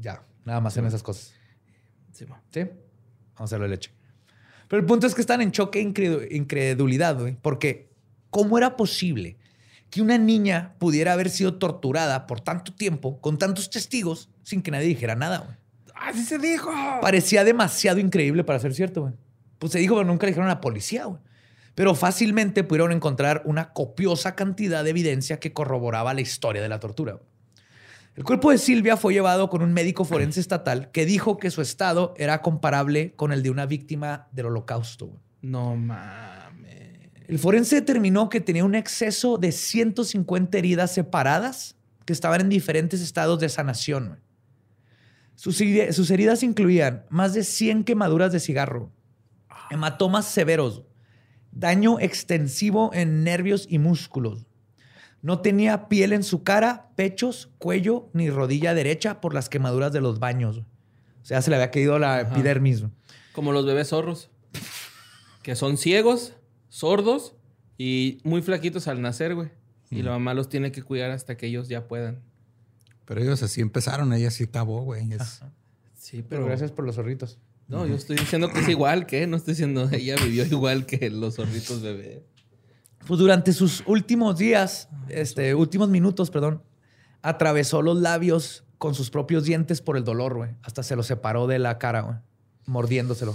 Ya, 0.00 0.22
nada 0.44 0.60
más 0.60 0.76
en 0.76 0.86
esas 0.86 1.02
cosas. 1.02 1.34
Sí, 2.12 2.26
ma. 2.26 2.40
¿Sí? 2.50 2.60
Vamos 2.60 3.40
a 3.40 3.44
hacerlo 3.44 3.64
de 3.64 3.70
leche. 3.70 3.90
Pero 4.68 4.80
el 4.80 4.86
punto 4.86 5.06
es 5.06 5.14
que 5.14 5.20
están 5.20 5.40
en 5.40 5.50
choque 5.52 5.80
e 5.80 5.84
incredu- 5.84 6.26
incredulidad, 6.30 7.18
güey. 7.18 7.36
Porque, 7.40 7.90
¿cómo 8.30 8.58
era 8.58 8.76
posible 8.76 9.38
que 9.90 10.02
una 10.02 10.18
niña 10.18 10.74
pudiera 10.78 11.12
haber 11.14 11.30
sido 11.30 11.54
torturada 11.58 12.26
por 12.26 12.40
tanto 12.40 12.74
tiempo, 12.74 13.20
con 13.20 13.38
tantos 13.38 13.70
testigos, 13.70 14.28
sin 14.42 14.60
que 14.62 14.70
nadie 14.70 14.88
dijera 14.88 15.14
nada, 15.14 15.38
güey? 15.38 15.56
¡Así 15.94 16.24
se 16.24 16.38
dijo! 16.38 16.70
Parecía 17.00 17.44
demasiado 17.44 17.98
increíble 17.98 18.44
para 18.44 18.58
ser 18.58 18.74
cierto, 18.74 19.02
güey. 19.02 19.14
Pues 19.58 19.72
se 19.72 19.78
dijo, 19.78 19.94
pero 19.96 20.06
nunca 20.06 20.26
le 20.26 20.30
dijeron 20.32 20.48
a 20.50 20.54
la 20.54 20.60
policía, 20.60 21.06
güey. 21.06 21.20
Pero 21.74 21.94
fácilmente 21.94 22.64
pudieron 22.64 22.92
encontrar 22.92 23.42
una 23.44 23.72
copiosa 23.72 24.34
cantidad 24.34 24.84
de 24.84 24.90
evidencia 24.90 25.38
que 25.40 25.52
corroboraba 25.52 26.12
la 26.12 26.20
historia 26.20 26.60
de 26.60 26.68
la 26.68 26.80
tortura. 26.80 27.12
güey. 27.14 27.24
El 28.18 28.24
cuerpo 28.24 28.50
de 28.50 28.58
Silvia 28.58 28.96
fue 28.96 29.12
llevado 29.12 29.48
con 29.48 29.62
un 29.62 29.72
médico 29.72 30.04
forense 30.04 30.40
estatal 30.40 30.90
que 30.90 31.06
dijo 31.06 31.36
que 31.36 31.52
su 31.52 31.62
estado 31.62 32.14
era 32.16 32.42
comparable 32.42 33.12
con 33.14 33.30
el 33.30 33.44
de 33.44 33.50
una 33.50 33.64
víctima 33.64 34.26
del 34.32 34.46
holocausto. 34.46 35.20
No 35.40 35.76
mames. 35.76 37.12
El 37.28 37.38
forense 37.38 37.76
determinó 37.76 38.28
que 38.28 38.40
tenía 38.40 38.64
un 38.64 38.74
exceso 38.74 39.38
de 39.38 39.52
150 39.52 40.58
heridas 40.58 40.92
separadas 40.92 41.76
que 42.06 42.12
estaban 42.12 42.40
en 42.40 42.48
diferentes 42.48 43.02
estados 43.02 43.38
de 43.38 43.48
sanación. 43.48 44.18
Sus, 45.36 45.62
sus 45.92 46.10
heridas 46.10 46.42
incluían 46.42 47.04
más 47.10 47.34
de 47.34 47.44
100 47.44 47.84
quemaduras 47.84 48.32
de 48.32 48.40
cigarro, 48.40 48.90
hematomas 49.70 50.24
severos, 50.24 50.82
daño 51.52 52.00
extensivo 52.00 52.90
en 52.92 53.22
nervios 53.22 53.64
y 53.70 53.78
músculos. 53.78 54.47
No 55.22 55.40
tenía 55.40 55.88
piel 55.88 56.12
en 56.12 56.22
su 56.22 56.42
cara, 56.44 56.90
pechos, 56.96 57.50
cuello 57.58 58.08
ni 58.12 58.30
rodilla 58.30 58.74
derecha 58.74 59.20
por 59.20 59.34
las 59.34 59.48
quemaduras 59.48 59.92
de 59.92 60.00
los 60.00 60.18
baños. 60.20 60.58
O 60.58 61.24
sea, 61.24 61.42
se 61.42 61.50
le 61.50 61.56
había 61.56 61.70
caído 61.70 61.98
la 61.98 62.18
Ajá. 62.20 62.30
epidermis. 62.32 62.80
güey. 62.80 62.92
Como 63.32 63.52
los 63.52 63.66
bebés 63.66 63.88
zorros. 63.88 64.30
Que 65.42 65.56
son 65.56 65.76
ciegos, 65.76 66.34
sordos 66.68 67.34
y 67.76 68.18
muy 68.24 68.42
flaquitos 68.42 68.86
al 68.88 69.00
nacer, 69.02 69.34
güey. 69.34 69.50
Y 69.90 70.02
la 70.02 70.10
mamá 70.10 70.34
los 70.34 70.48
tiene 70.48 70.70
que 70.70 70.82
cuidar 70.82 71.10
hasta 71.10 71.36
que 71.36 71.46
ellos 71.46 71.68
ya 71.68 71.88
puedan. 71.88 72.20
Pero 73.06 73.22
ellos 73.22 73.42
así 73.42 73.60
empezaron, 73.62 74.12
ella 74.12 74.30
sí 74.30 74.44
acabó, 74.44 74.82
güey. 74.82 75.12
Es- 75.12 75.40
Sí, 75.94 76.22
Pero 76.26 76.44
gracias 76.46 76.70
por 76.72 76.84
los 76.84 76.94
zorritos. 76.94 77.38
No, 77.66 77.84
yo 77.86 77.94
estoy 77.96 78.16
diciendo 78.16 78.50
que 78.50 78.60
es 78.60 78.68
igual 78.68 79.04
que, 79.06 79.26
no 79.26 79.36
estoy 79.36 79.52
diciendo 79.52 79.88
ella 79.92 80.14
vivió 80.22 80.44
igual 80.46 80.86
que 80.86 81.10
los 81.10 81.36
zorritos 81.36 81.82
bebé. 81.82 82.24
Pues 83.08 83.20
durante 83.20 83.54
sus 83.54 83.82
últimos 83.86 84.36
días, 84.36 84.90
este, 85.08 85.54
últimos 85.54 85.88
minutos, 85.88 86.30
perdón, 86.30 86.62
atravesó 87.22 87.80
los 87.80 87.96
labios 87.96 88.64
con 88.76 88.94
sus 88.94 89.08
propios 89.08 89.44
dientes 89.44 89.80
por 89.80 89.96
el 89.96 90.04
dolor, 90.04 90.36
güey. 90.36 90.50
Hasta 90.62 90.82
se 90.82 90.94
lo 90.94 91.02
separó 91.02 91.46
de 91.46 91.58
la 91.58 91.78
cara, 91.78 92.02
güey, 92.02 92.16
mordiéndoselo. 92.66 93.34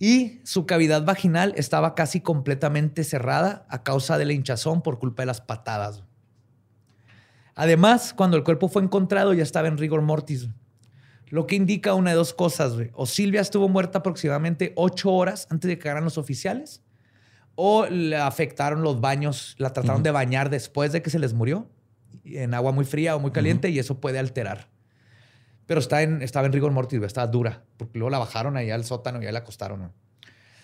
Y 0.00 0.40
su 0.42 0.66
cavidad 0.66 1.04
vaginal 1.04 1.54
estaba 1.56 1.94
casi 1.94 2.20
completamente 2.20 3.04
cerrada 3.04 3.64
a 3.68 3.84
causa 3.84 4.18
de 4.18 4.24
la 4.24 4.32
hinchazón 4.32 4.82
por 4.82 4.98
culpa 4.98 5.22
de 5.22 5.26
las 5.26 5.40
patadas. 5.40 6.02
Además, 7.54 8.12
cuando 8.12 8.36
el 8.36 8.42
cuerpo 8.42 8.68
fue 8.68 8.82
encontrado, 8.82 9.34
ya 9.34 9.44
estaba 9.44 9.68
en 9.68 9.78
rigor 9.78 10.02
mortis. 10.02 10.48
Lo 11.28 11.46
que 11.46 11.54
indica 11.54 11.94
una 11.94 12.10
de 12.10 12.16
dos 12.16 12.34
cosas, 12.34 12.74
güey. 12.74 12.90
O 12.94 13.06
Silvia 13.06 13.40
estuvo 13.40 13.68
muerta 13.68 14.00
aproximadamente 14.00 14.72
ocho 14.74 15.12
horas 15.12 15.46
antes 15.48 15.68
de 15.68 15.78
que 15.78 15.84
llegaran 15.84 16.02
los 16.02 16.18
oficiales, 16.18 16.82
o 17.54 17.86
le 17.86 18.16
afectaron 18.16 18.82
los 18.82 19.00
baños, 19.00 19.54
la 19.58 19.72
trataron 19.72 20.02
de 20.02 20.10
bañar 20.10 20.50
después 20.50 20.92
de 20.92 21.02
que 21.02 21.10
se 21.10 21.18
les 21.18 21.34
murió, 21.34 21.68
en 22.24 22.54
agua 22.54 22.72
muy 22.72 22.84
fría 22.84 23.16
o 23.16 23.20
muy 23.20 23.30
caliente, 23.30 23.70
y 23.70 23.78
eso 23.78 24.00
puede 24.00 24.18
alterar. 24.18 24.68
Pero 25.66 25.80
está 25.80 26.02
en, 26.02 26.22
estaba 26.22 26.46
en 26.46 26.52
rigor 26.52 26.72
mortis, 26.72 27.00
estaba 27.02 27.26
dura, 27.26 27.62
porque 27.76 27.98
luego 27.98 28.10
la 28.10 28.18
bajaron 28.18 28.56
allá 28.56 28.74
al 28.74 28.84
sótano 28.84 29.22
y 29.22 29.26
ahí 29.26 29.32
la 29.32 29.40
acostaron. 29.40 29.92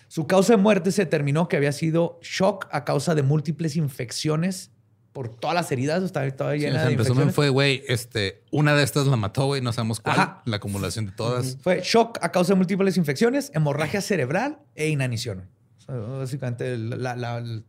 Su 0.07 0.25
causa 0.25 0.53
de 0.53 0.57
muerte 0.57 0.91
se 0.91 1.05
determinó 1.05 1.47
que 1.47 1.57
había 1.57 1.71
sido 1.71 2.19
shock 2.21 2.67
a 2.71 2.83
causa 2.83 3.13
de 3.15 3.23
múltiples 3.23 3.75
infecciones 3.75 4.71
por 5.13 5.29
todas 5.29 5.55
las 5.55 5.71
heridas, 5.71 6.03
estaba 6.03 6.29
toda 6.31 6.55
llena 6.55 6.85
de 6.85 6.93
en 6.93 6.97
resumen 6.97 7.33
fue, 7.33 7.49
güey, 7.49 7.83
este, 7.87 8.43
una 8.51 8.75
de 8.75 8.83
estas 8.83 9.07
la 9.07 9.17
mató, 9.17 9.47
güey, 9.47 9.61
no 9.61 9.73
sabemos 9.73 9.99
cuál, 9.99 10.19
Ajá. 10.19 10.41
la 10.45 10.57
acumulación 10.57 11.07
de 11.07 11.11
todas. 11.11 11.57
Fue 11.61 11.81
shock 11.83 12.19
a 12.21 12.31
causa 12.31 12.53
de 12.53 12.57
múltiples 12.57 12.97
infecciones, 12.97 13.51
hemorragia 13.53 14.01
cerebral 14.01 14.59
e 14.75 14.89
inanición. 14.89 15.49
Básicamente 15.89 16.77
la- 16.77 17.39
le 17.41 17.63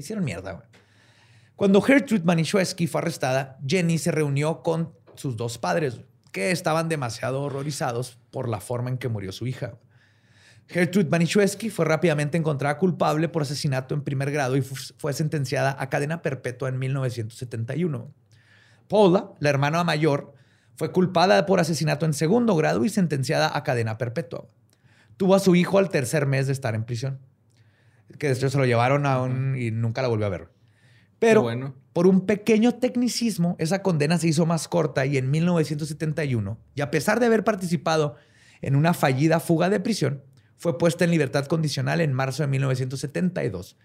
hicieron 0.00 0.24
mierda. 0.24 0.68
Cuando 1.54 1.80
Gertrude 1.80 2.24
Manischewski 2.24 2.86
fue 2.86 3.00
arrestada, 3.00 3.58
Jenny 3.66 3.96
se 3.98 4.10
reunió 4.12 4.62
con 4.62 4.92
sus 5.14 5.36
dos 5.36 5.56
padres, 5.56 6.00
que 6.32 6.50
estaban 6.50 6.88
demasiado 6.90 7.40
horrorizados 7.42 8.18
por 8.30 8.48
la 8.48 8.60
forma 8.60 8.90
en 8.90 8.98
que 8.98 9.08
murió 9.08 9.32
su 9.32 9.46
hija. 9.46 9.74
Gertrude 10.68 11.08
Manischewski 11.08 11.70
fue 11.70 11.84
rápidamente 11.86 12.36
encontrada 12.36 12.76
culpable 12.76 13.28
por 13.30 13.42
asesinato 13.42 13.94
en 13.94 14.02
primer 14.02 14.30
grado 14.32 14.56
y 14.56 14.60
fu- 14.62 14.74
fue 14.98 15.12
sentenciada 15.14 15.76
a 15.78 15.88
cadena 15.88 16.20
perpetua 16.20 16.68
en 16.68 16.78
1971. 16.78 18.12
Paula, 18.88 19.30
la 19.38 19.48
hermana 19.48 19.82
mayor, 19.84 20.34
fue 20.74 20.92
culpada 20.92 21.46
por 21.46 21.60
asesinato 21.60 22.04
en 22.04 22.12
segundo 22.12 22.54
grado 22.56 22.84
y 22.84 22.88
sentenciada 22.90 23.50
a 23.56 23.62
cadena 23.62 23.96
perpetua. 23.96 24.46
Tuvo 25.16 25.34
a 25.34 25.40
su 25.40 25.54
hijo 25.54 25.78
al 25.78 25.88
tercer 25.88 26.26
mes 26.26 26.46
de 26.48 26.52
estar 26.52 26.74
en 26.74 26.84
prisión. 26.84 27.18
Que 28.18 28.28
después 28.28 28.52
se 28.52 28.58
lo 28.58 28.64
llevaron 28.64 29.06
a 29.06 29.20
un... 29.20 29.56
y 29.56 29.70
nunca 29.70 30.02
la 30.02 30.08
volvió 30.08 30.26
a 30.26 30.30
ver. 30.30 30.48
Pero 31.18 31.42
bueno. 31.42 31.74
por 31.92 32.06
un 32.06 32.26
pequeño 32.26 32.72
tecnicismo, 32.74 33.56
esa 33.58 33.82
condena 33.82 34.18
se 34.18 34.28
hizo 34.28 34.44
más 34.44 34.68
corta 34.68 35.06
y 35.06 35.16
en 35.16 35.30
1971, 35.30 36.58
y 36.74 36.80
a 36.82 36.90
pesar 36.90 37.20
de 37.20 37.26
haber 37.26 37.42
participado 37.42 38.16
en 38.60 38.76
una 38.76 38.92
fallida 38.92 39.40
fuga 39.40 39.70
de 39.70 39.80
prisión, 39.80 40.22
fue 40.56 40.78
puesta 40.78 41.04
en 41.04 41.10
libertad 41.10 41.46
condicional 41.46 42.00
en 42.00 42.12
marzo 42.12 42.42
de 42.42 42.48
1972 42.48 43.76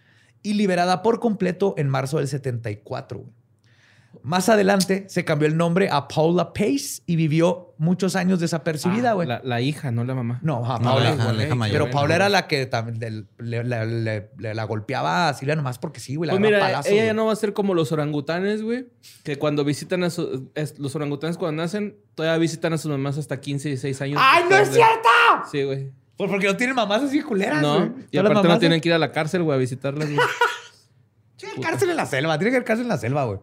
y 0.43 0.53
liberada 0.53 1.01
por 1.01 1.19
completo 1.19 1.74
en 1.78 1.89
marzo 1.89 2.17
del 2.17 2.28
74. 2.28 3.26
Más 4.24 4.49
adelante 4.49 5.05
se 5.07 5.26
cambió 5.26 5.47
el 5.47 5.57
nombre 5.57 5.89
a 5.89 6.07
Paula 6.07 6.53
Pace 6.53 7.01
y 7.07 7.16
vivió 7.16 7.74
muchos 7.78 8.16
años 8.16 8.39
desapercibida, 8.39 9.12
Ah, 9.12 9.14
güey. 9.14 9.28
la, 9.28 9.41
la 9.43 9.62
hija, 9.62 9.89
no 9.89 10.03
la 10.03 10.14
mamá. 10.14 10.39
No, 10.43 10.64
ajá, 10.64 10.78
No, 10.80 10.91
Paula. 10.91 11.03
la 11.09 11.16
hija- 11.16 11.26
la 11.26 11.34
güey. 11.34 11.45
hija 11.47 11.55
mayor. 11.55 11.80
Pero 11.82 11.91
Paula 11.91 12.16
era 12.16 12.30
la 12.30 12.45
que 12.47 12.66
también 12.68 13.28
le, 13.39 13.64
le- 13.64 13.86
le- 13.86 14.30
le- 14.38 14.53
la 14.53 14.64
golpeaba 14.66 15.30
a 15.30 15.34
Silvia 15.34 15.55
nomás 15.55 15.80
porque 15.80 15.99
sí, 15.99 16.16
güey. 16.16 16.28
la 16.28 16.34
Pues 16.34 16.41
mira, 16.41 16.59
palazos, 16.59 16.91
ella 16.91 17.05
ya 17.05 17.14
no 17.14 17.26
va 17.26 17.34
a 17.34 17.36
ser 17.36 17.53
como 17.53 17.74
los 17.74 17.91
orangutanes, 17.91 18.62
güey. 18.62 18.88
Que 19.24 19.38
cuando 19.38 19.64
visitan 19.64 20.03
a 20.03 20.09
sus... 20.09 20.41
Los 20.78 20.95
orangutanes 20.95 21.38
cuando 21.38 21.62
nacen, 21.64 21.95
todavía 22.14 22.38
visitan 22.38 22.74
a 22.74 22.78
sus 22.78 22.91
mamás 22.91 23.18
hasta 23.18 23.39
15 23.39 23.70
y 23.70 23.72
16 23.72 24.01
años. 24.01 24.20
¡Ay, 24.22 24.43
no 24.49 24.57
es 24.57 24.70
cierto! 24.70 25.09
Sí, 25.51 25.64
güey. 25.64 25.89
Pues 26.18 26.30
porque 26.30 26.45
no 26.45 26.55
tienen 26.57 26.76
mamás 26.76 27.01
así 27.01 27.22
culeras, 27.22 27.62
No, 27.64 27.78
güey. 27.89 27.91
y 28.12 28.18
aparte 28.20 28.47
no 28.47 28.59
tienen 28.59 28.80
que 28.82 28.89
ir 28.89 28.93
a 28.93 28.99
la 28.99 29.12
cárcel, 29.12 29.41
güey, 29.41 29.55
a 29.55 29.59
visitarlas, 29.59 30.07
güey. 30.07 30.20
Tiene 31.38 31.55
cárcel 31.59 31.89
en 31.89 31.95
la 31.95 32.05
selva. 32.05 32.38
Tiene 32.38 32.51
que 32.51 32.57
haber 32.57 32.68
cárcel 32.68 32.84
en 32.86 32.89
la 32.89 32.97
selva, 32.97 33.24
güey. 33.26 33.39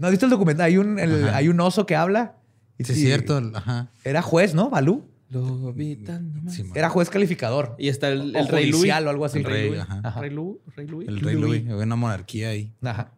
¿No 0.00 0.06
has 0.06 0.10
visto 0.12 0.24
el 0.26 0.30
documental? 0.30 0.66
Hay 0.66 0.78
un, 0.78 0.98
el- 0.98 1.28
hay 1.28 1.48
un 1.48 1.60
oso 1.60 1.84
que 1.86 1.94
habla. 1.94 2.36
y- 2.78 2.84
Sí, 2.84 2.92
es 2.92 2.98
cierto, 2.98 3.40
ajá. 3.54 3.90
Era 4.02 4.22
juez, 4.22 4.54
¿no? 4.54 4.70
Balú. 4.70 5.06
Lo 5.28 5.72
vi 5.72 5.94
tan 5.94 6.32
nomás. 6.34 6.54
Sí, 6.54 6.64
man. 6.64 6.72
Era 6.76 6.88
juez 6.88 7.08
calificador. 7.10 7.76
Y 7.78 7.88
está 7.88 8.08
el, 8.08 8.34
O 8.34 8.38
el 8.40 8.48
rey 8.48 8.64
Luis. 8.64 8.76
judicial 8.76 9.06
o 9.06 9.10
algo 9.10 9.24
así. 9.26 9.38
El 9.38 9.44
rey, 9.44 9.68
Luis. 9.68 9.80
ajá. 9.82 10.00
Ajá. 10.02 10.20
Rey 10.22 10.30
Lu- 10.30 10.60
Rey 10.74 10.86
Luis. 10.88 11.08
El 11.08 11.20
rey 11.20 11.36
Louis, 11.36 11.68
había 11.70 11.84
una 11.84 11.94
monarquía 11.96 12.48
ahí. 12.48 12.72
Ajá. 12.82 13.12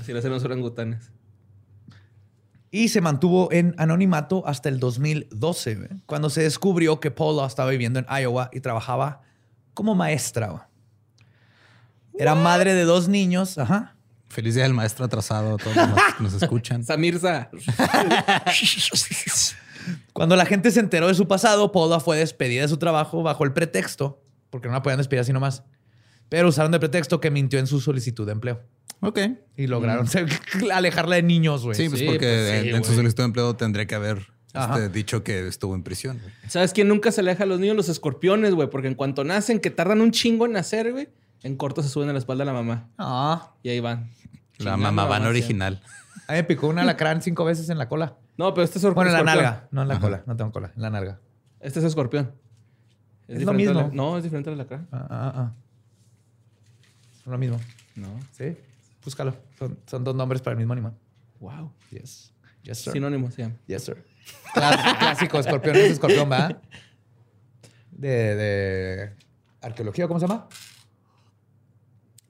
Así 0.00 0.12
lo 0.12 0.18
hacen 0.18 0.30
los 0.30 0.44
orangutanes. 0.44 1.12
Y 2.70 2.88
se 2.88 3.00
mantuvo 3.00 3.50
en 3.52 3.74
anonimato 3.78 4.46
hasta 4.46 4.68
el 4.68 4.78
2012, 4.80 5.74
güey, 5.76 5.88
cuando 6.06 6.30
se 6.30 6.42
descubrió 6.42 7.00
que 7.00 7.10
Paula 7.10 7.46
estaba 7.46 7.70
viviendo 7.70 7.98
en 7.98 8.06
Iowa 8.10 8.50
y 8.52 8.60
trabajaba 8.60 9.22
como 9.74 9.94
maestra. 9.94 10.48
güey. 10.48 10.62
Era 12.18 12.34
madre 12.34 12.74
de 12.74 12.82
dos 12.84 13.08
niños. 13.08 13.56
Ajá. 13.58 13.94
Feliz 14.28 14.54
día 14.54 14.64
del 14.64 14.74
maestro 14.74 15.04
atrasado 15.06 15.54
a 15.54 15.56
todos 15.56 15.74
los 15.76 15.86
que 16.16 16.22
nos 16.22 16.34
escuchan. 16.34 16.84
Samirza. 16.86 17.50
Cuando 20.12 20.36
la 20.36 20.44
gente 20.46 20.70
se 20.70 20.80
enteró 20.80 21.08
de 21.08 21.14
su 21.14 21.26
pasado, 21.26 21.72
Paula 21.72 22.00
fue 22.00 22.18
despedida 22.18 22.62
de 22.62 22.68
su 22.68 22.76
trabajo 22.76 23.22
bajo 23.22 23.44
el 23.44 23.52
pretexto, 23.52 24.22
porque 24.50 24.68
no 24.68 24.74
la 24.74 24.82
podían 24.82 24.98
despedir 24.98 25.20
así 25.20 25.32
nomás, 25.32 25.62
pero 26.28 26.48
usaron 26.48 26.72
de 26.72 26.78
pretexto 26.78 27.20
que 27.20 27.30
mintió 27.30 27.58
en 27.58 27.66
su 27.66 27.80
solicitud 27.80 28.26
de 28.26 28.32
empleo. 28.32 28.60
Ok. 29.00 29.18
Y 29.56 29.66
lograron 29.66 30.06
alejarla 30.72 31.16
de 31.16 31.22
niños, 31.22 31.64
güey. 31.64 31.74
Sí, 31.76 31.88
pues 31.88 32.00
Sí, 32.00 32.06
porque 32.06 32.26
pues 32.26 32.50
en, 32.50 32.62
sí, 32.64 32.70
en 32.70 32.84
su 32.84 32.94
solicitud 32.94 33.22
de 33.22 33.26
empleo 33.26 33.56
tendría 33.56 33.86
que 33.86 33.94
haber 33.94 34.26
este, 34.52 34.88
dicho 34.88 35.22
que 35.22 35.46
estuvo 35.46 35.74
en 35.74 35.82
prisión. 35.84 36.18
güey. 36.20 36.34
¿Sabes 36.48 36.72
quién 36.72 36.88
nunca 36.88 37.12
se 37.12 37.20
aleja 37.20 37.44
a 37.44 37.46
los 37.46 37.60
niños? 37.60 37.76
Los 37.76 37.88
escorpiones, 37.88 38.54
güey. 38.54 38.68
Porque 38.68 38.88
en 38.88 38.94
cuanto 38.94 39.22
nacen, 39.24 39.60
que 39.60 39.70
tardan 39.70 40.00
un 40.00 40.10
chingo 40.10 40.46
en 40.46 40.52
nacer, 40.52 40.90
güey, 40.90 41.08
en 41.44 41.56
corto 41.56 41.82
se 41.82 41.88
suben 41.88 42.08
a 42.08 42.12
la 42.12 42.18
espalda 42.18 42.42
de 42.42 42.46
la 42.46 42.52
mamá. 42.54 42.88
Ah, 42.98 43.54
Y 43.62 43.68
ahí 43.68 43.78
van. 43.80 44.10
La 44.58 44.72
Chingando 44.74 44.82
mamá 44.92 45.04
van 45.06 45.22
sí. 45.22 45.28
original. 45.28 45.80
a 46.26 46.32
mí 46.32 46.38
me 46.38 46.44
picó 46.44 46.68
un 46.68 46.78
alacrán 46.78 47.22
cinco 47.22 47.44
veces 47.44 47.68
en 47.70 47.78
la 47.78 47.88
cola. 47.88 48.16
No, 48.36 48.52
pero 48.54 48.64
este 48.64 48.78
es 48.78 48.84
escorp- 48.84 48.94
Bueno, 48.94 49.10
en 49.10 49.14
la 49.14 49.20
escorpión. 49.20 49.44
nalga. 49.44 49.68
No 49.70 49.82
en 49.82 49.88
la 49.88 50.00
cola. 50.00 50.22
No 50.26 50.36
tengo 50.36 50.52
cola. 50.52 50.72
En 50.76 50.82
la 50.82 50.90
nalga. 50.90 51.20
Este 51.60 51.78
es 51.80 51.84
escorpión. 51.84 52.32
Es 53.28 53.42
lo 53.42 53.52
mismo. 53.52 53.74
la- 53.74 53.88
No, 53.88 54.16
es 54.16 54.24
diferente 54.24 54.50
a 54.50 54.54
la 54.56 54.66
cara. 54.66 54.86
Ah, 54.92 55.06
ah, 55.10 55.32
ah. 55.36 55.52
Son 57.22 57.32
lo 57.32 57.38
mismo. 57.38 57.60
No. 57.96 58.08
Sí. 58.32 58.56
Búscalo. 59.04 59.34
Son, 59.58 59.78
son 59.86 60.04
dos 60.04 60.14
nombres 60.14 60.40
para 60.42 60.52
el 60.52 60.58
mismo 60.58 60.72
animal. 60.72 60.94
Wow. 61.40 61.72
Yes. 61.90 62.32
Yes, 62.62 62.78
sir. 62.78 62.92
Sinónimo 62.92 63.30
se 63.30 63.42
llama. 63.42 63.54
Yes, 63.66 63.84
sir. 63.84 64.04
Clás- 64.54 64.98
clásico, 64.98 65.38
escorpión. 65.38 65.76
Es 65.76 65.92
escorpión, 65.92 66.28
¿verdad? 66.28 66.60
De, 67.90 68.08
de 68.36 69.16
arqueología, 69.60 70.06
¿cómo 70.08 70.20
se 70.20 70.26
llama? 70.26 70.48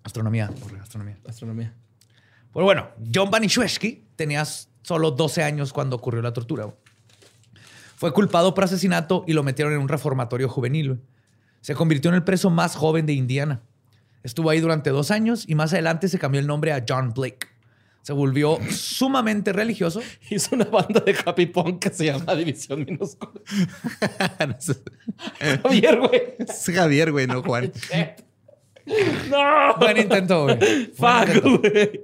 Astronomía. 0.04 0.50
Borre, 0.60 0.80
astronomía. 0.80 1.18
Astronomía. 1.26 1.74
Pues 2.58 2.64
bueno, 2.64 2.88
John 3.14 3.30
Banishewski 3.30 4.08
tenía 4.16 4.44
solo 4.82 5.12
12 5.12 5.44
años 5.44 5.72
cuando 5.72 5.94
ocurrió 5.94 6.22
la 6.22 6.32
tortura. 6.32 6.74
Fue 7.94 8.12
culpado 8.12 8.52
por 8.52 8.64
asesinato 8.64 9.22
y 9.28 9.32
lo 9.32 9.44
metieron 9.44 9.74
en 9.74 9.78
un 9.78 9.88
reformatorio 9.88 10.48
juvenil. 10.48 11.00
Se 11.60 11.76
convirtió 11.76 12.10
en 12.10 12.16
el 12.16 12.24
preso 12.24 12.50
más 12.50 12.74
joven 12.74 13.06
de 13.06 13.12
Indiana. 13.12 13.62
Estuvo 14.24 14.50
ahí 14.50 14.58
durante 14.58 14.90
dos 14.90 15.12
años 15.12 15.44
y 15.46 15.54
más 15.54 15.72
adelante 15.72 16.08
se 16.08 16.18
cambió 16.18 16.40
el 16.40 16.48
nombre 16.48 16.72
a 16.72 16.84
John 16.84 17.12
Blake. 17.14 17.46
Se 18.02 18.12
volvió 18.12 18.58
sumamente 18.72 19.52
religioso. 19.52 20.00
Hizo 20.28 20.56
una 20.56 20.64
banda 20.64 20.98
de 20.98 21.14
happy 21.24 21.46
punk 21.46 21.78
que 21.78 21.90
se 21.90 22.06
llama 22.06 22.34
División 22.34 22.84
Minúscula. 22.84 23.40
Javier, 25.62 25.96
güey. 26.00 26.22
es 26.40 26.66
Javier, 26.74 27.12
güey, 27.12 27.28
no 27.28 27.40
Juan. 27.40 27.72
No. 29.30 29.76
Buen 29.78 29.98
intento, 29.98 30.44
güey. 30.44 30.58
Fuck, 30.96 31.28
intento. 31.28 31.58
güey. 31.58 32.00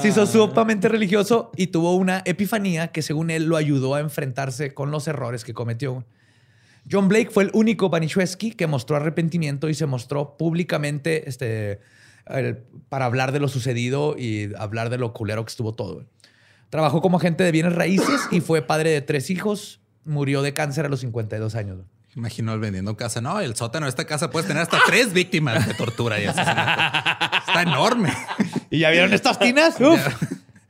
Se 0.00 0.08
hizo 0.08 0.26
sumamente 0.26 0.88
religioso 0.88 1.50
y 1.56 1.68
tuvo 1.68 1.94
una 1.96 2.22
epifanía 2.24 2.88
que 2.88 3.02
según 3.02 3.30
él 3.30 3.44
lo 3.44 3.56
ayudó 3.56 3.94
a 3.94 4.00
enfrentarse 4.00 4.74
con 4.74 4.90
los 4.90 5.06
errores 5.08 5.44
que 5.44 5.54
cometió. 5.54 6.04
John 6.90 7.08
Blake 7.08 7.30
fue 7.30 7.44
el 7.44 7.50
único 7.52 7.88
Banishewski 7.90 8.52
que 8.52 8.66
mostró 8.66 8.96
arrepentimiento 8.96 9.68
y 9.68 9.74
se 9.74 9.86
mostró 9.86 10.36
públicamente 10.36 11.28
este, 11.28 11.80
el- 12.26 12.58
para 12.88 13.04
hablar 13.04 13.32
de 13.32 13.40
lo 13.40 13.48
sucedido 13.48 14.16
y 14.18 14.50
hablar 14.58 14.88
de 14.90 14.98
lo 14.98 15.12
culero 15.12 15.44
que 15.44 15.50
estuvo 15.50 15.74
todo. 15.74 16.06
Trabajó 16.70 17.02
como 17.02 17.18
agente 17.18 17.44
de 17.44 17.52
bienes 17.52 17.74
raíces 17.74 18.20
y 18.30 18.40
fue 18.40 18.62
padre 18.62 18.90
de 18.90 19.00
tres 19.02 19.28
hijos. 19.30 19.80
Murió 20.04 20.40
de 20.40 20.54
cáncer 20.54 20.86
a 20.86 20.88
los 20.88 21.00
52 21.00 21.54
años. 21.54 21.78
Imagino 22.16 22.52
él 22.52 22.60
vendiendo 22.60 22.96
casa. 22.96 23.20
No, 23.20 23.40
el 23.40 23.54
sótano 23.54 23.86
de 23.86 23.90
esta 23.90 24.04
casa 24.04 24.30
puedes 24.30 24.48
tener 24.48 24.62
hasta 24.62 24.78
tres 24.86 25.12
víctimas 25.12 25.66
de 25.66 25.74
tortura 25.74 26.20
y 26.20 26.26
asesinato. 26.26 27.38
Está 27.46 27.62
enorme. 27.62 28.12
¿Y 28.70 28.80
ya 28.80 28.90
vieron 28.90 29.12
estas 29.12 29.38
tinas? 29.38 29.80
Uf. 29.80 30.00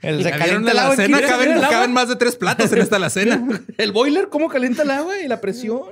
El 0.03 0.23
se 0.23 0.31
¿Ya 0.31 0.37
vieron 0.37 0.65
calienta 0.65 0.71
el 0.71 0.77
la 0.77 0.83
agua 0.83 0.95
en 0.95 1.01
cena? 1.01 1.19
15 1.19 1.33
Caben, 1.33 1.61
caben 1.61 1.93
más 1.93 2.09
de 2.09 2.17
tres 2.17 2.37
platos 2.37 2.73
en 2.73 2.79
esta 2.79 2.97
alacena. 2.97 3.43
El 3.79 3.93
boiler, 3.93 4.29
¿cómo 4.29 4.49
calienta 4.49 4.83
el 4.83 4.91
agua 4.91 5.19
y 5.19 5.29
la 5.29 5.41
presión? 5.41 5.83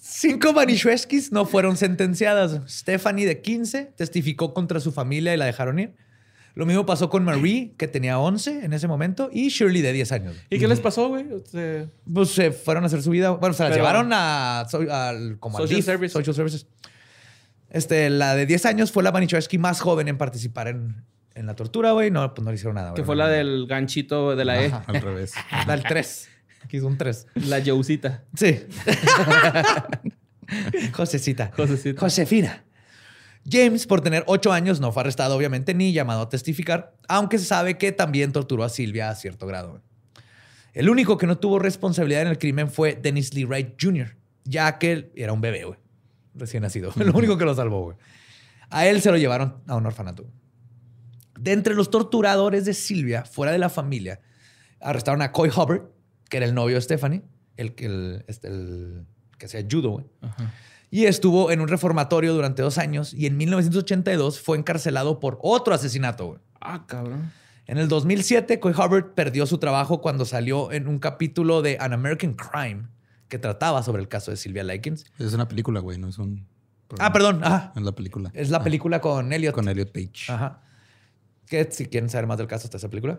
Cinco 0.00 0.52
Banishewskis 0.52 1.32
no 1.32 1.46
fueron 1.46 1.76
sentenciadas. 1.76 2.60
Stephanie, 2.70 3.26
de 3.26 3.40
15, 3.40 3.92
testificó 3.96 4.54
contra 4.54 4.78
su 4.78 4.92
familia 4.92 5.34
y 5.34 5.36
la 5.36 5.46
dejaron 5.46 5.78
ir. 5.80 5.94
Lo 6.54 6.66
mismo 6.66 6.84
pasó 6.84 7.08
con 7.08 7.24
Marie, 7.24 7.74
que 7.78 7.88
tenía 7.88 8.18
11 8.18 8.64
en 8.64 8.72
ese 8.74 8.86
momento, 8.86 9.30
y 9.32 9.48
Shirley, 9.48 9.80
de 9.80 9.92
10 9.92 10.12
años. 10.12 10.36
¿Y 10.50 10.58
qué 10.58 10.68
les 10.68 10.80
pasó, 10.80 11.08
güey? 11.08 11.24
Pues 12.12 12.28
se 12.30 12.52
fueron 12.52 12.84
a 12.84 12.86
hacer 12.88 13.02
su 13.02 13.10
vida. 13.10 13.30
Bueno, 13.30 13.54
se 13.54 13.62
las 13.62 13.72
Pero- 13.72 13.82
llevaron 13.82 14.10
a, 14.12 14.60
al, 14.60 15.38
como 15.40 15.56
al 15.58 15.64
Social 15.64 15.82
Service. 15.82 16.12
Social 16.12 16.34
Services. 16.34 16.66
Este, 17.70 18.10
la 18.10 18.34
de 18.34 18.44
10 18.44 18.66
años 18.66 18.92
fue 18.92 19.02
la 19.02 19.10
Banishewski 19.10 19.56
más 19.56 19.80
joven 19.80 20.08
en 20.08 20.18
participar 20.18 20.68
en, 20.68 21.06
en 21.34 21.46
la 21.46 21.54
tortura, 21.56 21.92
güey. 21.92 22.10
No, 22.10 22.34
pues 22.34 22.44
no 22.44 22.50
le 22.50 22.56
hicieron 22.56 22.74
nada. 22.74 22.88
que 22.92 23.00
güey. 23.00 23.06
fue 23.06 23.16
la 23.16 23.28
del 23.28 23.66
ganchito 23.66 24.36
de 24.36 24.44
la 24.44 24.62
E. 24.62 24.70
Al 24.86 25.00
revés. 25.00 25.32
La 25.66 25.74
del 25.76 25.84
3. 25.84 26.28
Aquí 26.64 26.76
es 26.76 26.82
un 26.82 26.98
3. 26.98 27.28
La 27.46 27.62
Jousita. 27.64 28.24
Sí. 28.36 28.60
Josecita. 30.92 31.50
Josecita. 31.56 32.00
Josefina. 32.00 32.64
James, 33.50 33.86
por 33.86 34.00
tener 34.00 34.24
ocho 34.26 34.52
años, 34.52 34.80
no 34.80 34.92
fue 34.92 35.02
arrestado, 35.02 35.36
obviamente, 35.36 35.74
ni 35.74 35.92
llamado 35.92 36.22
a 36.22 36.28
testificar, 36.28 36.94
aunque 37.08 37.38
se 37.38 37.44
sabe 37.44 37.76
que 37.76 37.92
también 37.92 38.32
torturó 38.32 38.64
a 38.64 38.68
Silvia 38.68 39.10
a 39.10 39.14
cierto 39.14 39.46
grado. 39.46 39.80
El 40.72 40.88
único 40.88 41.18
que 41.18 41.26
no 41.26 41.38
tuvo 41.38 41.58
responsabilidad 41.58 42.22
en 42.22 42.28
el 42.28 42.38
crimen 42.38 42.70
fue 42.70 42.94
Dennis 42.94 43.34
Lee 43.34 43.44
Wright 43.44 43.74
Jr., 43.80 44.16
ya 44.44 44.78
que 44.78 45.12
era 45.16 45.32
un 45.32 45.40
bebé, 45.40 45.64
güey. 45.64 45.78
Recién 46.34 46.62
nacido. 46.62 46.92
Lo 46.96 47.12
único 47.12 47.36
que 47.36 47.44
lo 47.44 47.54
salvó, 47.54 47.82
güey. 47.82 47.96
A 48.70 48.86
él 48.86 49.02
se 49.02 49.10
lo 49.10 49.18
llevaron 49.18 49.56
a 49.66 49.76
un 49.76 49.84
orfanato. 49.84 50.24
De 51.38 51.52
entre 51.52 51.74
los 51.74 51.90
torturadores 51.90 52.64
de 52.64 52.72
Silvia, 52.72 53.24
fuera 53.24 53.52
de 53.52 53.58
la 53.58 53.68
familia, 53.68 54.20
arrestaron 54.80 55.20
a 55.20 55.32
Coy 55.32 55.50
Hubbard, 55.50 55.82
que 56.30 56.38
era 56.38 56.46
el 56.46 56.54
novio 56.54 56.76
de 56.76 56.82
Stephanie, 56.82 57.22
el, 57.56 57.74
el, 57.78 58.24
este, 58.28 58.48
el 58.48 59.06
que 59.38 59.46
hacía 59.46 59.62
judo, 59.70 59.90
güey. 59.90 60.06
Y 60.94 61.06
estuvo 61.06 61.50
en 61.50 61.60
un 61.62 61.68
reformatorio 61.68 62.34
durante 62.34 62.60
dos 62.60 62.76
años 62.76 63.14
y 63.14 63.24
en 63.24 63.38
1982 63.38 64.38
fue 64.40 64.58
encarcelado 64.58 65.20
por 65.20 65.38
otro 65.40 65.72
asesinato, 65.72 66.26
güey. 66.26 66.38
Ah, 66.60 66.84
cabrón. 66.86 67.32
En 67.66 67.78
el 67.78 67.88
2007, 67.88 68.60
Coy 68.60 68.72
Hubbard 68.72 69.14
perdió 69.14 69.46
su 69.46 69.56
trabajo 69.56 70.02
cuando 70.02 70.26
salió 70.26 70.70
en 70.70 70.88
un 70.88 70.98
capítulo 70.98 71.62
de 71.62 71.78
An 71.80 71.94
American 71.94 72.34
Crime 72.34 72.88
que 73.28 73.38
trataba 73.38 73.82
sobre 73.82 74.02
el 74.02 74.08
caso 74.08 74.30
de 74.32 74.36
Sylvia 74.36 74.64
Likens. 74.64 75.06
Es 75.18 75.32
una 75.32 75.48
película, 75.48 75.80
güey, 75.80 75.96
no 75.96 76.08
es 76.08 76.18
un. 76.18 76.46
Ah, 76.98 77.10
perdón. 77.10 77.40
Ah, 77.42 77.72
Es 77.74 77.80
la 77.82 77.92
película. 77.92 78.30
es 78.34 78.50
la 78.50 78.58
Ah, 78.58 78.62
película 78.62 79.00
con 79.00 79.32
Elliot. 79.32 79.54
Con 79.54 79.68
Elliot 79.68 79.90
Page. 79.92 80.30
Ajá. 80.30 80.60
Que 81.46 81.66
si 81.72 81.86
quieren 81.86 82.10
saber 82.10 82.26
más 82.26 82.36
del 82.36 82.48
caso, 82.48 82.66
está 82.66 82.76
esa 82.76 82.90
película. 82.90 83.18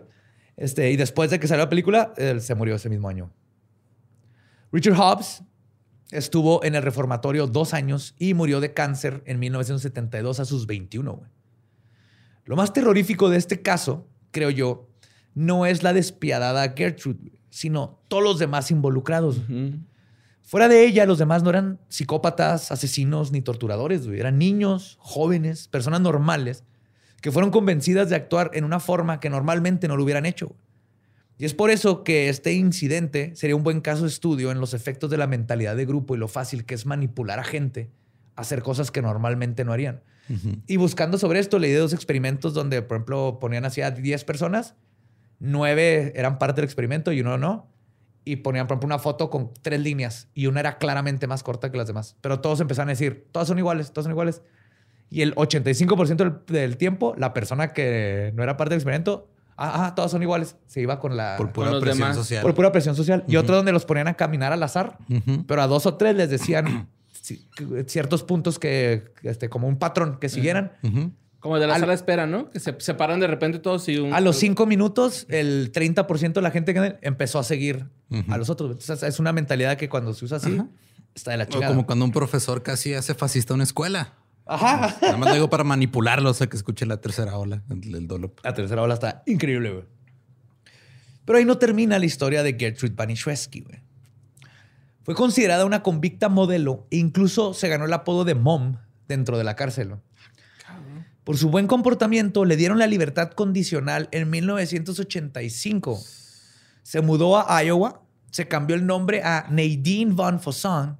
Este, 0.56 0.92
y 0.92 0.96
después 0.96 1.28
de 1.32 1.40
que 1.40 1.48
salió 1.48 1.64
la 1.64 1.70
película, 1.70 2.12
él 2.16 2.40
se 2.40 2.54
murió 2.54 2.76
ese 2.76 2.88
mismo 2.88 3.08
año. 3.08 3.32
Richard 4.70 4.94
Hobbs 4.96 5.42
estuvo 6.10 6.64
en 6.64 6.74
el 6.74 6.82
reformatorio 6.82 7.46
dos 7.46 7.74
años 7.74 8.14
y 8.18 8.34
murió 8.34 8.60
de 8.60 8.72
cáncer 8.72 9.22
en 9.26 9.38
1972 9.38 10.40
a 10.40 10.44
sus 10.44 10.66
21. 10.66 11.12
güey. 11.12 11.30
Lo 12.44 12.56
más 12.56 12.72
terrorífico 12.72 13.30
de 13.30 13.38
este 13.38 13.62
caso, 13.62 14.06
creo 14.30 14.50
yo, 14.50 14.88
no 15.34 15.66
es 15.66 15.82
la 15.82 15.92
despiadada 15.92 16.74
Gertrude, 16.76 17.32
sino 17.50 18.00
todos 18.08 18.22
los 18.22 18.38
demás 18.38 18.70
involucrados. 18.70 19.40
Fuera 20.42 20.68
de 20.68 20.86
ella, 20.86 21.06
los 21.06 21.18
demás 21.18 21.42
no 21.42 21.50
eran 21.50 21.80
psicópatas, 21.88 22.70
asesinos 22.70 23.32
ni 23.32 23.40
torturadores, 23.40 24.06
güey. 24.06 24.20
Eran 24.20 24.38
niños, 24.38 24.98
jóvenes, 25.00 25.68
personas 25.68 26.02
normales 26.02 26.64
que 27.22 27.32
fueron 27.32 27.50
convencidas 27.50 28.10
de 28.10 28.16
actuar 28.16 28.50
en 28.52 28.64
una 28.64 28.78
forma 28.80 29.18
que 29.18 29.30
normalmente 29.30 29.88
no 29.88 29.96
lo 29.96 30.04
hubieran 30.04 30.26
hecho. 30.26 30.48
güey. 30.48 30.60
Y 31.36 31.44
es 31.44 31.54
por 31.54 31.70
eso 31.70 32.04
que 32.04 32.28
este 32.28 32.52
incidente 32.52 33.34
sería 33.34 33.56
un 33.56 33.64
buen 33.64 33.80
caso 33.80 34.02
de 34.02 34.08
estudio 34.08 34.52
en 34.52 34.60
los 34.60 34.72
efectos 34.72 35.10
de 35.10 35.18
la 35.18 35.26
mentalidad 35.26 35.74
de 35.74 35.84
grupo 35.84 36.14
y 36.14 36.18
lo 36.18 36.28
fácil 36.28 36.64
que 36.64 36.74
es 36.74 36.86
manipular 36.86 37.40
a 37.40 37.44
gente 37.44 37.90
a 38.36 38.42
hacer 38.42 38.62
cosas 38.62 38.90
que 38.90 39.02
normalmente 39.02 39.64
no 39.64 39.72
harían. 39.72 40.02
Y 40.66 40.78
buscando 40.78 41.18
sobre 41.18 41.38
esto, 41.38 41.58
leí 41.58 41.72
de 41.72 41.78
dos 41.78 41.92
experimentos 41.92 42.54
donde, 42.54 42.80
por 42.80 42.96
ejemplo, 42.96 43.38
ponían 43.40 43.66
así 43.66 43.82
a 43.82 43.90
10 43.90 44.24
personas, 44.24 44.74
nueve 45.38 46.12
eran 46.16 46.38
parte 46.38 46.62
del 46.62 46.64
experimento 46.64 47.12
y 47.12 47.20
uno 47.20 47.36
no. 47.36 47.68
Y 48.24 48.36
ponían, 48.36 48.66
por 48.66 48.76
ejemplo, 48.76 48.86
una 48.86 48.98
foto 48.98 49.28
con 49.28 49.52
tres 49.60 49.80
líneas 49.80 50.28
y 50.32 50.46
una 50.46 50.60
era 50.60 50.78
claramente 50.78 51.26
más 51.26 51.42
corta 51.42 51.70
que 51.70 51.76
las 51.76 51.86
demás. 51.86 52.16
Pero 52.22 52.40
todos 52.40 52.60
empezaron 52.60 52.88
a 52.88 52.92
decir, 52.92 53.26
todas 53.32 53.48
son 53.48 53.58
iguales, 53.58 53.92
todas 53.92 54.04
son 54.04 54.12
iguales. 54.12 54.40
Y 55.10 55.20
el 55.20 55.34
85% 55.34 56.16
del, 56.16 56.32
del 56.46 56.76
tiempo, 56.78 57.14
la 57.18 57.34
persona 57.34 57.74
que 57.74 58.32
no 58.34 58.42
era 58.42 58.56
parte 58.56 58.70
del 58.70 58.78
experimento, 58.78 59.28
ah, 59.56 59.86
ah, 59.86 59.94
todas 59.94 60.10
son 60.10 60.22
iguales, 60.22 60.56
se 60.66 60.80
iba 60.80 60.98
con 61.00 61.16
la... 61.16 61.36
Por 61.36 61.52
pura 61.52 61.70
los 61.70 61.80
presión 61.82 61.98
demás. 62.08 62.16
social. 62.16 62.42
por 62.42 62.54
pura 62.54 62.72
presión 62.72 62.94
social. 62.96 63.24
Y 63.28 63.36
otro 63.36 63.56
donde 63.56 63.72
los 63.72 63.84
ponían 63.84 64.08
a 64.08 64.14
caminar 64.14 64.52
al 64.52 64.62
azar 64.62 64.98
pero 65.46 65.62
a 65.62 65.66
dos 65.66 65.86
o 65.86 65.94
tres 65.94 66.14
les 66.16 66.30
decían 66.30 66.88
ci- 67.24 67.44
ciertos 67.86 68.22
puntos 68.22 68.58
que, 68.58 69.04
este, 69.22 69.48
como 69.48 69.68
un 69.68 69.78
patrón 69.78 70.18
que 70.20 70.28
siguieran. 70.28 70.72
Como 71.40 71.58
de 71.58 71.66
la 71.66 71.74
Al- 71.74 71.80
sala 71.80 71.90
de 71.92 71.96
espera, 71.96 72.26
¿no? 72.26 72.50
Que 72.50 72.58
se 72.58 72.74
separan 72.80 73.20
de 73.20 73.26
repente 73.26 73.58
todos 73.58 73.86
y 73.90 73.98
un... 73.98 74.14
A 74.14 74.20
los 74.20 74.36
cinco 74.36 74.64
minutos, 74.64 75.26
el 75.28 75.72
30% 75.72 76.32
de 76.32 76.40
la 76.42 76.50
gente 76.50 76.72
que 76.72 76.96
empezó 77.02 77.38
a 77.38 77.44
seguir 77.44 77.86
a 78.28 78.38
los 78.38 78.48
otros. 78.48 78.70
Entonces, 78.70 79.02
es 79.02 79.18
una 79.20 79.32
mentalidad 79.32 79.76
que 79.76 79.88
cuando 79.90 80.14
se 80.14 80.24
usa 80.24 80.38
así, 80.38 80.58
está 81.14 81.32
de 81.32 81.36
la 81.36 81.44
O 81.44 81.48
chingada. 81.48 81.72
como 81.74 81.84
cuando 81.84 82.04
un 82.06 82.12
profesor 82.12 82.62
casi 82.62 82.94
hace 82.94 83.14
fascista 83.14 83.52
una 83.52 83.64
escuela. 83.64 84.14
Ajá. 84.46 84.96
Nada 85.00 85.16
más 85.16 85.28
lo 85.28 85.34
digo 85.34 85.50
para 85.50 85.64
manipularlos 85.64 86.42
a 86.42 86.46
que 86.48 86.56
escuche 86.56 86.86
la 86.86 87.00
tercera 87.00 87.38
ola, 87.38 87.62
el, 87.70 87.94
el 87.94 88.06
dolop. 88.06 88.38
La 88.44 88.52
tercera 88.52 88.82
ola 88.82 88.94
está 88.94 89.22
increíble, 89.26 89.70
güey. 89.72 89.84
Pero 91.24 91.38
ahí 91.38 91.44
no 91.44 91.56
termina 91.56 91.98
la 91.98 92.04
historia 92.04 92.42
de 92.42 92.56
Gertrude 92.58 92.94
Banishewski, 92.94 93.60
güey. 93.60 93.80
Fue 95.02 95.14
considerada 95.14 95.64
una 95.64 95.82
convicta 95.82 96.28
modelo 96.28 96.86
e 96.90 96.96
incluso 96.96 97.54
se 97.54 97.68
ganó 97.68 97.84
el 97.84 97.92
apodo 97.92 98.24
de 98.24 98.34
Mom 98.34 98.76
dentro 99.06 99.36
de 99.36 99.44
la 99.44 99.54
cárcel. 99.54 99.96
Por 101.24 101.38
su 101.38 101.48
buen 101.48 101.66
comportamiento, 101.66 102.44
le 102.44 102.56
dieron 102.56 102.78
la 102.78 102.86
libertad 102.86 103.30
condicional 103.30 104.08
en 104.12 104.28
1985. 104.28 105.98
Se 106.82 107.00
mudó 107.00 107.38
a 107.38 107.62
Iowa, 107.64 108.02
se 108.30 108.46
cambió 108.48 108.76
el 108.76 108.84
nombre 108.86 109.22
a 109.22 109.46
Nadine 109.50 110.12
Von 110.12 110.40
Fosson 110.40 110.98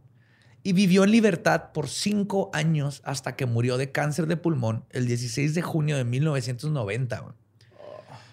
y 0.67 0.73
vivió 0.73 1.05
en 1.05 1.13
libertad 1.13 1.73
por 1.73 1.89
cinco 1.89 2.51
años 2.55 3.03
hasta 3.05 3.37
que 3.37 3.45
murió 3.45 3.77
de 3.77 3.93
cáncer 3.93 4.27
de 4.27 4.39
pulmón 4.39 4.87
el 4.91 5.07
16 5.07 5.55
de 5.55 5.63
junio 5.63 5.97
de 5.97 6.05
1990. 6.05 7.21
güey. 7.21 7.35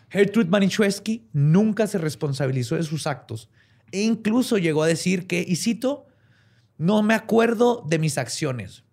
Gertrude 0.10 0.50
Manischewski 0.50 1.28
nunca 1.34 1.88
se 1.88 1.98
responsabilizó 1.98 2.76
de 2.76 2.84
sus 2.84 3.06
actos 3.06 3.50
e 3.92 4.02
incluso 4.02 4.58
llegó 4.58 4.84
a 4.84 4.88
decir 4.88 5.28
que, 5.28 5.44
y 5.46 5.58
cito, 5.58 6.08
no 6.78 7.04
me 7.04 7.14
acuerdo 7.14 7.84
de 7.88 8.00
mis 8.00 8.18
acciones 8.18 8.86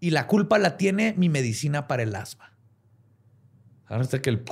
y 0.00 0.10
la 0.10 0.26
culpa 0.26 0.58
la 0.58 0.76
tiene 0.76 1.14
mi 1.16 1.28
medicina 1.28 1.86
para 1.86 2.02
el 2.02 2.14
asma. 2.16 2.52
Ahora 3.86 4.02
está 4.02 4.20
que 4.20 4.30
el, 4.30 4.42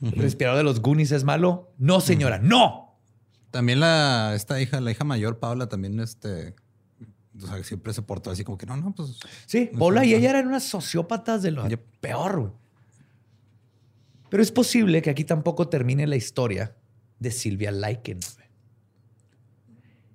el 0.00 0.12
respirador 0.12 0.56
de 0.56 0.64
los 0.64 0.80
Goonies 0.80 1.12
es 1.12 1.24
malo. 1.24 1.74
No, 1.76 2.00
señora, 2.00 2.38
no. 2.38 2.98
También 3.50 3.80
la, 3.80 4.32
esta 4.34 4.60
hija, 4.60 4.80
la 4.80 4.90
hija 4.90 5.04
mayor, 5.04 5.38
Paula, 5.38 5.68
también 5.68 6.00
este. 6.00 6.54
O 7.42 7.46
sea, 7.46 7.62
siempre 7.64 7.92
se 7.92 8.02
portó 8.02 8.30
así 8.30 8.44
como 8.44 8.56
que 8.56 8.66
no, 8.66 8.76
no, 8.76 8.94
pues. 8.94 9.18
Sí, 9.46 9.70
Paula 9.78 10.04
y 10.04 10.14
ella 10.14 10.30
eran 10.30 10.46
unas 10.46 10.64
sociópatas 10.64 11.42
de 11.42 11.50
lo 11.50 11.68
peor. 12.00 12.40
güey. 12.40 12.52
Pero 14.30 14.42
es 14.42 14.52
posible 14.52 15.02
que 15.02 15.10
aquí 15.10 15.24
tampoco 15.24 15.68
termine 15.68 16.06
la 16.06 16.16
historia 16.16 16.76
de 17.18 17.30
Silvia 17.30 17.70
güey. 17.70 18.48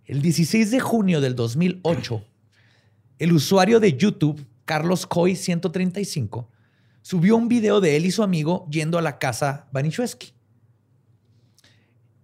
El 0.05 0.21
16 0.21 0.71
de 0.71 0.79
junio 0.79 1.21
del 1.21 1.35
2008, 1.35 2.25
el 3.19 3.31
usuario 3.33 3.79
de 3.79 3.95
YouTube, 3.95 4.45
Carlos 4.65 5.05
Coy 5.05 5.35
135, 5.35 6.49
subió 7.01 7.35
un 7.35 7.47
video 7.47 7.79
de 7.79 7.95
él 7.95 8.05
y 8.05 8.11
su 8.11 8.23
amigo 8.23 8.67
yendo 8.71 8.97
a 8.97 9.01
la 9.01 9.19
casa 9.19 9.67
Baniszewski. 9.71 10.33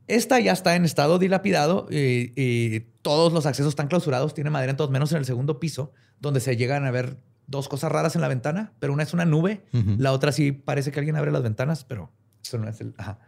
Esta 0.07 0.39
ya 0.39 0.53
está 0.53 0.75
en 0.75 0.85
estado 0.85 1.17
dilapidado 1.19 1.87
y, 1.89 2.31
y 2.35 2.79
todos 3.01 3.33
los 3.33 3.45
accesos 3.45 3.69
están 3.71 3.87
clausurados, 3.87 4.33
tiene 4.33 4.49
madera 4.49 4.71
en 4.71 4.77
todos, 4.77 4.91
menos 4.91 5.11
en 5.11 5.17
el 5.19 5.25
segundo 5.25 5.59
piso, 5.59 5.93
donde 6.19 6.39
se 6.39 6.55
llegan 6.57 6.85
a 6.85 6.91
ver 6.91 7.17
dos 7.47 7.67
cosas 7.67 7.91
raras 7.91 8.15
en 8.15 8.21
la 8.21 8.27
ventana, 8.27 8.73
pero 8.79 8.93
una 8.93 9.03
es 9.03 9.13
una 9.13 9.25
nube, 9.25 9.63
la 9.97 10.11
otra 10.11 10.31
sí 10.31 10.51
parece 10.51 10.91
que 10.91 10.99
alguien 10.99 11.15
abre 11.15 11.31
las 11.31 11.43
ventanas, 11.43 11.83
pero 11.85 12.11
eso 12.43 12.57
no 12.57 12.67
es 12.69 12.79
el... 12.81 12.93
ajá. 12.97 13.19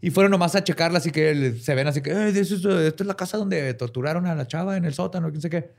Y 0.00 0.10
fueron 0.10 0.30
nomás 0.30 0.54
a 0.54 0.64
checarla, 0.64 0.98
así 0.98 1.10
que 1.10 1.54
se 1.60 1.74
ven 1.74 1.86
así 1.86 2.00
que, 2.00 2.10
"Eh, 2.10 2.28
esta 2.30 2.64
es 3.02 3.06
la 3.06 3.14
casa 3.14 3.36
donde 3.36 3.74
torturaron 3.74 4.26
a 4.26 4.34
la 4.34 4.46
chava 4.46 4.76
en 4.76 4.84
el 4.84 4.94
sótano, 4.94 5.28
quién 5.30 5.42
sé 5.42 5.50
qué. 5.50 5.72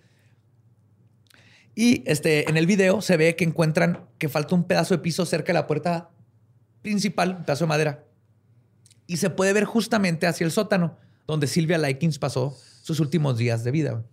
Y 1.73 2.03
este, 2.05 2.49
en 2.49 2.57
el 2.57 2.67
video 2.67 3.01
se 3.01 3.17
ve 3.17 3.35
que 3.35 3.43
encuentran 3.45 4.05
que 4.17 4.29
falta 4.29 4.53
un 4.55 4.65
pedazo 4.65 4.93
de 4.93 4.99
piso 4.99 5.25
cerca 5.25 5.47
de 5.47 5.53
la 5.53 5.67
puerta 5.67 6.09
principal, 6.81 7.37
un 7.39 7.45
pedazo 7.45 7.63
de 7.65 7.69
madera. 7.69 8.03
Y 9.11 9.17
se 9.17 9.29
puede 9.29 9.51
ver 9.53 9.65
justamente 9.65 10.25
hacia 10.27 10.45
el 10.45 10.51
sótano, 10.51 10.95
donde 11.27 11.47
Silvia 11.47 11.77
Likens 11.77 12.17
pasó 12.17 12.57
sus 12.81 12.99
últimos 12.99 13.37
días 13.37 13.63
de 13.63 13.71
vida. 13.71 14.03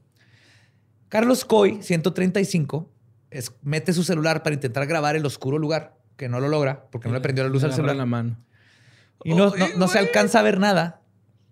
Carlos 1.09 1.45
Coy, 1.45 1.79
135, 1.83 2.91
es- 3.31 3.53
mete 3.62 3.93
su 3.93 4.03
celular 4.05 4.43
para 4.43 4.55
intentar 4.55 4.87
grabar 4.87 5.16
el 5.16 5.25
oscuro 5.25 5.59
lugar, 5.59 5.97
que 6.16 6.29
no 6.29 6.41
lo 6.41 6.49
logra 6.49 6.87
porque 6.91 7.09
no 7.09 7.15
le 7.15 7.20
prendió 7.20 7.45
la 7.45 7.51
luz 7.51 7.65
al 7.65 7.73
celular. 7.73 7.97
la 7.97 8.07
mano. 8.07 8.37
Y 9.25 9.35
no, 9.35 9.51
no- 9.55 9.69
no 9.77 9.89
se 9.89 9.99
alcanza 9.99 10.41
a 10.41 10.43
ver 10.43 10.59
nada, 10.59 11.01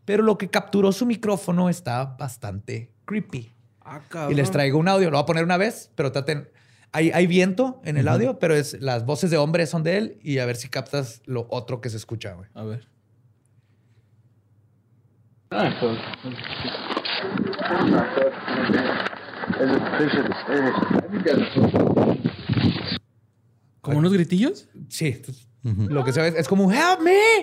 pero 0.04 0.22
lo 0.22 0.38
que 0.38 0.48
capturó 0.48 0.92
su 0.92 1.06
micrófono 1.06 1.68
está 1.68 2.04
bastante 2.04 2.90
creepy. 3.04 3.52
Ah, 3.82 4.00
Y 4.30 4.34
les 4.34 4.50
traigo 4.50 4.78
un 4.78 4.88
audio. 4.88 5.10
Lo 5.10 5.16
voy 5.18 5.22
a 5.22 5.26
poner 5.26 5.44
una 5.44 5.56
vez, 5.56 5.90
pero 5.94 6.10
traten. 6.10 6.48
Hay, 6.92 7.10
hay 7.12 7.26
viento 7.28 7.80
en 7.84 7.96
el 7.96 8.08
audio, 8.08 8.38
pero 8.40 8.54
es, 8.54 8.80
las 8.80 9.04
voces 9.04 9.30
de 9.30 9.36
hombres 9.36 9.70
son 9.70 9.82
de 9.84 9.98
él 9.98 10.18
y 10.22 10.38
a 10.38 10.46
ver 10.46 10.56
si 10.56 10.68
captas 10.68 11.22
lo 11.26 11.46
otro 11.50 11.80
que 11.80 11.90
se 11.90 11.96
escucha, 11.96 12.32
güey. 12.32 12.48
A 12.54 12.64
ver. 12.64 12.88
¿Como 23.80 23.98
unos 23.98 24.12
gritillos? 24.12 24.68
Sí. 24.88 25.22
Lo 25.62 26.04
que 26.04 26.12
se 26.12 26.20
ve 26.20 26.28
es, 26.28 26.34
es 26.36 26.48
como 26.48 26.64
un 26.64 26.72
help 26.74 27.00
me. 27.02 27.38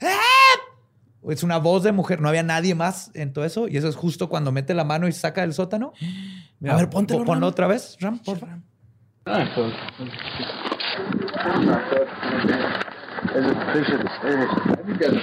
Help. 0.00 1.30
Es 1.30 1.42
una 1.44 1.58
voz 1.58 1.82
de 1.84 1.92
mujer. 1.92 2.20
No 2.20 2.28
había 2.28 2.42
nadie 2.42 2.74
más 2.74 3.10
en 3.14 3.32
todo 3.32 3.44
eso. 3.44 3.68
Y 3.68 3.76
eso 3.76 3.88
es 3.88 3.96
justo 3.96 4.28
cuando 4.28 4.50
mete 4.52 4.74
la 4.74 4.84
mano 4.84 5.06
y 5.08 5.12
saca 5.12 5.42
del 5.42 5.52
sótano. 5.54 5.92
A 6.68 6.76
ver, 6.76 6.90
póntelo, 6.90 7.18
pon- 7.20 7.26
Ponlo 7.26 7.46
Ram. 7.46 7.50
otra 7.50 7.66
vez, 7.68 7.96
Ram, 8.00 8.18
por 8.20 8.38
favor. 8.38 8.58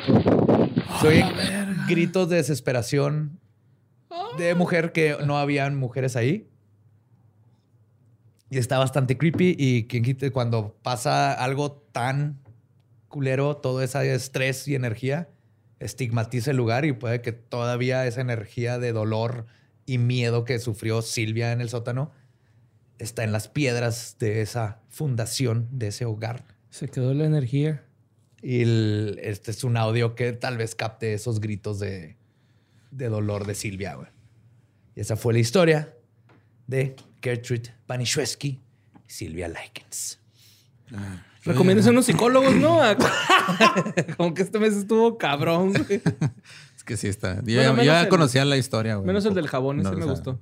Se 0.01 0.68
oyen 1.03 1.27
gritos 1.87 2.29
de 2.29 2.37
desesperación 2.37 3.39
de 4.37 4.55
mujer 4.55 4.91
que 4.91 5.17
no 5.25 5.37
habían 5.37 5.77
mujeres 5.77 6.15
ahí. 6.15 6.49
Y 8.49 8.57
está 8.57 8.79
bastante 8.79 9.17
creepy. 9.17 9.55
Y 9.57 9.87
quien 9.87 10.03
quite 10.03 10.31
cuando 10.31 10.75
pasa 10.81 11.33
algo 11.33 11.71
tan 11.91 12.39
culero, 13.07 13.57
todo 13.57 13.81
ese 13.81 14.13
estrés 14.13 14.67
y 14.67 14.75
energía 14.75 15.29
estigmatiza 15.79 16.51
el 16.51 16.57
lugar 16.57 16.85
y 16.85 16.91
puede 16.91 17.21
que 17.21 17.31
todavía 17.31 18.05
esa 18.05 18.21
energía 18.21 18.79
de 18.79 18.91
dolor 18.91 19.45
y 19.85 19.97
miedo 19.97 20.43
que 20.43 20.59
sufrió 20.59 21.01
Silvia 21.01 21.51
en 21.51 21.61
el 21.61 21.69
sótano 21.69 22.11
está 22.99 23.23
en 23.23 23.31
las 23.31 23.47
piedras 23.47 24.17
de 24.19 24.41
esa 24.41 24.81
fundación, 24.89 25.67
de 25.71 25.87
ese 25.87 26.05
hogar. 26.05 26.43
Se 26.69 26.87
quedó 26.89 27.13
la 27.13 27.25
energía. 27.25 27.83
Y 28.41 28.61
el- 28.61 29.19
este 29.21 29.51
es 29.51 29.63
un 29.63 29.75
audio 29.77 30.15
que 30.15 30.31
tal 30.33 30.57
vez 30.57 30.75
capte 30.75 31.13
esos 31.13 31.39
gritos 31.41 31.79
de, 31.79 32.17
de 32.91 33.09
dolor 33.09 33.45
de 33.45 33.55
Silvia, 33.55 33.95
güey. 33.95 34.07
Y 34.95 35.01
esa 35.01 35.15
fue 35.15 35.33
la 35.33 35.39
historia 35.39 35.93
de 36.67 36.95
Gertrude 37.21 37.73
Paniszewski 37.87 38.47
y 39.07 39.11
Silvia 39.11 39.47
Likens. 39.47 40.19
Recomiendas 41.43 41.87
unos 41.87 42.05
psicólogos, 42.05 42.55
¿no? 42.55 42.79
Como 44.17 44.33
que 44.33 44.41
este 44.41 44.59
mes 44.59 44.73
estuvo 44.75 45.17
cabrón, 45.17 45.73
güey. 45.73 46.01
Es 46.75 46.83
que 46.83 46.95
sí 46.97 47.07
está. 47.07 47.35
Yo, 47.43 47.55
Bueno, 47.57 47.77
ya- 47.77 47.83
ya 47.83 48.01
el- 48.03 48.09
conocía 48.09 48.45
la 48.45 48.57
historia, 48.57 48.95
güey. 48.95 49.05
Menos 49.07 49.25
el 49.25 49.33
del 49.33 49.47
jabón, 49.47 49.79
ese 49.81 49.89
No, 49.91 49.95
me 49.97 50.03
o 50.03 50.05
sea, 50.05 50.11
gustó. 50.13 50.39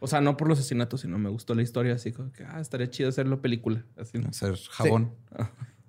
O 0.00 0.06
sea, 0.06 0.20
no 0.20 0.36
por 0.36 0.46
los 0.48 0.58
asesinatos, 0.60 1.00
sino 1.00 1.18
me 1.18 1.28
gustó 1.28 1.54
la 1.54 1.62
historia 1.62 1.94
así 1.94 2.12
como 2.12 2.30
que, 2.32 2.44
ah, 2.44 2.60
estaría 2.60 2.88
chido 2.88 3.08
hacerlo 3.08 3.40
película. 3.42 3.84
Así, 3.96 4.18
¿no? 4.18 4.28
Hacer 4.28 4.56
jabón. 4.70 5.12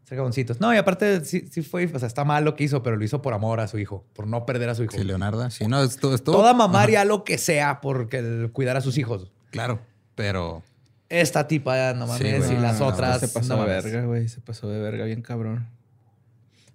Ser. 0.09 0.59
No, 0.59 0.73
y 0.73 0.77
aparte 0.77 1.23
sí, 1.23 1.47
sí 1.51 1.61
fue, 1.61 1.85
o 1.93 1.99
sea, 1.99 2.07
está 2.07 2.23
mal 2.25 2.43
lo 2.43 2.55
que 2.55 2.63
hizo, 2.63 2.81
pero 2.81 2.95
lo 2.97 3.03
hizo 3.05 3.21
por 3.21 3.33
amor 3.33 3.59
a 3.59 3.67
su 3.67 3.77
hijo, 3.77 4.05
por 4.13 4.25
no 4.27 4.45
perder 4.45 4.69
a 4.69 4.75
su 4.75 4.83
hijo. 4.83 4.93
Sí, 4.97 5.03
Leonardo. 5.03 5.49
Sí, 5.51 5.67
no, 5.67 5.83
esto, 5.83 6.13
estuvo- 6.15 6.35
Toda 6.37 6.53
mamá 6.53 6.81
haría 6.81 7.05
lo 7.05 7.23
que 7.23 7.37
sea 7.37 7.79
por 7.81 8.09
cuidar 8.51 8.75
a 8.77 8.81
sus 8.81 8.97
hijos. 8.97 9.31
Claro, 9.51 9.79
pero 10.15 10.63
Esta 11.09 11.47
tipa, 11.47 11.93
no 11.93 12.05
Sí, 12.17 12.23
mames, 12.25 12.51
y 12.51 12.55
las 12.57 12.81
Ah, 12.81 12.85
otras. 12.87 13.19
Se 13.19 13.27
pasó 13.29 13.55
no 13.55 13.63
de 13.63 13.67
mames. 13.69 13.83
verga, 13.83 14.05
güey. 14.05 14.27
Se 14.27 14.41
pasó 14.41 14.69
de 14.69 14.79
verga, 14.79 15.05
bien 15.05 15.21
cabrón. 15.21 15.67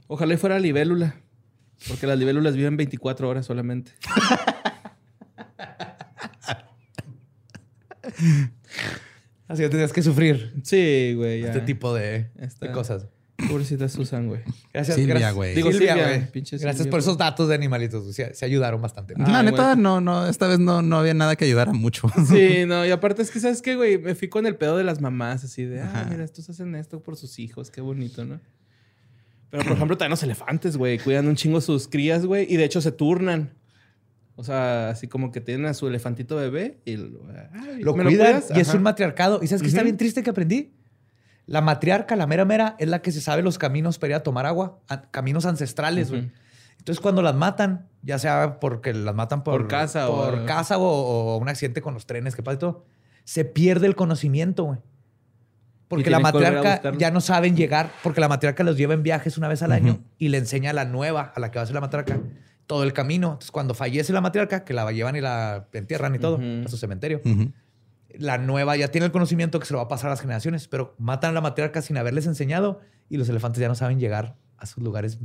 Ojalá 0.08 0.34
y 0.34 0.36
fuera 0.36 0.58
libélula. 0.58 1.14
Porque 1.88 2.06
las 2.06 2.18
libélulas 2.18 2.54
viven 2.56 2.76
24 2.76 3.28
horas 3.28 3.46
solamente. 3.46 3.92
Así 9.48 9.62
que 9.62 9.68
tenías 9.68 9.92
que 9.92 10.02
sufrir 10.02 10.54
Sí, 10.62 11.14
güey. 11.16 11.42
ya. 11.42 11.48
este 11.48 11.60
tipo 11.60 11.94
de, 11.94 12.30
de 12.60 12.72
cosas. 12.72 13.06
Pobrecita 13.54 13.88
Susan, 13.88 14.26
güey. 14.28 14.40
Gracias, 14.72 14.96
Silvia, 14.96 15.14
gracias. 15.14 15.34
güey. 15.34 15.54
Digo, 15.54 15.70
Silvia, 15.70 15.94
Silvia, 15.94 16.08
güey. 16.08 16.20
Gracias 16.32 16.76
Silvia, 16.76 16.90
por 16.90 17.00
esos 17.00 17.16
datos 17.18 17.48
de 17.48 17.54
animalitos. 17.54 18.02
güey. 18.02 18.12
Se, 18.12 18.34
se 18.34 18.44
ayudaron 18.44 18.82
bastante. 18.82 19.14
la 19.16 19.38
Ay, 19.38 19.46
neta 19.46 19.72
güey. 19.74 19.82
no, 19.82 20.00
no, 20.00 20.26
esta 20.26 20.46
vez 20.48 20.58
no, 20.58 20.82
no 20.82 20.98
había 20.98 21.14
nada 21.14 21.36
que 21.36 21.44
ayudara 21.44 21.72
mucho. 21.72 22.08
Sí, 22.28 22.64
no, 22.66 22.84
y 22.84 22.90
aparte 22.90 23.22
es 23.22 23.30
que, 23.30 23.38
¿sabes 23.40 23.62
qué, 23.62 23.76
güey? 23.76 23.98
Me 23.98 24.14
fui 24.14 24.28
con 24.28 24.46
el 24.46 24.56
pedo 24.56 24.76
de 24.76 24.84
las 24.84 25.00
mamás, 25.00 25.44
así 25.44 25.64
de, 25.64 25.80
ah, 25.82 26.06
mira, 26.10 26.24
estos 26.24 26.50
hacen 26.50 26.74
esto 26.74 27.00
por 27.02 27.16
sus 27.16 27.38
hijos, 27.38 27.70
qué 27.70 27.80
bonito, 27.80 28.24
¿no? 28.24 28.40
Pero, 29.50 29.62
por 29.62 29.72
ejemplo, 29.74 29.96
también 29.96 30.10
los 30.10 30.22
elefantes, 30.24 30.76
güey, 30.76 30.98
cuidan 30.98 31.28
un 31.28 31.36
chingo 31.36 31.60
sus 31.60 31.86
crías, 31.86 32.26
güey, 32.26 32.52
y 32.52 32.56
de 32.56 32.64
hecho 32.64 32.80
se 32.80 32.90
turnan. 32.90 33.52
O 34.36 34.42
sea, 34.42 34.88
así 34.88 35.06
como 35.06 35.30
que 35.30 35.40
tienen 35.40 35.66
a 35.66 35.74
su 35.74 35.86
elefantito 35.86 36.34
bebé 36.34 36.80
y 36.84 36.96
lo, 36.96 37.20
ay, 37.52 37.80
Lo 37.82 37.94
¿me 37.94 38.02
cuidan 38.02 38.42
y 38.52 38.58
es 38.58 38.74
un 38.74 38.82
matriarcado. 38.82 39.38
¿Y 39.40 39.46
sabes 39.46 39.62
qué 39.62 39.68
está 39.68 39.84
bien 39.84 39.96
triste 39.96 40.24
que 40.24 40.30
aprendí? 40.30 40.72
La 41.46 41.60
matriarca, 41.60 42.16
la 42.16 42.26
mera 42.26 42.44
mera, 42.44 42.74
es 42.78 42.88
la 42.88 43.02
que 43.02 43.12
se 43.12 43.20
sabe 43.20 43.42
los 43.42 43.58
caminos 43.58 43.98
para 43.98 44.10
ir 44.12 44.14
a 44.16 44.22
tomar 44.22 44.46
agua, 44.46 44.78
a- 44.88 45.02
caminos 45.10 45.44
ancestrales, 45.46 46.10
güey. 46.10 46.30
Entonces, 46.78 47.00
cuando 47.00 47.22
las 47.22 47.34
matan, 47.34 47.86
ya 48.02 48.18
sea 48.18 48.58
porque 48.60 48.92
las 48.94 49.14
matan 49.14 49.42
por, 49.44 49.60
Por 49.62 49.68
casa 49.68 50.08
o- 50.10 50.24
por 50.30 50.44
casa 50.46 50.78
o, 50.78 50.84
o 50.84 51.36
un 51.38 51.48
accidente 51.48 51.80
con 51.82 51.94
los 51.94 52.06
trenes, 52.06 52.34
que 52.36 52.42
pasa 52.42 52.56
y 52.56 52.58
todo, 52.58 52.84
se 53.24 53.44
pierde 53.44 53.86
el 53.86 53.94
conocimiento, 53.96 54.64
güey. 54.64 54.78
Porque 55.88 56.04
la 56.10 56.18
matriarca 56.32 56.76
ya 56.98 57.10
no 57.10 57.20
saben 57.20 57.56
llegar, 57.56 57.90
porque 58.02 58.20
la 58.20 58.28
matriarca 58.28 58.64
los 58.64 58.76
lleva 58.76 58.94
en 58.94 59.02
viajes 59.02 59.36
una 59.38 59.48
vez 59.48 59.62
al 59.62 59.72
año 59.72 60.00
y 60.18 60.28
le 60.28 60.38
enseña 60.38 60.70
a 60.70 60.72
la 60.72 60.84
nueva, 60.86 61.32
a 61.34 61.40
la 61.40 61.50
que 61.50 61.58
va 61.58 61.62
a 61.62 61.66
ser 61.66 61.74
la 61.74 61.80
matriarca, 61.82 62.18
todo 62.66 62.82
el 62.84 62.92
camino. 62.94 63.28
Entonces, 63.28 63.50
cuando 63.50 63.74
fallece 63.74 64.12
la 64.12 64.20
matriarca, 64.22 64.64
que 64.64 64.72
la 64.74 64.90
llevan 64.92 65.14
y 65.16 65.20
la 65.20 65.66
entierran 65.72 66.14
y 66.14 66.18
todo 66.18 66.38
a 66.64 66.68
su 66.68 66.76
cementerio. 66.78 67.20
La 68.18 68.38
nueva 68.38 68.76
ya 68.76 68.88
tiene 68.88 69.06
el 69.06 69.12
conocimiento 69.12 69.58
que 69.60 69.66
se 69.66 69.72
lo 69.72 69.78
va 69.78 69.84
a 69.84 69.88
pasar 69.88 70.08
a 70.08 70.10
las 70.10 70.20
generaciones, 70.20 70.68
pero 70.68 70.94
matan 70.98 71.30
a 71.30 71.32
la 71.34 71.40
matriarca 71.40 71.82
sin 71.82 71.96
haberles 71.96 72.26
enseñado 72.26 72.80
y 73.08 73.16
los 73.16 73.28
elefantes 73.28 73.60
ya 73.60 73.68
no 73.68 73.74
saben 73.74 73.98
llegar 74.00 74.36
a 74.58 74.66
sus 74.66 74.82
lugares 74.82 75.18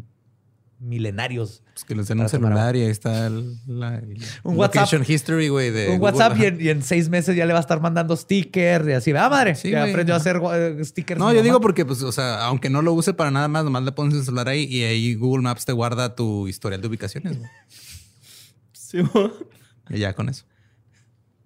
milenarios. 0.81 1.61
Pues 1.73 1.83
que 1.83 1.93
les 1.93 2.07
den 2.07 2.21
un 2.21 2.29
celular 2.29 2.73
y 2.75 2.83
ahí 2.83 2.89
está 2.89 3.27
el, 3.27 3.57
la, 3.67 3.95
el 3.97 4.17
Un 4.43 4.55
location 4.55 5.01
WhatsApp. 5.01 5.09
history, 5.09 5.49
güey. 5.49 5.71
de 5.71 5.89
Un 5.89 5.99
Google. 5.99 6.03
WhatsApp 6.13 6.39
y 6.39 6.45
en, 6.45 6.61
y 6.61 6.69
en 6.69 6.81
seis 6.83 7.09
meses 7.09 7.35
ya 7.35 7.45
le 7.45 7.51
va 7.51 7.59
a 7.59 7.61
estar 7.61 7.81
mandando 7.81 8.15
stickers 8.15 8.87
y 8.87 8.91
así. 8.93 9.11
Ah, 9.11 9.27
madre. 9.29 9.55
Sí, 9.55 9.75
aprendió 9.75 10.13
a 10.13 10.17
hacer 10.17 10.39
eh, 10.53 10.79
stickers. 10.85 11.19
No, 11.19 11.25
yo 11.31 11.35
mamá. 11.35 11.43
digo 11.43 11.59
porque, 11.61 11.85
pues, 11.85 12.01
o 12.01 12.11
sea, 12.13 12.45
aunque 12.45 12.69
no 12.69 12.81
lo 12.81 12.93
use 12.93 13.13
para 13.13 13.29
nada 13.29 13.49
más, 13.49 13.65
nomás 13.65 13.83
le 13.83 13.91
pones 13.91 14.13
el 14.15 14.23
celular 14.23 14.47
ahí 14.47 14.63
y 14.63 14.83
ahí 14.83 15.15
Google 15.15 15.43
Maps 15.43 15.65
te 15.65 15.73
guarda 15.73 16.15
tu 16.15 16.47
historial 16.47 16.81
de 16.81 16.87
ubicaciones, 16.87 17.37
güey. 17.37 17.49
Sí. 18.71 18.99
Y 19.89 19.99
ya 19.99 20.13
con 20.13 20.29
eso. 20.29 20.45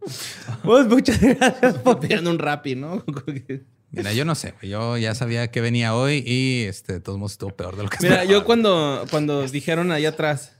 Pues 0.63 0.87
muchas 0.87 1.19
gracias 1.19 1.77
por 1.79 1.99
Pidiendo 1.99 2.29
un 2.29 2.39
rapi, 2.39 2.75
¿no? 2.75 3.03
Mira, 3.91 4.11
yo 4.13 4.25
no 4.25 4.33
sé, 4.35 4.53
güey. 4.59 4.71
Yo 4.71 4.97
ya 4.97 5.13
sabía 5.13 5.51
que 5.51 5.61
venía 5.61 5.93
hoy 5.95 6.23
y 6.25 6.63
este, 6.63 6.93
de 6.93 6.99
todos 6.99 7.19
modos 7.19 7.33
estuvo 7.33 7.51
peor 7.55 7.75
de 7.77 7.83
lo 7.83 7.89
que 7.89 7.97
Mira, 8.01 8.25
yo 8.25 8.43
cuando, 8.43 9.05
cuando 9.11 9.45
dijeron 9.47 9.91
ahí 9.91 10.05
atrás, 10.07 10.53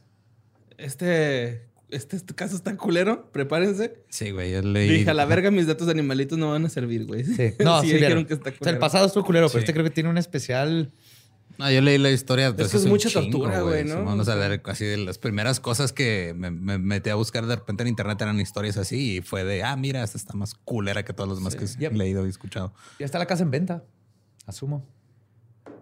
este, 0.77 1.63
este, 1.89 2.15
este 2.15 2.35
caso 2.35 2.55
está 2.55 2.75
culero, 2.77 3.31
prepárense. 3.31 3.95
Sí, 4.09 4.29
güey, 4.31 4.51
yo 4.51 4.61
leí. 4.61 4.89
Dije, 4.99 5.09
a 5.09 5.13
la 5.15 5.25
verga, 5.25 5.49
mis 5.49 5.65
datos 5.65 5.87
de 5.87 5.93
animalitos 5.93 6.37
no 6.37 6.51
van 6.51 6.65
a 6.65 6.69
servir, 6.69 7.05
güey. 7.05 7.23
Sí. 7.35 7.53
No, 7.59 7.81
sí, 7.81 7.87
dijeron 7.87 8.23
vieron. 8.23 8.25
que 8.25 8.33
está 8.35 8.51
O 8.51 8.63
sea, 8.63 8.73
el 8.73 8.79
pasado 8.79 9.07
estuvo 9.07 9.25
culero, 9.25 9.47
pero 9.47 9.59
Sí. 9.59 9.63
este 9.63 9.73
creo 9.73 9.83
que 9.83 9.89
tiene 9.91 10.09
un 10.09 10.17
especial. 10.19 10.91
No, 11.57 11.69
yo 11.71 11.81
leí 11.81 11.97
la 11.97 12.09
historia. 12.11 12.47
que 12.49 12.55
pues, 12.55 12.69
es 12.69 12.75
hace 12.75 12.85
un 12.85 12.91
mucha 12.91 13.09
chingo, 13.09 13.29
tortura, 13.29 13.61
güey, 13.61 13.83
¿no? 13.85 14.03
O 14.15 14.23
sea, 14.25 14.35
de- 14.35 14.61
así 14.65 14.85
de 14.85 14.97
las 14.97 15.17
primeras 15.17 15.59
cosas 15.59 15.93
que 15.93 16.33
me, 16.35 16.49
me 16.51 16.77
metí 16.79 17.09
a 17.09 17.15
buscar 17.15 17.45
de 17.45 17.55
repente 17.55 17.83
en 17.83 17.89
internet 17.89 18.19
eran 18.21 18.39
historias 18.39 18.77
así 18.77 19.17
y 19.17 19.21
fue 19.21 19.43
de, 19.43 19.63
ah, 19.63 19.75
mira, 19.75 20.03
esta 20.03 20.17
está 20.17 20.33
más 20.33 20.55
culera 20.55 21.03
que 21.05 21.13
todos 21.13 21.29
los 21.29 21.37
demás 21.39 21.55
que 21.55 21.65
he 21.65 21.67
Yep. 21.67 21.93
leído 21.93 22.25
y 22.25 22.29
escuchado. 22.29 22.73
Ya 22.99 23.05
está 23.05 23.19
la 23.19 23.25
casa 23.27 23.43
en 23.43 23.51
venta. 23.51 23.83
Asumo. 24.45 24.87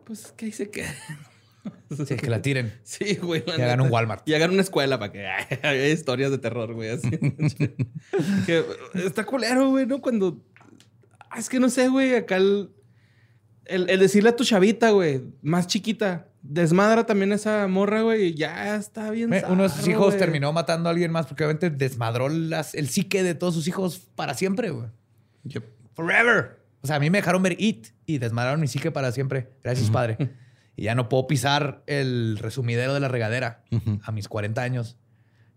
Pues 0.06 0.34
que 0.36 0.46
ahí 0.46 0.52
se 0.52 0.70
queda. 0.70 0.94
Sí, 2.08 2.16
que 2.16 2.30
la 2.30 2.42
tiren. 2.42 2.74
Sí, 2.84 3.16
güey. 3.22 3.44
Y 3.46 3.52
hagan 3.62 3.82
un 3.82 3.92
Walmart. 3.92 4.28
Y 4.28 4.34
hagan 4.34 4.52
una 4.52 4.62
escuela 4.62 4.98
para 4.98 5.12
que 5.12 5.26
ay, 5.28 5.60
haya 5.62 5.88
historias 5.90 6.32
de 6.32 6.38
terror, 6.40 6.74
güey. 6.74 6.90
Así. 6.90 7.10
que 8.46 8.66
está 8.96 9.26
culero, 9.26 9.70
güey, 9.70 9.86
¿no? 9.86 10.02
Cuando. 10.02 10.42
Ah, 11.30 11.38
es 11.40 11.50
que 11.50 11.60
no 11.60 11.70
sé, 11.70 11.88
güey. 11.88 12.16
Acá 12.16 12.38
el, 12.38 12.72
el, 13.72 13.90
el 13.90 14.00
decirle 14.00 14.30
a 14.30 14.36
tu 14.36 14.44
chavita, 14.44 14.92
güey, 14.92 15.24
más 15.42 15.68
chiquita, 15.68 16.28
desmadra 16.42 17.06
también 17.06 17.32
esa 17.32 17.68
morra, 17.68 18.02
güey. 18.02 18.28
y 18.28 18.34
Ya 18.36 18.76
está 18.76 19.10
bien. 19.12 19.34
Eh, 19.34 19.44
Uno 19.50 19.64
de 19.64 19.70
sus 19.70 19.88
hijos 19.88 20.08
güey. 20.08 20.18
terminó 20.20 20.52
matando 20.54 20.90
a 20.90 20.92
alguien 20.92 21.12
más 21.12 21.26
porque 21.28 21.44
obviamente 21.44 21.70
desmadró 21.70 22.30
las- 22.30 22.76
el 22.76 22.90
psique 22.90 23.24
de 23.24 23.36
todos 23.36 23.54
sus 23.54 23.68
hijos 23.68 24.00
para 24.16 24.34
siempre, 24.34 24.70
güey. 24.72 24.88
Yep. 25.46 25.64
Forever. 25.94 26.60
O 26.82 26.88
sea, 26.88 26.96
a 26.96 27.00
mí 27.00 27.10
me 27.10 27.20
dejaron 27.20 27.44
ver 27.44 27.56
It 27.60 27.88
y 28.06 28.18
desmadraron 28.18 28.60
mi 28.60 28.68
psique 28.68 28.92
para 28.92 29.12
siempre. 29.12 29.52
Gracias, 29.64 29.90
padre. 29.90 30.18
Y 30.78 30.84
ya 30.84 30.96
no 30.96 31.10
puedo 31.10 31.28
pisar 31.28 31.84
el 31.86 32.38
resumidero 32.40 32.94
de 32.94 33.02
la 33.02 33.10
regadera 33.10 33.62
Ujú. 33.72 34.00
a 34.04 34.12
mis 34.14 34.30
40 34.30 34.62
años 34.64 34.96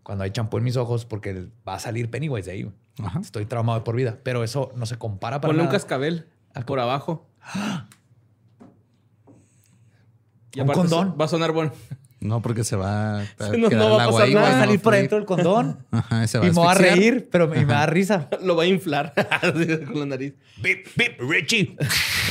cuando 0.02 0.24
hay 0.24 0.32
champú 0.32 0.58
en 0.58 0.64
mis 0.64 0.76
ojos 0.76 1.06
porque 1.06 1.46
va 1.66 1.76
a 1.76 1.78
salir 1.78 2.10
Pennywise 2.10 2.46
de 2.46 2.52
ahí. 2.52 2.62
güey. 2.64 2.74
Estoy 3.22 3.46
traumado 3.46 3.78
de 3.78 3.84
por 3.84 3.94
vida, 3.94 4.18
pero 4.24 4.42
eso 4.42 4.72
no 4.76 4.86
se 4.86 4.98
compara 4.98 5.40
para 5.40 5.50
Ponle 5.50 5.62
un 5.62 5.66
nada. 5.68 5.78
cascabel 5.78 6.26
por 6.66 6.80
abajo. 6.80 7.30
Y 10.54 10.60
Un 10.60 10.68
condón. 10.68 11.16
Va 11.20 11.24
a 11.24 11.28
sonar 11.28 11.52
bueno. 11.52 11.72
No, 12.20 12.40
porque 12.40 12.64
se 12.64 12.74
va 12.76 13.20
a 13.20 13.24
Sí, 13.50 13.58
no- 13.58 13.68
no 13.68 13.90
va 13.90 14.04
el 14.04 14.08
a 14.08 14.10
pasar 14.10 14.22
ahí, 14.22 14.34
nada. 14.34 14.48
Va 14.50 14.56
a 14.56 14.60
salir 14.64 14.80
por 14.80 14.94
dentro 14.94 15.18
del 15.18 15.26
condón 15.26 15.84
Ajá, 15.90 16.24
y 16.24 16.28
se 16.28 16.38
va 16.38 16.44
y 16.46 16.48
me 16.48 16.54
voy 16.54 16.68
a 16.68 16.74
reír, 16.74 17.28
pero 17.30 17.48
me, 17.48 17.56
y 17.60 17.66
me 17.66 17.72
da 17.74 17.84
risa. 17.86 18.28
Lo 18.42 18.56
va 18.56 18.62
a 18.62 18.66
inflar 18.66 19.12
con 19.86 19.98
la 20.00 20.06
nariz. 20.06 20.32
Bip, 20.62 20.86
bip, 20.96 21.20
Richie. 21.20 21.76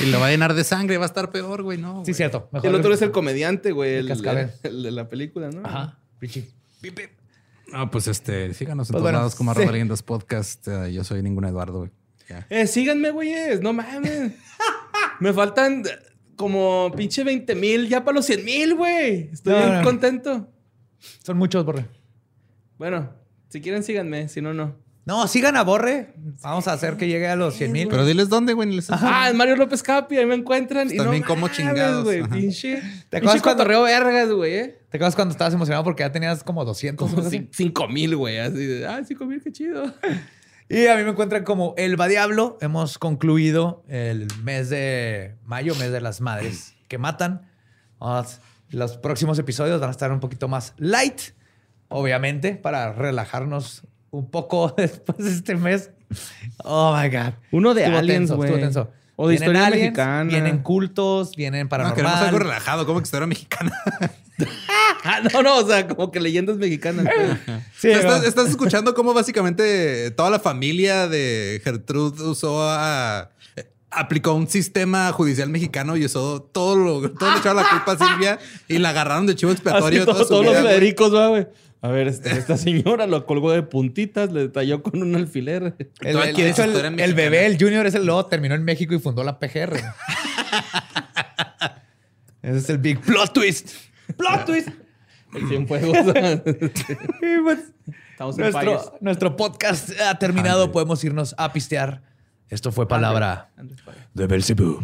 Y 0.01 0.05
lo 0.07 0.19
va 0.19 0.27
a 0.27 0.29
llenar 0.31 0.53
de 0.55 0.63
sangre, 0.63 0.97
va 0.97 1.05
a 1.05 1.07
estar 1.07 1.29
peor, 1.29 1.61
güey, 1.61 1.77
no. 1.77 1.97
Sí, 2.05 2.11
güey. 2.11 2.13
cierto. 2.15 2.49
Mejor 2.51 2.69
El 2.69 2.75
otro 2.75 2.93
es 2.93 3.01
el 3.03 3.11
comediante, 3.11 3.71
güey. 3.71 3.91
El 3.95 3.99
El, 3.99 4.07
cascabel. 4.07 4.51
el 4.63 4.81
de 4.83 4.91
la 4.91 5.09
película, 5.09 5.49
¿no? 5.51 5.61
Ajá, 5.67 5.99
Richie. 6.19 6.49
Bip, 6.81 6.97
bip. 6.97 7.09
No, 7.71 7.91
pues 7.91 8.07
este, 8.07 8.53
síganos 8.53 8.87
en 8.87 8.93
Pues 8.93 8.99
todos 8.99 9.01
bueno, 9.03 9.17
lados 9.19 9.35
como 9.35 9.53
sí. 9.53 9.59
arroba 9.59 9.73
leyendas 9.73 10.01
podcast. 10.03 10.67
Eh, 10.67 10.93
yo 10.93 11.03
soy 11.03 11.21
ningún 11.21 11.45
Eduardo, 11.45 11.79
güey. 11.79 11.91
Eh, 12.49 12.65
síganme, 12.67 13.11
güeyes. 13.11 13.61
No 13.61 13.73
mames. 13.73 14.31
Me 15.19 15.33
faltan 15.33 15.83
como 16.35 16.91
pinche 16.95 17.23
20 17.23 17.55
mil 17.55 17.87
ya 17.89 18.03
para 18.03 18.15
los 18.15 18.25
100 18.25 18.45
mil, 18.45 18.75
güey. 18.75 19.29
Estoy 19.31 19.53
No, 19.53 19.59
bien 19.59 19.73
no. 19.79 19.83
contento. 19.83 20.49
Son 21.23 21.37
muchos, 21.37 21.65
Borre. 21.65 21.85
Bueno, 22.77 23.11
si 23.49 23.61
quieren, 23.61 23.83
síganme. 23.83 24.27
Si 24.29 24.41
no, 24.41 24.53
no. 24.53 24.81
No, 25.05 25.27
sigan 25.27 25.57
a 25.57 25.63
Borre. 25.63 26.13
Vamos 26.41 26.65
a 26.69 26.73
hacer 26.73 26.95
que 26.95 27.07
llegue 27.09 27.27
a 27.27 27.35
los 27.35 27.55
100 27.55 27.71
mil. 27.73 27.87
Pero 27.89 28.05
diles 28.05 28.29
dónde, 28.29 28.53
güey. 28.53 28.79
Ah, 28.89 29.27
en 29.29 29.35
Mario 29.35 29.57
López 29.57 29.83
Capi, 29.83 30.15
ahí 30.17 30.25
me 30.25 30.35
encuentran. 30.35 30.89
y 30.89 30.95
También 30.95 31.21
no 31.23 31.27
como 31.27 31.41
mames, 31.41 31.57
chingados, 31.57 32.03
güey. 32.05 32.23
Pinche, 32.23 32.81
¿Te 33.09 33.17
acuerdas 33.17 33.41
cuando- 33.41 33.63
cotorreo 33.63 33.81
vergas, 33.83 34.31
güey, 34.31 34.53
eh. 34.53 34.79
¿Te 34.89 34.97
acuerdas 34.97 35.15
cuando 35.15 35.33
estabas 35.33 35.53
emocionado 35.53 35.83
porque 35.83 36.03
ya 36.03 36.11
tenías 36.13 36.41
como 36.43 36.63
200? 36.63 37.05
o 37.05 37.09
Como 37.09 37.17
algo 37.17 37.27
así? 37.27 37.49
5 37.51 37.87
mil, 37.89 38.15
güey. 38.15 38.37
Así 38.39 38.65
de, 38.65 38.87
ah, 38.87 39.01
5 39.05 39.25
mil, 39.25 39.41
qué 39.43 39.51
chido. 39.51 39.93
Y 40.69 40.87
a 40.87 40.95
mí 40.95 41.03
me 41.03 41.09
encuentran 41.11 41.43
como 41.43 41.73
El 41.77 41.99
Va 41.99 42.07
Diablo. 42.07 42.57
Hemos 42.61 42.97
concluido 42.97 43.83
el 43.87 44.27
mes 44.43 44.69
de 44.69 45.35
mayo, 45.43 45.75
mes 45.75 45.91
de 45.91 46.01
las 46.01 46.21
madres 46.21 46.75
que 46.87 46.97
matan. 46.97 47.47
Los 48.69 48.97
próximos 48.97 49.37
episodios 49.39 49.79
van 49.79 49.89
a 49.89 49.91
estar 49.91 50.11
un 50.11 50.19
poquito 50.19 50.47
más 50.47 50.73
light, 50.77 51.21
obviamente, 51.89 52.55
para 52.55 52.91
relajarnos 52.93 53.83
un 54.09 54.29
poco 54.29 54.73
después 54.77 55.17
de 55.19 55.29
este 55.31 55.55
mes. 55.55 55.91
Oh 56.63 56.95
my 56.95 57.09
God. 57.09 57.33
Uno 57.51 57.73
de 57.73 57.81
Estuvo 57.83 57.97
aliens, 57.99 58.29
tenso, 58.29 58.43
estuvo 58.43 58.59
tenso. 58.59 58.91
O 59.15 59.27
de 59.27 59.33
Vienen 59.33 59.43
historia 59.49 59.67
aliens, 59.67 59.81
mexicana. 59.91 60.23
Vienen 60.23 60.59
cultos, 60.59 61.35
vienen 61.35 61.63
No, 61.63 61.69
paranormal. 61.69 61.95
queremos 61.95 62.19
algo 62.21 62.39
relajado, 62.39 62.85
como 62.87 62.99
que 62.99 63.03
historia 63.03 63.27
mexicana. 63.27 63.71
Ah, 65.05 65.19
no, 65.33 65.41
no, 65.43 65.57
o 65.57 65.67
sea, 65.67 65.87
como 65.87 66.11
que 66.11 66.19
leyendas 66.21 66.57
mexicanas. 66.57 67.03
güey. 67.05 67.57
Sí, 67.77 67.89
O 67.89 68.01
sea, 68.01 68.17
estás, 68.25 68.49
escuchando 68.49 68.93
cómo 68.93 69.13
básicamente 69.13 70.11
toda 70.11 70.29
la 70.29 70.39
familia 70.39 71.07
de 71.09 71.59
Gertrude 71.63 72.23
usó 72.23 72.61
a... 72.63 73.29
eh, 73.57 73.65
Aplicó 73.91 74.33
un 74.33 74.47
sistema 74.47 75.11
judicial 75.11 75.49
mexicano 75.49 75.97
y 75.97 76.05
usó 76.05 76.41
todo 76.41 76.75
lo, 76.77 77.11
todo 77.11 77.31
le 77.31 77.37
echaron 77.39 77.57
la 77.63 77.69
culpa 77.69 77.91
a 77.91 77.97
Silvia 77.97 78.39
y 78.67 78.77
la 78.77 78.89
agarraron 78.89 79.27
de 79.27 79.35
chivo 79.35 79.51
expiatorio. 79.51 80.03
Así 80.03 80.05
toda 80.05 80.13
todo- 80.19 80.23
su 80.23 80.29
todos 80.29 80.45
vida, 80.45 80.61
los. 80.61 80.71
Federicos, 80.71 81.13
va, 81.13 81.27
güey. 81.27 81.47
A 81.81 81.89
ver, 81.89 82.07
este- 82.07 82.31
esta 82.31 82.55
señora 82.57 83.05
lo 83.05 83.25
colgó 83.25 83.51
de 83.51 83.61
puntitas, 83.61 84.31
le 84.31 84.39
detalló 84.43 84.81
con 84.81 85.01
un 85.01 85.15
alfiler. 85.17 85.75
El, 85.99 86.17
el- 86.17 86.33
de 86.35 86.49
hecho, 86.49 86.63
el- 86.63 86.99
el, 86.99 87.13
bebé, 87.13 87.45
el 87.45 87.57
Junior, 87.59 87.85
es 87.85 87.93
el 87.95 88.05
luego 88.05 88.25
terminó 88.27 88.55
en 88.55 88.63
México 88.63 88.93
y 88.95 88.99
fundó 88.99 89.21
la 89.25 89.37
PGR. 89.37 89.73
Ese 92.41 92.57
es 92.57 92.69
el 92.69 92.77
big 92.77 92.99
plot 93.01 93.33
twist. 93.33 93.69
¡Plot 94.17 94.45
twist! 94.45 94.69
El 95.35 95.47
Cienfuegos. 95.47 95.97
Y 97.21 97.41
pues, 97.43 97.59
Estamos 98.11 98.37
en 98.37 98.51
nuestro, 98.51 98.97
nuestro 99.01 99.35
podcast 99.35 99.89
ha 100.01 100.17
terminado. 100.19 100.71
Podemos 100.71 101.03
irnos 101.03 101.33
a 101.37 101.51
pistear. 101.51 102.03
Esto 102.49 102.71
fue 102.71 102.87
palabra 102.87 103.51
Antes 103.57 103.81
payas. 103.81 104.07
de 104.13 104.27
Belzebub. 104.27 104.83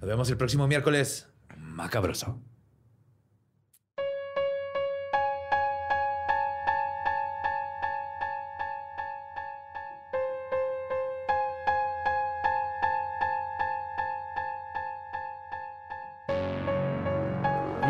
Nos 0.00 0.08
vemos 0.08 0.30
el 0.30 0.36
próximo 0.36 0.66
miércoles. 0.66 1.28
Macabroso. 1.56 2.40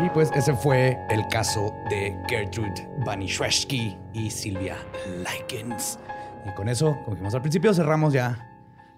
Y 0.09 0.11
pues 0.11 0.31
ese 0.33 0.55
fue 0.55 0.97
el 1.11 1.27
caso 1.27 1.71
de 1.89 2.15
Gertrude 2.27 2.89
Banishwesky 3.05 3.95
y 4.13 4.31
Silvia 4.31 4.77
Likens. 5.23 5.99
Y 6.49 6.55
con 6.55 6.67
eso, 6.67 6.97
como 7.03 7.11
dijimos 7.11 7.35
al 7.35 7.41
principio, 7.41 7.73
cerramos 7.75 8.11
ya 8.11 8.49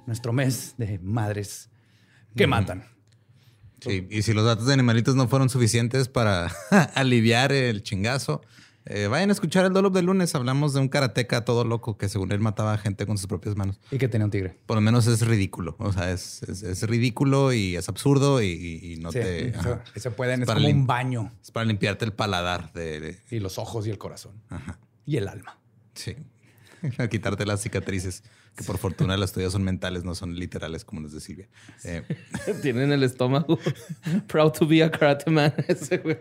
nuestro 0.05 0.31
mes 0.31 0.75
de 0.77 0.99
madres 0.99 1.69
que 2.35 2.47
matan. 2.47 2.85
Sí, 3.81 4.07
y 4.09 4.21
si 4.21 4.31
los 4.31 4.45
datos 4.45 4.67
de 4.67 4.73
animalitos 4.73 5.15
no 5.15 5.27
fueron 5.27 5.49
suficientes 5.49 6.07
para 6.07 6.49
aliviar 6.95 7.51
el 7.51 7.83
chingazo, 7.83 8.41
eh, 8.85 9.07
vayan 9.07 9.29
a 9.29 9.33
escuchar 9.33 9.65
el 9.65 9.73
Dolop 9.73 9.93
de 9.93 10.01
lunes. 10.01 10.33
Hablamos 10.35 10.73
de 10.73 10.79
un 10.79 10.89
karateca 10.89 11.45
todo 11.45 11.63
loco 11.63 11.97
que 11.97 12.09
según 12.09 12.31
él 12.31 12.39
mataba 12.39 12.73
a 12.73 12.77
gente 12.77 13.05
con 13.05 13.17
sus 13.17 13.27
propias 13.27 13.55
manos. 13.55 13.79
Y 13.91 13.97
que 13.97 14.07
tenía 14.07 14.25
un 14.25 14.31
tigre. 14.31 14.57
Por 14.65 14.75
lo 14.77 14.81
menos 14.81 15.07
es 15.07 15.25
ridículo. 15.25 15.75
O 15.79 15.93
sea, 15.93 16.11
es, 16.11 16.43
es- 16.43 16.63
es 16.63 16.83
ridículo 16.83 17.53
y 17.53 17.75
es 17.75 17.87
absurdo 17.89 18.41
y, 18.41 18.97
no 19.01 19.11
Sí, 19.11 19.19
te... 19.19 19.47
eso- 19.49 19.79
se 19.95 20.11
pueden, 20.11 20.41
es 20.43 20.47
como 20.47 20.59
lim- 20.59 20.75
un 20.81 20.87
baño. 20.87 21.31
Es 21.41 21.51
para 21.51 21.65
limpiarte 21.65 22.05
el 22.05 22.13
paladar 22.13 22.73
de... 22.73 22.99
de- 22.99 23.19
Y 23.29 23.39
los 23.39 23.57
ojos 23.57 23.85
y 23.87 23.89
el 23.91 23.97
corazón. 23.97 24.41
ajá. 24.49 24.79
Y 25.05 25.17
el 25.17 25.27
alma. 25.27 25.59
Sí. 25.93 26.15
A 26.97 27.07
quitarte 27.07 27.45
las 27.45 27.61
cicatrices, 27.61 28.23
que 28.55 28.63
por 28.63 28.77
fortuna 28.79 29.15
las 29.17 29.31
tuyas 29.33 29.51
son 29.51 29.63
mentales, 29.63 30.03
no 30.03 30.15
son 30.15 30.33
literales 30.35 30.83
como 30.85 31.01
las 31.01 31.11
de 31.11 31.19
Silvia. 31.19 31.47
Eh, 31.83 32.01
Tienen 32.63 32.91
el 32.91 33.03
estómago. 33.03 33.59
Proud 34.27 34.51
to 34.53 34.65
be 34.67 34.83
a 34.83 34.89
karate 34.89 35.29
man. 35.29 35.53
Ese, 35.67 35.97
güey. 35.99 36.17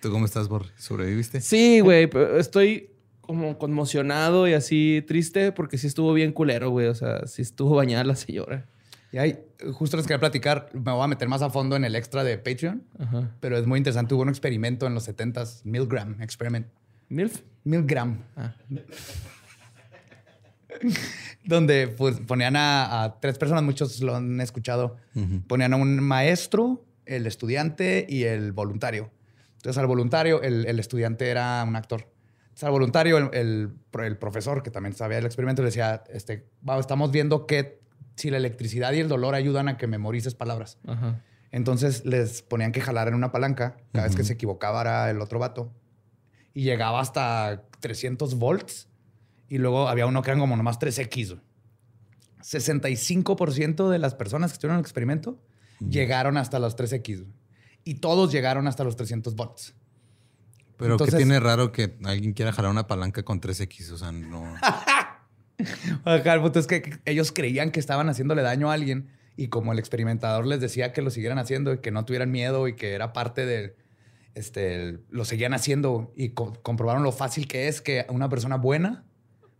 ¿Tú 0.00 0.10
cómo 0.10 0.24
estás, 0.24 0.48
Borre? 0.48 0.70
¿Sobreviviste? 0.76 1.40
Sí, 1.40 1.80
güey, 1.80 2.06
pero 2.06 2.38
estoy 2.38 2.90
como 3.20 3.58
conmocionado 3.58 4.48
y 4.48 4.54
así 4.54 5.04
triste 5.06 5.52
porque 5.52 5.78
sí 5.78 5.86
estuvo 5.86 6.12
bien 6.12 6.32
culero, 6.32 6.70
güey. 6.70 6.86
O 6.86 6.94
sea, 6.94 7.26
sí 7.26 7.42
estuvo 7.42 7.76
bañada 7.76 8.04
la 8.04 8.16
señora. 8.16 8.66
Y 9.12 9.18
ahí, 9.18 9.38
justo 9.72 9.96
les 9.96 10.06
quería 10.06 10.20
platicar, 10.20 10.70
me 10.72 10.92
voy 10.92 11.02
a 11.02 11.08
meter 11.08 11.28
más 11.28 11.42
a 11.42 11.50
fondo 11.50 11.76
en 11.76 11.84
el 11.84 11.96
extra 11.96 12.24
de 12.24 12.38
Patreon, 12.38 12.84
Ajá. 12.98 13.30
pero 13.40 13.58
es 13.58 13.66
muy 13.66 13.78
interesante. 13.78 14.14
Hubo 14.14 14.22
un 14.22 14.28
experimento 14.28 14.86
en 14.86 14.94
los 14.94 15.08
70s, 15.08 15.62
Milgram 15.64 16.20
Experiment. 16.22 16.66
¿Milf? 17.08 17.40
Milgram. 17.64 18.22
Ah. 18.36 18.54
donde 21.44 21.88
pues, 21.88 22.20
ponían 22.20 22.56
a, 22.56 23.02
a 23.02 23.20
tres 23.20 23.36
personas, 23.36 23.64
muchos 23.64 24.00
lo 24.00 24.16
han 24.16 24.40
escuchado. 24.40 24.96
Ponían 25.48 25.74
a 25.74 25.76
un 25.76 26.00
maestro, 26.00 26.84
el 27.04 27.26
estudiante 27.26 28.06
y 28.08 28.24
el 28.24 28.52
voluntario. 28.52 29.10
Entonces, 29.60 29.78
al 29.78 29.86
voluntario, 29.86 30.42
el, 30.42 30.66
el 30.66 30.78
estudiante 30.80 31.28
era 31.28 31.62
un 31.66 31.76
actor. 31.76 32.08
Entonces, 32.44 32.64
al 32.64 32.70
voluntario, 32.72 33.18
el, 33.18 33.28
el- 33.32 33.74
el 34.04 34.16
profesor, 34.18 34.62
que 34.62 34.70
también 34.70 34.94
sabía 34.94 35.18
el 35.18 35.26
experimento, 35.26 35.62
le 35.62 35.66
decía: 35.66 36.02
este, 36.12 36.48
"Va, 36.66 36.78
Estamos 36.78 37.10
viendo 37.10 37.46
que 37.46 37.80
si 38.16 38.30
la 38.30 38.36
electricidad 38.38 38.92
y 38.92 39.00
el 39.00 39.08
dolor 39.08 39.34
ayudan 39.34 39.68
a 39.68 39.76
que 39.76 39.86
memorices 39.86 40.34
palabras. 40.34 40.78
Ajá. 40.86 41.22
Entonces 41.52 42.04
les 42.06 42.42
ponían 42.42 42.70
que 42.72 42.80
jalar 42.80 43.08
en 43.08 43.14
una 43.14 43.32
palanca 43.32 43.76
cada 43.92 44.06
vez 44.06 44.14
que 44.16 44.24
se 44.24 44.34
equivocaba 44.34 44.80
era 44.82 45.10
el 45.10 45.20
otro 45.20 45.38
vato. 45.38 45.72
Y 46.54 46.62
llegaba 46.62 47.00
hasta 47.00 47.64
300 47.80 48.34
volts. 48.36 48.88
Y 49.48 49.58
luego 49.58 49.88
había 49.88 50.06
uno 50.06 50.22
que 50.22 50.30
eran 50.30 50.40
como 50.40 50.56
nomás 50.56 50.78
3X. 50.78 51.28
güey. 51.30 51.40
65% 52.42 53.88
de 53.90 53.98
las 53.98 54.14
personas 54.14 54.50
que 54.50 54.54
estuvieron 54.54 54.76
en 54.76 54.78
el 54.80 54.84
experimento 54.84 55.38
llegaron 55.88 56.36
hasta 56.36 56.58
los 56.58 56.76
3X. 56.76 57.24
Y 57.84 57.94
todos 57.94 58.30
llegaron 58.32 58.66
hasta 58.68 58.84
los 58.84 58.96
300 58.96 59.34
volts. 59.36 59.74
Pero 60.76 60.92
Entonces- 60.94 61.14
¿qué 61.14 61.18
tiene 61.24 61.40
raro 61.40 61.72
que 61.72 61.96
alguien 62.04 62.32
quiera 62.32 62.52
jalar 62.52 62.70
una 62.70 62.86
palanca 62.86 63.22
con 63.22 63.40
3X? 63.40 63.90
O 63.92 63.98
sea, 63.98 64.12
no. 64.12 64.54
Ajá, 66.04 66.34
el 66.34 66.40
punto 66.40 66.58
es 66.58 66.66
que 66.66 66.98
ellos 67.04 67.32
creían 67.32 67.70
que 67.70 67.80
estaban 67.80 68.08
haciéndole 68.08 68.42
daño 68.42 68.70
a 68.70 68.74
alguien 68.74 69.10
y 69.36 69.48
como 69.48 69.72
el 69.72 69.78
experimentador 69.78 70.46
les 70.46 70.60
decía 70.60 70.92
que 70.92 71.02
lo 71.02 71.10
siguieran 71.10 71.38
haciendo 71.38 71.72
y 71.74 71.78
que 71.78 71.90
no 71.90 72.04
tuvieran 72.04 72.30
miedo 72.30 72.66
y 72.68 72.76
que 72.76 72.94
era 72.94 73.12
parte 73.12 73.44
de, 73.44 73.76
este, 74.34 74.74
el- 74.74 75.04
lo 75.10 75.24
seguían 75.26 75.52
haciendo 75.52 76.12
y 76.16 76.30
co- 76.30 76.54
comprobaron 76.62 77.02
lo 77.02 77.12
fácil 77.12 77.46
que 77.46 77.68
es 77.68 77.82
que 77.82 78.06
una 78.08 78.28
persona 78.30 78.56
buena 78.56 79.04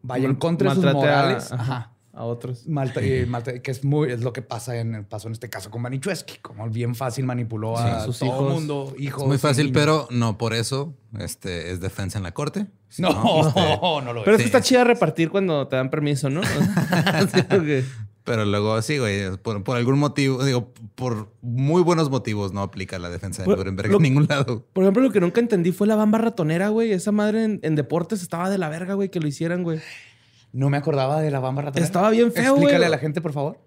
vaya 0.03 0.27
en 0.27 0.37
contra 0.37 0.71
de 0.71 0.77
sus 0.77 0.85
a- 0.87 0.93
morales. 0.95 1.53
ajá, 1.53 1.63
Ajá. 1.63 1.93
A 2.12 2.24
otros. 2.24 2.66
Malta- 2.66 3.01
y 3.05 3.24
malta- 3.24 3.61
que 3.61 3.70
es 3.70 3.85
muy 3.85 4.11
es 4.11 4.20
lo 4.23 4.32
que 4.32 4.43
pasa 4.43 4.77
en 4.77 5.05
pasó 5.05 5.28
en 5.28 5.32
este 5.35 5.49
caso 5.49 5.70
con 5.70 5.81
Manichueski, 5.82 6.39
como 6.43 6.69
bien 6.69 6.95
fácil 6.97 7.24
manipuló 7.24 7.78
a 7.78 8.01
Sí, 8.01 8.07
sus 8.07 8.19
todo 8.19 8.28
hijos. 8.31 8.53
mundo, 8.55 8.95
hijos. 8.99 9.23
Es 9.23 9.28
muy 9.28 9.39
fácil, 9.39 9.70
pero 9.73 10.09
no 10.11 10.37
por 10.37 10.53
eso 10.53 10.93
este, 11.20 11.70
es 11.70 11.81
defensa 11.81 12.19
en 12.19 12.24
la 12.24 12.32
corte. 12.32 12.66
no, 12.99 13.09
este, 13.49 13.61
no 13.81 14.12
lo 14.12 14.24
Pero 14.24 14.37
es 14.37 14.41
es. 14.43 14.51
que 14.51 14.57
está 14.57 14.61
chida 14.61 14.82
repartir 14.82 15.31
cuando 15.31 15.69
te 15.69 15.77
dan 15.77 15.89
permiso, 15.91 16.28
¿no? 16.31 16.41
Pero 18.24 18.45
luego 18.45 18.81
sí, 18.82 18.99
güey, 18.99 19.37
por, 19.39 19.65
por 19.65 19.77
algún 19.77 19.99
motivo, 19.99 20.45
digo, 20.45 20.73
por 20.95 21.32
muy 21.41 21.82
buenos 21.82 22.11
motivos 22.11 22.53
no 22.53 22.61
aplica 22.61 22.99
la 22.99 23.09
defensa 23.09 23.43
de 23.43 23.49
Nuremberg 23.57 23.91
lo- 23.91 23.97
en 23.97 24.03
ningún 24.03 24.27
lado. 24.28 24.66
Por 24.73 24.85
ejemplo, 24.85 25.03
lo 25.03 25.11
que 25.11 25.20
nunca 25.20 25.41
entendí 25.41 25.73
fue 25.73 25.87
la 25.87 25.97
bamba 25.97 26.19
ratonera, 26.19 26.69
güey. 26.69 26.93
Esa 26.93 27.12
madre 27.12 27.45
en, 27.45 27.61
en 27.62 27.77
deportes 27.77 28.20
estaba 28.23 28.51
de 28.51 28.59
la 28.59 28.69
verga, 28.69 28.95
güey, 28.95 29.09
que 29.11 29.20
lo 29.20 29.27
hicieran, 29.27 29.62
güey. 29.62 29.81
No 30.52 30.70
me 30.70 30.77
acordaba 30.77 31.20
de 31.20 31.31
la 31.31 31.40
bamba 31.40 31.62
ratonera. 31.62 31.85
Estaba 31.86 32.10
bien 32.10 32.32
feo, 32.32 32.52
güey. 32.52 32.64
Explícale 32.64 32.86
a 32.86 32.89
la 32.89 32.98
gente, 32.98 33.20
por 33.20 33.32
favor. 33.32 33.59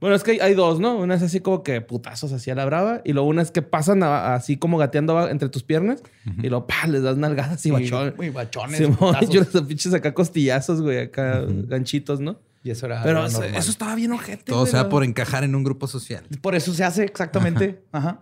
Bueno, 0.00 0.16
es 0.16 0.24
que 0.24 0.32
hay, 0.32 0.40
hay 0.40 0.54
dos, 0.54 0.80
¿no? 0.80 0.96
Una 0.96 1.14
es 1.14 1.22
así 1.22 1.38
como 1.38 1.62
que 1.62 1.80
putazos 1.80 2.32
hacia 2.32 2.56
la 2.56 2.64
brava 2.64 3.02
y 3.04 3.12
luego 3.12 3.28
una 3.28 3.40
es 3.42 3.52
que 3.52 3.62
pasan 3.62 4.02
a- 4.02 4.34
así 4.34 4.56
como 4.56 4.76
gateando 4.76 5.16
a- 5.16 5.30
entre 5.30 5.48
tus 5.48 5.62
piernas 5.62 6.02
y 6.42 6.48
luego 6.48 6.66
pa, 6.66 6.88
les 6.88 7.04
das 7.04 7.16
nalgadas 7.16 7.64
y 7.66 7.70
bachón. 7.70 8.14
Muy 8.16 8.30
bachones. 8.30 8.80
Putazos. 8.98 9.28
yo 9.30 9.40
les 9.42 9.62
pinches 9.62 9.94
acá 9.94 10.12
costillazos, 10.12 10.82
güey, 10.82 10.98
acá 10.98 11.44
ganchitos, 11.46 12.18
¿no? 12.18 12.36
Y 12.64 12.70
eso 12.70 12.86
era 12.86 13.02
Pero 13.04 13.24
eso, 13.26 13.42
estaba 13.70 13.94
bien 13.94 14.10
ojete. 14.10 14.44
Todo 14.46 14.60
güey, 14.60 14.72
sea 14.72 14.82
¿no? 14.84 14.88
por 14.88 15.04
encajar 15.04 15.44
en 15.44 15.54
un 15.54 15.62
grupo 15.62 15.86
social. 15.86 16.24
Por 16.40 16.56
eso 16.56 16.74
se 16.74 16.82
hace 16.82 17.04
exactamente. 17.04 17.82
Ajá. 17.92 18.20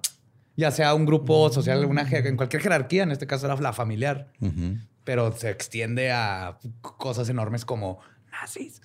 Ya 0.57 0.71
sea 0.71 0.95
un 0.95 1.07
grupo 1.07 1.51
social, 1.51 1.83
una, 1.87 2.03
en 2.11 2.37
cualquier 2.37 2.61
jerarquía, 2.63 3.05
en 3.05 3.11
este 3.13 3.27
caso 3.27 3.47
era 3.47 3.57
la 3.59 3.73
familiar, 3.73 4.29
Ujú. 4.43 4.77
Pero 5.11 5.33
se 5.37 5.51
extiende 5.51 6.13
a 6.13 6.57
cosas 6.83 7.29
enormes 7.29 7.65
como 7.65 7.99
nazis. 8.31 8.81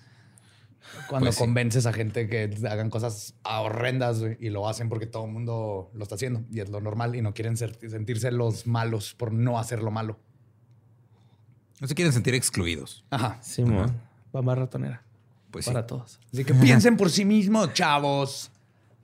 Cuando 1.07 1.27
Pues 1.27 1.35
sí. 1.35 1.39
convences 1.39 1.85
a 1.85 1.93
gente 1.93 2.27
que 2.27 2.52
hagan 2.68 2.89
cosas 2.89 3.35
horrendas 3.43 4.23
y 4.39 4.49
lo 4.49 4.68
hacen 4.68 4.89
porque 4.89 5.06
todo 5.06 5.26
el 5.26 5.31
mundo 5.31 5.91
lo 5.93 6.02
está 6.02 6.15
haciendo 6.15 6.43
y 6.52 6.61
es 6.61 6.69
lo 6.69 6.81
normal 6.81 7.15
y 7.15 7.22
no 7.22 7.35
quieren 7.35 7.57
ser- 7.57 7.77
sentirse 7.91 8.31
los 8.31 8.65
malos 8.65 9.14
por 9.14 9.34
no 9.34 9.60
hacer 9.60 9.84
lo 9.84 9.91
malo. 9.91 10.18
No 11.80 11.88
se 11.88 11.93
quieren 11.93 12.11
sentir 12.11 12.34
excluidos. 12.34 13.06
Ajá. 13.11 13.38
Simón, 13.43 13.95
bamba 14.34 14.56
ratonera. 14.56 15.03
Pues 15.52 15.65
sí. 15.65 15.72
para 15.72 15.85
todos. 15.85 16.19
Así 16.34 16.43
que 16.43 16.56
piensen 16.56 16.97
por 16.97 17.11
sí 17.11 17.23
mismos, 17.23 17.72
chavos. 17.73 18.49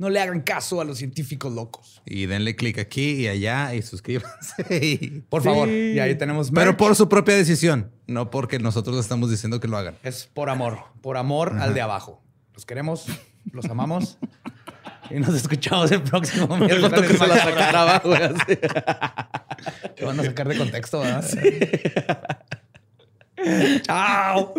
No 0.02 0.10
le 0.10 0.20
hagan 0.20 0.42
caso 0.42 0.82
a 0.82 0.84
los 0.84 0.98
científicos 0.98 1.54
locos. 1.54 2.02
Y 2.08 2.26
denle 2.26 2.56
clic 2.56 2.80
aquí 2.80 3.12
y 3.12 3.28
allá 3.28 3.76
y 3.76 3.84
suscríbanse. 3.84 4.66
y- 5.00 5.22
Por 5.30 5.44
Sí. 5.44 5.48
favor. 5.48 5.70
Y 5.70 6.00
ahí 6.00 6.16
tenemos 6.16 6.50
Pero 6.50 6.76
por 6.76 6.96
su 6.96 7.08
propia 7.08 7.36
decisión, 7.36 7.92
no 8.08 8.32
porque 8.32 8.58
nosotros 8.58 8.96
les 8.96 9.06
estamos 9.06 9.30
diciendo 9.30 9.60
que 9.60 9.68
lo 9.68 9.78
hagan. 9.78 9.96
Es 10.02 10.26
por 10.34 10.50
amor. 10.50 10.80
Por 11.04 11.18
amor 11.18 11.56
al 11.60 11.76
de 11.76 11.82
abajo. 11.82 12.20
Los 12.56 12.66
queremos, 12.66 13.06
los 13.52 13.66
amamos. 13.66 14.18
y 15.12 15.20
nos 15.20 15.36
escuchamos 15.36 15.92
el 15.92 16.02
próximo 16.02 16.48
miércoles. 16.58 17.08
Que 17.08 17.18
se 17.20 17.28
la 17.28 17.38
sacara, 17.38 17.98
así. 17.98 18.58
Te 19.98 20.04
van 20.04 20.20
a 20.20 20.24
sacar 20.24 20.48
de 20.48 20.58
contexto, 20.58 21.02
¿verdad? 21.02 21.30
Chao. 23.84 24.56